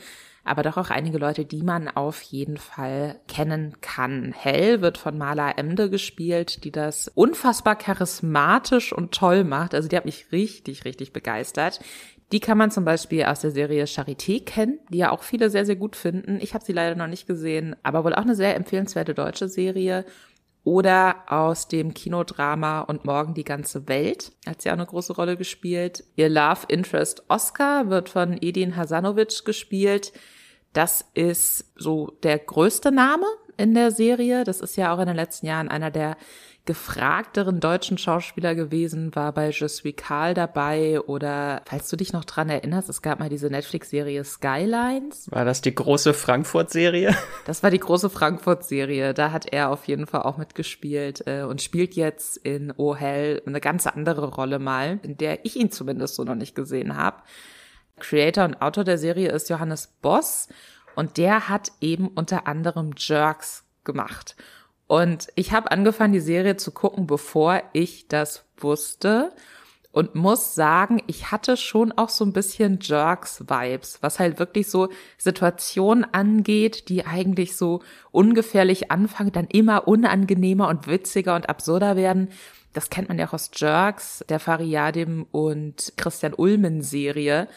aber 0.47 0.63
doch 0.63 0.77
auch 0.77 0.91
einige 0.91 1.19
Leute, 1.19 1.45
die 1.45 1.63
man 1.63 1.89
auf 1.89 2.23
jeden 2.23 2.57
Fall 2.57 3.21
kennen 3.29 3.75
kann. 3.81 4.33
Hell 4.33 4.81
wird 4.81 4.97
von 4.97 5.19
Marla 5.19 5.51
Emde 5.51 5.91
gespielt, 5.91 6.65
die 6.65 6.71
das 6.71 7.09
unfassbar 7.15 7.77
charismatisch 7.77 8.93
und 8.93 9.13
toll 9.13 9.45
macht. 9.45 9.75
Also 9.75 9.89
die 9.89 9.97
hat 9.97 10.05
mich 10.05 10.33
richtig, 10.33 10.85
richtig 10.85 11.13
begeistert. 11.13 11.81
Die 12.33 12.41
kann 12.41 12.59
man 12.59 12.71
zum 12.71 12.85
Beispiel 12.85 13.25
aus 13.25 13.41
der 13.41 13.53
Serie 13.53 13.85
Charité 13.85 14.45
kennen, 14.45 14.81
die 14.91 14.99
ja 14.99 15.11
auch 15.11 15.23
viele 15.23 15.51
sehr, 15.51 15.67
sehr 15.67 15.77
gut 15.77 15.95
finden. 15.95 16.39
Ich 16.41 16.55
habe 16.55 16.65
sie 16.65 16.73
leider 16.73 16.97
noch 16.97 17.07
nicht 17.07 17.27
gesehen, 17.27 17.77
aber 17.83 18.05
wohl 18.05 18.15
auch 18.15 18.23
eine 18.23 18.35
sehr 18.35 18.57
empfehlenswerte 18.57 19.15
deutsche 19.15 19.49
Serie. 19.49 20.05
Oder 20.65 21.23
aus 21.29 21.69
dem 21.69 21.95
Kinodrama 21.95 22.81
Und 22.81 23.05
Morgen 23.05 23.35
die 23.35 23.45
ganze 23.45 23.87
Welt 23.87 24.33
hat 24.45 24.61
sie 24.63 24.71
auch 24.71 24.75
eine 24.75 24.85
große 24.85 25.13
Rolle 25.13 25.37
gespielt. 25.37 26.03
Ihr 26.17 26.29
Love 26.29 26.67
Interest 26.67 27.23
Oscar 27.29 27.89
wird 27.89 28.09
von 28.09 28.37
Edin 28.41 28.75
Hasanovic 28.75 29.45
gespielt. 29.45 30.13
Das 30.77 31.07
ist 31.15 31.73
so 31.75 32.19
der 32.23 32.39
größte 32.39 32.93
Name 32.93 33.25
in 33.57 33.73
der 33.73 33.91
Serie. 33.91 34.45
Das 34.45 34.61
ist 34.61 34.77
ja 34.77 34.95
auch 34.95 34.99
in 34.99 35.07
den 35.07 35.17
letzten 35.17 35.47
Jahren 35.47 35.69
einer 35.69 35.91
der 35.91 36.19
gefragteren 36.67 37.61
deutschen 37.61 37.97
Schauspieler 37.97 38.55
gewesen, 38.55 39.15
war 39.15 39.33
bei 39.33 39.49
Je 39.51 39.69
suis 39.69 39.97
Karl 39.97 40.35
dabei 40.35 41.01
oder 41.01 41.63
falls 41.65 41.89
du 41.89 41.97
dich 41.97 42.13
noch 42.13 42.27
dran 42.27 42.51
erinnerst, 42.51 42.91
es 42.91 43.01
gab 43.01 43.21
mal 43.21 43.31
diese 43.31 43.47
Netflix-Serie 43.47 44.23
Skylines. 44.23 45.31
War 45.31 45.47
das 45.47 45.63
die 45.63 45.75
große 45.75 46.13
Frankfurt-Serie? 46.13 47.17
Das 47.47 47.63
war 47.63 47.71
die 47.71 47.79
große 47.79 48.11
Frankfurt-Serie. 48.11 49.15
Da 49.15 49.31
hat 49.31 49.47
er 49.51 49.71
auf 49.71 49.87
jeden 49.87 50.07
Fall 50.07 50.23
auch 50.23 50.37
mitgespielt 50.37 51.23
äh, 51.27 51.45
und 51.45 51.63
spielt 51.63 51.95
jetzt 51.95 52.37
in 52.37 52.75
Oh 52.77 52.95
Hell 52.95 53.41
eine 53.47 53.61
ganz 53.61 53.87
andere 53.87 54.35
Rolle 54.35 54.59
mal, 54.59 54.99
in 55.03 55.17
der 55.17 55.47
ich 55.47 55.57
ihn 55.57 55.71
zumindest 55.71 56.17
so 56.17 56.25
noch 56.25 56.35
nicht 56.35 56.55
gesehen 56.55 56.97
habe. 56.97 57.23
Creator 57.99 58.45
und 58.45 58.61
Autor 58.63 58.85
der 58.85 58.99
Serie 58.99 59.31
ist 59.31 59.49
Johannes 59.49 59.89
Boss 60.03 60.49
und 60.95 61.17
der 61.17 61.49
hat 61.49 61.73
eben 61.81 62.09
unter 62.09 62.47
anderem 62.47 62.93
Jerks 62.97 63.65
gemacht. 63.85 64.37
Und 64.87 65.29
ich 65.35 65.53
habe 65.53 65.71
angefangen, 65.71 66.13
die 66.13 66.21
Serie 66.21 66.57
zu 66.57 66.71
gucken, 66.71 67.07
bevor 67.07 67.63
ich 67.73 68.09
das 68.09 68.45
wusste 68.57 69.33
und 69.91 70.15
muss 70.15 70.55
sagen, 70.55 71.03
ich 71.07 71.33
hatte 71.33 71.57
schon 71.57 71.91
auch 71.91 72.11
so 72.11 72.25
ein 72.25 72.35
bisschen 72.35 72.79
Jerks-Vibes, 72.83 73.99
was 74.03 74.19
halt 74.19 74.39
wirklich 74.39 74.69
so 74.69 74.91
Situationen 75.17 76.05
angeht, 76.13 76.91
die 76.91 77.07
eigentlich 77.07 77.57
so 77.57 77.81
ungefährlich 78.13 78.91
anfangen, 78.91 79.33
dann 79.33 79.47
immer 79.47 79.89
unangenehmer 79.89 80.69
und 80.69 80.87
witziger 80.87 81.35
und 81.35 81.49
absurder 81.49 81.97
werden. 81.97 82.29
Das 82.75 82.91
kennt 82.91 83.09
man 83.09 83.19
ja 83.19 83.27
auch 83.27 83.33
aus 83.33 83.51
Jerks, 83.55 84.23
der 84.29 84.39
Fariadim 84.39 85.27
und 85.33 85.95
Christian 85.97 86.35
Ulmen 86.35 86.83
Serie, 86.83 87.49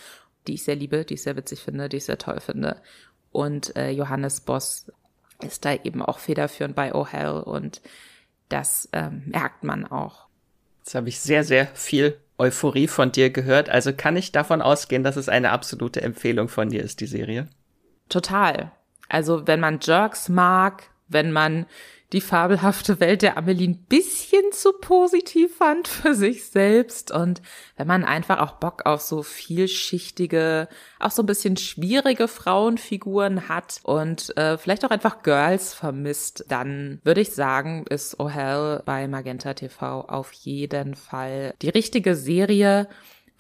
die 0.48 0.56
ich 0.56 0.64
sehr 0.64 0.76
liebe, 0.76 1.06
die 1.06 1.16
ich 1.16 1.24
sehr 1.24 1.36
witzig 1.36 1.62
finde, 1.62 1.90
die 1.90 1.98
ich 1.98 2.06
sehr 2.06 2.18
toll 2.18 2.40
finde. 2.40 2.82
Und 3.32 3.76
äh, 3.76 3.92
Johannes 3.92 4.42
Boss 4.42 4.92
ist 5.44 5.66
da 5.66 5.74
eben 5.74 6.02
auch 6.02 6.20
federführend 6.20 6.76
bei 6.76 6.94
Oh 6.94 7.06
Hell 7.06 7.42
und 7.46 7.82
das 8.50 8.90
ähm, 8.94 9.24
merkt 9.28 9.64
man 9.64 9.86
auch. 9.86 10.28
Jetzt 10.80 10.96
habe 10.96 11.10
ich 11.10 11.20
sehr, 11.20 11.44
sehr 11.44 11.68
viel 11.68 12.18
Euphorie 12.38 12.88
von 12.88 13.12
dir 13.12 13.30
gehört. 13.30 13.70
Also 13.70 13.94
kann 13.94 14.18
ich 14.18 14.32
davon 14.32 14.62
ausgehen, 14.62 15.04
dass 15.04 15.18
es 15.18 15.30
eine 15.30 15.52
absolute 15.52 16.02
Empfehlung 16.02 16.48
von 16.48 16.70
dir 16.70 16.82
ist, 16.82 17.00
die 17.00 17.06
Serie? 17.06 17.48
Total. 18.08 18.72
Also 19.08 19.46
wenn 19.46 19.60
man 19.60 19.80
Jerks 19.82 20.30
mag, 20.30 20.90
wenn 21.08 21.32
man 21.32 21.66
die 22.12 22.22
fabelhafte 22.22 23.00
Welt 23.00 23.22
der 23.22 23.38
Amelie 23.38 23.68
ein 23.68 23.86
bisschen 23.86 24.52
zu 24.52 24.74
positiv 24.74 25.58
fand 25.58 25.88
für 25.88 26.16
sich 26.16 26.46
selbst 26.46 27.12
und 27.12 27.42
wenn 27.78 27.88
man 27.88 28.04
einfach 28.04 28.40
auch 28.40 28.54
Bock 28.54 28.86
auf 28.86 29.02
so 29.02 29.22
vielschichtige, 29.22 30.68
auch 31.00 31.12
so 31.12 31.22
ein 31.22 31.28
bisschen 31.28 31.56
schwierige 31.58 32.28
Frauenfiguren 32.28 33.48
hat 33.48 33.80
und 33.84 34.36
äh, 34.38 34.58
vielleicht 34.58 34.86
auch 34.86 34.90
einfach 34.90 35.22
Girls 35.22 35.74
vermisst, 35.76 36.46
dann 36.48 37.00
würde 37.04 37.22
ich 37.22 37.32
sagen, 37.32 37.86
ist 37.90 38.20
Oh 38.20 38.30
Hell 38.30 38.82
bei 38.86 39.08
Magenta 39.08 39.54
TV 39.54 40.02
auf 40.02 40.32
jeden 40.34 40.96
Fall 40.96 41.54
die 41.62 41.70
richtige 41.70 42.16
Serie. 42.16 42.88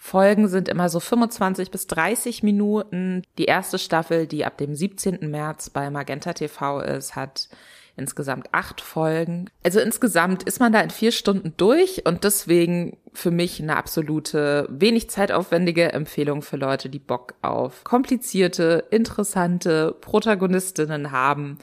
Folgen 0.01 0.47
sind 0.47 0.69
immer 0.69 0.87
so 0.87 1.01
25 1.01 1.71
bis 1.71 1.85
30 1.87 2.41
Minuten. 2.41 3.23
Die 3.37 3.45
erste 3.45 3.77
Staffel, 3.77 4.27
die 4.27 4.45
ab 4.45 4.57
dem 4.57 4.73
17. 4.73 5.29
März 5.29 5.71
bei 5.71 5.89
Magenta 5.89 6.31
TV 6.31 6.79
ist, 6.79 7.17
hat 7.17 7.49
insgesamt 7.95 8.53
acht 8.53 8.81
Folgen. 8.81 9.49
Also 9.63 9.79
insgesamt 9.79 10.43
ist 10.43 10.59
man 10.59 10.71
da 10.71 10.79
in 10.81 10.89
vier 10.89 11.11
Stunden 11.11 11.53
durch 11.57 12.05
und 12.05 12.23
deswegen 12.23 12.97
für 13.13 13.31
mich 13.31 13.61
eine 13.61 13.75
absolute, 13.75 14.67
wenig 14.69 15.09
zeitaufwendige 15.09 15.91
Empfehlung 15.93 16.41
für 16.41 16.57
Leute, 16.57 16.89
die 16.89 16.99
Bock 16.99 17.35
auf 17.41 17.83
komplizierte, 17.83 18.85
interessante 18.91 19.95
Protagonistinnen 19.99 21.11
haben 21.11 21.57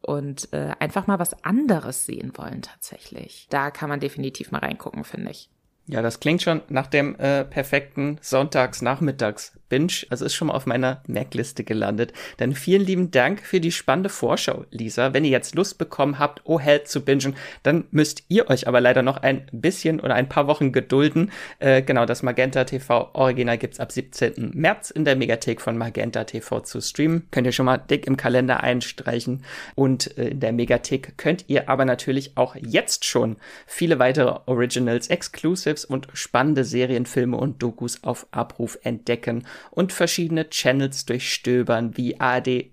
und 0.00 0.52
äh, 0.52 0.72
einfach 0.78 1.06
mal 1.06 1.18
was 1.18 1.44
anderes 1.44 2.06
sehen 2.06 2.32
wollen 2.36 2.62
tatsächlich. 2.62 3.46
Da 3.50 3.70
kann 3.70 3.88
man 3.88 4.00
definitiv 4.00 4.50
mal 4.50 4.58
reingucken, 4.58 5.04
finde 5.04 5.30
ich. 5.30 5.48
Ja, 5.86 6.00
das 6.00 6.20
klingt 6.20 6.42
schon 6.42 6.62
nach 6.68 6.86
dem 6.86 7.16
äh, 7.16 7.44
perfekten 7.44 8.18
Sonntags-Nachmittags 8.20 9.58
Binge, 9.72 10.04
also 10.10 10.26
ist 10.26 10.34
schon 10.34 10.48
mal 10.48 10.54
auf 10.54 10.66
meiner 10.66 11.00
Merkliste 11.06 11.64
gelandet. 11.64 12.12
Dann 12.36 12.52
vielen 12.52 12.84
lieben 12.84 13.10
Dank 13.10 13.40
für 13.40 13.58
die 13.58 13.72
spannende 13.72 14.10
Vorschau, 14.10 14.66
Lisa. 14.70 15.14
Wenn 15.14 15.24
ihr 15.24 15.30
jetzt 15.30 15.54
Lust 15.54 15.78
bekommen 15.78 16.18
habt, 16.18 16.42
Oh 16.44 16.60
Hell 16.60 16.84
zu 16.84 17.02
bingen, 17.02 17.36
dann 17.62 17.84
müsst 17.90 18.24
ihr 18.28 18.50
euch 18.50 18.68
aber 18.68 18.82
leider 18.82 19.00
noch 19.00 19.16
ein 19.16 19.46
bisschen 19.50 19.98
oder 19.98 20.14
ein 20.14 20.28
paar 20.28 20.46
Wochen 20.46 20.72
gedulden. 20.72 21.32
Äh, 21.58 21.80
genau, 21.80 22.04
das 22.04 22.22
Magenta 22.22 22.64
TV 22.64 23.14
Original 23.14 23.56
gibt's 23.56 23.80
ab 23.80 23.92
17. 23.92 24.50
März 24.52 24.90
in 24.90 25.06
der 25.06 25.16
Megathek 25.16 25.62
von 25.62 25.78
Magenta 25.78 26.24
TV 26.24 26.60
zu 26.60 26.82
streamen. 26.82 27.26
Könnt 27.30 27.46
ihr 27.46 27.52
schon 27.52 27.64
mal 27.64 27.78
dick 27.78 28.06
im 28.06 28.18
Kalender 28.18 28.62
einstreichen. 28.62 29.42
Und 29.74 30.18
äh, 30.18 30.28
in 30.28 30.40
der 30.40 30.52
Megathek 30.52 31.16
könnt 31.16 31.46
ihr 31.48 31.70
aber 31.70 31.86
natürlich 31.86 32.36
auch 32.36 32.56
jetzt 32.56 33.06
schon 33.06 33.36
viele 33.66 33.98
weitere 33.98 34.38
Originals, 34.44 35.08
Exclusives 35.08 35.86
und 35.86 36.08
spannende 36.12 36.64
Serienfilme 36.64 37.38
und 37.38 37.62
Dokus 37.62 38.04
auf 38.04 38.26
Abruf 38.32 38.78
entdecken 38.82 39.46
und 39.70 39.92
verschiedene 39.92 40.48
Channels 40.50 41.04
durchstöbern 41.06 41.96
wie 41.96 42.16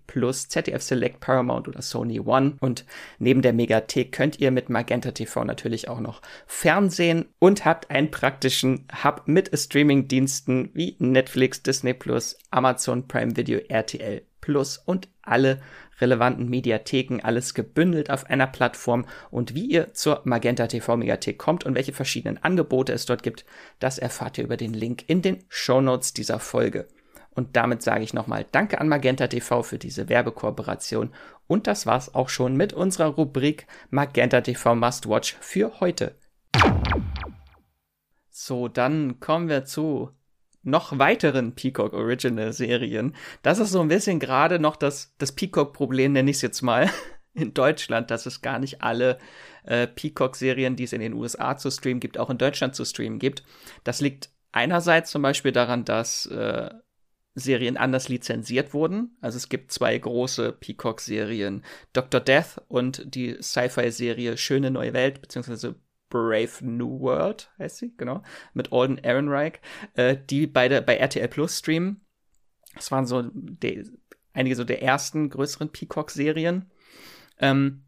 Plus, 0.08 0.48
ZDF 0.50 0.82
Select, 0.82 1.20
Paramount 1.20 1.68
oder 1.68 1.82
Sony 1.82 2.20
One. 2.20 2.56
Und 2.60 2.86
neben 3.20 3.42
der 3.42 3.54
Megathek 3.54 4.12
könnt 4.12 4.40
ihr 4.40 4.52
mit 4.52 4.70
Magenta 4.70 5.12
TV 5.12 5.44
natürlich 5.44 5.88
auch 5.88 6.00
noch 6.00 6.22
Fernsehen 6.48 7.26
und 7.40 7.66
habt 7.66 7.90
einen 7.90 8.12
praktischen 8.12 8.88
Hub 9.04 9.24
mit 9.26 9.52
Streaming-Diensten 9.58 10.72
wie 10.74 10.96
Netflix, 11.00 11.62
Disney 11.64 11.96
Amazon 12.52 13.08
Prime 13.08 13.36
Video, 13.36 13.60
RTL 13.68 14.24
Plus 14.42 14.78
und 14.78 15.08
alle 15.22 15.62
relevanten 16.02 16.50
Mediatheken, 16.50 17.22
alles 17.22 17.54
gebündelt 17.54 18.10
auf 18.10 18.26
einer 18.30 18.48
Plattform. 18.48 19.06
Und 19.32 19.54
wie 19.54 19.66
ihr 19.66 19.94
zur 19.94 20.22
Magenta 20.26 20.68
TV 20.68 20.98
Mediathek 20.98 21.38
kommt 21.38 21.66
und 21.66 21.76
welche 21.76 21.94
verschiedenen 21.94 22.38
Angebote 22.38 22.94
es 22.94 23.06
dort 23.06 23.24
gibt, 23.24 23.46
das 23.80 23.98
erfahrt 23.98 24.38
ihr 24.38 24.44
über 24.44 24.58
den 24.58 24.74
Link 24.74 25.04
in 25.08 25.22
den 25.22 25.44
Show 25.50 25.82
Notes 25.82 26.14
dieser 26.14 26.40
Folge. 26.40 26.88
Und 27.32 27.56
damit 27.56 27.82
sage 27.82 28.04
ich 28.04 28.14
nochmal 28.14 28.46
Danke 28.52 28.82
an 28.82 28.90
Magenta 28.90 29.28
TV 29.28 29.64
für 29.64 29.78
diese 29.78 30.10
Werbekooperation. 30.10 31.14
Und 31.48 31.68
das 31.68 31.86
war's 31.86 32.14
auch 32.14 32.30
schon 32.30 32.58
mit 32.58 32.74
unserer 32.74 33.08
Rubrik 33.08 33.68
Magenta 33.90 34.42
TV 34.42 34.76
Must 34.76 35.08
Watch 35.08 35.38
für 35.40 35.80
heute. 35.80 36.16
So, 38.30 38.68
dann 38.68 39.20
kommen 39.20 39.48
wir 39.48 39.66
zu 39.66 40.10
noch 40.70 40.98
weiteren 40.98 41.56
Peacock 41.56 41.94
Original 41.94 42.54
Serien. 42.54 43.16
Das 43.42 43.60
ist 43.60 43.72
so 43.72 43.82
ein 43.82 43.88
bisschen 43.88 44.20
gerade 44.20 44.60
noch 44.60 44.76
das, 44.76 45.14
das 45.18 45.32
Peacock-Problem, 45.32 46.14
nenne 46.14 46.32
ich 46.32 46.38
es 46.38 46.42
jetzt 46.42 46.62
mal, 46.62 46.90
in 47.34 47.54
Deutschland, 47.54 48.12
dass 48.12 48.26
es 48.26 48.42
gar 48.42 48.60
nicht 48.60 48.82
alle 48.82 49.18
äh, 49.64 49.88
Peacock-Serien, 49.88 50.76
die 50.76 50.84
es 50.84 50.94
in 50.94 51.02
den 51.02 51.14
USA 51.14 51.58
zu 51.58 51.70
streamen 51.70 52.00
gibt, 52.00 52.18
auch 52.18 52.30
in 52.30 52.38
Deutschland 52.38 52.76
zu 52.76 52.86
streamen 52.86 53.20
gibt. 53.20 53.44
Das 53.84 54.02
liegt 54.02 54.30
einerseits 54.52 55.12
zum 55.12 55.22
Beispiel 55.22 55.52
daran, 55.52 55.86
dass 55.86 56.26
äh, 56.26 56.70
Serien 57.36 57.78
anders 57.78 58.10
lizenziert 58.10 58.74
wurden. 58.74 59.18
Also 59.22 59.38
es 59.38 59.50
gibt 59.50 59.72
zwei 59.72 59.98
große 59.98 60.52
Peacock-Serien, 60.54 61.64
Dr. 61.94 62.20
Death 62.20 62.62
und 62.68 63.14
die 63.14 63.38
Sci-Fi-Serie 63.42 64.38
Schöne 64.38 64.72
Neue 64.72 64.94
Welt, 64.94 65.22
beziehungsweise 65.22 65.76
Brave 66.10 66.50
New 66.62 67.00
World, 67.00 67.52
heißt 67.60 67.78
sie, 67.78 67.94
genau, 67.96 68.24
mit 68.54 68.72
Alden 68.72 68.98
Ehrenreich, 68.98 69.60
äh, 69.94 70.18
die 70.30 70.48
beide 70.48 70.82
bei 70.82 70.98
RTL 70.98 71.28
Plus 71.28 71.60
streamen. 71.60 72.02
Das 72.76 72.92
waren 72.92 73.06
so 73.06 73.24
die, 73.34 73.84
einige 74.34 74.56
so 74.56 74.64
der 74.64 74.82
ersten 74.82 75.30
größeren 75.30 75.70
Peacock-Serien. 75.72 76.70
Ähm, 77.40 77.84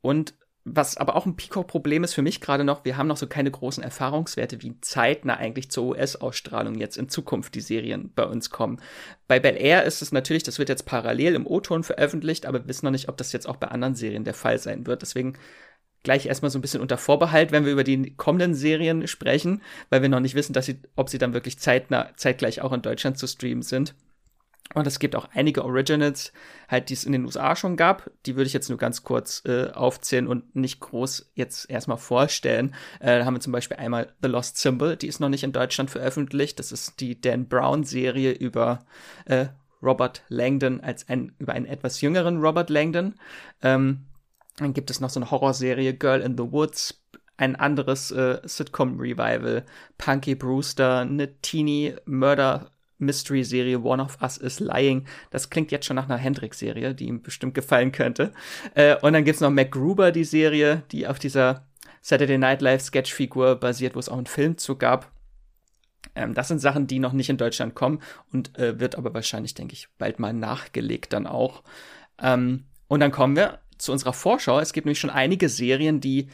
und 0.00 0.34
was 0.74 0.96
aber 0.96 1.16
auch 1.16 1.26
ein 1.26 1.36
Peacock-Problem 1.36 2.04
ist 2.04 2.14
für 2.14 2.22
mich 2.22 2.40
gerade 2.40 2.64
noch, 2.64 2.84
wir 2.84 2.96
haben 2.96 3.06
noch 3.06 3.16
so 3.16 3.26
keine 3.26 3.50
großen 3.50 3.82
Erfahrungswerte, 3.82 4.62
wie 4.62 4.78
zeitnah 4.80 5.36
eigentlich 5.36 5.70
zur 5.70 5.86
US-Ausstrahlung 5.86 6.74
jetzt 6.74 6.96
in 6.96 7.08
Zukunft 7.08 7.54
die 7.54 7.60
Serien 7.60 8.12
bei 8.14 8.24
uns 8.24 8.50
kommen. 8.50 8.80
Bei 9.26 9.40
Bel 9.40 9.56
Air 9.56 9.84
ist 9.84 10.02
es 10.02 10.12
natürlich, 10.12 10.42
das 10.42 10.58
wird 10.58 10.68
jetzt 10.68 10.84
parallel 10.84 11.34
im 11.34 11.46
O-Ton 11.46 11.84
veröffentlicht, 11.84 12.46
aber 12.46 12.60
wir 12.60 12.68
wissen 12.68 12.86
noch 12.86 12.92
nicht, 12.92 13.08
ob 13.08 13.16
das 13.16 13.32
jetzt 13.32 13.48
auch 13.48 13.56
bei 13.56 13.68
anderen 13.68 13.94
Serien 13.94 14.24
der 14.24 14.34
Fall 14.34 14.58
sein 14.58 14.86
wird. 14.86 15.02
Deswegen 15.02 15.34
gleich 16.02 16.26
erstmal 16.26 16.50
so 16.50 16.58
ein 16.58 16.62
bisschen 16.62 16.80
unter 16.80 16.98
Vorbehalt, 16.98 17.52
wenn 17.52 17.64
wir 17.64 17.72
über 17.72 17.84
die 17.84 18.14
kommenden 18.16 18.54
Serien 18.54 19.06
sprechen, 19.06 19.62
weil 19.90 20.02
wir 20.02 20.08
noch 20.08 20.20
nicht 20.20 20.34
wissen, 20.34 20.52
dass 20.52 20.66
sie, 20.66 20.80
ob 20.96 21.08
sie 21.08 21.18
dann 21.18 21.34
wirklich 21.34 21.58
zeitnah, 21.58 22.10
zeitgleich 22.16 22.62
auch 22.62 22.72
in 22.72 22.82
Deutschland 22.82 23.18
zu 23.18 23.26
streamen 23.26 23.62
sind. 23.62 23.94
Und 24.74 24.86
es 24.86 24.98
gibt 24.98 25.16
auch 25.16 25.28
einige 25.32 25.64
Originals, 25.64 26.32
halt, 26.68 26.90
die 26.90 26.94
es 26.94 27.04
in 27.04 27.12
den 27.12 27.24
USA 27.24 27.56
schon 27.56 27.76
gab. 27.76 28.10
Die 28.26 28.36
würde 28.36 28.46
ich 28.46 28.52
jetzt 28.52 28.68
nur 28.68 28.76
ganz 28.76 29.02
kurz 29.02 29.42
äh, 29.46 29.70
aufzählen 29.70 30.26
und 30.26 30.54
nicht 30.54 30.80
groß 30.80 31.30
jetzt 31.34 31.70
erstmal 31.70 31.96
vorstellen. 31.96 32.74
Äh, 33.00 33.18
da 33.18 33.24
haben 33.24 33.34
wir 33.34 33.40
zum 33.40 33.52
Beispiel 33.52 33.78
einmal 33.78 34.12
The 34.22 34.28
Lost 34.28 34.58
Symbol, 34.58 34.96
die 34.96 35.08
ist 35.08 35.20
noch 35.20 35.30
nicht 35.30 35.42
in 35.42 35.52
Deutschland 35.52 35.90
veröffentlicht. 35.90 36.58
Das 36.58 36.70
ist 36.70 37.00
die 37.00 37.18
Dan 37.18 37.48
Brown-Serie 37.48 38.32
über 38.32 38.80
äh, 39.24 39.46
Robert 39.82 40.22
Langdon 40.28 40.80
als 40.80 41.08
ein, 41.08 41.34
über 41.38 41.54
einen 41.54 41.66
etwas 41.66 42.02
jüngeren 42.02 42.38
Robert 42.38 42.68
Langdon. 42.68 43.14
Ähm, 43.62 44.04
dann 44.58 44.74
gibt 44.74 44.90
es 44.90 45.00
noch 45.00 45.10
so 45.10 45.20
eine 45.20 45.30
Horrorserie 45.30 45.94
Girl 45.94 46.20
in 46.20 46.36
the 46.36 46.52
Woods, 46.52 47.02
ein 47.36 47.56
anderes 47.56 48.10
äh, 48.10 48.40
Sitcom-Revival, 48.44 49.64
Punky 49.96 50.34
Brewster, 50.34 51.00
eine 51.00 51.40
Teenie 51.40 51.94
Murder 52.04 52.70
Mystery-Serie 52.98 53.80
One 53.80 54.02
of 54.02 54.20
Us 54.20 54.36
is 54.38 54.58
Lying. 54.58 55.06
Das 55.30 55.50
klingt 55.50 55.70
jetzt 55.70 55.86
schon 55.86 55.96
nach 55.96 56.08
einer 56.08 56.18
Hendrix-Serie, 56.18 56.94
die 56.94 57.06
ihm 57.06 57.22
bestimmt 57.22 57.54
gefallen 57.54 57.92
könnte. 57.92 58.32
Äh, 58.74 58.96
und 58.96 59.12
dann 59.12 59.24
gibt's 59.24 59.40
noch 59.40 59.50
MacGruber, 59.50 60.10
die 60.10 60.24
Serie, 60.24 60.82
die 60.90 61.06
auf 61.06 61.20
dieser 61.20 61.66
Saturday 62.02 62.38
Night 62.38 62.60
Live 62.60 62.82
Sketch-Figur 62.82 63.56
basiert, 63.56 63.94
wo 63.94 64.00
es 64.00 64.08
auch 64.08 64.16
einen 64.16 64.26
Film 64.26 64.58
zu 64.58 64.76
gab. 64.76 65.12
Ähm, 66.14 66.34
das 66.34 66.48
sind 66.48 66.58
Sachen, 66.58 66.86
die 66.86 66.98
noch 66.98 67.12
nicht 67.12 67.30
in 67.30 67.36
Deutschland 67.36 67.74
kommen 67.74 68.00
und 68.32 68.58
äh, 68.58 68.80
wird 68.80 68.96
aber 68.96 69.14
wahrscheinlich, 69.14 69.54
denke 69.54 69.74
ich, 69.74 69.88
bald 69.98 70.18
mal 70.18 70.32
nachgelegt 70.32 71.12
dann 71.12 71.26
auch. 71.26 71.62
Ähm, 72.20 72.64
und 72.88 73.00
dann 73.00 73.12
kommen 73.12 73.36
wir 73.36 73.60
zu 73.78 73.92
unserer 73.92 74.12
Vorschau. 74.12 74.60
Es 74.60 74.72
gibt 74.72 74.86
nämlich 74.86 75.00
schon 75.00 75.10
einige 75.10 75.48
Serien, 75.48 76.00
die 76.00 76.28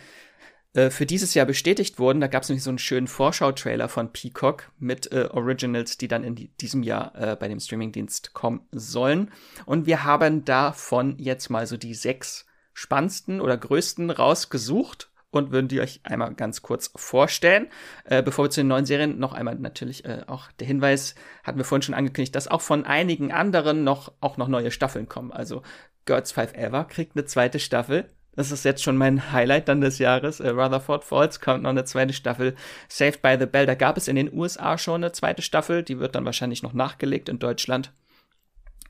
äh, 0.74 0.90
für 0.90 1.06
dieses 1.06 1.34
Jahr 1.34 1.46
bestätigt 1.46 1.98
wurden. 1.98 2.20
Da 2.20 2.26
gab 2.26 2.42
es 2.42 2.48
nämlich 2.48 2.64
so 2.64 2.70
einen 2.70 2.78
schönen 2.78 3.06
Vorschau-Trailer 3.06 3.88
von 3.88 4.12
Peacock 4.12 4.70
mit 4.78 5.12
äh, 5.12 5.28
Originals, 5.30 5.96
die 5.96 6.08
dann 6.08 6.24
in 6.24 6.34
die, 6.34 6.48
diesem 6.48 6.82
Jahr 6.82 7.14
äh, 7.14 7.36
bei 7.36 7.48
dem 7.48 7.60
Streamingdienst 7.60 8.34
kommen 8.34 8.66
sollen. 8.72 9.30
Und 9.66 9.86
wir 9.86 10.04
haben 10.04 10.44
davon 10.44 11.16
jetzt 11.18 11.48
mal 11.48 11.66
so 11.66 11.76
die 11.76 11.94
sechs 11.94 12.46
spannendsten 12.72 13.40
oder 13.40 13.56
größten 13.56 14.10
rausgesucht 14.10 15.10
und 15.30 15.52
würden 15.52 15.68
die 15.68 15.80
euch 15.80 16.00
einmal 16.04 16.34
ganz 16.34 16.62
kurz 16.62 16.90
vorstellen. 16.94 17.68
Äh, 18.04 18.22
bevor 18.22 18.46
wir 18.46 18.50
zu 18.50 18.60
den 18.60 18.68
neuen 18.68 18.86
Serien 18.86 19.18
noch 19.18 19.32
einmal 19.32 19.54
natürlich 19.56 20.04
äh, 20.04 20.22
auch 20.26 20.50
der 20.52 20.66
Hinweis, 20.66 21.14
hatten 21.44 21.58
wir 21.58 21.64
vorhin 21.64 21.82
schon 21.82 21.94
angekündigt, 21.94 22.34
dass 22.34 22.48
auch 22.48 22.62
von 22.62 22.84
einigen 22.84 23.32
anderen 23.32 23.84
noch 23.84 24.12
auch 24.20 24.36
noch 24.36 24.48
neue 24.48 24.70
Staffeln 24.70 25.08
kommen. 25.08 25.32
Also 25.32 25.62
Girls 26.04 26.32
Five 26.32 26.54
Ever 26.54 26.84
kriegt 26.84 27.16
eine 27.16 27.24
zweite 27.24 27.58
Staffel. 27.58 28.10
Das 28.36 28.50
ist 28.50 28.64
jetzt 28.64 28.82
schon 28.82 28.96
mein 28.96 29.32
Highlight 29.32 29.68
dann 29.68 29.80
des 29.80 29.98
Jahres. 29.98 30.40
Äh, 30.40 30.48
Rutherford 30.50 31.04
Falls 31.04 31.40
kommt 31.40 31.62
noch 31.62 31.70
eine 31.70 31.84
zweite 31.84 32.12
Staffel. 32.12 32.54
Saved 32.88 33.22
by 33.22 33.36
the 33.38 33.46
Bell, 33.46 33.66
da 33.66 33.74
gab 33.74 33.96
es 33.96 34.08
in 34.08 34.16
den 34.16 34.32
USA 34.32 34.76
schon 34.76 35.04
eine 35.04 35.12
zweite 35.12 35.42
Staffel. 35.42 35.82
Die 35.82 36.00
wird 36.00 36.14
dann 36.14 36.24
wahrscheinlich 36.24 36.62
noch 36.62 36.72
nachgelegt 36.72 37.28
in 37.28 37.38
Deutschland. 37.38 37.92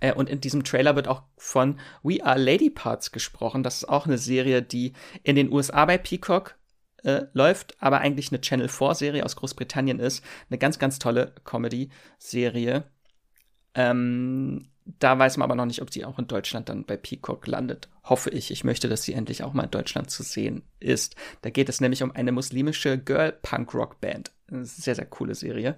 Äh, 0.01 0.15
und 0.15 0.31
in 0.31 0.41
diesem 0.41 0.65
Trailer 0.65 0.97
wird 0.97 1.09
auch 1.09 1.23
von 1.37 1.79
We 2.03 2.25
Are 2.25 2.39
Lady 2.39 2.71
Parts 2.71 3.13
gesprochen. 3.13 3.63
Das 3.63 3.77
ist 3.77 3.89
auch 3.89 4.07
eine 4.07 4.19
Serie, 4.19 4.63
die 4.63 4.95
in 5.23 5.37
den 5.37 5.53
USA 5.53 5.85
bei 5.85 5.99
Peacock 5.99 6.57
äh, 7.03 7.27
läuft, 7.35 7.77
aber 7.81 8.01
eigentlich 8.01 8.31
eine 8.31 8.41
Channel 8.41 8.69
4 8.69 8.95
Serie 8.95 9.25
aus 9.25 9.37
Großbritannien 9.37 10.01
ist. 10.01 10.25
Eine 10.49 10.59
ganz, 10.59 10.79
ganz 10.79 10.99
tolle 10.99 11.35
Comedy-Serie. 11.45 12.85
Ähm, 13.75 14.69
da 14.85 15.19
weiß 15.19 15.39
man 15.39 15.45
aber 15.45 15.55
noch 15.55 15.67
nicht, 15.67 15.81
ob 15.81 15.93
sie 15.93 16.05
auch 16.05 16.19
in 16.19 16.27
Deutschland 16.27 16.69
dann 16.69 16.85
bei 16.85 16.97
Peacock 16.97 17.47
landet. 17.47 17.89
Hoffe 18.05 18.31
ich. 18.31 18.51
Ich 18.51 18.65
möchte, 18.65 18.89
dass 18.89 19.03
sie 19.03 19.15
endlich 19.15 19.43
auch 19.43 19.55
mal 19.55 19.65
in 19.65 19.71
Deutschland 19.71 20.11
zu 20.11 20.23
sehen 20.23 20.63
ist. 20.79 21.17
Da 21.43 21.51
geht 21.51 21.69
es 21.69 21.81
nämlich 21.81 22.03
um 22.03 22.13
eine 22.13 22.33
muslimische 22.33 22.99
Girl-Punk-Rock-Band. 22.99 24.33
Sehr, 24.49 24.95
sehr 24.95 25.07
coole 25.07 25.35
Serie. 25.35 25.77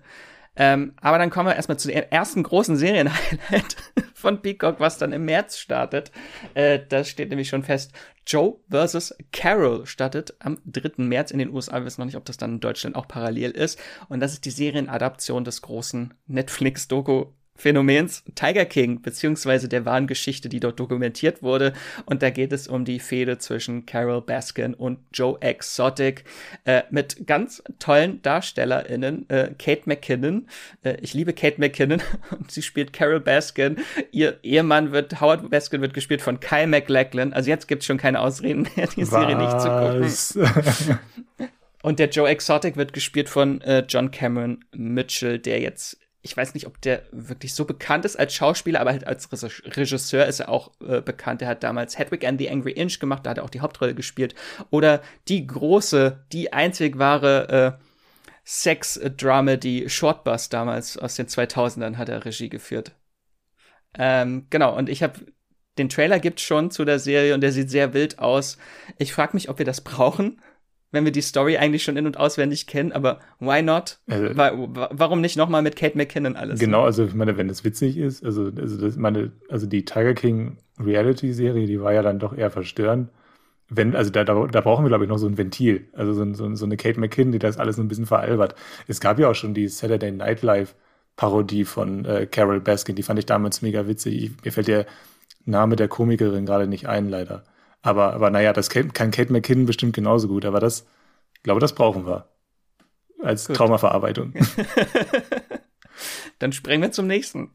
Ähm, 0.56 0.94
aber 1.00 1.18
dann 1.18 1.30
kommen 1.30 1.48
wir 1.48 1.54
erstmal 1.54 1.78
zu 1.78 1.88
der 1.88 2.12
ersten 2.12 2.42
großen 2.42 2.76
Serienhighlight 2.76 3.76
von 4.14 4.40
Peacock, 4.40 4.80
was 4.80 4.98
dann 4.98 5.12
im 5.12 5.26
März 5.26 5.58
startet. 5.58 6.10
Äh, 6.54 6.80
das 6.88 7.08
steht 7.08 7.28
nämlich 7.28 7.48
schon 7.48 7.62
fest. 7.62 7.92
Joe 8.26 8.56
vs. 8.70 9.14
Carol 9.32 9.86
startet 9.86 10.34
am 10.40 10.58
3. 10.64 11.04
März 11.04 11.30
in 11.30 11.38
den 11.38 11.52
USA. 11.52 11.74
Wir 11.74 11.84
wissen 11.84 12.00
noch 12.00 12.06
nicht, 12.06 12.16
ob 12.16 12.24
das 12.24 12.38
dann 12.38 12.54
in 12.54 12.60
Deutschland 12.60 12.96
auch 12.96 13.06
parallel 13.06 13.50
ist. 13.50 13.78
Und 14.08 14.20
das 14.20 14.32
ist 14.32 14.46
die 14.46 14.50
Serienadaption 14.50 15.44
des 15.44 15.62
großen 15.62 16.14
Netflix-Doku 16.26 17.26
Phänomens 17.56 18.22
Tiger 18.34 18.64
King, 18.64 19.02
beziehungsweise 19.02 19.68
der 19.68 19.84
wahren 19.84 20.06
Geschichte, 20.06 20.48
die 20.48 20.60
dort 20.60 20.78
dokumentiert 20.78 21.42
wurde. 21.42 21.72
Und 22.04 22.22
da 22.22 22.30
geht 22.30 22.52
es 22.52 22.68
um 22.68 22.84
die 22.84 23.00
Fehde 23.00 23.38
zwischen 23.38 23.86
Carol 23.86 24.22
Baskin 24.22 24.74
und 24.74 24.98
Joe 25.12 25.40
Exotic 25.40 26.24
äh, 26.64 26.82
mit 26.90 27.26
ganz 27.26 27.62
tollen 27.78 28.22
DarstellerInnen. 28.22 29.28
Äh, 29.28 29.50
Kate 29.58 29.82
McKinnon, 29.86 30.48
äh, 30.82 30.96
ich 31.00 31.14
liebe 31.14 31.32
Kate 31.32 31.60
McKinnon 31.60 32.02
und 32.38 32.50
sie 32.50 32.62
spielt 32.62 32.92
Carol 32.92 33.20
Baskin. 33.20 33.76
Ihr 34.10 34.38
Ehemann 34.42 34.92
wird, 34.92 35.20
Howard 35.20 35.50
Baskin 35.50 35.80
wird 35.80 35.94
gespielt 35.94 36.22
von 36.22 36.40
Kyle 36.40 36.66
McLachlan. 36.66 37.32
Also 37.32 37.50
jetzt 37.50 37.68
gibt 37.68 37.82
es 37.82 37.86
schon 37.86 37.98
keine 37.98 38.20
Ausreden 38.20 38.68
mehr, 38.76 38.86
die 38.88 39.04
Serie 39.04 39.36
nicht 39.36 39.60
zu 39.60 39.68
gucken. 39.68 40.98
und 41.82 41.98
der 41.98 42.08
Joe 42.08 42.28
Exotic 42.28 42.76
wird 42.76 42.92
gespielt 42.92 43.28
von 43.28 43.60
äh, 43.62 43.84
John 43.88 44.10
Cameron 44.10 44.64
Mitchell, 44.72 45.38
der 45.38 45.60
jetzt 45.60 45.98
ich 46.26 46.36
weiß 46.36 46.54
nicht, 46.54 46.66
ob 46.66 46.80
der 46.80 47.04
wirklich 47.12 47.54
so 47.54 47.64
bekannt 47.64 48.04
ist 48.04 48.18
als 48.18 48.34
Schauspieler, 48.34 48.80
aber 48.80 48.90
halt 48.90 49.06
als 49.06 49.30
Regisseur 49.32 50.26
ist 50.26 50.40
er 50.40 50.48
auch 50.48 50.72
äh, 50.80 51.00
bekannt. 51.00 51.40
Er 51.40 51.48
hat 51.48 51.62
damals 51.62 51.98
Hedwig 51.98 52.26
and 52.26 52.40
the 52.40 52.50
Angry 52.50 52.72
Inch 52.72 52.98
gemacht, 52.98 53.24
da 53.24 53.30
hat 53.30 53.38
er 53.38 53.44
auch 53.44 53.50
die 53.50 53.60
Hauptrolle 53.60 53.94
gespielt. 53.94 54.34
Oder 54.70 55.02
die 55.28 55.46
große, 55.46 56.24
die 56.32 56.52
einzig 56.52 56.98
wahre 56.98 57.78
äh, 57.78 57.84
Sex-Dramedy 58.44 59.88
Shortbus 59.88 60.48
damals 60.48 60.98
aus 60.98 61.14
den 61.14 61.28
2000ern 61.28 61.96
hat 61.96 62.08
er 62.08 62.24
Regie 62.24 62.48
geführt. 62.48 62.92
Ähm, 63.96 64.48
genau, 64.50 64.76
und 64.76 64.88
ich 64.88 65.04
habe 65.04 65.20
den 65.78 65.88
Trailer 65.88 66.18
gibt's 66.18 66.42
schon 66.42 66.72
zu 66.72 66.84
der 66.84 66.98
Serie 66.98 67.34
und 67.34 67.40
der 67.40 67.52
sieht 67.52 67.70
sehr 67.70 67.94
wild 67.94 68.18
aus. 68.18 68.58
Ich 68.98 69.12
frage 69.12 69.34
mich, 69.34 69.48
ob 69.48 69.58
wir 69.58 69.66
das 69.66 69.80
brauchen 69.80 70.40
wenn 70.92 71.04
wir 71.04 71.12
die 71.12 71.20
Story 71.20 71.56
eigentlich 71.56 71.82
schon 71.82 71.96
in- 71.96 72.06
und 72.06 72.16
auswendig 72.16 72.66
kennen, 72.66 72.92
aber 72.92 73.20
why 73.38 73.62
not? 73.62 73.98
Also, 74.06 74.28
warum 74.34 75.20
nicht 75.20 75.36
nochmal 75.36 75.62
mit 75.62 75.76
Kate 75.76 75.96
McKinnon 75.96 76.36
alles? 76.36 76.60
Genau, 76.60 76.84
also 76.84 77.04
ich 77.04 77.14
meine, 77.14 77.36
wenn 77.36 77.50
es 77.50 77.64
witzig 77.64 77.96
ist, 77.96 78.24
also, 78.24 78.50
also, 78.56 78.78
das, 78.78 78.96
meine, 78.96 79.32
also 79.48 79.66
die 79.66 79.84
Tiger 79.84 80.14
King 80.14 80.58
Reality-Serie, 80.78 81.66
die 81.66 81.80
war 81.80 81.92
ja 81.92 82.02
dann 82.02 82.18
doch 82.18 82.36
eher 82.36 82.50
verstörend. 82.50 83.10
Wenn, 83.68 83.96
also 83.96 84.10
da, 84.10 84.22
da, 84.22 84.46
da 84.46 84.60
brauchen 84.60 84.84
wir, 84.84 84.88
glaube 84.88 85.04
ich, 85.04 85.10
noch 85.10 85.18
so 85.18 85.26
ein 85.26 85.38
Ventil. 85.38 85.88
Also 85.92 86.12
so, 86.12 86.34
so, 86.34 86.54
so 86.54 86.64
eine 86.64 86.76
Kate 86.76 87.00
McKinnon, 87.00 87.32
die 87.32 87.40
das 87.40 87.58
alles 87.58 87.76
so 87.76 87.82
ein 87.82 87.88
bisschen 87.88 88.06
veralbert. 88.06 88.54
Es 88.86 89.00
gab 89.00 89.18
ja 89.18 89.28
auch 89.28 89.34
schon 89.34 89.54
die 89.54 89.66
Saturday 89.66 90.12
Night 90.12 90.42
Live 90.42 90.76
Parodie 91.16 91.64
von 91.64 92.04
äh, 92.04 92.26
Carol 92.26 92.60
Baskin, 92.60 92.94
die 92.94 93.02
fand 93.02 93.18
ich 93.18 93.26
damals 93.26 93.62
mega 93.62 93.88
witzig. 93.88 94.22
Ich, 94.22 94.44
mir 94.44 94.52
fällt 94.52 94.68
der 94.68 94.86
Name 95.46 95.74
der 95.74 95.88
Komikerin 95.88 96.46
gerade 96.46 96.66
nicht 96.66 96.86
ein, 96.86 97.08
leider. 97.08 97.44
Aber, 97.86 98.14
aber 98.14 98.30
naja, 98.30 98.52
das 98.52 98.68
kann 98.68 98.90
Kate 98.92 99.32
McKinnon 99.32 99.64
bestimmt 99.64 99.94
genauso 99.94 100.26
gut. 100.26 100.44
Aber 100.44 100.58
das, 100.58 100.86
ich 101.36 101.42
glaube, 101.44 101.60
das 101.60 101.74
brauchen 101.74 102.04
wir. 102.04 102.28
Als 103.22 103.46
gut. 103.46 103.56
Traumaverarbeitung. 103.56 104.34
Dann 106.40 106.52
springen 106.52 106.82
wir 106.82 106.90
zum 106.90 107.06
nächsten. 107.06 107.52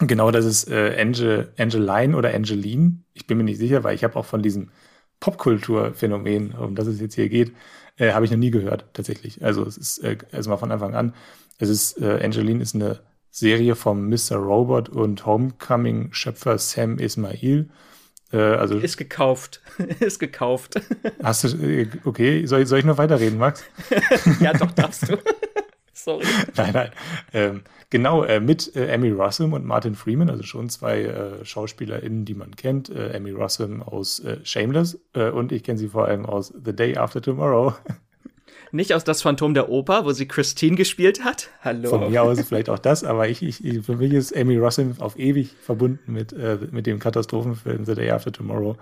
Genau, 0.00 0.30
das 0.30 0.46
ist 0.46 0.68
äh, 0.70 0.96
Angel, 0.98 1.52
Angeline 1.58 2.16
oder 2.16 2.34
Angeline. 2.34 3.04
Ich 3.12 3.26
bin 3.26 3.36
mir 3.36 3.44
nicht 3.44 3.58
sicher, 3.58 3.84
weil 3.84 3.94
ich 3.94 4.02
habe 4.02 4.16
auch 4.16 4.24
von 4.24 4.42
diesem 4.42 4.70
Popkulturphänomen, 5.20 6.54
um 6.54 6.74
das 6.74 6.86
es 6.86 6.98
jetzt 6.98 7.14
hier 7.14 7.28
geht, 7.28 7.52
äh, 7.98 8.12
habe 8.12 8.24
ich 8.24 8.30
noch 8.30 8.38
nie 8.38 8.50
gehört, 8.50 8.86
tatsächlich. 8.94 9.44
Also 9.44 9.64
es 9.64 9.76
ist 9.76 9.98
äh, 9.98 10.16
also 10.32 10.48
mal 10.48 10.56
von 10.56 10.72
Anfang 10.72 10.94
an. 10.94 11.14
Es 11.58 11.68
ist, 11.68 12.00
äh, 12.00 12.20
Angeline 12.24 12.62
ist 12.62 12.74
eine 12.74 13.00
Serie 13.30 13.76
vom 13.76 14.08
Mr. 14.08 14.36
Robot 14.36 14.88
und 14.88 15.26
Homecoming-Schöpfer 15.26 16.56
Sam 16.56 16.98
Ismail. 16.98 17.68
Äh, 18.34 18.56
also, 18.56 18.78
ist 18.78 18.96
gekauft. 18.96 19.60
ist 20.00 20.18
gekauft. 20.18 20.80
Hast 21.22 21.44
du, 21.44 21.48
äh, 21.58 21.88
okay, 22.04 22.44
soll, 22.46 22.66
soll 22.66 22.80
ich 22.80 22.84
noch 22.84 22.98
weiterreden, 22.98 23.38
Max? 23.38 23.64
ja, 24.40 24.52
doch, 24.52 24.72
darfst 24.72 25.08
du. 25.08 25.18
Sorry. 25.92 26.24
Nein, 26.56 26.72
nein. 26.72 26.90
Ähm, 27.32 27.62
genau, 27.90 28.24
äh, 28.24 28.40
mit 28.40 28.74
äh, 28.74 28.92
Amy 28.92 29.10
Rossum 29.10 29.52
und 29.52 29.64
Martin 29.64 29.94
Freeman, 29.94 30.28
also 30.28 30.42
schon 30.42 30.68
zwei 30.68 31.02
äh, 31.02 31.44
SchauspielerInnen, 31.44 32.24
die 32.24 32.34
man 32.34 32.56
kennt. 32.56 32.90
Äh, 32.90 33.14
Amy 33.14 33.30
Rossum 33.30 33.82
aus 33.82 34.18
äh, 34.18 34.38
Shameless 34.42 34.98
und 35.14 35.52
ich 35.52 35.62
kenne 35.62 35.78
sie 35.78 35.88
vor 35.88 36.06
allem 36.06 36.26
aus 36.26 36.52
The 36.64 36.74
Day 36.74 36.96
After 36.96 37.22
Tomorrow. 37.22 37.74
Nicht 38.74 38.92
aus 38.92 39.04
Das 39.04 39.22
Phantom 39.22 39.54
der 39.54 39.68
Oper, 39.68 40.04
wo 40.04 40.10
sie 40.10 40.26
Christine 40.26 40.74
gespielt 40.76 41.22
hat. 41.22 41.48
Hallo. 41.60 41.90
Von 41.90 42.10
mir 42.10 42.24
aus 42.24 42.40
vielleicht 42.40 42.68
auch 42.68 42.80
das, 42.80 43.04
aber 43.04 43.28
ich, 43.28 43.40
ich, 43.40 43.84
für 43.86 43.94
mich 43.94 44.12
ist 44.12 44.36
Amy 44.36 44.56
Rossum 44.56 44.96
auf 44.98 45.16
ewig 45.16 45.54
verbunden 45.62 46.12
mit, 46.12 46.32
äh, 46.32 46.58
mit 46.72 46.84
dem 46.84 46.98
Katastrophenfilm 46.98 47.84
The 47.84 47.94
Day 47.94 48.10
After 48.10 48.32
Tomorrow. 48.32 48.76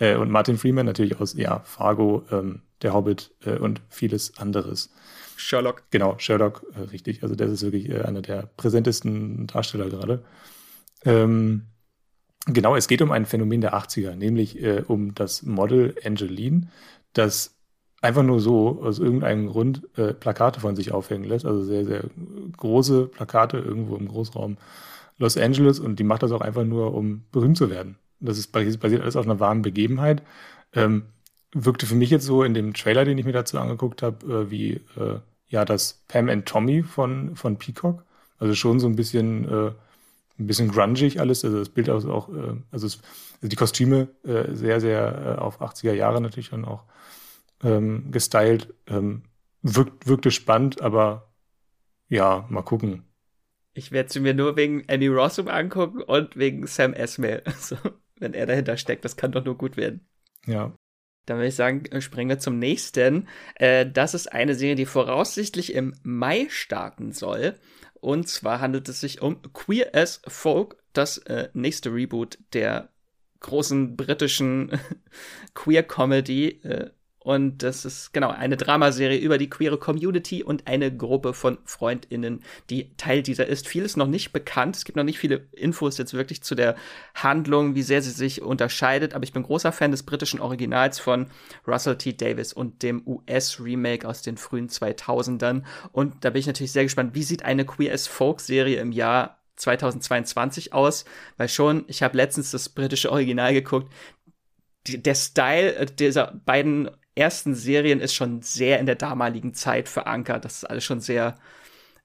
Äh, 0.00 0.16
und 0.16 0.32
Martin 0.32 0.58
Freeman 0.58 0.84
natürlich 0.84 1.20
aus, 1.20 1.34
ja, 1.34 1.60
Fargo, 1.60 2.24
ähm, 2.32 2.62
Der 2.82 2.92
Hobbit 2.92 3.36
äh, 3.44 3.56
und 3.56 3.82
vieles 3.88 4.36
anderes. 4.36 4.92
Sherlock. 5.36 5.84
Genau, 5.92 6.18
Sherlock, 6.18 6.66
äh, 6.74 6.80
richtig. 6.90 7.22
Also 7.22 7.36
das 7.36 7.52
ist 7.52 7.62
wirklich 7.62 7.88
äh, 7.88 8.02
einer 8.02 8.22
der 8.22 8.50
präsentesten 8.56 9.46
Darsteller 9.46 9.88
gerade. 9.88 10.24
Ähm, 11.04 11.66
genau, 12.46 12.74
es 12.74 12.88
geht 12.88 13.00
um 13.00 13.12
ein 13.12 13.26
Phänomen 13.26 13.60
der 13.60 13.74
80er, 13.74 14.16
nämlich 14.16 14.60
äh, 14.60 14.82
um 14.88 15.14
das 15.14 15.44
Model 15.44 15.94
Angeline, 16.04 16.66
das 17.12 17.55
einfach 18.02 18.22
nur 18.22 18.40
so 18.40 18.82
aus 18.82 18.98
irgendeinem 18.98 19.48
Grund 19.48 19.88
äh, 19.96 20.12
Plakate 20.12 20.60
von 20.60 20.76
sich 20.76 20.92
aufhängen 20.92 21.24
lässt, 21.24 21.46
also 21.46 21.62
sehr, 21.62 21.84
sehr 21.84 22.04
große 22.56 23.06
Plakate 23.06 23.58
irgendwo 23.58 23.96
im 23.96 24.08
Großraum 24.08 24.56
Los 25.18 25.36
Angeles 25.36 25.80
und 25.80 25.98
die 25.98 26.04
macht 26.04 26.22
das 26.22 26.32
auch 26.32 26.42
einfach 26.42 26.64
nur, 26.64 26.94
um 26.94 27.24
berühmt 27.32 27.56
zu 27.56 27.70
werden. 27.70 27.96
Das 28.20 28.38
ist 28.38 28.52
basiert 28.52 29.02
alles 29.02 29.16
auf 29.16 29.24
einer 29.24 29.40
wahren 29.40 29.62
Begebenheit. 29.62 30.22
Ähm, 30.74 31.04
wirkte 31.52 31.86
für 31.86 31.94
mich 31.94 32.10
jetzt 32.10 32.26
so 32.26 32.42
in 32.42 32.54
dem 32.54 32.74
Trailer, 32.74 33.04
den 33.04 33.16
ich 33.16 33.24
mir 33.24 33.32
dazu 33.32 33.58
angeguckt 33.58 34.02
habe, 34.02 34.26
äh, 34.26 34.50
wie 34.50 34.72
äh, 34.96 35.20
ja 35.48 35.64
das 35.64 36.04
Pam 36.08 36.28
and 36.28 36.46
Tommy 36.46 36.82
von, 36.82 37.34
von 37.36 37.56
Peacock. 37.56 38.04
Also 38.38 38.54
schon 38.54 38.78
so 38.78 38.86
ein 38.86 38.96
bisschen, 38.96 39.48
äh, 39.48 39.72
ein 40.38 40.46
bisschen 40.46 40.70
grungig 40.70 41.20
alles. 41.20 41.44
Also 41.44 41.58
das 41.58 41.70
Bild 41.70 41.88
auch, 41.88 42.28
äh, 42.28 42.56
also, 42.70 42.86
es, 42.86 43.00
also 43.36 43.48
die 43.48 43.56
Kostüme 43.56 44.08
äh, 44.24 44.54
sehr, 44.54 44.80
sehr 44.80 45.36
äh, 45.38 45.40
auf 45.40 45.62
80er 45.62 45.92
Jahre 45.92 46.20
natürlich 46.20 46.50
dann 46.50 46.66
auch 46.66 46.84
ähm, 47.66 48.10
gestylt. 48.12 48.72
Ähm, 48.86 49.24
wirkt, 49.62 50.06
wirkte 50.06 50.30
spannend, 50.30 50.80
aber 50.80 51.34
ja, 52.08 52.46
mal 52.48 52.62
gucken. 52.62 53.02
Ich 53.74 53.92
werde 53.92 54.10
sie 54.10 54.20
mir 54.20 54.32
nur 54.32 54.56
wegen 54.56 54.84
Annie 54.88 55.10
Rossum 55.10 55.48
angucken 55.48 56.00
und 56.00 56.36
wegen 56.36 56.66
Sam 56.66 56.94
Esmail. 56.94 57.42
Also, 57.46 57.76
wenn 58.18 58.32
er 58.32 58.46
dahinter 58.46 58.76
steckt, 58.78 59.04
das 59.04 59.16
kann 59.16 59.32
doch 59.32 59.44
nur 59.44 59.58
gut 59.58 59.76
werden. 59.76 60.08
Ja. 60.46 60.72
Dann 61.26 61.38
würde 61.38 61.48
ich 61.48 61.56
sagen, 61.56 61.82
springen 62.00 62.30
wir 62.30 62.38
zum 62.38 62.58
nächsten. 62.58 63.28
Äh, 63.56 63.90
das 63.90 64.14
ist 64.14 64.32
eine 64.32 64.54
Serie, 64.54 64.76
die 64.76 64.86
voraussichtlich 64.86 65.74
im 65.74 65.94
Mai 66.02 66.46
starten 66.48 67.12
soll. 67.12 67.56
Und 68.00 68.28
zwar 68.28 68.60
handelt 68.60 68.88
es 68.88 69.00
sich 69.00 69.20
um 69.20 69.42
Queer 69.52 69.94
as 69.94 70.22
Folk, 70.28 70.76
das 70.92 71.18
äh, 71.18 71.48
nächste 71.52 71.92
Reboot 71.92 72.38
der 72.52 72.90
großen 73.40 73.96
britischen 73.96 74.70
Queer 75.54 75.82
Comedy. 75.82 76.60
Äh, 76.62 76.90
Und 77.26 77.64
das 77.64 77.84
ist 77.84 78.12
genau 78.12 78.30
eine 78.30 78.56
Dramaserie 78.56 79.18
über 79.18 79.36
die 79.36 79.50
queere 79.50 79.78
Community 79.78 80.44
und 80.44 80.68
eine 80.68 80.96
Gruppe 80.96 81.34
von 81.34 81.58
FreundInnen, 81.64 82.44
die 82.70 82.94
Teil 82.98 83.24
dieser 83.24 83.46
ist. 83.46 83.66
Vieles 83.66 83.96
noch 83.96 84.06
nicht 84.06 84.32
bekannt. 84.32 84.76
Es 84.76 84.84
gibt 84.84 84.94
noch 84.94 85.02
nicht 85.02 85.18
viele 85.18 85.48
Infos 85.50 85.98
jetzt 85.98 86.14
wirklich 86.14 86.44
zu 86.44 86.54
der 86.54 86.76
Handlung, 87.16 87.74
wie 87.74 87.82
sehr 87.82 88.00
sie 88.00 88.12
sich 88.12 88.42
unterscheidet. 88.42 89.12
Aber 89.12 89.24
ich 89.24 89.32
bin 89.32 89.42
großer 89.42 89.72
Fan 89.72 89.90
des 89.90 90.04
britischen 90.04 90.38
Originals 90.38 91.00
von 91.00 91.26
Russell 91.66 91.98
T. 91.98 92.12
Davis 92.12 92.52
und 92.52 92.84
dem 92.84 93.02
US-Remake 93.04 94.06
aus 94.06 94.22
den 94.22 94.36
frühen 94.36 94.68
2000ern. 94.68 95.64
Und 95.90 96.24
da 96.24 96.30
bin 96.30 96.38
ich 96.38 96.46
natürlich 96.46 96.70
sehr 96.70 96.84
gespannt, 96.84 97.16
wie 97.16 97.24
sieht 97.24 97.44
eine 97.44 97.64
Queer 97.64 97.92
as 97.92 98.06
Folk-Serie 98.06 98.80
im 98.80 98.92
Jahr 98.92 99.42
2022 99.56 100.72
aus, 100.72 101.04
weil 101.38 101.48
schon, 101.48 101.86
ich 101.88 102.04
habe 102.04 102.16
letztens 102.16 102.52
das 102.52 102.68
britische 102.68 103.10
Original 103.10 103.52
geguckt, 103.52 103.92
der 104.86 105.16
Style 105.16 105.86
dieser 105.86 106.40
beiden 106.44 106.88
ersten 107.16 107.54
Serien 107.54 108.00
ist 108.00 108.14
schon 108.14 108.42
sehr 108.42 108.78
in 108.78 108.86
der 108.86 108.94
damaligen 108.94 109.54
Zeit 109.54 109.88
verankert. 109.88 110.44
Das 110.44 110.58
ist 110.58 110.64
alles 110.64 110.84
schon 110.84 111.00
sehr 111.00 111.34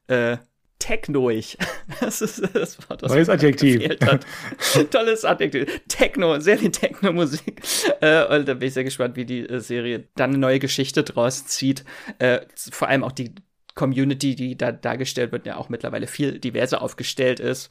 äh, 0.08 0.38
technoig. 0.80 1.58
Das 2.00 2.22
ist 2.22 2.42
das 2.56 2.78
Wort, 2.90 3.04
was 3.04 3.12
Neues 3.12 3.30
Adjektiv. 3.30 4.00
Tolles 4.92 5.26
Adjektiv. 5.26 5.82
Techno, 5.88 6.40
sehr 6.40 6.58
viel 6.58 6.72
Techno-Musik. 6.72 7.62
Äh, 8.02 8.36
und 8.36 8.48
da 8.48 8.56
bin 8.56 8.68
ich 8.68 8.74
sehr 8.74 8.84
gespannt, 8.84 9.16
wie 9.16 9.26
die 9.26 9.48
äh, 9.48 9.60
Serie 9.60 10.08
dann 10.16 10.32
eine 10.32 10.40
neue 10.40 10.58
Geschichte 10.58 11.04
draus 11.04 11.46
zieht. 11.46 11.84
Äh, 12.18 12.40
vor 12.72 12.88
allem 12.88 13.04
auch 13.04 13.12
die 13.12 13.36
Community, 13.76 14.34
die 14.34 14.58
da 14.58 14.72
dargestellt 14.72 15.32
wird, 15.32 15.46
ja 15.46 15.58
auch 15.58 15.70
mittlerweile 15.70 16.08
viel 16.08 16.40
diverser 16.40 16.82
aufgestellt 16.82 17.40
ist. 17.40 17.70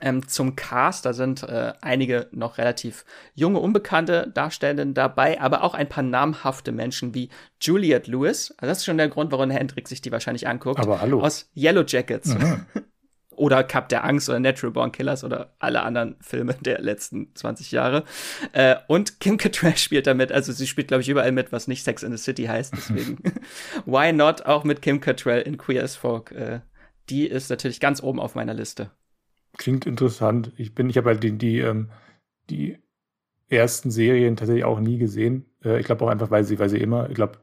Ähm, 0.00 0.28
zum 0.28 0.56
Cast, 0.56 1.04
da 1.04 1.12
sind 1.12 1.42
äh, 1.42 1.72
einige 1.80 2.28
noch 2.30 2.58
relativ 2.58 3.04
junge, 3.34 3.58
unbekannte 3.58 4.30
Darstellenden 4.32 4.94
dabei, 4.94 5.40
aber 5.40 5.64
auch 5.64 5.74
ein 5.74 5.88
paar 5.88 6.04
namhafte 6.04 6.72
Menschen 6.72 7.14
wie 7.14 7.30
Juliette 7.60 8.10
Lewis. 8.10 8.54
Also 8.58 8.70
das 8.70 8.78
ist 8.78 8.84
schon 8.84 8.98
der 8.98 9.08
Grund, 9.08 9.32
warum 9.32 9.50
Hendrik 9.50 9.88
sich 9.88 10.00
die 10.00 10.12
wahrscheinlich 10.12 10.46
anguckt. 10.46 10.80
Aber 10.80 11.00
hallo. 11.00 11.22
Aus 11.22 11.50
Yellow 11.56 11.84
Jackets. 11.86 12.34
Mhm. 12.34 12.66
oder 13.38 13.64
Cup 13.64 13.88
der 13.88 14.04
Angst 14.04 14.28
oder 14.28 14.40
Natural 14.40 14.72
Born 14.72 14.92
Killers 14.92 15.24
oder 15.24 15.54
alle 15.58 15.82
anderen 15.82 16.16
Filme 16.20 16.54
der 16.60 16.80
letzten 16.80 17.34
20 17.34 17.72
Jahre. 17.72 18.04
Äh, 18.52 18.76
und 18.88 19.20
Kim 19.20 19.38
Cattrall 19.38 19.76
spielt 19.76 20.06
damit, 20.06 20.32
also 20.32 20.52
sie 20.52 20.66
spielt, 20.66 20.88
glaube 20.88 21.02
ich, 21.02 21.08
überall 21.08 21.32
mit, 21.32 21.52
was 21.52 21.68
nicht 21.68 21.84
Sex 21.84 22.02
in 22.02 22.14
the 22.14 22.22
City 22.22 22.44
heißt. 22.44 22.74
Deswegen, 22.76 23.18
why 23.86 24.12
not 24.12 24.42
auch 24.42 24.64
mit 24.64 24.82
Kim 24.82 25.00
Cattrall 25.00 25.40
in 25.40 25.56
Queer 25.56 25.82
as 25.82 25.96
Folk? 25.96 26.32
Äh, 26.32 26.60
die 27.08 27.26
ist 27.26 27.48
natürlich 27.48 27.80
ganz 27.80 28.02
oben 28.02 28.20
auf 28.20 28.34
meiner 28.34 28.54
Liste. 28.54 28.90
Klingt 29.58 29.84
interessant. 29.86 30.52
Ich 30.56 30.74
bin, 30.74 30.88
ich 30.88 30.96
habe 30.96 31.10
halt 31.10 31.22
die, 31.22 31.36
die, 31.36 31.58
ähm, 31.58 31.90
die 32.48 32.78
ersten 33.48 33.90
Serien 33.90 34.36
tatsächlich 34.36 34.64
auch 34.64 34.80
nie 34.80 34.98
gesehen. 34.98 35.44
Äh, 35.62 35.80
ich 35.80 35.86
glaube 35.86 36.04
auch 36.04 36.08
einfach, 36.08 36.30
weil 36.30 36.44
sie, 36.44 36.58
weil 36.58 36.70
sie 36.70 36.78
immer, 36.78 37.10
ich 37.10 37.14
glaube, 37.14 37.38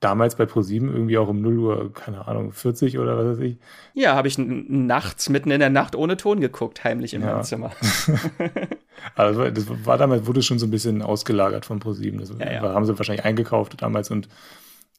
damals 0.00 0.36
bei 0.36 0.44
ProSieben 0.44 0.92
irgendwie 0.92 1.16
auch 1.16 1.28
um 1.28 1.40
0 1.40 1.58
Uhr, 1.58 1.92
keine 1.94 2.28
Ahnung, 2.28 2.52
40 2.52 2.98
oder 2.98 3.16
was 3.16 3.38
weiß 3.38 3.44
ich. 3.44 3.56
Ja, 3.94 4.14
habe 4.14 4.28
ich 4.28 4.36
nachts 4.36 5.30
mitten 5.30 5.50
in 5.50 5.60
der 5.60 5.70
Nacht 5.70 5.96
ohne 5.96 6.18
Ton 6.18 6.40
geguckt, 6.40 6.84
heimlich 6.84 7.14
im 7.14 7.22
ja. 7.22 7.36
Wohnzimmer. 7.36 7.72
also 9.14 9.50
das 9.50 9.66
war 9.86 9.96
damals, 9.96 10.26
wurde 10.26 10.42
schon 10.42 10.58
so 10.58 10.66
ein 10.66 10.70
bisschen 10.70 11.00
ausgelagert 11.00 11.64
von 11.64 11.78
ProSieben. 11.78 12.20
Das 12.20 12.34
ja, 12.38 12.52
ja. 12.52 12.62
haben 12.62 12.84
sie 12.84 12.98
wahrscheinlich 12.98 13.24
eingekauft 13.24 13.80
damals 13.80 14.10
und 14.10 14.28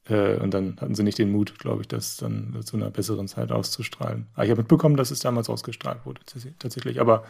äh, 0.08 0.36
und 0.36 0.52
dann 0.54 0.76
hatten 0.80 0.94
sie 0.94 1.02
nicht 1.02 1.18
den 1.18 1.30
Mut, 1.30 1.58
glaube 1.58 1.82
ich, 1.82 1.88
das 1.88 2.16
dann 2.16 2.60
zu 2.64 2.76
einer 2.76 2.90
besseren 2.90 3.28
Zeit 3.28 3.50
auszustrahlen. 3.50 4.26
Aber 4.34 4.44
ich 4.44 4.50
habe 4.50 4.62
mitbekommen, 4.62 4.96
dass 4.96 5.10
es 5.10 5.20
damals 5.20 5.48
ausgestrahlt 5.48 6.04
wurde, 6.04 6.20
tatsächlich. 6.58 7.00
Aber 7.00 7.24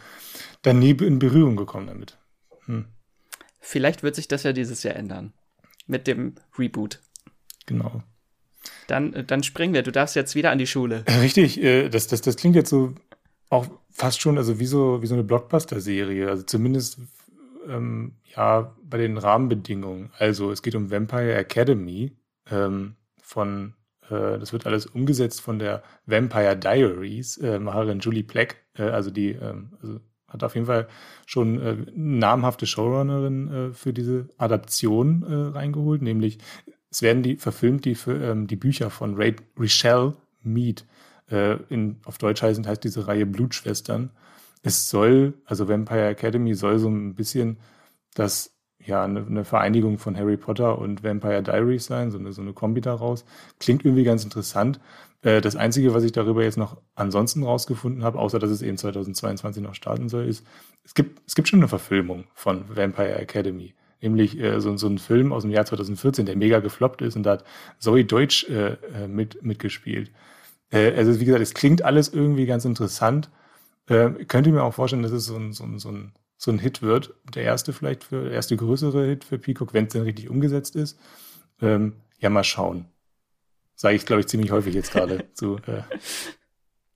dann 0.61 0.79
nie 0.79 0.91
in 0.91 1.19
Berührung 1.19 1.55
gekommen 1.55 1.87
damit. 1.87 2.17
Hm. 2.65 2.85
Vielleicht 3.59 4.03
wird 4.03 4.15
sich 4.15 4.27
das 4.27 4.43
ja 4.43 4.53
dieses 4.53 4.83
Jahr 4.83 4.95
ändern. 4.95 5.33
Mit 5.87 6.07
dem 6.07 6.35
Reboot. 6.57 6.99
Genau. 7.65 8.03
Dann, 8.87 9.13
äh, 9.13 9.23
dann 9.23 9.43
springen 9.43 9.73
wir. 9.73 9.83
Du 9.83 9.91
darfst 9.91 10.15
jetzt 10.15 10.35
wieder 10.35 10.51
an 10.51 10.57
die 10.57 10.67
Schule. 10.67 11.03
Äh, 11.05 11.19
richtig. 11.19 11.59
Das, 11.91 12.07
das, 12.07 12.21
das 12.21 12.35
klingt 12.35 12.55
jetzt 12.55 12.69
so 12.69 12.93
auch 13.49 13.67
fast 13.89 14.19
schon 14.19 14.37
also 14.37 14.59
wie 14.59 14.65
so, 14.65 15.01
wie 15.01 15.07
so 15.07 15.15
eine 15.15 15.23
Blockbuster-Serie. 15.23 16.29
Also 16.29 16.43
zumindest 16.43 16.99
ähm, 17.67 18.15
ja 18.35 18.75
bei 18.83 18.97
den 18.97 19.17
Rahmenbedingungen. 19.17 20.11
Also 20.17 20.51
es 20.51 20.61
geht 20.61 20.75
um 20.75 20.91
Vampire 20.91 21.33
Academy 21.33 22.16
ähm, 22.51 22.95
von, 23.21 23.73
äh, 24.09 24.39
das 24.39 24.53
wird 24.53 24.65
alles 24.65 24.85
umgesetzt 24.85 25.41
von 25.41 25.59
der 25.59 25.83
Vampire 26.05 26.57
Diaries, 26.57 27.37
äh, 27.37 27.59
Macherin 27.59 27.99
Julie 27.99 28.23
Black, 28.23 28.57
äh, 28.77 28.83
also 28.83 29.11
die 29.11 29.31
ähm, 29.31 29.73
also 29.81 29.99
hat 30.27 30.43
auf 30.43 30.55
jeden 30.55 30.67
Fall 30.67 30.87
schon 31.25 31.61
äh, 31.61 31.75
namhafte 31.93 32.65
Showrunnerin 32.65 33.47
äh, 33.53 33.73
für 33.73 33.93
diese 33.93 34.27
Adaption 34.37 35.23
äh, 35.23 35.57
reingeholt, 35.57 36.01
nämlich 36.01 36.39
es 36.89 37.01
werden 37.01 37.23
die 37.23 37.35
verfilmt 37.35 37.85
die 37.85 37.95
für, 37.95 38.21
ähm, 38.21 38.47
die 38.47 38.55
Bücher 38.55 38.89
von 38.89 39.15
Ray, 39.15 39.35
Richelle 39.59 40.15
Mead. 40.41 40.85
Äh, 41.29 41.57
in, 41.69 41.97
auf 42.05 42.17
Deutsch 42.17 42.41
heißt, 42.41 42.65
heißt 42.65 42.83
diese 42.83 43.07
Reihe 43.07 43.25
Blutschwestern. 43.25 44.11
Es 44.63 44.89
soll, 44.89 45.33
also 45.45 45.67
Vampire 45.67 46.07
Academy 46.07 46.55
soll 46.55 46.79
so 46.79 46.89
ein 46.89 47.15
bisschen 47.15 47.57
das 48.15 48.56
ja, 48.85 49.03
eine, 49.03 49.25
eine, 49.25 49.43
Vereinigung 49.43 49.97
von 49.97 50.15
Harry 50.15 50.37
Potter 50.37 50.77
und 50.79 51.03
Vampire 51.03 51.43
Diaries 51.43 51.85
sein, 51.85 52.11
so 52.11 52.17
eine, 52.17 52.31
so 52.31 52.41
eine 52.41 52.53
Kombi 52.53 52.81
daraus. 52.81 53.25
Klingt 53.59 53.83
irgendwie 53.83 54.03
ganz 54.03 54.23
interessant. 54.23 54.79
Äh, 55.21 55.41
das 55.41 55.55
Einzige, 55.55 55.93
was 55.93 56.03
ich 56.03 56.11
darüber 56.11 56.43
jetzt 56.43 56.57
noch 56.57 56.77
ansonsten 56.95 57.43
rausgefunden 57.43 58.03
habe, 58.03 58.19
außer 58.19 58.39
dass 58.39 58.49
es 58.49 58.61
eben 58.61 58.77
2022 58.77 59.63
noch 59.63 59.75
starten 59.75 60.09
soll, 60.09 60.25
ist, 60.25 60.45
es 60.83 60.93
gibt, 60.93 61.21
es 61.27 61.35
gibt 61.35 61.47
schon 61.47 61.59
eine 61.59 61.67
Verfilmung 61.67 62.25
von 62.33 62.65
Vampire 62.75 63.15
Academy. 63.15 63.73
Nämlich 64.01 64.39
äh, 64.39 64.61
so, 64.61 64.77
so 64.77 64.87
ein 64.87 64.99
Film 64.99 65.33
aus 65.33 65.41
dem 65.41 65.51
Jahr 65.51 65.65
2014, 65.65 66.25
der 66.25 66.37
mega 66.37 66.59
gefloppt 66.59 67.01
ist 67.01 67.15
und 67.15 67.23
da 67.23 67.31
hat 67.31 67.43
Zoe 67.79 68.05
Deutsch 68.05 68.47
äh, 68.49 68.73
äh, 68.73 69.07
mit, 69.07 69.43
mitgespielt. 69.43 70.11
Äh, 70.71 70.93
also 70.95 71.19
wie 71.19 71.25
gesagt, 71.25 71.41
es 71.41 71.53
klingt 71.53 71.83
alles 71.83 72.09
irgendwie 72.09 72.45
ganz 72.45 72.63
interessant. 72.65 73.29
Äh, 73.87 74.11
könnt 74.27 74.47
ihr 74.47 74.53
mir 74.53 74.63
auch 74.63 74.73
vorstellen, 74.73 75.03
dass 75.03 75.11
es 75.11 75.25
so 75.25 75.35
ein, 75.35 75.51
so 75.51 75.63
ein, 75.63 75.79
so 75.79 75.89
ein 75.89 76.11
so 76.37 76.51
ein 76.51 76.59
Hit 76.59 76.81
wird. 76.81 77.13
Der 77.33 77.43
erste 77.43 77.73
vielleicht 77.73 78.03
für, 78.03 78.25
der 78.25 78.33
erste 78.33 78.55
größere 78.55 79.05
Hit 79.05 79.23
für 79.23 79.39
Peacock, 79.39 79.73
wenn 79.73 79.85
es 79.87 79.93
denn 79.93 80.03
richtig 80.03 80.29
umgesetzt 80.29 80.75
ist. 80.75 80.97
Ähm, 81.61 81.97
ja, 82.19 82.29
mal 82.29 82.43
schauen. 82.43 82.85
Sage 83.75 83.95
ich, 83.95 84.05
glaube 84.05 84.21
ich, 84.21 84.27
ziemlich 84.27 84.51
häufig 84.51 84.73
jetzt 84.73 84.91
gerade 84.91 85.25
zu. 85.33 85.57
Äh. 85.67 85.81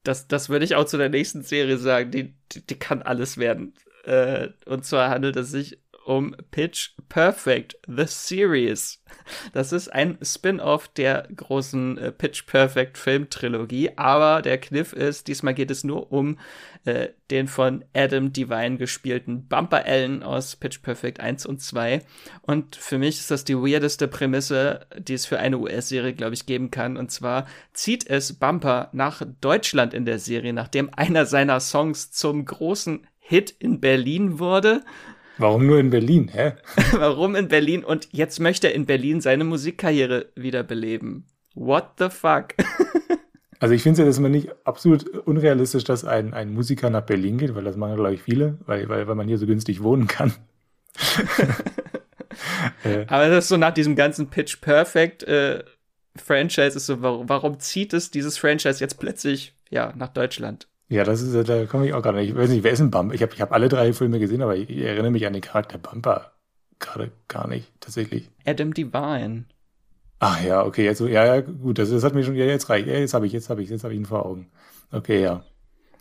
Das, 0.04 0.28
das 0.28 0.50
würde 0.50 0.66
ich 0.66 0.76
auch 0.76 0.86
zu 0.86 0.98
der 0.98 1.10
nächsten 1.10 1.44
Serie 1.44 1.78
sagen. 1.78 2.12
Die, 2.12 2.34
die, 2.52 2.66
die 2.66 2.80
kann 2.80 3.02
alles 3.02 3.38
werden. 3.38 3.74
Äh, 4.04 4.50
und 4.66 4.86
zwar 4.86 5.10
handelt 5.10 5.36
es 5.36 5.52
sich 5.52 5.81
um 6.06 6.36
Pitch 6.52 6.92
Perfect, 7.10 7.78
The 7.88 8.06
Series. 8.06 9.04
Das 9.54 9.72
ist 9.72 9.90
ein 9.90 10.18
Spin-off 10.22 10.88
der 10.90 11.28
großen 11.36 11.98
äh, 11.98 12.12
Pitch 12.12 12.46
Perfect 12.46 12.98
Filmtrilogie, 12.98 13.92
aber 13.96 14.42
der 14.42 14.58
Kniff 14.58 14.94
ist, 14.94 15.28
diesmal 15.28 15.54
geht 15.54 15.72
es 15.72 15.84
nur 15.84 16.12
um 16.12 16.38
äh, 16.86 17.10
den 17.30 17.48
von 17.48 17.86
Adam 17.94 18.34
Devine 18.34 18.78
gespielten 18.78 19.48
Bumper 19.48 19.86
Allen 19.86 20.24
aus 20.24 20.56
Pitch 20.56 20.82
Perfect 20.82 21.20
1 21.20 21.46
und 21.46 21.62
2. 21.62 22.02
Und 22.42 22.76
für 22.76 22.98
mich 22.98 23.20
ist 23.20 23.32
das 23.32 23.46
die 23.46 23.58
weirdeste 23.58 24.08
Prämisse, 24.08 24.88
die 24.98 25.14
es 25.14 25.26
für 25.26 25.40
eine 25.40 25.60
US-Serie, 25.60 26.14
glaube 26.14 26.34
ich, 26.34 26.46
geben 26.46 26.72
kann. 26.72 26.98
Und 26.98 27.12
zwar 27.12 27.46
zieht 27.74 28.10
es 28.10 28.34
Bumper 28.34 28.90
nach 28.94 29.22
Deutschland 29.42 29.94
in 29.94 30.06
der 30.06 30.20
Serie, 30.20 30.54
nachdem 30.54 30.90
einer 30.94 31.26
seiner 31.26 31.60
Songs 31.60 32.12
zum 32.12 32.46
großen 32.46 33.08
Hit 33.20 33.52
in 33.60 33.80
Berlin 33.80 34.40
wurde. 34.40 34.84
Warum 35.38 35.66
nur 35.66 35.80
in 35.80 35.90
Berlin, 35.90 36.30
hä? 36.30 36.54
Warum 36.92 37.36
in 37.36 37.48
Berlin? 37.48 37.84
Und 37.84 38.08
jetzt 38.12 38.40
möchte 38.40 38.68
er 38.68 38.76
in 38.76 38.86
Berlin 38.86 39.22
seine 39.22 39.44
Musikkarriere 39.44 40.28
wiederbeleben. 40.36 41.26
What 41.56 41.94
the 42.00 42.10
fuck? 42.10 42.54
also 43.60 43.74
ich 43.74 43.84
finde 43.84 43.94
es 43.94 44.00
ja, 44.00 44.06
dass 44.06 44.20
man 44.20 44.32
nicht 44.32 44.50
absolut 44.66 45.08
unrealistisch, 45.08 45.84
dass 45.84 46.06
ein, 46.06 46.34
ein 46.34 46.54
Musiker 46.54 46.90
nach 46.90 47.06
Berlin 47.06 47.38
geht, 47.38 47.56
weil 47.56 47.64
das 47.64 47.78
machen, 47.78 47.96
glaube 47.96 48.14
ich, 48.14 48.22
viele, 48.22 48.58
weil, 48.66 48.88
weil, 48.90 49.08
weil 49.08 49.16
man 49.16 49.28
hier 49.28 49.38
so 49.38 49.46
günstig 49.46 49.84
wohnen 49.84 50.08
kann. 50.08 50.34
Äh. 52.84 53.06
Aber 53.08 53.28
das 53.28 53.46
ist 53.46 53.50
so 53.50 53.58
nach 53.58 53.74
diesem 53.74 53.96
ganzen 53.96 54.30
Pitch 54.30 54.62
Perfect 54.62 55.24
äh, 55.24 55.64
Franchise 56.16 56.78
ist 56.78 56.86
so, 56.86 57.02
warum, 57.02 57.30
warum 57.30 57.60
zieht 57.60 57.94
es 57.94 58.12
dieses 58.12 58.38
Franchise 58.38 58.80
jetzt 58.80 59.00
plötzlich 59.00 59.54
ja 59.70 59.94
nach 59.96 60.10
Deutschland? 60.10 60.68
Ja, 60.92 61.06
das 61.06 61.22
ist, 61.22 61.48
da 61.48 61.66
komme 61.68 61.88
ich 61.88 61.94
auch 61.94 62.02
gerade 62.02 62.18
nicht. 62.18 62.32
Ich 62.32 62.36
weiß 62.36 62.50
nicht, 62.50 62.66
wer 62.66 62.72
ist 62.74 62.82
ein 62.82 62.92
Bumper? 62.92 63.16
Ich 63.16 63.22
habe 63.22 63.34
ich 63.34 63.40
hab 63.40 63.54
alle 63.54 63.70
drei 63.70 63.94
Filme 63.94 64.20
gesehen, 64.20 64.42
aber 64.42 64.58
ich, 64.58 64.70
ich 64.70 64.80
erinnere 64.80 65.12
mich 65.12 65.26
an 65.26 65.32
den 65.32 65.42
Charakter 65.42 65.78
Bumper 65.78 66.34
gerade 66.80 67.14
gar 67.30 67.48
nicht, 67.48 67.72
tatsächlich. 67.80 68.30
Adam 68.46 68.74
Devine. 68.74 69.46
Ach 70.20 70.44
ja, 70.44 70.66
okay, 70.66 70.84
jetzt, 70.84 71.00
ja, 71.00 71.26
ja, 71.26 71.40
gut, 71.40 71.80
das, 71.80 71.92
das 71.92 72.04
hat 72.04 72.14
mir 72.14 72.26
schon, 72.26 72.36
ja, 72.36 72.44
jetzt 72.44 72.70
reicht. 72.70 72.88
Ja, 72.88 72.96
jetzt 72.96 73.14
habe 73.14 73.26
ich, 73.26 73.32
jetzt 73.32 73.50
habe 73.50 73.64
ich, 73.64 73.70
jetzt 73.70 73.86
habe 73.86 73.94
ich 73.94 74.02
ihn 74.02 74.06
vor 74.06 74.26
Augen. 74.26 74.52
Okay, 74.92 75.22
ja. 75.22 75.46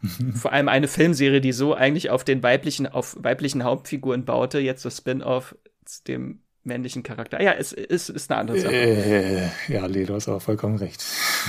Vor 0.34 0.52
allem 0.52 0.68
eine 0.68 0.88
Filmserie, 0.88 1.42
die 1.42 1.52
so 1.52 1.74
eigentlich 1.74 2.10
auf 2.10 2.24
den 2.24 2.42
weiblichen, 2.42 2.86
auf 2.88 3.16
weiblichen 3.20 3.62
Hauptfiguren 3.62 4.24
baute, 4.24 4.58
jetzt 4.58 4.82
so 4.82 4.90
Spin-off 4.90 5.54
dem 6.08 6.40
männlichen 6.64 7.02
Charakter. 7.02 7.40
Ja, 7.40 7.52
es 7.52 7.72
ist, 7.72 8.08
ist 8.08 8.30
eine 8.30 8.40
andere 8.40 8.60
Sache. 8.60 8.74
Äh, 8.74 9.48
ja, 9.68 9.86
Lee, 9.86 10.06
du 10.06 10.14
hast 10.14 10.26
aber 10.28 10.40
vollkommen 10.40 10.78
recht. 10.78 11.04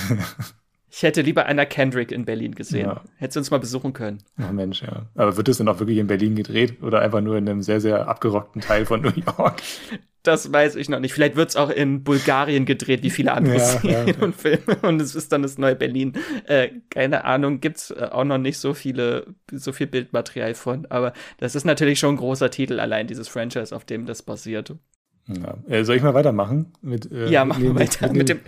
Ich 0.93 1.03
hätte 1.03 1.21
lieber 1.21 1.45
einer 1.45 1.65
Kendrick 1.65 2.11
in 2.11 2.25
Berlin 2.25 2.53
gesehen. 2.53 2.87
Ja. 2.87 3.01
Hättest 3.15 3.37
du 3.37 3.39
uns 3.39 3.51
mal 3.51 3.59
besuchen 3.59 3.93
können. 3.93 4.17
Ach 4.37 4.51
Mensch, 4.51 4.81
ja. 4.81 5.05
Aber 5.15 5.37
wird 5.37 5.47
es 5.47 5.57
denn 5.57 5.69
auch 5.69 5.79
wirklich 5.79 5.97
in 5.97 6.07
Berlin 6.07 6.35
gedreht 6.35 6.83
oder 6.83 6.99
einfach 6.99 7.21
nur 7.21 7.37
in 7.37 7.47
einem 7.47 7.61
sehr, 7.61 7.79
sehr 7.79 8.09
abgerockten 8.09 8.61
Teil 8.61 8.85
von 8.85 9.01
New 9.01 9.13
York? 9.15 9.55
Das 10.23 10.53
weiß 10.53 10.75
ich 10.75 10.87
noch 10.87 10.99
nicht. 10.99 11.13
Vielleicht 11.13 11.35
wird 11.35 11.49
es 11.49 11.55
auch 11.55 11.71
in 11.71 12.03
Bulgarien 12.03 12.65
gedreht, 12.65 13.01
wie 13.01 13.09
viele 13.09 13.33
andere 13.33 13.55
ja, 13.57 13.65
Serien 13.65 14.07
ja, 14.07 14.23
und 14.23 14.35
Filme. 14.35 14.77
Und 14.83 15.01
es 15.01 15.15
ist 15.15 15.31
dann 15.31 15.41
das 15.41 15.57
neue 15.57 15.75
Berlin. 15.75 16.13
Äh, 16.45 16.69
keine 16.91 17.23
Ahnung, 17.23 17.59
gibt's 17.59 17.89
äh, 17.89 18.07
auch 18.11 18.23
noch 18.23 18.37
nicht 18.37 18.59
so 18.59 18.75
viele, 18.75 19.33
so 19.51 19.71
viel 19.71 19.87
Bildmaterial 19.87 20.53
von. 20.53 20.85
Aber 20.91 21.13
das 21.39 21.55
ist 21.55 21.65
natürlich 21.65 21.97
schon 21.97 22.13
ein 22.13 22.17
großer 22.17 22.51
Titel, 22.51 22.79
allein 22.79 23.07
dieses 23.07 23.29
Franchise, 23.29 23.75
auf 23.75 23.83
dem 23.83 24.05
das 24.05 24.21
basiert. 24.21 24.75
Ja. 25.35 25.57
Äh, 25.67 25.83
soll 25.83 25.95
ich 25.95 26.03
mal 26.03 26.13
weitermachen? 26.13 26.73
Mit, 26.81 27.11
äh, 27.11 27.29
ja, 27.29 27.45
machen 27.45 27.63
wir 27.63 27.75
weiter. 27.75 28.07
Mit, 28.07 28.17
mit, 28.17 28.29
dem, 28.29 28.39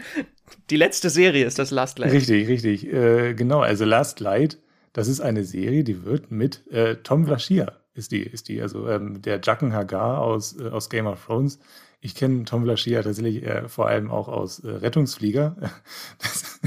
die 0.70 0.78
letzte 0.78 1.10
Serie 1.10 1.46
ist 1.46 1.60
das 1.60 1.72
Last 1.72 2.00
Light. 2.00 2.12
Richtig, 2.12 2.48
richtig. 2.48 2.92
Äh, 2.92 3.34
genau, 3.34 3.62
also 3.62 3.86
Last 3.86 4.20
Light, 4.20 4.60
das 4.94 5.08
ist 5.08 5.22
eine 5.22 5.44
Serie, 5.44 5.84
die 5.84 6.06
wird 6.06 6.32
mit 6.32 6.70
äh, 6.72 6.96
Tom 6.98 7.26
Vlaschia, 7.26 7.74
ist 7.94 8.12
die, 8.12 8.22
ist 8.22 8.48
die, 8.48 8.62
also 8.62 8.88
ähm, 8.88 9.22
der 9.22 9.40
Jacken 9.44 9.74
Hagar 9.74 10.22
aus, 10.22 10.60
äh, 10.60 10.70
aus 10.70 10.90
Game 10.90 11.08
of 11.08 11.26
Thrones. 11.26 11.60
Ich 12.02 12.16
kenne 12.16 12.44
Tom 12.44 12.64
Vlaschia 12.64 13.02
tatsächlich 13.02 13.44
äh, 13.44 13.68
vor 13.70 13.88
allem 13.88 14.12
auch 14.12 14.28
aus 14.28 14.62
Rettungsflieger. 14.64 15.56
Das, 16.20 16.60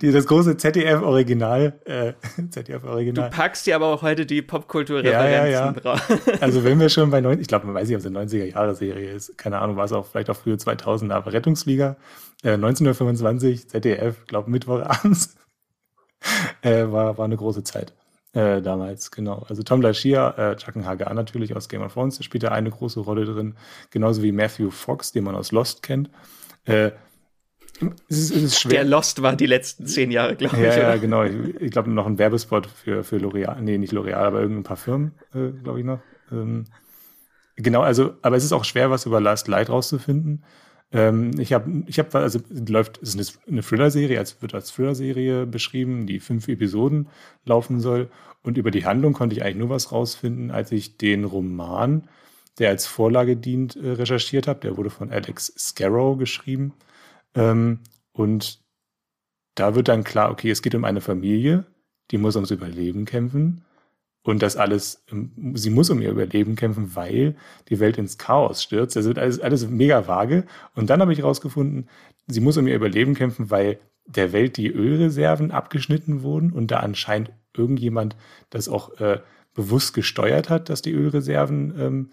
die, 0.00 0.12
das 0.12 0.26
große 0.26 0.56
ZDF-Original. 0.56 1.80
Äh, 1.84 2.12
ZDF-Original. 2.50 3.30
Du 3.30 3.36
packst 3.36 3.66
dir 3.66 3.76
aber 3.76 3.86
auch 3.86 4.02
heute 4.02 4.26
die 4.26 4.42
Popkulturreferenzen 4.42 5.32
ja, 5.32 5.46
ja, 5.46 5.66
ja. 5.66 5.72
drauf. 5.72 6.02
Also 6.40 6.64
wenn 6.64 6.78
wir 6.80 6.88
schon 6.88 7.10
bei 7.10 7.20
90, 7.20 7.42
ich 7.42 7.48
glaube, 7.48 7.66
man 7.66 7.74
weiß 7.74 7.88
nicht, 7.88 7.96
ob 7.96 8.00
es 8.00 8.06
eine 8.06 8.18
90er-Jahre-Serie 8.18 9.12
ist. 9.12 9.36
Keine 9.36 9.58
Ahnung, 9.58 9.76
war 9.76 9.84
es 9.84 9.92
auch 9.92 10.06
vielleicht 10.06 10.30
auch 10.30 10.36
früher 10.36 10.56
2000er, 10.56 11.12
aber 11.12 11.32
Rettungsflieger. 11.32 11.96
Äh, 12.42 12.52
1925, 12.52 13.68
ZDF, 13.68 14.26
glaube 14.26 14.50
Mittwochabends. 14.50 15.36
äh, 16.62 16.90
war, 16.90 17.18
war 17.18 17.24
eine 17.24 17.36
große 17.36 17.64
Zeit. 17.64 17.92
Äh, 18.32 18.62
damals, 18.62 19.10
genau. 19.10 19.44
Also 19.48 19.62
Tom 19.64 19.82
Lashia, 19.82 20.52
äh, 20.52 20.56
Chucken 20.56 20.86
Hagar 20.86 21.12
natürlich 21.14 21.56
aus 21.56 21.68
Game 21.68 21.82
of 21.82 21.94
Thrones, 21.94 22.16
der 22.16 22.22
spielt 22.22 22.44
da 22.44 22.50
eine 22.50 22.70
große 22.70 23.00
Rolle 23.00 23.24
drin, 23.24 23.56
genauso 23.90 24.22
wie 24.22 24.30
Matthew 24.30 24.70
Fox, 24.70 25.10
den 25.10 25.24
man 25.24 25.34
aus 25.34 25.50
Lost 25.50 25.82
kennt. 25.82 26.10
Äh, 26.64 26.92
es 28.08 28.30
ist, 28.30 28.60
schwer. 28.60 28.80
Der 28.80 28.84
Lost 28.84 29.22
war 29.22 29.36
die 29.36 29.46
letzten 29.46 29.86
zehn 29.86 30.10
Jahre, 30.10 30.36
glaube 30.36 30.56
ja, 30.58 30.70
ich. 30.70 30.76
Ja, 30.76 30.96
genau. 30.96 31.24
Ich, 31.24 31.60
ich 31.60 31.70
glaube 31.70 31.90
noch 31.90 32.06
ein 32.06 32.18
Werbespot 32.18 32.66
für, 32.66 33.04
für 33.04 33.16
L'Oreal. 33.16 33.60
Nee, 33.60 33.78
nicht 33.78 33.92
L'Oreal, 33.92 34.14
aber 34.14 34.40
irgendein 34.40 34.64
paar 34.64 34.76
Firmen, 34.76 35.12
äh, 35.34 35.50
glaube 35.62 35.80
ich 35.80 35.84
noch. 35.84 36.00
Ähm, 36.30 36.64
genau, 37.56 37.82
also, 37.82 38.14
aber 38.22 38.36
es 38.36 38.44
ist 38.44 38.52
auch 38.52 38.64
schwer, 38.64 38.90
was 38.90 39.06
über 39.06 39.20
Last 39.20 39.48
Light 39.48 39.70
rauszufinden. 39.70 40.44
Ähm, 40.92 41.38
ich 41.38 41.52
habe, 41.52 41.84
ich 41.86 41.98
habe, 41.98 42.18
also 42.18 42.40
läuft, 42.68 43.00
es 43.02 43.14
ist 43.14 43.38
eine 43.48 43.62
Thriller-Serie, 43.62 44.18
als 44.18 44.42
wird 44.42 44.54
als 44.54 44.72
Thriller-Serie 44.72 45.46
beschrieben, 45.46 46.06
die 46.06 46.20
fünf 46.20 46.48
Episoden 46.48 47.08
laufen 47.44 47.80
soll. 47.80 48.10
Und 48.42 48.56
über 48.58 48.70
die 48.70 48.86
Handlung 48.86 49.12
konnte 49.12 49.36
ich 49.36 49.42
eigentlich 49.42 49.56
nur 49.56 49.70
was 49.70 49.92
rausfinden, 49.92 50.50
als 50.50 50.72
ich 50.72 50.96
den 50.96 51.24
Roman, 51.24 52.08
der 52.58 52.70
als 52.70 52.86
Vorlage 52.86 53.36
dient, 53.36 53.76
äh, 53.76 53.92
recherchiert 53.92 54.48
habe. 54.48 54.60
Der 54.60 54.76
wurde 54.76 54.90
von 54.90 55.10
Alex 55.10 55.52
Scarrow 55.56 56.18
geschrieben. 56.18 56.72
Ähm, 57.34 57.80
und 58.12 58.60
da 59.54 59.74
wird 59.74 59.88
dann 59.88 60.04
klar, 60.04 60.30
okay, 60.30 60.50
es 60.50 60.62
geht 60.62 60.74
um 60.74 60.84
eine 60.84 61.00
Familie, 61.00 61.66
die 62.10 62.18
muss 62.18 62.36
ums 62.36 62.50
Überleben 62.50 63.04
kämpfen. 63.04 63.64
Und 64.22 64.42
das 64.42 64.56
alles, 64.56 65.04
ähm, 65.10 65.54
sie 65.54 65.70
muss 65.70 65.90
um 65.90 66.00
ihr 66.00 66.10
Überleben 66.10 66.56
kämpfen, 66.56 66.94
weil 66.94 67.36
die 67.68 67.80
Welt 67.80 67.98
ins 67.98 68.18
Chaos 68.18 68.62
stürzt. 68.62 68.96
Das 68.96 69.06
wird 69.06 69.18
alles, 69.18 69.40
alles 69.40 69.68
mega 69.68 70.06
vage. 70.06 70.44
Und 70.74 70.90
dann 70.90 71.00
habe 71.00 71.12
ich 71.12 71.20
herausgefunden, 71.20 71.88
sie 72.26 72.40
muss 72.40 72.56
um 72.56 72.66
ihr 72.66 72.74
Überleben 72.74 73.14
kämpfen, 73.14 73.50
weil 73.50 73.78
der 74.06 74.32
Welt 74.32 74.56
die 74.56 74.68
Ölreserven 74.68 75.50
abgeschnitten 75.50 76.22
wurden 76.22 76.52
und 76.52 76.70
da 76.70 76.80
anscheinend 76.80 77.32
irgendjemand 77.56 78.16
das 78.50 78.68
auch 78.68 78.98
äh, 79.00 79.20
bewusst 79.54 79.94
gesteuert 79.94 80.50
hat, 80.50 80.68
dass 80.68 80.82
die 80.82 80.92
Ölreserven 80.92 81.74
ähm, 81.78 82.10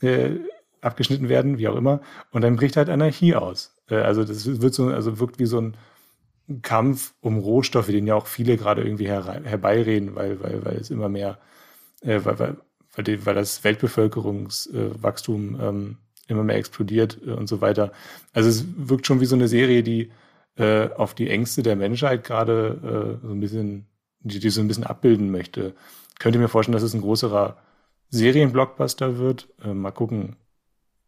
äh, 0.00 0.38
abgeschnitten 0.80 1.28
werden, 1.28 1.58
wie 1.58 1.68
auch 1.68 1.76
immer. 1.76 2.00
Und 2.30 2.42
dann 2.42 2.56
bricht 2.56 2.76
halt 2.76 2.88
Anarchie 2.88 3.34
aus. 3.34 3.76
Äh, 3.90 3.96
also 3.96 4.24
das 4.24 4.60
wird 4.60 4.74
so, 4.74 4.88
also 4.88 5.18
wirkt 5.18 5.38
wie 5.38 5.46
so 5.46 5.60
ein 5.60 5.76
Kampf 6.62 7.14
um 7.20 7.38
Rohstoffe, 7.38 7.86
den 7.88 8.06
ja 8.06 8.14
auch 8.14 8.26
viele 8.26 8.56
gerade 8.56 8.82
irgendwie 8.82 9.06
her, 9.06 9.40
herbeireden, 9.44 10.14
weil, 10.16 10.42
weil, 10.42 10.64
weil 10.64 10.76
es 10.76 10.90
immer 10.90 11.08
mehr, 11.08 11.38
äh, 12.02 12.20
weil, 12.24 12.38
weil, 12.38 12.56
weil, 12.94 13.04
die, 13.04 13.24
weil 13.24 13.34
das 13.34 13.62
Weltbevölkerungswachstum 13.62 15.60
ähm, 15.60 15.96
immer 16.26 16.44
mehr 16.44 16.56
explodiert 16.56 17.18
äh, 17.26 17.30
und 17.32 17.48
so 17.48 17.60
weiter. 17.60 17.92
Also 18.32 18.48
es 18.48 18.64
wirkt 18.76 19.06
schon 19.06 19.20
wie 19.20 19.26
so 19.26 19.36
eine 19.36 19.48
Serie, 19.48 19.82
die 19.82 20.10
auf 20.96 21.14
die 21.14 21.30
Ängste 21.30 21.62
der 21.62 21.74
Menschheit 21.74 22.22
gerade 22.22 23.18
so 23.22 23.32
ein 23.32 23.40
bisschen, 23.40 23.86
die, 24.18 24.40
die 24.40 24.50
so 24.50 24.60
ein 24.60 24.68
bisschen 24.68 24.84
abbilden 24.84 25.30
möchte. 25.30 25.74
Könnte 26.18 26.38
mir 26.38 26.48
vorstellen, 26.48 26.74
dass 26.74 26.82
es 26.82 26.92
ein 26.92 27.00
größerer 27.00 27.56
Serienblockbuster 28.10 29.16
wird. 29.16 29.48
Mal 29.64 29.92
gucken, 29.92 30.36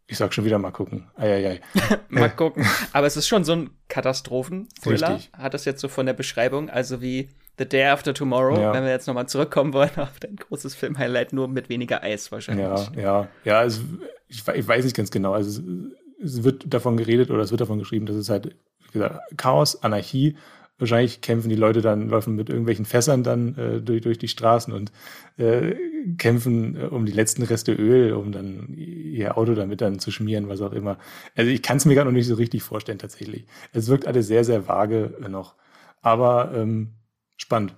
ich 0.07 0.17
sag 0.17 0.33
schon 0.33 0.45
wieder 0.45 0.59
mal 0.59 0.71
gucken. 0.71 1.09
Eieiei. 1.15 1.61
mal 2.09 2.29
gucken. 2.29 2.65
Aber 2.91 3.07
es 3.07 3.17
ist 3.17 3.27
schon 3.27 3.43
so 3.43 3.53
ein 3.53 3.69
Katastrophen-Thriller. 3.87 5.19
Hat 5.33 5.53
das 5.53 5.65
jetzt 5.65 5.81
so 5.81 5.87
von 5.87 6.05
der 6.05 6.13
Beschreibung, 6.13 6.69
also 6.69 7.01
wie 7.01 7.29
The 7.57 7.67
Day 7.67 7.85
After 7.85 8.13
Tomorrow, 8.13 8.59
ja. 8.59 8.73
wenn 8.73 8.83
wir 8.83 8.91
jetzt 8.91 9.07
nochmal 9.07 9.27
zurückkommen 9.27 9.73
wollen 9.73 9.95
auf 9.97 10.19
dein 10.19 10.35
großes 10.35 10.75
Film-Highlight, 10.75 11.33
nur 11.33 11.47
mit 11.47 11.69
weniger 11.69 12.03
Eis 12.03 12.31
wahrscheinlich. 12.31 12.65
Ja, 12.95 13.01
ja, 13.01 13.27
ja. 13.45 13.59
Also 13.59 13.81
ich, 14.27 14.47
ich 14.47 14.67
weiß 14.67 14.83
nicht 14.83 14.95
ganz 14.95 15.11
genau. 15.11 15.33
Also 15.33 15.61
es, 15.61 16.33
es, 16.35 16.43
wird 16.43 16.73
davon 16.73 16.97
geredet 16.97 17.29
oder 17.29 17.43
es 17.43 17.51
wird 17.51 17.61
davon 17.61 17.79
geschrieben, 17.79 18.05
dass 18.05 18.15
es 18.15 18.29
halt, 18.29 18.55
wie 18.87 18.93
gesagt, 18.93 19.19
Chaos, 19.37 19.83
Anarchie 19.83 20.35
wahrscheinlich 20.79 21.21
kämpfen 21.21 21.49
die 21.49 21.55
Leute 21.55 21.81
dann, 21.81 22.09
laufen 22.09 22.35
mit 22.35 22.49
irgendwelchen 22.49 22.85
Fässern 22.85 23.23
dann 23.23 23.57
äh, 23.57 23.81
durch, 23.81 24.01
durch 24.01 24.17
die 24.17 24.27
Straßen 24.27 24.73
und 24.73 24.91
äh, 25.37 25.75
kämpfen 26.17 26.75
äh, 26.75 26.85
um 26.85 27.05
die 27.05 27.11
letzten 27.11 27.43
Reste 27.43 27.73
Öl, 27.73 28.13
um 28.13 28.31
dann 28.31 28.73
ihr 28.75 29.37
Auto 29.37 29.53
damit 29.53 29.81
dann 29.81 29.99
zu 29.99 30.11
schmieren, 30.11 30.49
was 30.49 30.61
auch 30.61 30.73
immer. 30.73 30.97
Also 31.35 31.51
ich 31.51 31.61
kann 31.61 31.77
es 31.77 31.85
mir 31.85 31.95
gar 31.95 32.05
noch 32.05 32.11
nicht 32.11 32.27
so 32.27 32.35
richtig 32.35 32.63
vorstellen 32.63 32.99
tatsächlich. 32.99 33.45
Es 33.71 33.87
wirkt 33.87 34.07
alles 34.07 34.27
sehr, 34.27 34.43
sehr 34.43 34.67
vage 34.67 35.15
noch. 35.29 35.55
Aber 36.01 36.51
ähm, 36.53 36.95
spannend. 37.37 37.75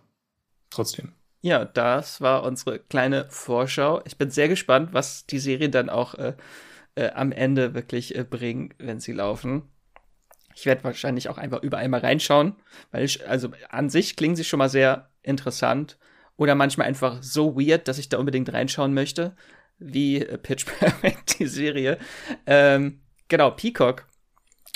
Trotzdem. 0.69 1.13
Ja, 1.41 1.63
das 1.63 2.21
war 2.21 2.43
unsere 2.43 2.79
kleine 2.79 3.27
Vorschau. 3.29 4.01
Ich 4.05 4.17
bin 4.17 4.31
sehr 4.31 4.47
gespannt, 4.47 4.89
was 4.93 5.27
die 5.27 5.37
Serie 5.37 5.69
dann 5.69 5.89
auch 5.89 6.15
äh, 6.15 6.33
äh, 6.95 7.11
am 7.11 7.31
Ende 7.31 7.75
wirklich 7.75 8.15
äh, 8.15 8.23
bringen, 8.23 8.73
wenn 8.79 8.99
sie 8.99 9.11
laufen. 9.13 9.69
Ich 10.55 10.65
werde 10.65 10.83
wahrscheinlich 10.85 11.29
auch 11.29 11.37
einfach 11.37 11.61
überall 11.61 11.87
mal 11.89 11.99
reinschauen, 11.99 12.55
weil 12.91 13.03
ich, 13.03 13.27
also 13.27 13.49
an 13.69 13.89
sich 13.89 14.15
klingen 14.15 14.37
sie 14.37 14.45
schon 14.45 14.57
mal 14.57 14.69
sehr 14.69 15.09
interessant 15.21 15.97
oder 16.37 16.55
manchmal 16.55 16.87
einfach 16.87 17.21
so 17.21 17.55
weird, 17.55 17.87
dass 17.87 17.97
ich 17.97 18.09
da 18.09 18.17
unbedingt 18.17 18.51
reinschauen 18.51 18.93
möchte, 18.93 19.35
wie 19.77 20.21
äh, 20.21 20.37
Pitch 20.37 20.65
Perfect, 20.65 21.39
die 21.39 21.47
Serie. 21.47 21.97
Ähm, 22.45 23.01
genau, 23.27 23.51
Peacock. 23.51 24.07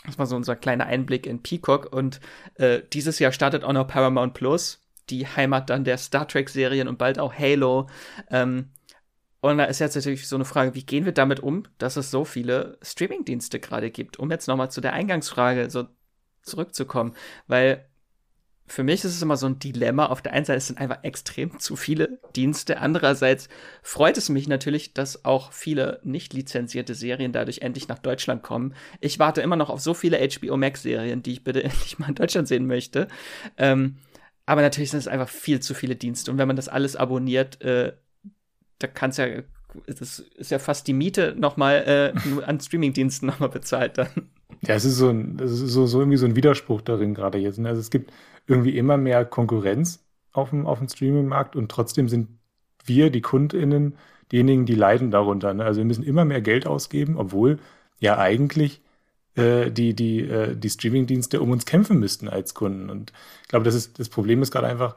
Das 0.06 0.20
war 0.20 0.26
so 0.26 0.36
unser 0.36 0.56
kleiner 0.56 0.86
Einblick 0.86 1.26
in 1.26 1.42
Peacock 1.42 1.92
und 1.94 2.20
äh, 2.56 2.82
dieses 2.94 3.20
Jahr 3.20 3.32
startet 3.32 3.64
auch 3.64 3.74
noch 3.74 3.88
Paramount 3.88 4.34
Plus, 4.34 4.82
die 5.10 5.28
Heimat 5.28 5.70
dann 5.70 5.84
der 5.84 5.98
Star 5.98 6.28
Trek-Serien 6.28 6.88
und 6.88 6.98
bald 6.98 7.20
auch 7.20 7.34
Halo. 7.34 7.90
Ähm, 8.30 8.70
und 9.42 9.58
da 9.58 9.66
ist 9.66 9.80
jetzt 9.80 9.96
natürlich 9.96 10.28
so 10.28 10.36
eine 10.36 10.46
Frage, 10.46 10.76
wie 10.76 10.86
gehen 10.86 11.06
wir 11.06 11.14
damit 11.14 11.40
um, 11.40 11.64
dass 11.78 11.96
es 11.96 12.12
so 12.12 12.26
viele 12.26 12.78
Streamingdienste 12.82 13.60
gerade 13.60 13.90
gibt? 13.90 14.20
Um 14.20 14.30
jetzt 14.32 14.48
nochmal 14.48 14.72
zu 14.72 14.82
der 14.82 14.94
Eingangsfrage 14.94 15.70
so 15.70 15.88
zurückzukommen, 16.42 17.16
weil 17.48 17.86
für 18.70 18.84
mich 18.84 19.04
ist 19.04 19.16
es 19.16 19.22
immer 19.22 19.38
so 19.38 19.48
ein 19.48 19.58
Dilemma. 19.58 20.08
Auf 20.08 20.22
der 20.22 20.34
einen 20.34 20.46
Seite 20.46 20.62
sind 20.62 20.80
einfach 20.80 21.04
extrem 21.04 21.60
zu 21.60 21.76
viele 21.76 22.20
Dienste. 22.36 22.80
Andererseits 22.80 23.50
freut 23.82 24.18
es 24.18 24.30
mich 24.30 24.48
natürlich, 24.48 24.94
dass 24.94 25.26
auch 25.26 25.52
viele 25.52 26.00
nicht 26.04 26.34
lizenzierte 26.34 26.94
Serien 26.94 27.32
dadurch 27.32 27.60
endlich 27.60 27.88
nach 27.88 28.00
Deutschland 28.00 28.44
kommen. 28.44 28.76
Ich 29.00 29.18
warte 29.18 29.42
immer 29.42 29.56
noch 29.56 29.70
auf 29.70 29.82
so 29.82 29.94
viele 29.94 30.20
HBO 30.20 30.56
Max 30.56 30.84
Serien, 30.84 31.24
die 31.24 31.32
ich 31.32 31.44
bitte 31.44 31.64
endlich 31.64 31.98
mal 31.98 32.10
in 32.10 32.16
Deutschland 32.16 32.48
sehen 32.48 32.68
möchte. 32.68 33.08
Ähm, 33.58 33.98
aber 34.46 34.62
natürlich 34.62 34.92
sind 34.92 35.00
es 35.00 35.08
einfach 35.08 35.30
viel 35.30 35.60
zu 35.62 35.74
viele 35.74 35.96
Dienste. 35.96 36.30
Und 36.30 36.38
wenn 36.38 36.48
man 36.48 36.56
das 36.56 36.70
alles 36.70 36.96
abonniert, 36.96 37.62
äh, 37.62 37.94
da 38.80 38.88
kannst 38.88 39.18
ja, 39.20 39.28
das 39.86 40.20
ist 40.20 40.52
ja 40.52 40.60
fast 40.60 40.88
die 40.88 40.94
Miete 40.94 41.36
nochmal 41.38 42.14
äh, 42.16 42.42
an 42.42 42.60
Streamingdiensten 42.60 43.28
nochmal 43.28 43.50
bezahlt 43.50 43.98
dann. 43.98 44.10
Ja, 44.62 44.76
es 44.76 44.86
ist 44.86 44.98
so 44.98 45.10
ein, 45.10 45.38
das 45.38 45.52
ist 45.52 45.60
so, 45.72 45.86
so 45.86 46.00
irgendwie 46.00 46.18
so 46.18 46.26
ein 46.26 46.36
Widerspruch 46.36 46.82
darin 46.82 47.14
gerade 47.14 47.38
jetzt. 47.38 47.60
Ne? 47.60 47.70
Also 47.70 47.80
es 47.80 47.92
gibt 47.92 48.12
irgendwie 48.48 48.78
immer 48.78 48.98
mehr 48.98 49.24
Konkurrenz 49.26 50.04
auf 50.34 50.50
dem, 50.50 50.66
auf 50.66 50.80
dem 50.80 50.90
Streaming-Markt 50.90 51.56
und 51.56 51.72
trotzdem 51.72 52.10
sind 52.10 52.30
wir, 52.86 53.10
die 53.10 53.22
KundInnen, 53.22 53.96
diejenigen, 54.32 54.66
die 54.66 54.76
leiden 54.76 55.12
darunter. 55.12 55.54
Ne? 55.54 55.64
Also 55.64 55.80
wir 55.80 55.86
müssen 55.86 56.04
immer 56.04 56.26
mehr 56.26 56.42
Geld 56.42 56.66
ausgeben, 56.68 57.18
obwohl 57.18 57.60
ja 58.00 58.18
eigentlich 58.18 58.82
äh, 59.36 59.72
die, 59.72 59.94
die, 59.94 60.22
äh, 60.22 60.56
die 60.56 60.70
Streaming-Dienste 60.70 61.42
um 61.42 61.52
uns 61.52 61.66
kämpfen 61.66 62.00
müssten 62.00 62.28
als 62.28 62.54
Kunden. 62.54 62.90
Und 62.90 63.14
ich 63.44 63.48
glaube, 63.48 63.66
das 63.66 63.76
ist, 63.76 64.00
das 64.00 64.10
Problem 64.10 64.42
ist 64.42 64.52
gerade 64.52 64.68
einfach, 64.68 64.96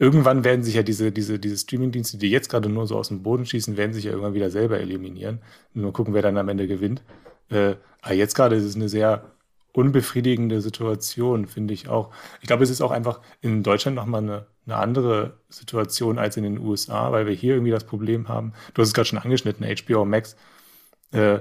irgendwann 0.00 0.44
werden 0.44 0.64
sich 0.64 0.74
ja 0.74 0.82
diese, 0.82 1.12
diese, 1.12 1.38
diese 1.38 1.58
Streaming-Dienste, 1.58 2.16
die 2.16 2.30
jetzt 2.30 2.48
gerade 2.48 2.70
nur 2.70 2.86
so 2.86 2.96
aus 2.96 3.08
dem 3.08 3.22
Boden 3.22 3.44
schießen, 3.44 3.76
werden 3.76 3.92
sich 3.92 4.04
ja 4.04 4.10
irgendwann 4.10 4.34
wieder 4.34 4.50
selber 4.50 4.80
eliminieren. 4.80 5.40
Mal 5.74 5.92
gucken, 5.92 6.14
wer 6.14 6.22
dann 6.22 6.38
am 6.38 6.48
Ende 6.48 6.66
gewinnt. 6.66 7.02
Äh, 7.50 7.74
aber 8.00 8.14
jetzt 8.14 8.34
gerade 8.34 8.56
ist 8.56 8.64
es 8.64 8.76
eine 8.76 8.88
sehr 8.88 9.30
unbefriedigende 9.72 10.62
Situation, 10.62 11.46
finde 11.46 11.74
ich 11.74 11.88
auch. 11.88 12.12
Ich 12.40 12.46
glaube, 12.46 12.64
es 12.64 12.70
ist 12.70 12.80
auch 12.80 12.90
einfach 12.90 13.20
in 13.42 13.62
Deutschland 13.62 13.94
nochmal 13.94 14.22
eine, 14.22 14.46
eine 14.64 14.76
andere 14.76 15.38
Situation 15.50 16.18
als 16.18 16.36
in 16.38 16.44
den 16.44 16.58
USA, 16.58 17.12
weil 17.12 17.26
wir 17.26 17.34
hier 17.34 17.54
irgendwie 17.54 17.70
das 17.70 17.84
Problem 17.84 18.26
haben. 18.28 18.54
Du 18.72 18.80
hast 18.80 18.88
es 18.88 18.94
gerade 18.94 19.06
schon 19.06 19.18
angeschnitten, 19.18 19.66
HBO 19.66 20.06
Max, 20.06 20.34
äh, 21.12 21.40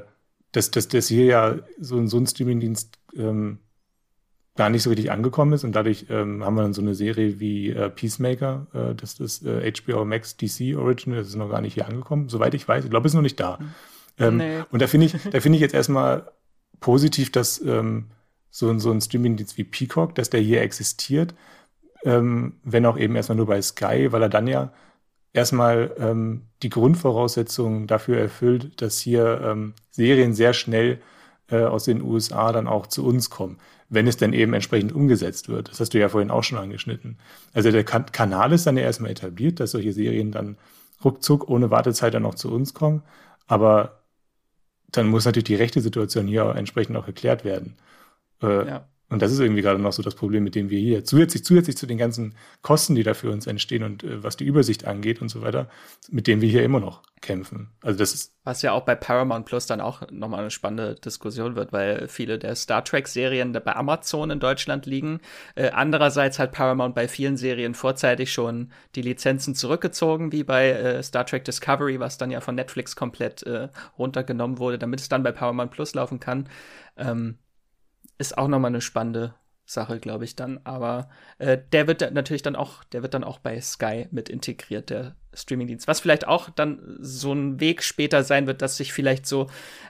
dass, 0.51 0.69
dass, 0.69 0.89
dass 0.89 1.07
hier 1.07 1.25
ja 1.25 1.55
so, 1.79 2.05
so 2.07 2.17
ein 2.17 2.27
Streamingdienst 2.27 2.99
ähm, 3.15 3.59
gar 4.59 4.69
nicht 4.69 4.83
so 4.83 4.89
richtig 4.89 5.09
angekommen 5.09 5.53
ist 5.53 5.63
und 5.63 5.71
dadurch 5.71 6.07
ähm, 6.09 6.43
haben 6.43 6.55
wir 6.55 6.63
dann 6.63 6.73
so 6.73 6.81
eine 6.81 6.93
Serie 6.93 7.39
wie 7.39 7.69
äh, 7.69 7.89
Peacemaker, 7.89 8.67
äh, 8.73 8.93
das 8.93 9.17
ist 9.21 9.45
äh, 9.45 9.71
HBO 9.71 10.03
Max 10.03 10.35
DC 10.35 10.75
Original, 10.75 11.19
das 11.19 11.29
ist 11.29 11.35
noch 11.35 11.49
gar 11.49 11.61
nicht 11.61 11.75
hier 11.75 11.87
angekommen, 11.87 12.27
soweit 12.27 12.53
ich 12.53 12.67
weiß. 12.67 12.83
Ich 12.83 12.89
glaube, 12.89 13.07
es 13.07 13.13
ist 13.13 13.15
noch 13.15 13.21
nicht 13.21 13.39
da. 13.39 13.57
Mhm. 13.57 13.73
Ähm, 14.17 14.37
nee. 14.37 14.59
Und 14.69 14.81
da 14.81 14.87
finde 14.87 15.05
ich, 15.05 15.13
da 15.13 15.39
finde 15.39 15.55
ich 15.55 15.61
jetzt 15.61 15.73
erstmal 15.73 16.29
positiv, 16.81 17.31
dass 17.31 17.61
ähm, 17.61 18.07
so, 18.49 18.77
so 18.79 18.91
ein 18.91 18.99
Streamingdienst 18.99 19.57
wie 19.57 19.63
Peacock, 19.63 20.13
dass 20.15 20.29
der 20.29 20.41
hier 20.41 20.61
existiert, 20.61 21.35
ähm, 22.03 22.57
wenn 22.65 22.85
auch 22.85 22.97
eben 22.97 23.15
erstmal 23.15 23.37
nur 23.37 23.47
bei 23.47 23.61
Sky, 23.61 24.11
weil 24.11 24.23
er 24.23 24.29
dann 24.29 24.47
ja 24.47 24.73
erstmal 25.31 25.95
ähm, 25.97 26.47
die 26.63 26.69
Grundvoraussetzungen 26.69 27.87
dafür 27.87 28.17
erfüllt, 28.17 28.81
dass 28.81 28.99
hier 28.99 29.39
ähm, 29.41 29.73
Serien 29.91 30.33
sehr 30.33 30.51
schnell 30.51 30.99
äh, 31.49 31.63
aus 31.63 31.85
den 31.85 32.01
USA 32.01 32.51
dann 32.51 32.67
auch 32.67 32.87
zu 32.87 33.05
uns 33.05 33.29
kommen, 33.29 33.57
wenn 33.89 34.07
es 34.07 34.17
dann 34.17 34.33
eben 34.33 34.53
entsprechend 34.53 34.93
umgesetzt 34.93 35.49
wird. 35.49 35.69
Das 35.69 35.79
hast 35.79 35.93
du 35.93 35.99
ja 35.99 36.09
vorhin 36.09 36.31
auch 36.31 36.43
schon 36.43 36.59
angeschnitten. 36.59 37.17
Also 37.53 37.71
der 37.71 37.83
kan 37.83 38.05
Kanal 38.11 38.53
ist 38.53 38.67
dann 38.67 38.77
ja 38.77 38.83
erstmal 38.83 39.11
etabliert, 39.11 39.59
dass 39.59 39.71
solche 39.71 39.93
Serien 39.93 40.31
dann 40.31 40.57
ruckzuck 41.03 41.49
ohne 41.49 41.71
Wartezeit 41.71 42.13
dann 42.13 42.25
auch 42.25 42.35
zu 42.35 42.51
uns 42.51 42.73
kommen. 42.73 43.03
Aber 43.47 44.03
dann 44.91 45.07
muss 45.07 45.25
natürlich 45.25 45.45
die 45.45 45.55
rechte 45.55 45.81
Situation 45.81 46.27
hier 46.27 46.45
auch 46.45 46.55
entsprechend 46.55 46.97
auch 46.97 47.07
erklärt 47.07 47.43
werden. 47.43 47.77
Äh, 48.41 48.67
ja. 48.67 48.87
Und 49.09 49.23
das 49.23 49.31
ist 49.31 49.39
irgendwie 49.39 49.63
gerade 49.63 49.81
noch 49.81 49.91
so 49.91 50.03
das 50.03 50.13
Problem, 50.13 50.43
mit 50.43 50.53
dem 50.53 50.69
wir 50.69 50.79
hier 50.79 51.03
zusätzlich, 51.03 51.43
zusätzlich 51.43 51.75
zu 51.75 51.87
den 51.87 51.97
ganzen 51.97 52.35
Kosten, 52.61 52.93
die 52.93 53.01
da 53.01 53.15
für 53.15 53.31
uns 53.31 53.47
entstehen 53.47 53.83
und 53.83 54.03
äh, 54.03 54.23
was 54.23 54.37
die 54.37 54.45
Übersicht 54.45 54.85
angeht 54.85 55.21
und 55.21 55.29
so 55.29 55.41
weiter, 55.41 55.67
mit 56.09 56.27
dem 56.27 56.41
wir 56.41 56.49
hier 56.49 56.63
immer 56.63 56.79
noch 56.79 57.01
kämpfen. 57.21 57.71
Also 57.81 57.97
das 57.97 58.13
ist. 58.13 58.33
Was 58.43 58.61
ja 58.61 58.71
auch 58.71 58.85
bei 58.85 58.95
Paramount 58.95 59.45
Plus 59.45 59.65
dann 59.65 59.81
auch 59.81 60.03
nochmal 60.11 60.41
eine 60.41 60.51
spannende 60.51 60.95
Diskussion 60.95 61.55
wird, 61.55 61.73
weil 61.73 62.07
viele 62.07 62.37
der 62.37 62.55
Star 62.55 62.83
Trek-Serien 62.83 63.51
bei 63.51 63.75
Amazon 63.75 64.29
in 64.29 64.39
Deutschland 64.39 64.85
liegen. 64.85 65.19
Äh, 65.55 65.69
andererseits 65.69 66.37
hat 66.37 66.51
Paramount 66.51 66.93
bei 66.93 67.07
vielen 67.07 67.35
Serien 67.35 67.73
vorzeitig 67.73 68.31
schon 68.31 68.71
die 68.95 69.01
Lizenzen 69.01 69.55
zurückgezogen, 69.55 70.31
wie 70.31 70.43
bei 70.43 70.69
äh, 70.69 71.03
Star 71.03 71.25
Trek 71.25 71.45
Discovery, 71.45 71.99
was 71.99 72.17
dann 72.19 72.31
ja 72.31 72.41
von 72.41 72.55
Netflix 72.55 72.95
komplett 72.95 73.43
äh, 73.43 73.69
runtergenommen 73.97 74.59
wurde, 74.59 74.77
damit 74.77 74.99
es 75.01 75.09
dann 75.09 75.23
bei 75.23 75.31
Paramount 75.31 75.71
Plus 75.71 75.95
laufen 75.95 76.19
kann. 76.19 76.47
Ähm, 76.95 77.39
ist 78.19 78.37
auch 78.37 78.47
nochmal 78.47 78.69
eine 78.69 78.81
spannende 78.81 79.33
Sache, 79.65 79.99
glaube 79.99 80.25
ich 80.25 80.35
dann. 80.35 80.59
Aber 80.63 81.09
äh, 81.37 81.57
der 81.71 81.87
wird 81.87 82.11
natürlich 82.13 82.41
dann 82.41 82.55
auch, 82.55 82.83
der 82.85 83.01
wird 83.01 83.13
dann 83.13 83.23
auch 83.23 83.39
bei 83.39 83.59
Sky 83.61 84.07
mit 84.11 84.29
integriert, 84.29 84.89
der 84.89 85.15
Streamingdienst. 85.33 85.87
Was 85.87 85.99
vielleicht 85.99 86.27
auch 86.27 86.49
dann 86.49 86.97
so 86.99 87.33
ein 87.33 87.59
Weg 87.59 87.83
später 87.83 88.23
sein 88.23 88.47
wird, 88.47 88.63
dass 88.63 88.77
sich 88.77 88.93
vielleicht 88.93 89.27
so 89.27 89.47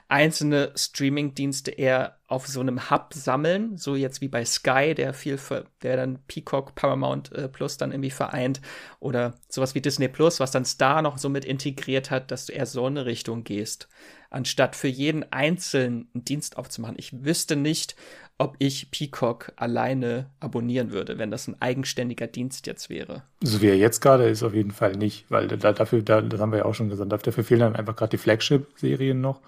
einzelne 0.08 0.72
Streamingdienste 0.76 1.70
eher 1.70 2.18
auf 2.26 2.46
so 2.46 2.60
einem 2.60 2.90
Hub 2.90 3.14
sammeln, 3.14 3.78
so 3.78 3.96
jetzt 3.96 4.20
wie 4.20 4.28
bei 4.28 4.44
Sky, 4.44 4.94
der 4.94 5.14
viel 5.14 5.38
für, 5.38 5.64
der 5.82 5.96
dann 5.96 6.18
Peacock, 6.26 6.74
Paramount 6.74 7.32
äh, 7.32 7.48
Plus 7.48 7.78
dann 7.78 7.90
irgendwie 7.90 8.10
vereint 8.10 8.60
oder 9.00 9.34
sowas 9.48 9.74
wie 9.74 9.80
Disney 9.80 10.08
Plus, 10.08 10.40
was 10.40 10.50
dann 10.50 10.66
Star 10.66 11.00
noch 11.00 11.16
so 11.16 11.30
mit 11.30 11.46
integriert 11.46 12.10
hat, 12.10 12.30
dass 12.30 12.46
du 12.46 12.52
eher 12.52 12.66
so 12.66 12.84
eine 12.84 13.06
Richtung 13.06 13.44
gehst, 13.44 13.88
anstatt 14.30 14.76
für 14.76 14.88
jeden 14.88 15.30
einzelnen 15.32 16.08
Dienst 16.14 16.56
aufzumachen. 16.56 16.94
Ich 16.98 17.24
wüsste 17.24 17.56
nicht, 17.56 17.96
ob 18.38 18.56
ich 18.58 18.90
Peacock 18.90 19.52
alleine 19.56 20.30
abonnieren 20.40 20.92
würde, 20.92 21.18
wenn 21.18 21.30
das 21.30 21.46
ein 21.46 21.60
eigenständiger 21.60 22.26
Dienst 22.26 22.66
jetzt 22.66 22.88
wäre. 22.88 23.22
So 23.42 23.60
wie 23.60 23.66
er 23.66 23.76
jetzt 23.76 24.00
gerade 24.00 24.28
ist, 24.28 24.42
auf 24.42 24.54
jeden 24.54 24.70
Fall 24.70 24.92
nicht, 24.92 25.30
weil 25.30 25.46
da, 25.48 25.72
dafür, 25.72 26.02
da, 26.02 26.22
das 26.22 26.40
haben 26.40 26.52
wir 26.52 26.60
ja 26.60 26.64
auch 26.64 26.74
schon 26.74 26.88
gesagt, 26.88 27.26
dafür 27.26 27.44
fehlen 27.44 27.60
dann 27.60 27.76
einfach 27.76 27.96
gerade 27.96 28.10
die 28.10 28.18
Flagship-Serien 28.18 29.20
noch. 29.20 29.40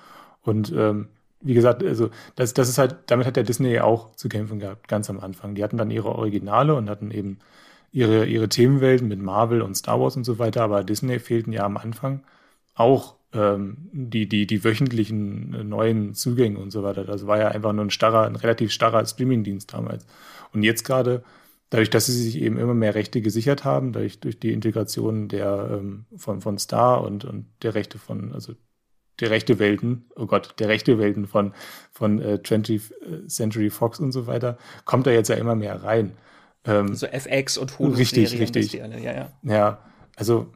Und 0.43 0.73
ähm, 0.77 1.09
wie 1.41 1.55
gesagt, 1.55 1.83
also 1.83 2.11
das, 2.37 2.53
das 2.53 2.69
ist 2.69 2.79
halt, 2.79 2.97
damit 3.07 3.27
hat 3.27 3.37
der 3.37 3.45
Disney 3.45 3.81
auch 3.81 4.15
zu 4.17 4.29
kämpfen 4.29 4.59
gehabt, 4.59 4.89
ganz 4.89 5.09
am 5.09 5.21
Anfang. 5.21 5.55
Die 5.55 5.65
hatten 5.65 5.79
dann 5.79 5.91
ihre 5.91 6.11
Originale 6.11 6.75
und 6.75 6.91
hatten 6.91 7.11
eben 7.11 7.39
ihre, 7.93 8.27
ihre 8.27 8.49
Themenwelten 8.49 9.09
mit 9.09 9.21
Marvel 9.21 9.63
und 9.63 9.75
Star 9.75 10.01
Wars 10.01 10.17
und 10.17 10.25
so 10.25 10.39
weiter, 10.39 10.63
aber 10.63 10.85
Disney 10.85 11.19
fehlten 11.19 11.53
ja 11.53 11.65
am 11.65 11.77
Anfang 11.77 12.23
auch 12.75 13.15
ähm, 13.33 13.77
die, 13.93 14.29
die, 14.29 14.47
die 14.47 14.65
wöchentlichen 14.65 15.55
äh, 15.55 15.65
neuen 15.65 16.15
Zugänge 16.15 16.59
und 16.59 16.71
so 16.71 16.83
weiter. 16.83 17.05
Das 17.05 17.27
war 17.27 17.39
ja 17.39 17.49
einfach 17.49 17.73
nur 17.73 17.85
ein 17.85 17.91
starrer, 17.91 18.27
ein 18.27 18.37
relativ 18.37 18.73
starrer 18.73 19.05
Streamingdienst 19.05 19.73
damals. 19.73 20.07
Und 20.53 20.63
jetzt 20.63 20.85
gerade, 20.85 21.23
dadurch, 21.71 21.91
dass 21.91 22.07
sie 22.07 22.13
sich 22.13 22.41
eben 22.41 22.59
immer 22.59 22.75
mehr 22.75 22.95
Rechte 22.95 23.23
gesichert 23.23 23.65
haben, 23.65 23.93
durch, 23.93 24.21
durch 24.21 24.39
die 24.39 24.53
Integration 24.53 25.29
der 25.29 25.71
ähm, 25.73 26.05
von, 26.17 26.41
von 26.41 26.59
Star 26.59 27.03
und, 27.03 27.25
und 27.25 27.47
der 27.63 27.75
Rechte 27.75 27.99
von, 27.99 28.33
also 28.33 28.55
der 29.21 29.31
rechte 29.31 29.59
Welten, 29.59 30.07
oh 30.17 30.27
Gott, 30.27 30.55
der 30.59 30.69
rechte 30.69 30.99
Welten 30.99 31.27
von, 31.27 31.55
von 31.91 32.21
äh, 32.21 32.39
20th 32.43 32.93
äh, 33.03 33.27
Century 33.29 33.71
Fox 33.71 34.01
und 34.01 34.13
so 34.13 34.27
weiter, 34.27 34.59
kommt 34.85 35.07
da 35.07 35.11
jetzt 35.11 35.29
ja 35.29 35.37
immer 35.37 35.55
mehr 35.55 35.83
rein. 35.83 36.13
Ähm, 36.65 36.95
so 36.95 37.07
FX 37.07 37.59
und 37.59 37.79
Hulu. 37.79 37.95
Richtig, 37.95 38.39
richtig. 38.39 38.83
Alle, 38.83 39.01
ja, 39.01 39.13
ja. 39.13 39.33
ja, 39.43 39.79
also 40.17 40.53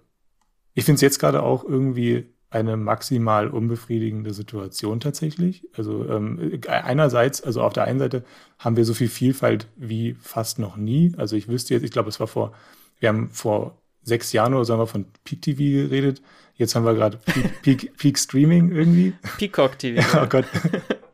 ich 0.74 0.84
finde 0.84 0.96
es 0.96 1.00
jetzt 1.00 1.18
gerade 1.18 1.42
auch 1.42 1.64
irgendwie 1.64 2.35
eine 2.56 2.76
maximal 2.76 3.48
unbefriedigende 3.48 4.32
Situation 4.32 4.98
tatsächlich. 5.00 5.68
Also 5.76 6.08
ähm, 6.08 6.60
einerseits, 6.66 7.42
also 7.42 7.62
auf 7.62 7.72
der 7.72 7.84
einen 7.84 7.98
Seite 7.98 8.24
haben 8.58 8.76
wir 8.76 8.84
so 8.84 8.94
viel 8.94 9.08
Vielfalt 9.08 9.68
wie 9.76 10.14
fast 10.20 10.58
noch 10.58 10.76
nie. 10.76 11.12
Also 11.18 11.36
ich 11.36 11.48
wüsste 11.48 11.74
jetzt, 11.74 11.82
ich 11.82 11.90
glaube, 11.90 12.08
es 12.08 12.18
war 12.18 12.26
vor, 12.26 12.52
wir 12.98 13.10
haben 13.10 13.28
vor 13.28 13.78
sechs 14.02 14.32
Jahren 14.32 14.54
oder 14.54 14.64
so 14.64 14.72
haben 14.72 14.80
wir 14.80 14.86
von 14.86 15.06
Peak 15.24 15.42
TV 15.42 15.58
geredet. 15.58 16.22
Jetzt 16.54 16.74
haben 16.74 16.84
wir 16.84 16.94
gerade 16.94 17.18
Peak, 17.18 17.44
Peak, 17.62 17.96
Peak, 17.98 18.18
Streaming 18.18 18.70
irgendwie. 18.72 19.12
Peacock 19.36 19.78
TV. 19.78 20.02
oh 20.22 20.26
Gott. 20.26 20.46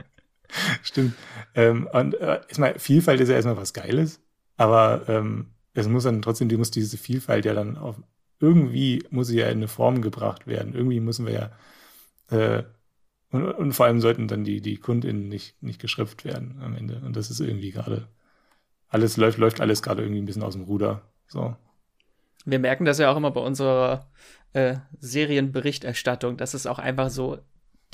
Stimmt. 0.83 1.15
Ähm, 1.55 1.89
und 1.93 2.15
äh, 2.15 2.41
erstmal, 2.47 2.79
Vielfalt 2.79 3.21
ist 3.21 3.29
ja 3.29 3.35
erstmal 3.35 3.57
was 3.57 3.73
Geiles, 3.73 4.21
aber 4.57 5.03
ähm, 5.09 5.47
es 5.75 5.89
muss 5.89 6.05
dann 6.05 6.23
trotzdem, 6.23 6.49
die 6.49 6.57
muss 6.57 6.71
diese 6.71 6.97
Vielfalt 6.97 7.45
ja 7.45 7.55
dann 7.55 7.77
auf, 7.77 7.97
irgendwie 8.43 9.05
muss 9.11 9.29
sie 9.29 9.39
ja 9.39 9.47
in 9.47 9.59
eine 9.59 9.69
Form 9.69 10.03
gebracht 10.03 10.47
werden. 10.47 10.75
Irgendwie 10.75 11.01
müssen 11.01 11.27
wir 11.27 11.33
ja, 11.33 11.51
äh, 12.37 12.65
und, 13.31 13.45
und, 13.45 13.73
vor 13.73 13.87
allem 13.87 14.01
sollten 14.01 14.29
dann 14.29 14.45
die, 14.45 14.61
die 14.61 14.77
KundInnen 14.77 15.29
nicht, 15.29 15.63
nicht 15.63 15.81
geschrifft 15.81 16.25
werden 16.25 16.61
am 16.61 16.77
Ende. 16.77 17.01
Und 17.07 17.17
das 17.17 17.31
ist 17.31 17.41
irgendwie 17.41 17.71
gerade, 17.71 18.09
alles 18.89 19.17
läuft, 19.17 19.39
läuft 19.39 19.61
alles 19.61 19.81
gerade 19.81 20.03
irgendwie 20.03 20.21
ein 20.21 20.27
bisschen 20.27 20.43
aus 20.43 20.55
dem 20.55 20.65
Ruder. 20.65 21.03
So. 21.29 21.57
Wir 22.45 22.59
merken 22.59 22.85
das 22.85 22.99
ja 22.99 23.11
auch 23.11 23.17
immer 23.17 23.31
bei 23.31 23.41
unserer 23.41 24.11
äh, 24.53 24.77
Serienberichterstattung, 24.99 26.37
dass 26.37 26.53
es 26.53 26.67
auch 26.67 26.81
einfach 26.81 27.09
so 27.09 27.39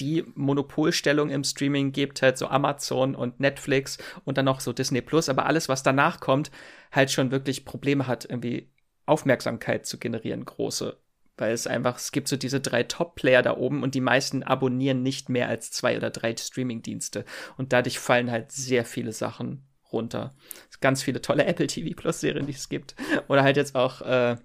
die 0.01 0.25
Monopolstellung 0.35 1.29
im 1.29 1.45
Streaming 1.45 1.93
gibt, 1.93 2.23
halt 2.23 2.39
so 2.39 2.49
Amazon 2.49 3.15
und 3.15 3.39
Netflix 3.39 3.99
und 4.25 4.39
dann 4.39 4.47
noch 4.47 4.61
so 4.61 4.73
Disney 4.73 5.03
Plus, 5.03 5.29
aber 5.29 5.47
alles, 5.47 5.69
was 5.69 5.83
danach 5.83 6.21
kommt, 6.21 6.51
halt 6.91 7.11
schon 7.11 7.31
wirklich 7.31 7.65
Probleme 7.65 8.07
hat, 8.07 8.25
irgendwie 8.25 8.71
Aufmerksamkeit 9.09 9.87
zu 9.87 9.99
generieren, 9.99 10.45
große. 10.45 10.97
Weil 11.37 11.53
es 11.53 11.67
einfach, 11.67 11.97
es 11.97 12.11
gibt 12.11 12.27
so 12.27 12.37
diese 12.37 12.61
drei 12.61 12.83
Top-Player 12.83 13.43
da 13.43 13.57
oben 13.57 13.83
und 13.83 13.95
die 13.95 14.01
meisten 14.01 14.43
abonnieren 14.43 15.03
nicht 15.03 15.29
mehr 15.29 15.49
als 15.49 15.71
zwei 15.71 15.97
oder 15.97 16.11
drei 16.11 16.37
Streaming-Dienste. 16.37 17.25
Und 17.57 17.73
dadurch 17.73 17.99
fallen 18.01 18.31
halt 18.31 18.51
sehr 18.51 18.85
viele 18.85 19.13
Sachen 19.13 19.65
runter. 19.93 20.35
Ganz 20.81 21.03
viele 21.03 21.23
tolle 21.23 21.45
Apple 21.47 21.69
TV 21.69 21.95
Plus-Serien, 21.95 22.47
die 22.47 22.53
es 22.53 22.69
gibt. 22.69 22.97
Oder 23.29 23.43
halt 23.43 23.57
jetzt 23.57 23.77
auch 23.77 24.01
äh, 24.03 24.37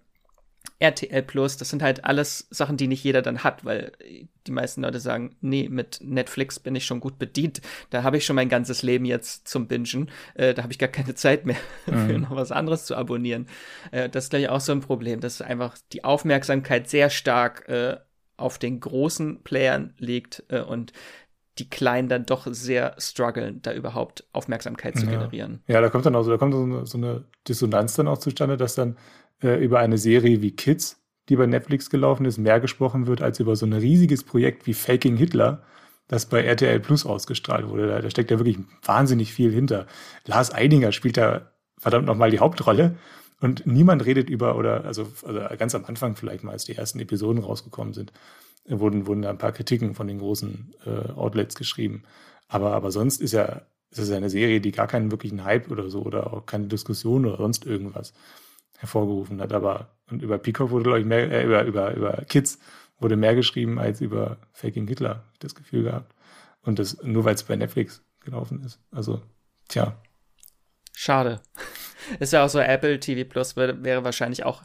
RTL 0.79 1.23
Plus, 1.23 1.57
das 1.57 1.69
sind 1.69 1.81
halt 1.81 2.03
alles 2.03 2.47
Sachen, 2.49 2.77
die 2.77 2.87
nicht 2.87 3.03
jeder 3.03 3.21
dann 3.21 3.43
hat, 3.43 3.63
weil 3.63 3.93
die 4.47 4.51
meisten 4.51 4.81
Leute 4.81 4.99
sagen, 4.99 5.35
nee, 5.39 5.69
mit 5.69 5.99
Netflix 6.01 6.59
bin 6.59 6.75
ich 6.75 6.85
schon 6.85 6.99
gut 6.99 7.17
bedient. 7.17 7.61
Da 7.89 8.03
habe 8.03 8.17
ich 8.17 8.25
schon 8.25 8.35
mein 8.35 8.49
ganzes 8.49 8.83
Leben 8.83 9.05
jetzt 9.05 9.47
zum 9.47 9.67
Bingen. 9.67 10.09
Äh, 10.35 10.53
da 10.53 10.63
habe 10.63 10.73
ich 10.73 10.79
gar 10.79 10.89
keine 10.89 11.15
Zeit 11.15 11.45
mehr 11.45 11.55
mhm. 11.85 12.07
für 12.07 12.19
noch 12.19 12.35
was 12.35 12.51
anderes 12.51 12.85
zu 12.85 12.95
abonnieren. 12.95 13.47
Äh, 13.91 14.09
das 14.09 14.25
ist 14.25 14.29
gleich 14.31 14.49
auch 14.49 14.59
so 14.59 14.73
ein 14.73 14.81
Problem, 14.81 15.21
dass 15.21 15.41
einfach 15.41 15.77
die 15.93 16.03
Aufmerksamkeit 16.03 16.89
sehr 16.89 17.09
stark 17.09 17.67
äh, 17.69 17.97
auf 18.35 18.57
den 18.57 18.79
großen 18.79 19.43
Playern 19.43 19.93
liegt 19.97 20.43
äh, 20.49 20.61
und 20.61 20.91
die 21.59 21.69
Kleinen 21.69 22.09
dann 22.09 22.25
doch 22.25 22.47
sehr 22.49 22.95
strugglen, 22.97 23.61
da 23.61 23.73
überhaupt 23.73 24.27
Aufmerksamkeit 24.33 24.97
zu 24.97 25.05
ja. 25.05 25.11
generieren. 25.11 25.61
Ja, 25.67 25.81
da 25.81 25.89
kommt 25.89 26.05
dann 26.05 26.15
auch 26.15 26.23
so, 26.23 26.31
da 26.31 26.37
kommt 26.37 26.53
so 26.53 26.63
eine, 26.63 26.85
so 26.85 26.97
eine 26.97 27.25
Dissonanz 27.47 27.95
dann 27.95 28.07
auch 28.07 28.17
zustande, 28.17 28.57
dass 28.57 28.73
dann 28.73 28.97
äh, 29.43 29.63
über 29.63 29.79
eine 29.79 29.97
Serie 29.97 30.41
wie 30.41 30.51
Kids, 30.51 31.01
die 31.29 31.35
bei 31.35 31.45
Netflix 31.45 31.89
gelaufen 31.89 32.25
ist, 32.25 32.37
mehr 32.37 32.59
gesprochen 32.59 33.07
wird 33.07 33.21
als 33.21 33.39
über 33.39 33.55
so 33.55 33.65
ein 33.65 33.73
riesiges 33.73 34.23
Projekt 34.23 34.67
wie 34.67 34.73
Faking 34.73 35.17
Hitler, 35.17 35.63
das 36.07 36.27
bei 36.27 36.43
RTL 36.43 36.79
Plus 36.79 37.05
ausgestrahlt 37.05 37.67
wurde. 37.67 37.87
Da, 37.87 38.01
da 38.01 38.09
steckt 38.09 38.31
ja 38.31 38.39
wirklich 38.39 38.57
wahnsinnig 38.83 39.33
viel 39.33 39.51
hinter. 39.51 39.87
Lars 40.25 40.53
Eidinger 40.53 40.91
spielt 40.91 41.17
da 41.17 41.51
verdammt 41.77 42.05
nochmal 42.05 42.31
die 42.31 42.39
Hauptrolle. 42.39 42.97
Und 43.39 43.67
niemand 43.67 44.05
redet 44.05 44.29
über, 44.29 44.55
oder 44.57 44.85
also, 44.85 45.07
also 45.23 45.41
ganz 45.57 45.75
am 45.75 45.85
Anfang 45.85 46.15
vielleicht 46.15 46.43
mal, 46.43 46.53
als 46.53 46.63
die 46.63 46.75
ersten 46.75 46.99
Episoden 46.99 47.43
rausgekommen 47.43 47.93
sind, 47.93 48.13
wurden, 48.65 49.05
wurden 49.05 49.21
da 49.21 49.29
ein 49.29 49.37
paar 49.37 49.51
Kritiken 49.51 49.95
von 49.95 50.07
den 50.07 50.19
großen 50.19 50.73
äh, 50.85 51.11
Outlets 51.11 51.55
geschrieben. 51.55 52.03
Aber, 52.47 52.73
aber 52.73 52.91
sonst 52.91 53.21
ist 53.21 53.33
ja 53.33 53.63
es 53.93 53.99
ist 53.99 54.11
eine 54.11 54.29
Serie, 54.29 54.59
die 54.59 54.71
gar 54.71 54.87
keinen 54.87 55.11
wirklichen 55.11 55.43
Hype 55.43 55.69
oder 55.71 55.89
so 55.89 56.01
oder 56.01 56.33
auch 56.33 56.45
keine 56.45 56.67
Diskussion 56.67 57.25
oder 57.25 57.37
sonst 57.37 57.65
irgendwas 57.65 58.13
hervorgerufen 58.83 59.41
hat. 59.41 59.53
Aber 59.53 59.87
und 60.11 60.21
über 60.21 60.37
Peacock 60.37 60.69
wurde, 60.69 60.83
glaube 60.83 60.99
ich, 60.99 61.05
mehr, 61.05 61.31
äh, 61.31 61.45
über, 61.45 61.63
über, 61.63 61.93
über 61.95 62.11
Kids 62.27 62.59
wurde 62.99 63.15
mehr 63.15 63.33
geschrieben 63.33 63.79
als 63.79 64.01
über 64.01 64.37
Faking 64.51 64.87
Hitler, 64.87 65.09
habe 65.09 65.29
ich 65.33 65.39
das 65.39 65.55
Gefühl 65.55 65.83
gehabt. 65.83 66.13
Und 66.61 66.79
das 66.79 67.01
nur 67.01 67.25
weil 67.25 67.35
es 67.35 67.43
bei 67.43 67.55
Netflix 67.55 68.03
gelaufen 68.19 68.61
ist. 68.63 68.79
Also, 68.91 69.21
tja. 69.67 69.97
Schade. 70.95 71.41
Ist 72.19 72.33
ja 72.33 72.43
auch 72.43 72.49
so, 72.49 72.59
Apple 72.59 72.99
TV 72.99 73.27
Plus 73.27 73.55
wäre 73.55 74.03
wahrscheinlich 74.03 74.45
auch 74.45 74.63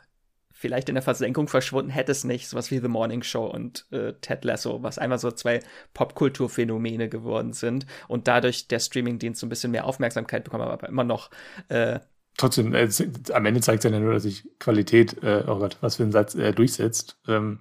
vielleicht 0.52 0.88
in 0.88 0.96
der 0.96 1.02
Versenkung 1.02 1.46
verschwunden, 1.46 1.90
hätte 1.90 2.10
es 2.10 2.24
nicht 2.24 2.48
sowas 2.48 2.72
wie 2.72 2.78
The 2.78 2.88
Morning 2.88 3.22
Show 3.22 3.46
und 3.46 3.86
äh, 3.92 4.14
Ted 4.20 4.44
Lasso, 4.44 4.82
was 4.82 4.98
einmal 4.98 5.18
so 5.18 5.30
zwei 5.30 5.60
Popkulturphänomene 5.94 7.08
geworden 7.08 7.52
sind 7.52 7.86
und 8.08 8.26
dadurch 8.26 8.66
der 8.66 8.80
Streamingdienst 8.80 9.40
so 9.40 9.46
ein 9.46 9.50
bisschen 9.50 9.70
mehr 9.70 9.84
Aufmerksamkeit 9.84 10.42
bekommen, 10.42 10.64
aber 10.64 10.88
immer 10.88 11.04
noch 11.04 11.30
äh, 11.68 12.00
Trotzdem, 12.38 12.72
äh, 12.72 12.88
am 13.32 13.46
Ende 13.46 13.60
zeigt 13.60 13.84
es 13.84 13.90
ja 13.90 13.98
nur, 13.98 14.12
dass 14.12 14.22
sich 14.22 14.48
Qualität, 14.60 15.22
äh, 15.24 15.42
oh 15.46 15.58
Gott, 15.58 15.76
was 15.80 15.96
für 15.96 16.04
ein 16.04 16.12
Satz, 16.12 16.36
äh, 16.36 16.52
durchsetzt. 16.52 17.18
Ähm, 17.26 17.58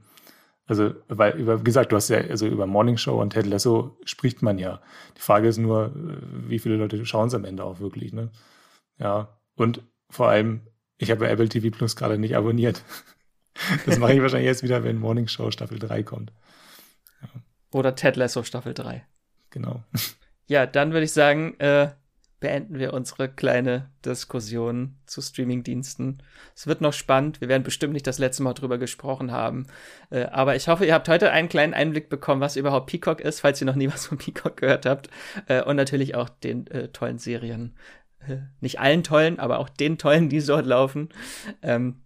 also, 0.67 0.93
weil, 1.07 1.35
über, 1.35 1.61
wie 1.61 1.63
gesagt, 1.63 1.91
du 1.91 1.95
hast 1.95 2.09
ja, 2.09 2.19
also 2.19 2.45
über 2.45 2.67
Morning 2.67 2.97
Show 2.97 3.19
und 3.19 3.31
Ted 3.31 3.47
Lasso 3.47 3.97
spricht 4.05 4.43
man 4.43 4.59
ja. 4.59 4.79
Die 5.17 5.21
Frage 5.21 5.47
ist 5.47 5.57
nur, 5.57 5.87
äh, 5.87 6.49
wie 6.49 6.59
viele 6.59 6.75
Leute 6.75 7.03
schauen 7.07 7.29
es 7.29 7.33
am 7.33 7.43
Ende 7.43 7.63
auch 7.63 7.79
wirklich, 7.79 8.13
ne? 8.13 8.29
Ja. 8.99 9.39
Und 9.55 9.81
vor 10.11 10.29
allem, 10.29 10.61
ich 10.99 11.09
habe 11.09 11.27
Apple 11.27 11.49
TV 11.49 11.75
Plus 11.75 11.95
gerade 11.95 12.17
nicht 12.17 12.35
abonniert. 12.37 12.83
Das 13.87 13.97
mache 13.97 14.13
ich 14.13 14.21
wahrscheinlich 14.21 14.45
jetzt 14.45 14.61
wieder, 14.61 14.83
wenn 14.83 14.99
Morning 14.99 15.27
Show 15.27 15.49
Staffel 15.49 15.79
3 15.79 16.03
kommt. 16.03 16.31
Ja. 17.23 17.29
Oder 17.71 17.95
Ted 17.95 18.15
Lasso 18.15 18.43
Staffel 18.43 18.75
3. 18.75 19.03
Genau. 19.49 19.83
Ja, 20.45 20.67
dann 20.67 20.93
würde 20.93 21.05
ich 21.05 21.11
sagen, 21.11 21.55
äh, 21.59 21.89
beenden 22.39 22.77
wir 22.77 22.93
unsere 22.93 23.29
kleine 23.29 23.89
Diskussion 24.05 24.95
zu 25.05 25.21
Streamingdiensten. 25.21 26.21
Es 26.55 26.67
wird 26.67 26.81
noch 26.81 26.93
spannend. 26.93 27.41
Wir 27.41 27.47
werden 27.47 27.63
bestimmt 27.63 27.93
nicht 27.93 28.05
das 28.05 28.19
letzte 28.19 28.43
Mal 28.43 28.53
drüber 28.53 28.77
gesprochen 28.77 29.31
haben. 29.31 29.65
Äh, 30.11 30.25
aber 30.25 30.55
ich 30.55 30.67
hoffe, 30.67 30.85
ihr 30.85 30.93
habt 30.93 31.09
heute 31.09 31.31
einen 31.31 31.49
kleinen 31.49 31.73
Einblick 31.73 32.09
bekommen, 32.09 32.41
was 32.41 32.55
überhaupt 32.55 32.87
Peacock 32.87 33.21
ist, 33.21 33.39
falls 33.39 33.59
ihr 33.61 33.65
noch 33.65 33.75
nie 33.75 33.87
was 33.87 34.05
von 34.05 34.19
Peacock 34.19 34.57
gehört 34.57 34.85
habt. 34.85 35.09
Äh, 35.47 35.63
und 35.63 35.77
natürlich 35.77 36.15
auch 36.15 36.29
den 36.29 36.67
äh, 36.67 36.89
tollen 36.89 37.17
Serien 37.17 37.75
äh, 38.27 38.37
nicht 38.61 38.79
allen 38.79 39.03
tollen, 39.03 39.39
aber 39.39 39.57
auch 39.59 39.69
den 39.69 39.97
tollen, 39.97 40.29
die 40.29 40.43
dort 40.43 40.65
laufen, 40.65 41.09
ähm, 41.63 42.01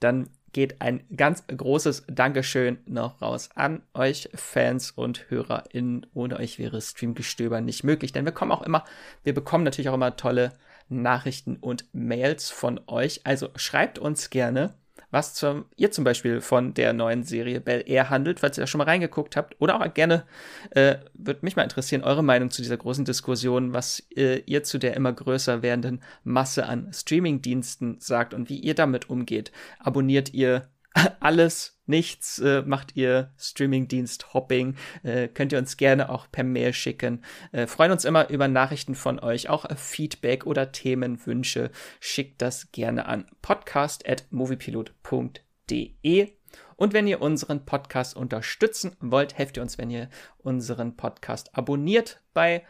dann 0.00 0.30
geht 0.52 0.80
ein 0.80 1.04
ganz 1.14 1.44
großes 1.46 2.04
Dankeschön 2.08 2.78
noch 2.86 3.20
raus 3.20 3.50
an 3.54 3.82
euch 3.94 4.28
Fans 4.34 4.90
und 4.90 5.30
HörerInnen. 5.30 6.06
Ohne 6.14 6.38
euch 6.38 6.58
wäre 6.58 6.80
Streamgestöber 6.80 7.60
nicht 7.60 7.84
möglich, 7.84 8.12
denn 8.12 8.24
wir 8.24 8.32
kommen 8.32 8.52
auch 8.52 8.62
immer, 8.62 8.84
wir 9.24 9.34
bekommen 9.34 9.64
natürlich 9.64 9.88
auch 9.88 9.94
immer 9.94 10.16
tolle 10.16 10.52
Nachrichten 10.88 11.56
und 11.56 11.86
Mails 11.92 12.50
von 12.50 12.80
euch. 12.86 13.22
Also 13.24 13.50
schreibt 13.56 13.98
uns 13.98 14.30
gerne 14.30 14.74
was 15.10 15.34
zum, 15.34 15.64
ihr 15.76 15.90
zum 15.90 16.04
Beispiel 16.04 16.40
von 16.40 16.74
der 16.74 16.92
neuen 16.92 17.22
Serie 17.22 17.60
Bel 17.60 17.82
Air 17.86 18.10
handelt, 18.10 18.40
falls 18.40 18.58
ihr 18.58 18.62
da 18.62 18.66
schon 18.66 18.78
mal 18.78 18.84
reingeguckt 18.84 19.36
habt. 19.36 19.56
Oder 19.58 19.80
auch 19.80 19.94
gerne, 19.94 20.24
äh, 20.70 20.96
würde 21.14 21.40
mich 21.42 21.56
mal 21.56 21.62
interessieren, 21.62 22.02
eure 22.02 22.22
Meinung 22.22 22.50
zu 22.50 22.62
dieser 22.62 22.76
großen 22.76 23.04
Diskussion, 23.04 23.72
was 23.72 24.06
äh, 24.16 24.42
ihr 24.46 24.62
zu 24.62 24.78
der 24.78 24.94
immer 24.94 25.12
größer 25.12 25.62
werdenden 25.62 26.02
Masse 26.24 26.66
an 26.66 26.92
Streamingdiensten 26.92 27.96
sagt 28.00 28.34
und 28.34 28.48
wie 28.48 28.58
ihr 28.58 28.74
damit 28.74 29.08
umgeht. 29.08 29.52
Abonniert 29.78 30.34
ihr 30.34 30.68
alles, 31.20 31.78
nichts, 31.86 32.38
äh, 32.38 32.62
macht 32.62 32.96
ihr 32.96 33.32
Streamingdienst 33.38 34.32
Hopping, 34.34 34.76
äh, 35.02 35.28
könnt 35.28 35.52
ihr 35.52 35.58
uns 35.58 35.76
gerne 35.76 36.08
auch 36.10 36.30
per 36.30 36.44
Mail 36.44 36.72
schicken. 36.72 37.24
Äh, 37.52 37.66
freuen 37.66 37.92
uns 37.92 38.04
immer 38.04 38.30
über 38.30 38.48
Nachrichten 38.48 38.94
von 38.94 39.18
euch, 39.18 39.48
auch 39.48 39.66
Feedback 39.76 40.46
oder 40.46 40.72
Themenwünsche. 40.72 41.70
Schickt 42.00 42.42
das 42.42 42.70
gerne 42.72 43.06
an 43.06 43.26
podcast@moviepilot.de. 43.42 46.32
Und 46.76 46.92
wenn 46.92 47.08
ihr 47.08 47.20
unseren 47.20 47.66
Podcast 47.66 48.16
unterstützen 48.16 48.96
wollt, 49.00 49.36
helft 49.36 49.56
ihr 49.56 49.62
uns, 49.62 49.78
wenn 49.78 49.90
ihr 49.90 50.08
unseren 50.38 50.96
Podcast 50.96 51.56
abonniert 51.56 52.22
bei 52.32 52.64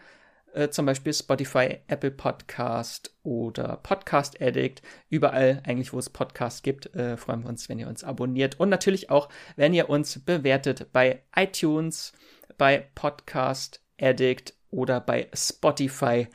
äh, 0.54 0.68
zum 0.70 0.86
Beispiel 0.86 1.12
Spotify, 1.12 1.78
Apple 1.86 2.10
Podcast 2.10 3.14
oder 3.22 3.78
Podcast 3.82 4.40
Addict. 4.40 4.82
Überall 5.08 5.62
eigentlich, 5.66 5.92
wo 5.92 5.98
es 5.98 6.10
Podcasts 6.10 6.62
gibt, 6.62 6.94
äh, 6.94 7.16
freuen 7.16 7.42
wir 7.42 7.48
uns, 7.48 7.68
wenn 7.68 7.78
ihr 7.78 7.88
uns 7.88 8.04
abonniert. 8.04 8.58
Und 8.58 8.68
natürlich 8.68 9.10
auch, 9.10 9.28
wenn 9.56 9.74
ihr 9.74 9.88
uns 9.90 10.18
bewertet 10.24 10.92
bei 10.92 11.22
iTunes, 11.34 12.12
bei 12.56 12.88
Podcast 12.94 13.82
Addict 14.00 14.54
oder 14.70 15.00
bei 15.00 15.28
Spotify. 15.34 16.28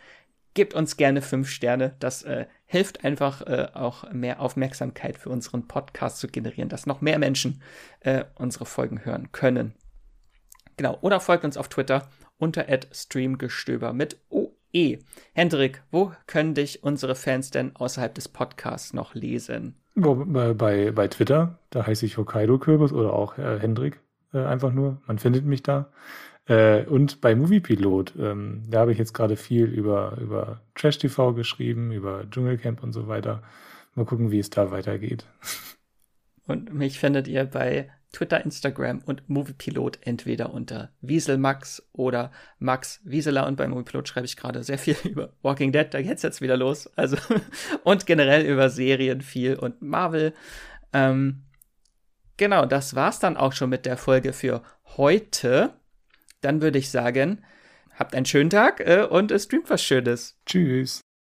Gebt 0.53 0.73
uns 0.73 0.98
gerne 0.98 1.22
fünf 1.22 1.49
Sterne. 1.49 1.95
Das 1.99 2.23
äh, 2.23 2.45
hilft 2.65 3.03
einfach 3.03 3.41
äh, 3.41 3.68
auch 3.73 4.11
mehr 4.11 4.40
Aufmerksamkeit 4.40 5.18
für 5.18 5.30
unseren 5.30 5.68
Podcast 5.68 6.19
zu 6.19 6.27
generieren, 6.27 6.69
dass 6.69 6.85
noch 6.85 7.02
mehr 7.02 7.18
Menschen 7.18 7.61
äh, 8.02 8.26
unsere 8.35 8.65
Folgen 8.65 9.03
hören 9.03 9.31
können. 9.31 9.73
Genau. 10.77 10.98
Oder 11.02 11.19
folgt 11.19 11.45
uns 11.45 11.57
auf 11.57 11.69
Twitter 11.69 12.07
unter 12.38 12.66
streamgestöber 12.92 13.94
mit 13.94 14.18
OE. 14.30 15.00
Hendrik, 15.34 15.84
wo 15.92 16.12
können 16.28 16.54
dich 16.54 16.84
unsere 16.84 17.16
Fans 17.16 17.52
denn 17.52 17.76
außerhalb 17.76 18.14
des 18.14 18.28
Podcasts 18.28 18.94
noch 18.94 19.14
lesen? 19.16 19.76
Bei, 19.96 20.92
bei, 20.92 21.08
Twitter, 21.08 21.60
da 21.70 21.86
heiße 21.86 22.06
ich 22.06 22.18
Hokkaido 22.18 22.58
Kürbis 22.58 22.92
oder 22.92 23.14
auch 23.14 23.38
äh, 23.38 23.60
Hendrik 23.60 24.00
äh, 24.34 24.40
einfach 24.40 24.74
nur. 24.74 25.02
Man 25.06 25.20
findet 25.20 25.46
mich 25.46 25.62
da. 25.62 25.92
Äh, 26.48 26.86
und 26.86 27.22
bei 27.22 27.36
Moviepilot, 27.36 28.14
ähm, 28.20 28.64
da 28.68 28.82
habe 28.82 28.92
ich 28.92 28.98
jetzt 28.98 29.14
gerade 29.14 29.38
viel 29.38 29.66
über, 29.66 30.18
über 30.20 30.62
Trash 30.76 30.98
TV 30.98 31.34
geschrieben, 31.34 31.92
über 31.92 32.26
Dschungelcamp 32.30 32.84
und 32.84 32.92
so 32.92 33.08
weiter. 33.08 33.44
Mal 33.96 34.06
gucken, 34.06 34.32
wie 34.32 34.40
es 34.40 34.50
da 34.50 34.72
weitergeht. 34.72 35.26
Und 36.46 36.74
mich 36.74 37.00
findet 37.00 37.30
ihr 37.30 37.46
bei 37.46 37.90
Twitter, 38.14 38.45
Instagram 38.45 39.02
und 39.06 39.27
Moviepilot 39.27 39.99
entweder 40.02 40.53
unter 40.53 40.91
Wieselmax 41.02 41.84
oder 41.91 42.31
Max 42.60 43.02
Wieseler 43.03 43.48
und 43.48 43.57
bei 43.57 43.68
Moviepilot 43.68 44.07
schreibe 44.07 44.26
ich 44.26 44.38
gerade 44.38 44.64
sehr 44.64 44.77
viel 44.77 44.95
über 45.03 45.34
Walking 45.41 45.73
Dead, 45.73 45.88
da 45.90 46.02
geht's 46.02 46.22
jetzt 46.22 46.40
wieder 46.40 46.56
los. 46.56 46.88
Also 46.95 47.18
und 47.84 48.06
generell 48.06 48.45
über 48.45 48.69
Serien 48.69 49.22
viel 49.22 49.56
und 49.56 49.81
Marvel. 49.81 50.34
Ähm, 50.94 51.44
genau, 52.38 52.65
das 52.65 52.95
war's 52.95 53.19
dann 53.19 53.35
auch 53.35 53.53
schon 53.53 53.69
mit 53.69 53.85
der 53.85 53.98
Folge 53.98 54.31
für 54.31 54.61
heute. 54.95 55.73
Dann 56.41 56.61
würde 56.61 56.77
ich 56.77 56.91
sagen, 56.91 57.44
habt 57.98 58.15
einen 58.15 58.26
schönen 58.26 58.52
Tag 58.52 58.80
äh, 58.80 59.07
und 59.10 59.34
streamt 59.41 59.69
was 59.69 59.84
Schönes. 59.84 60.40
Tschüss. 60.45 61.02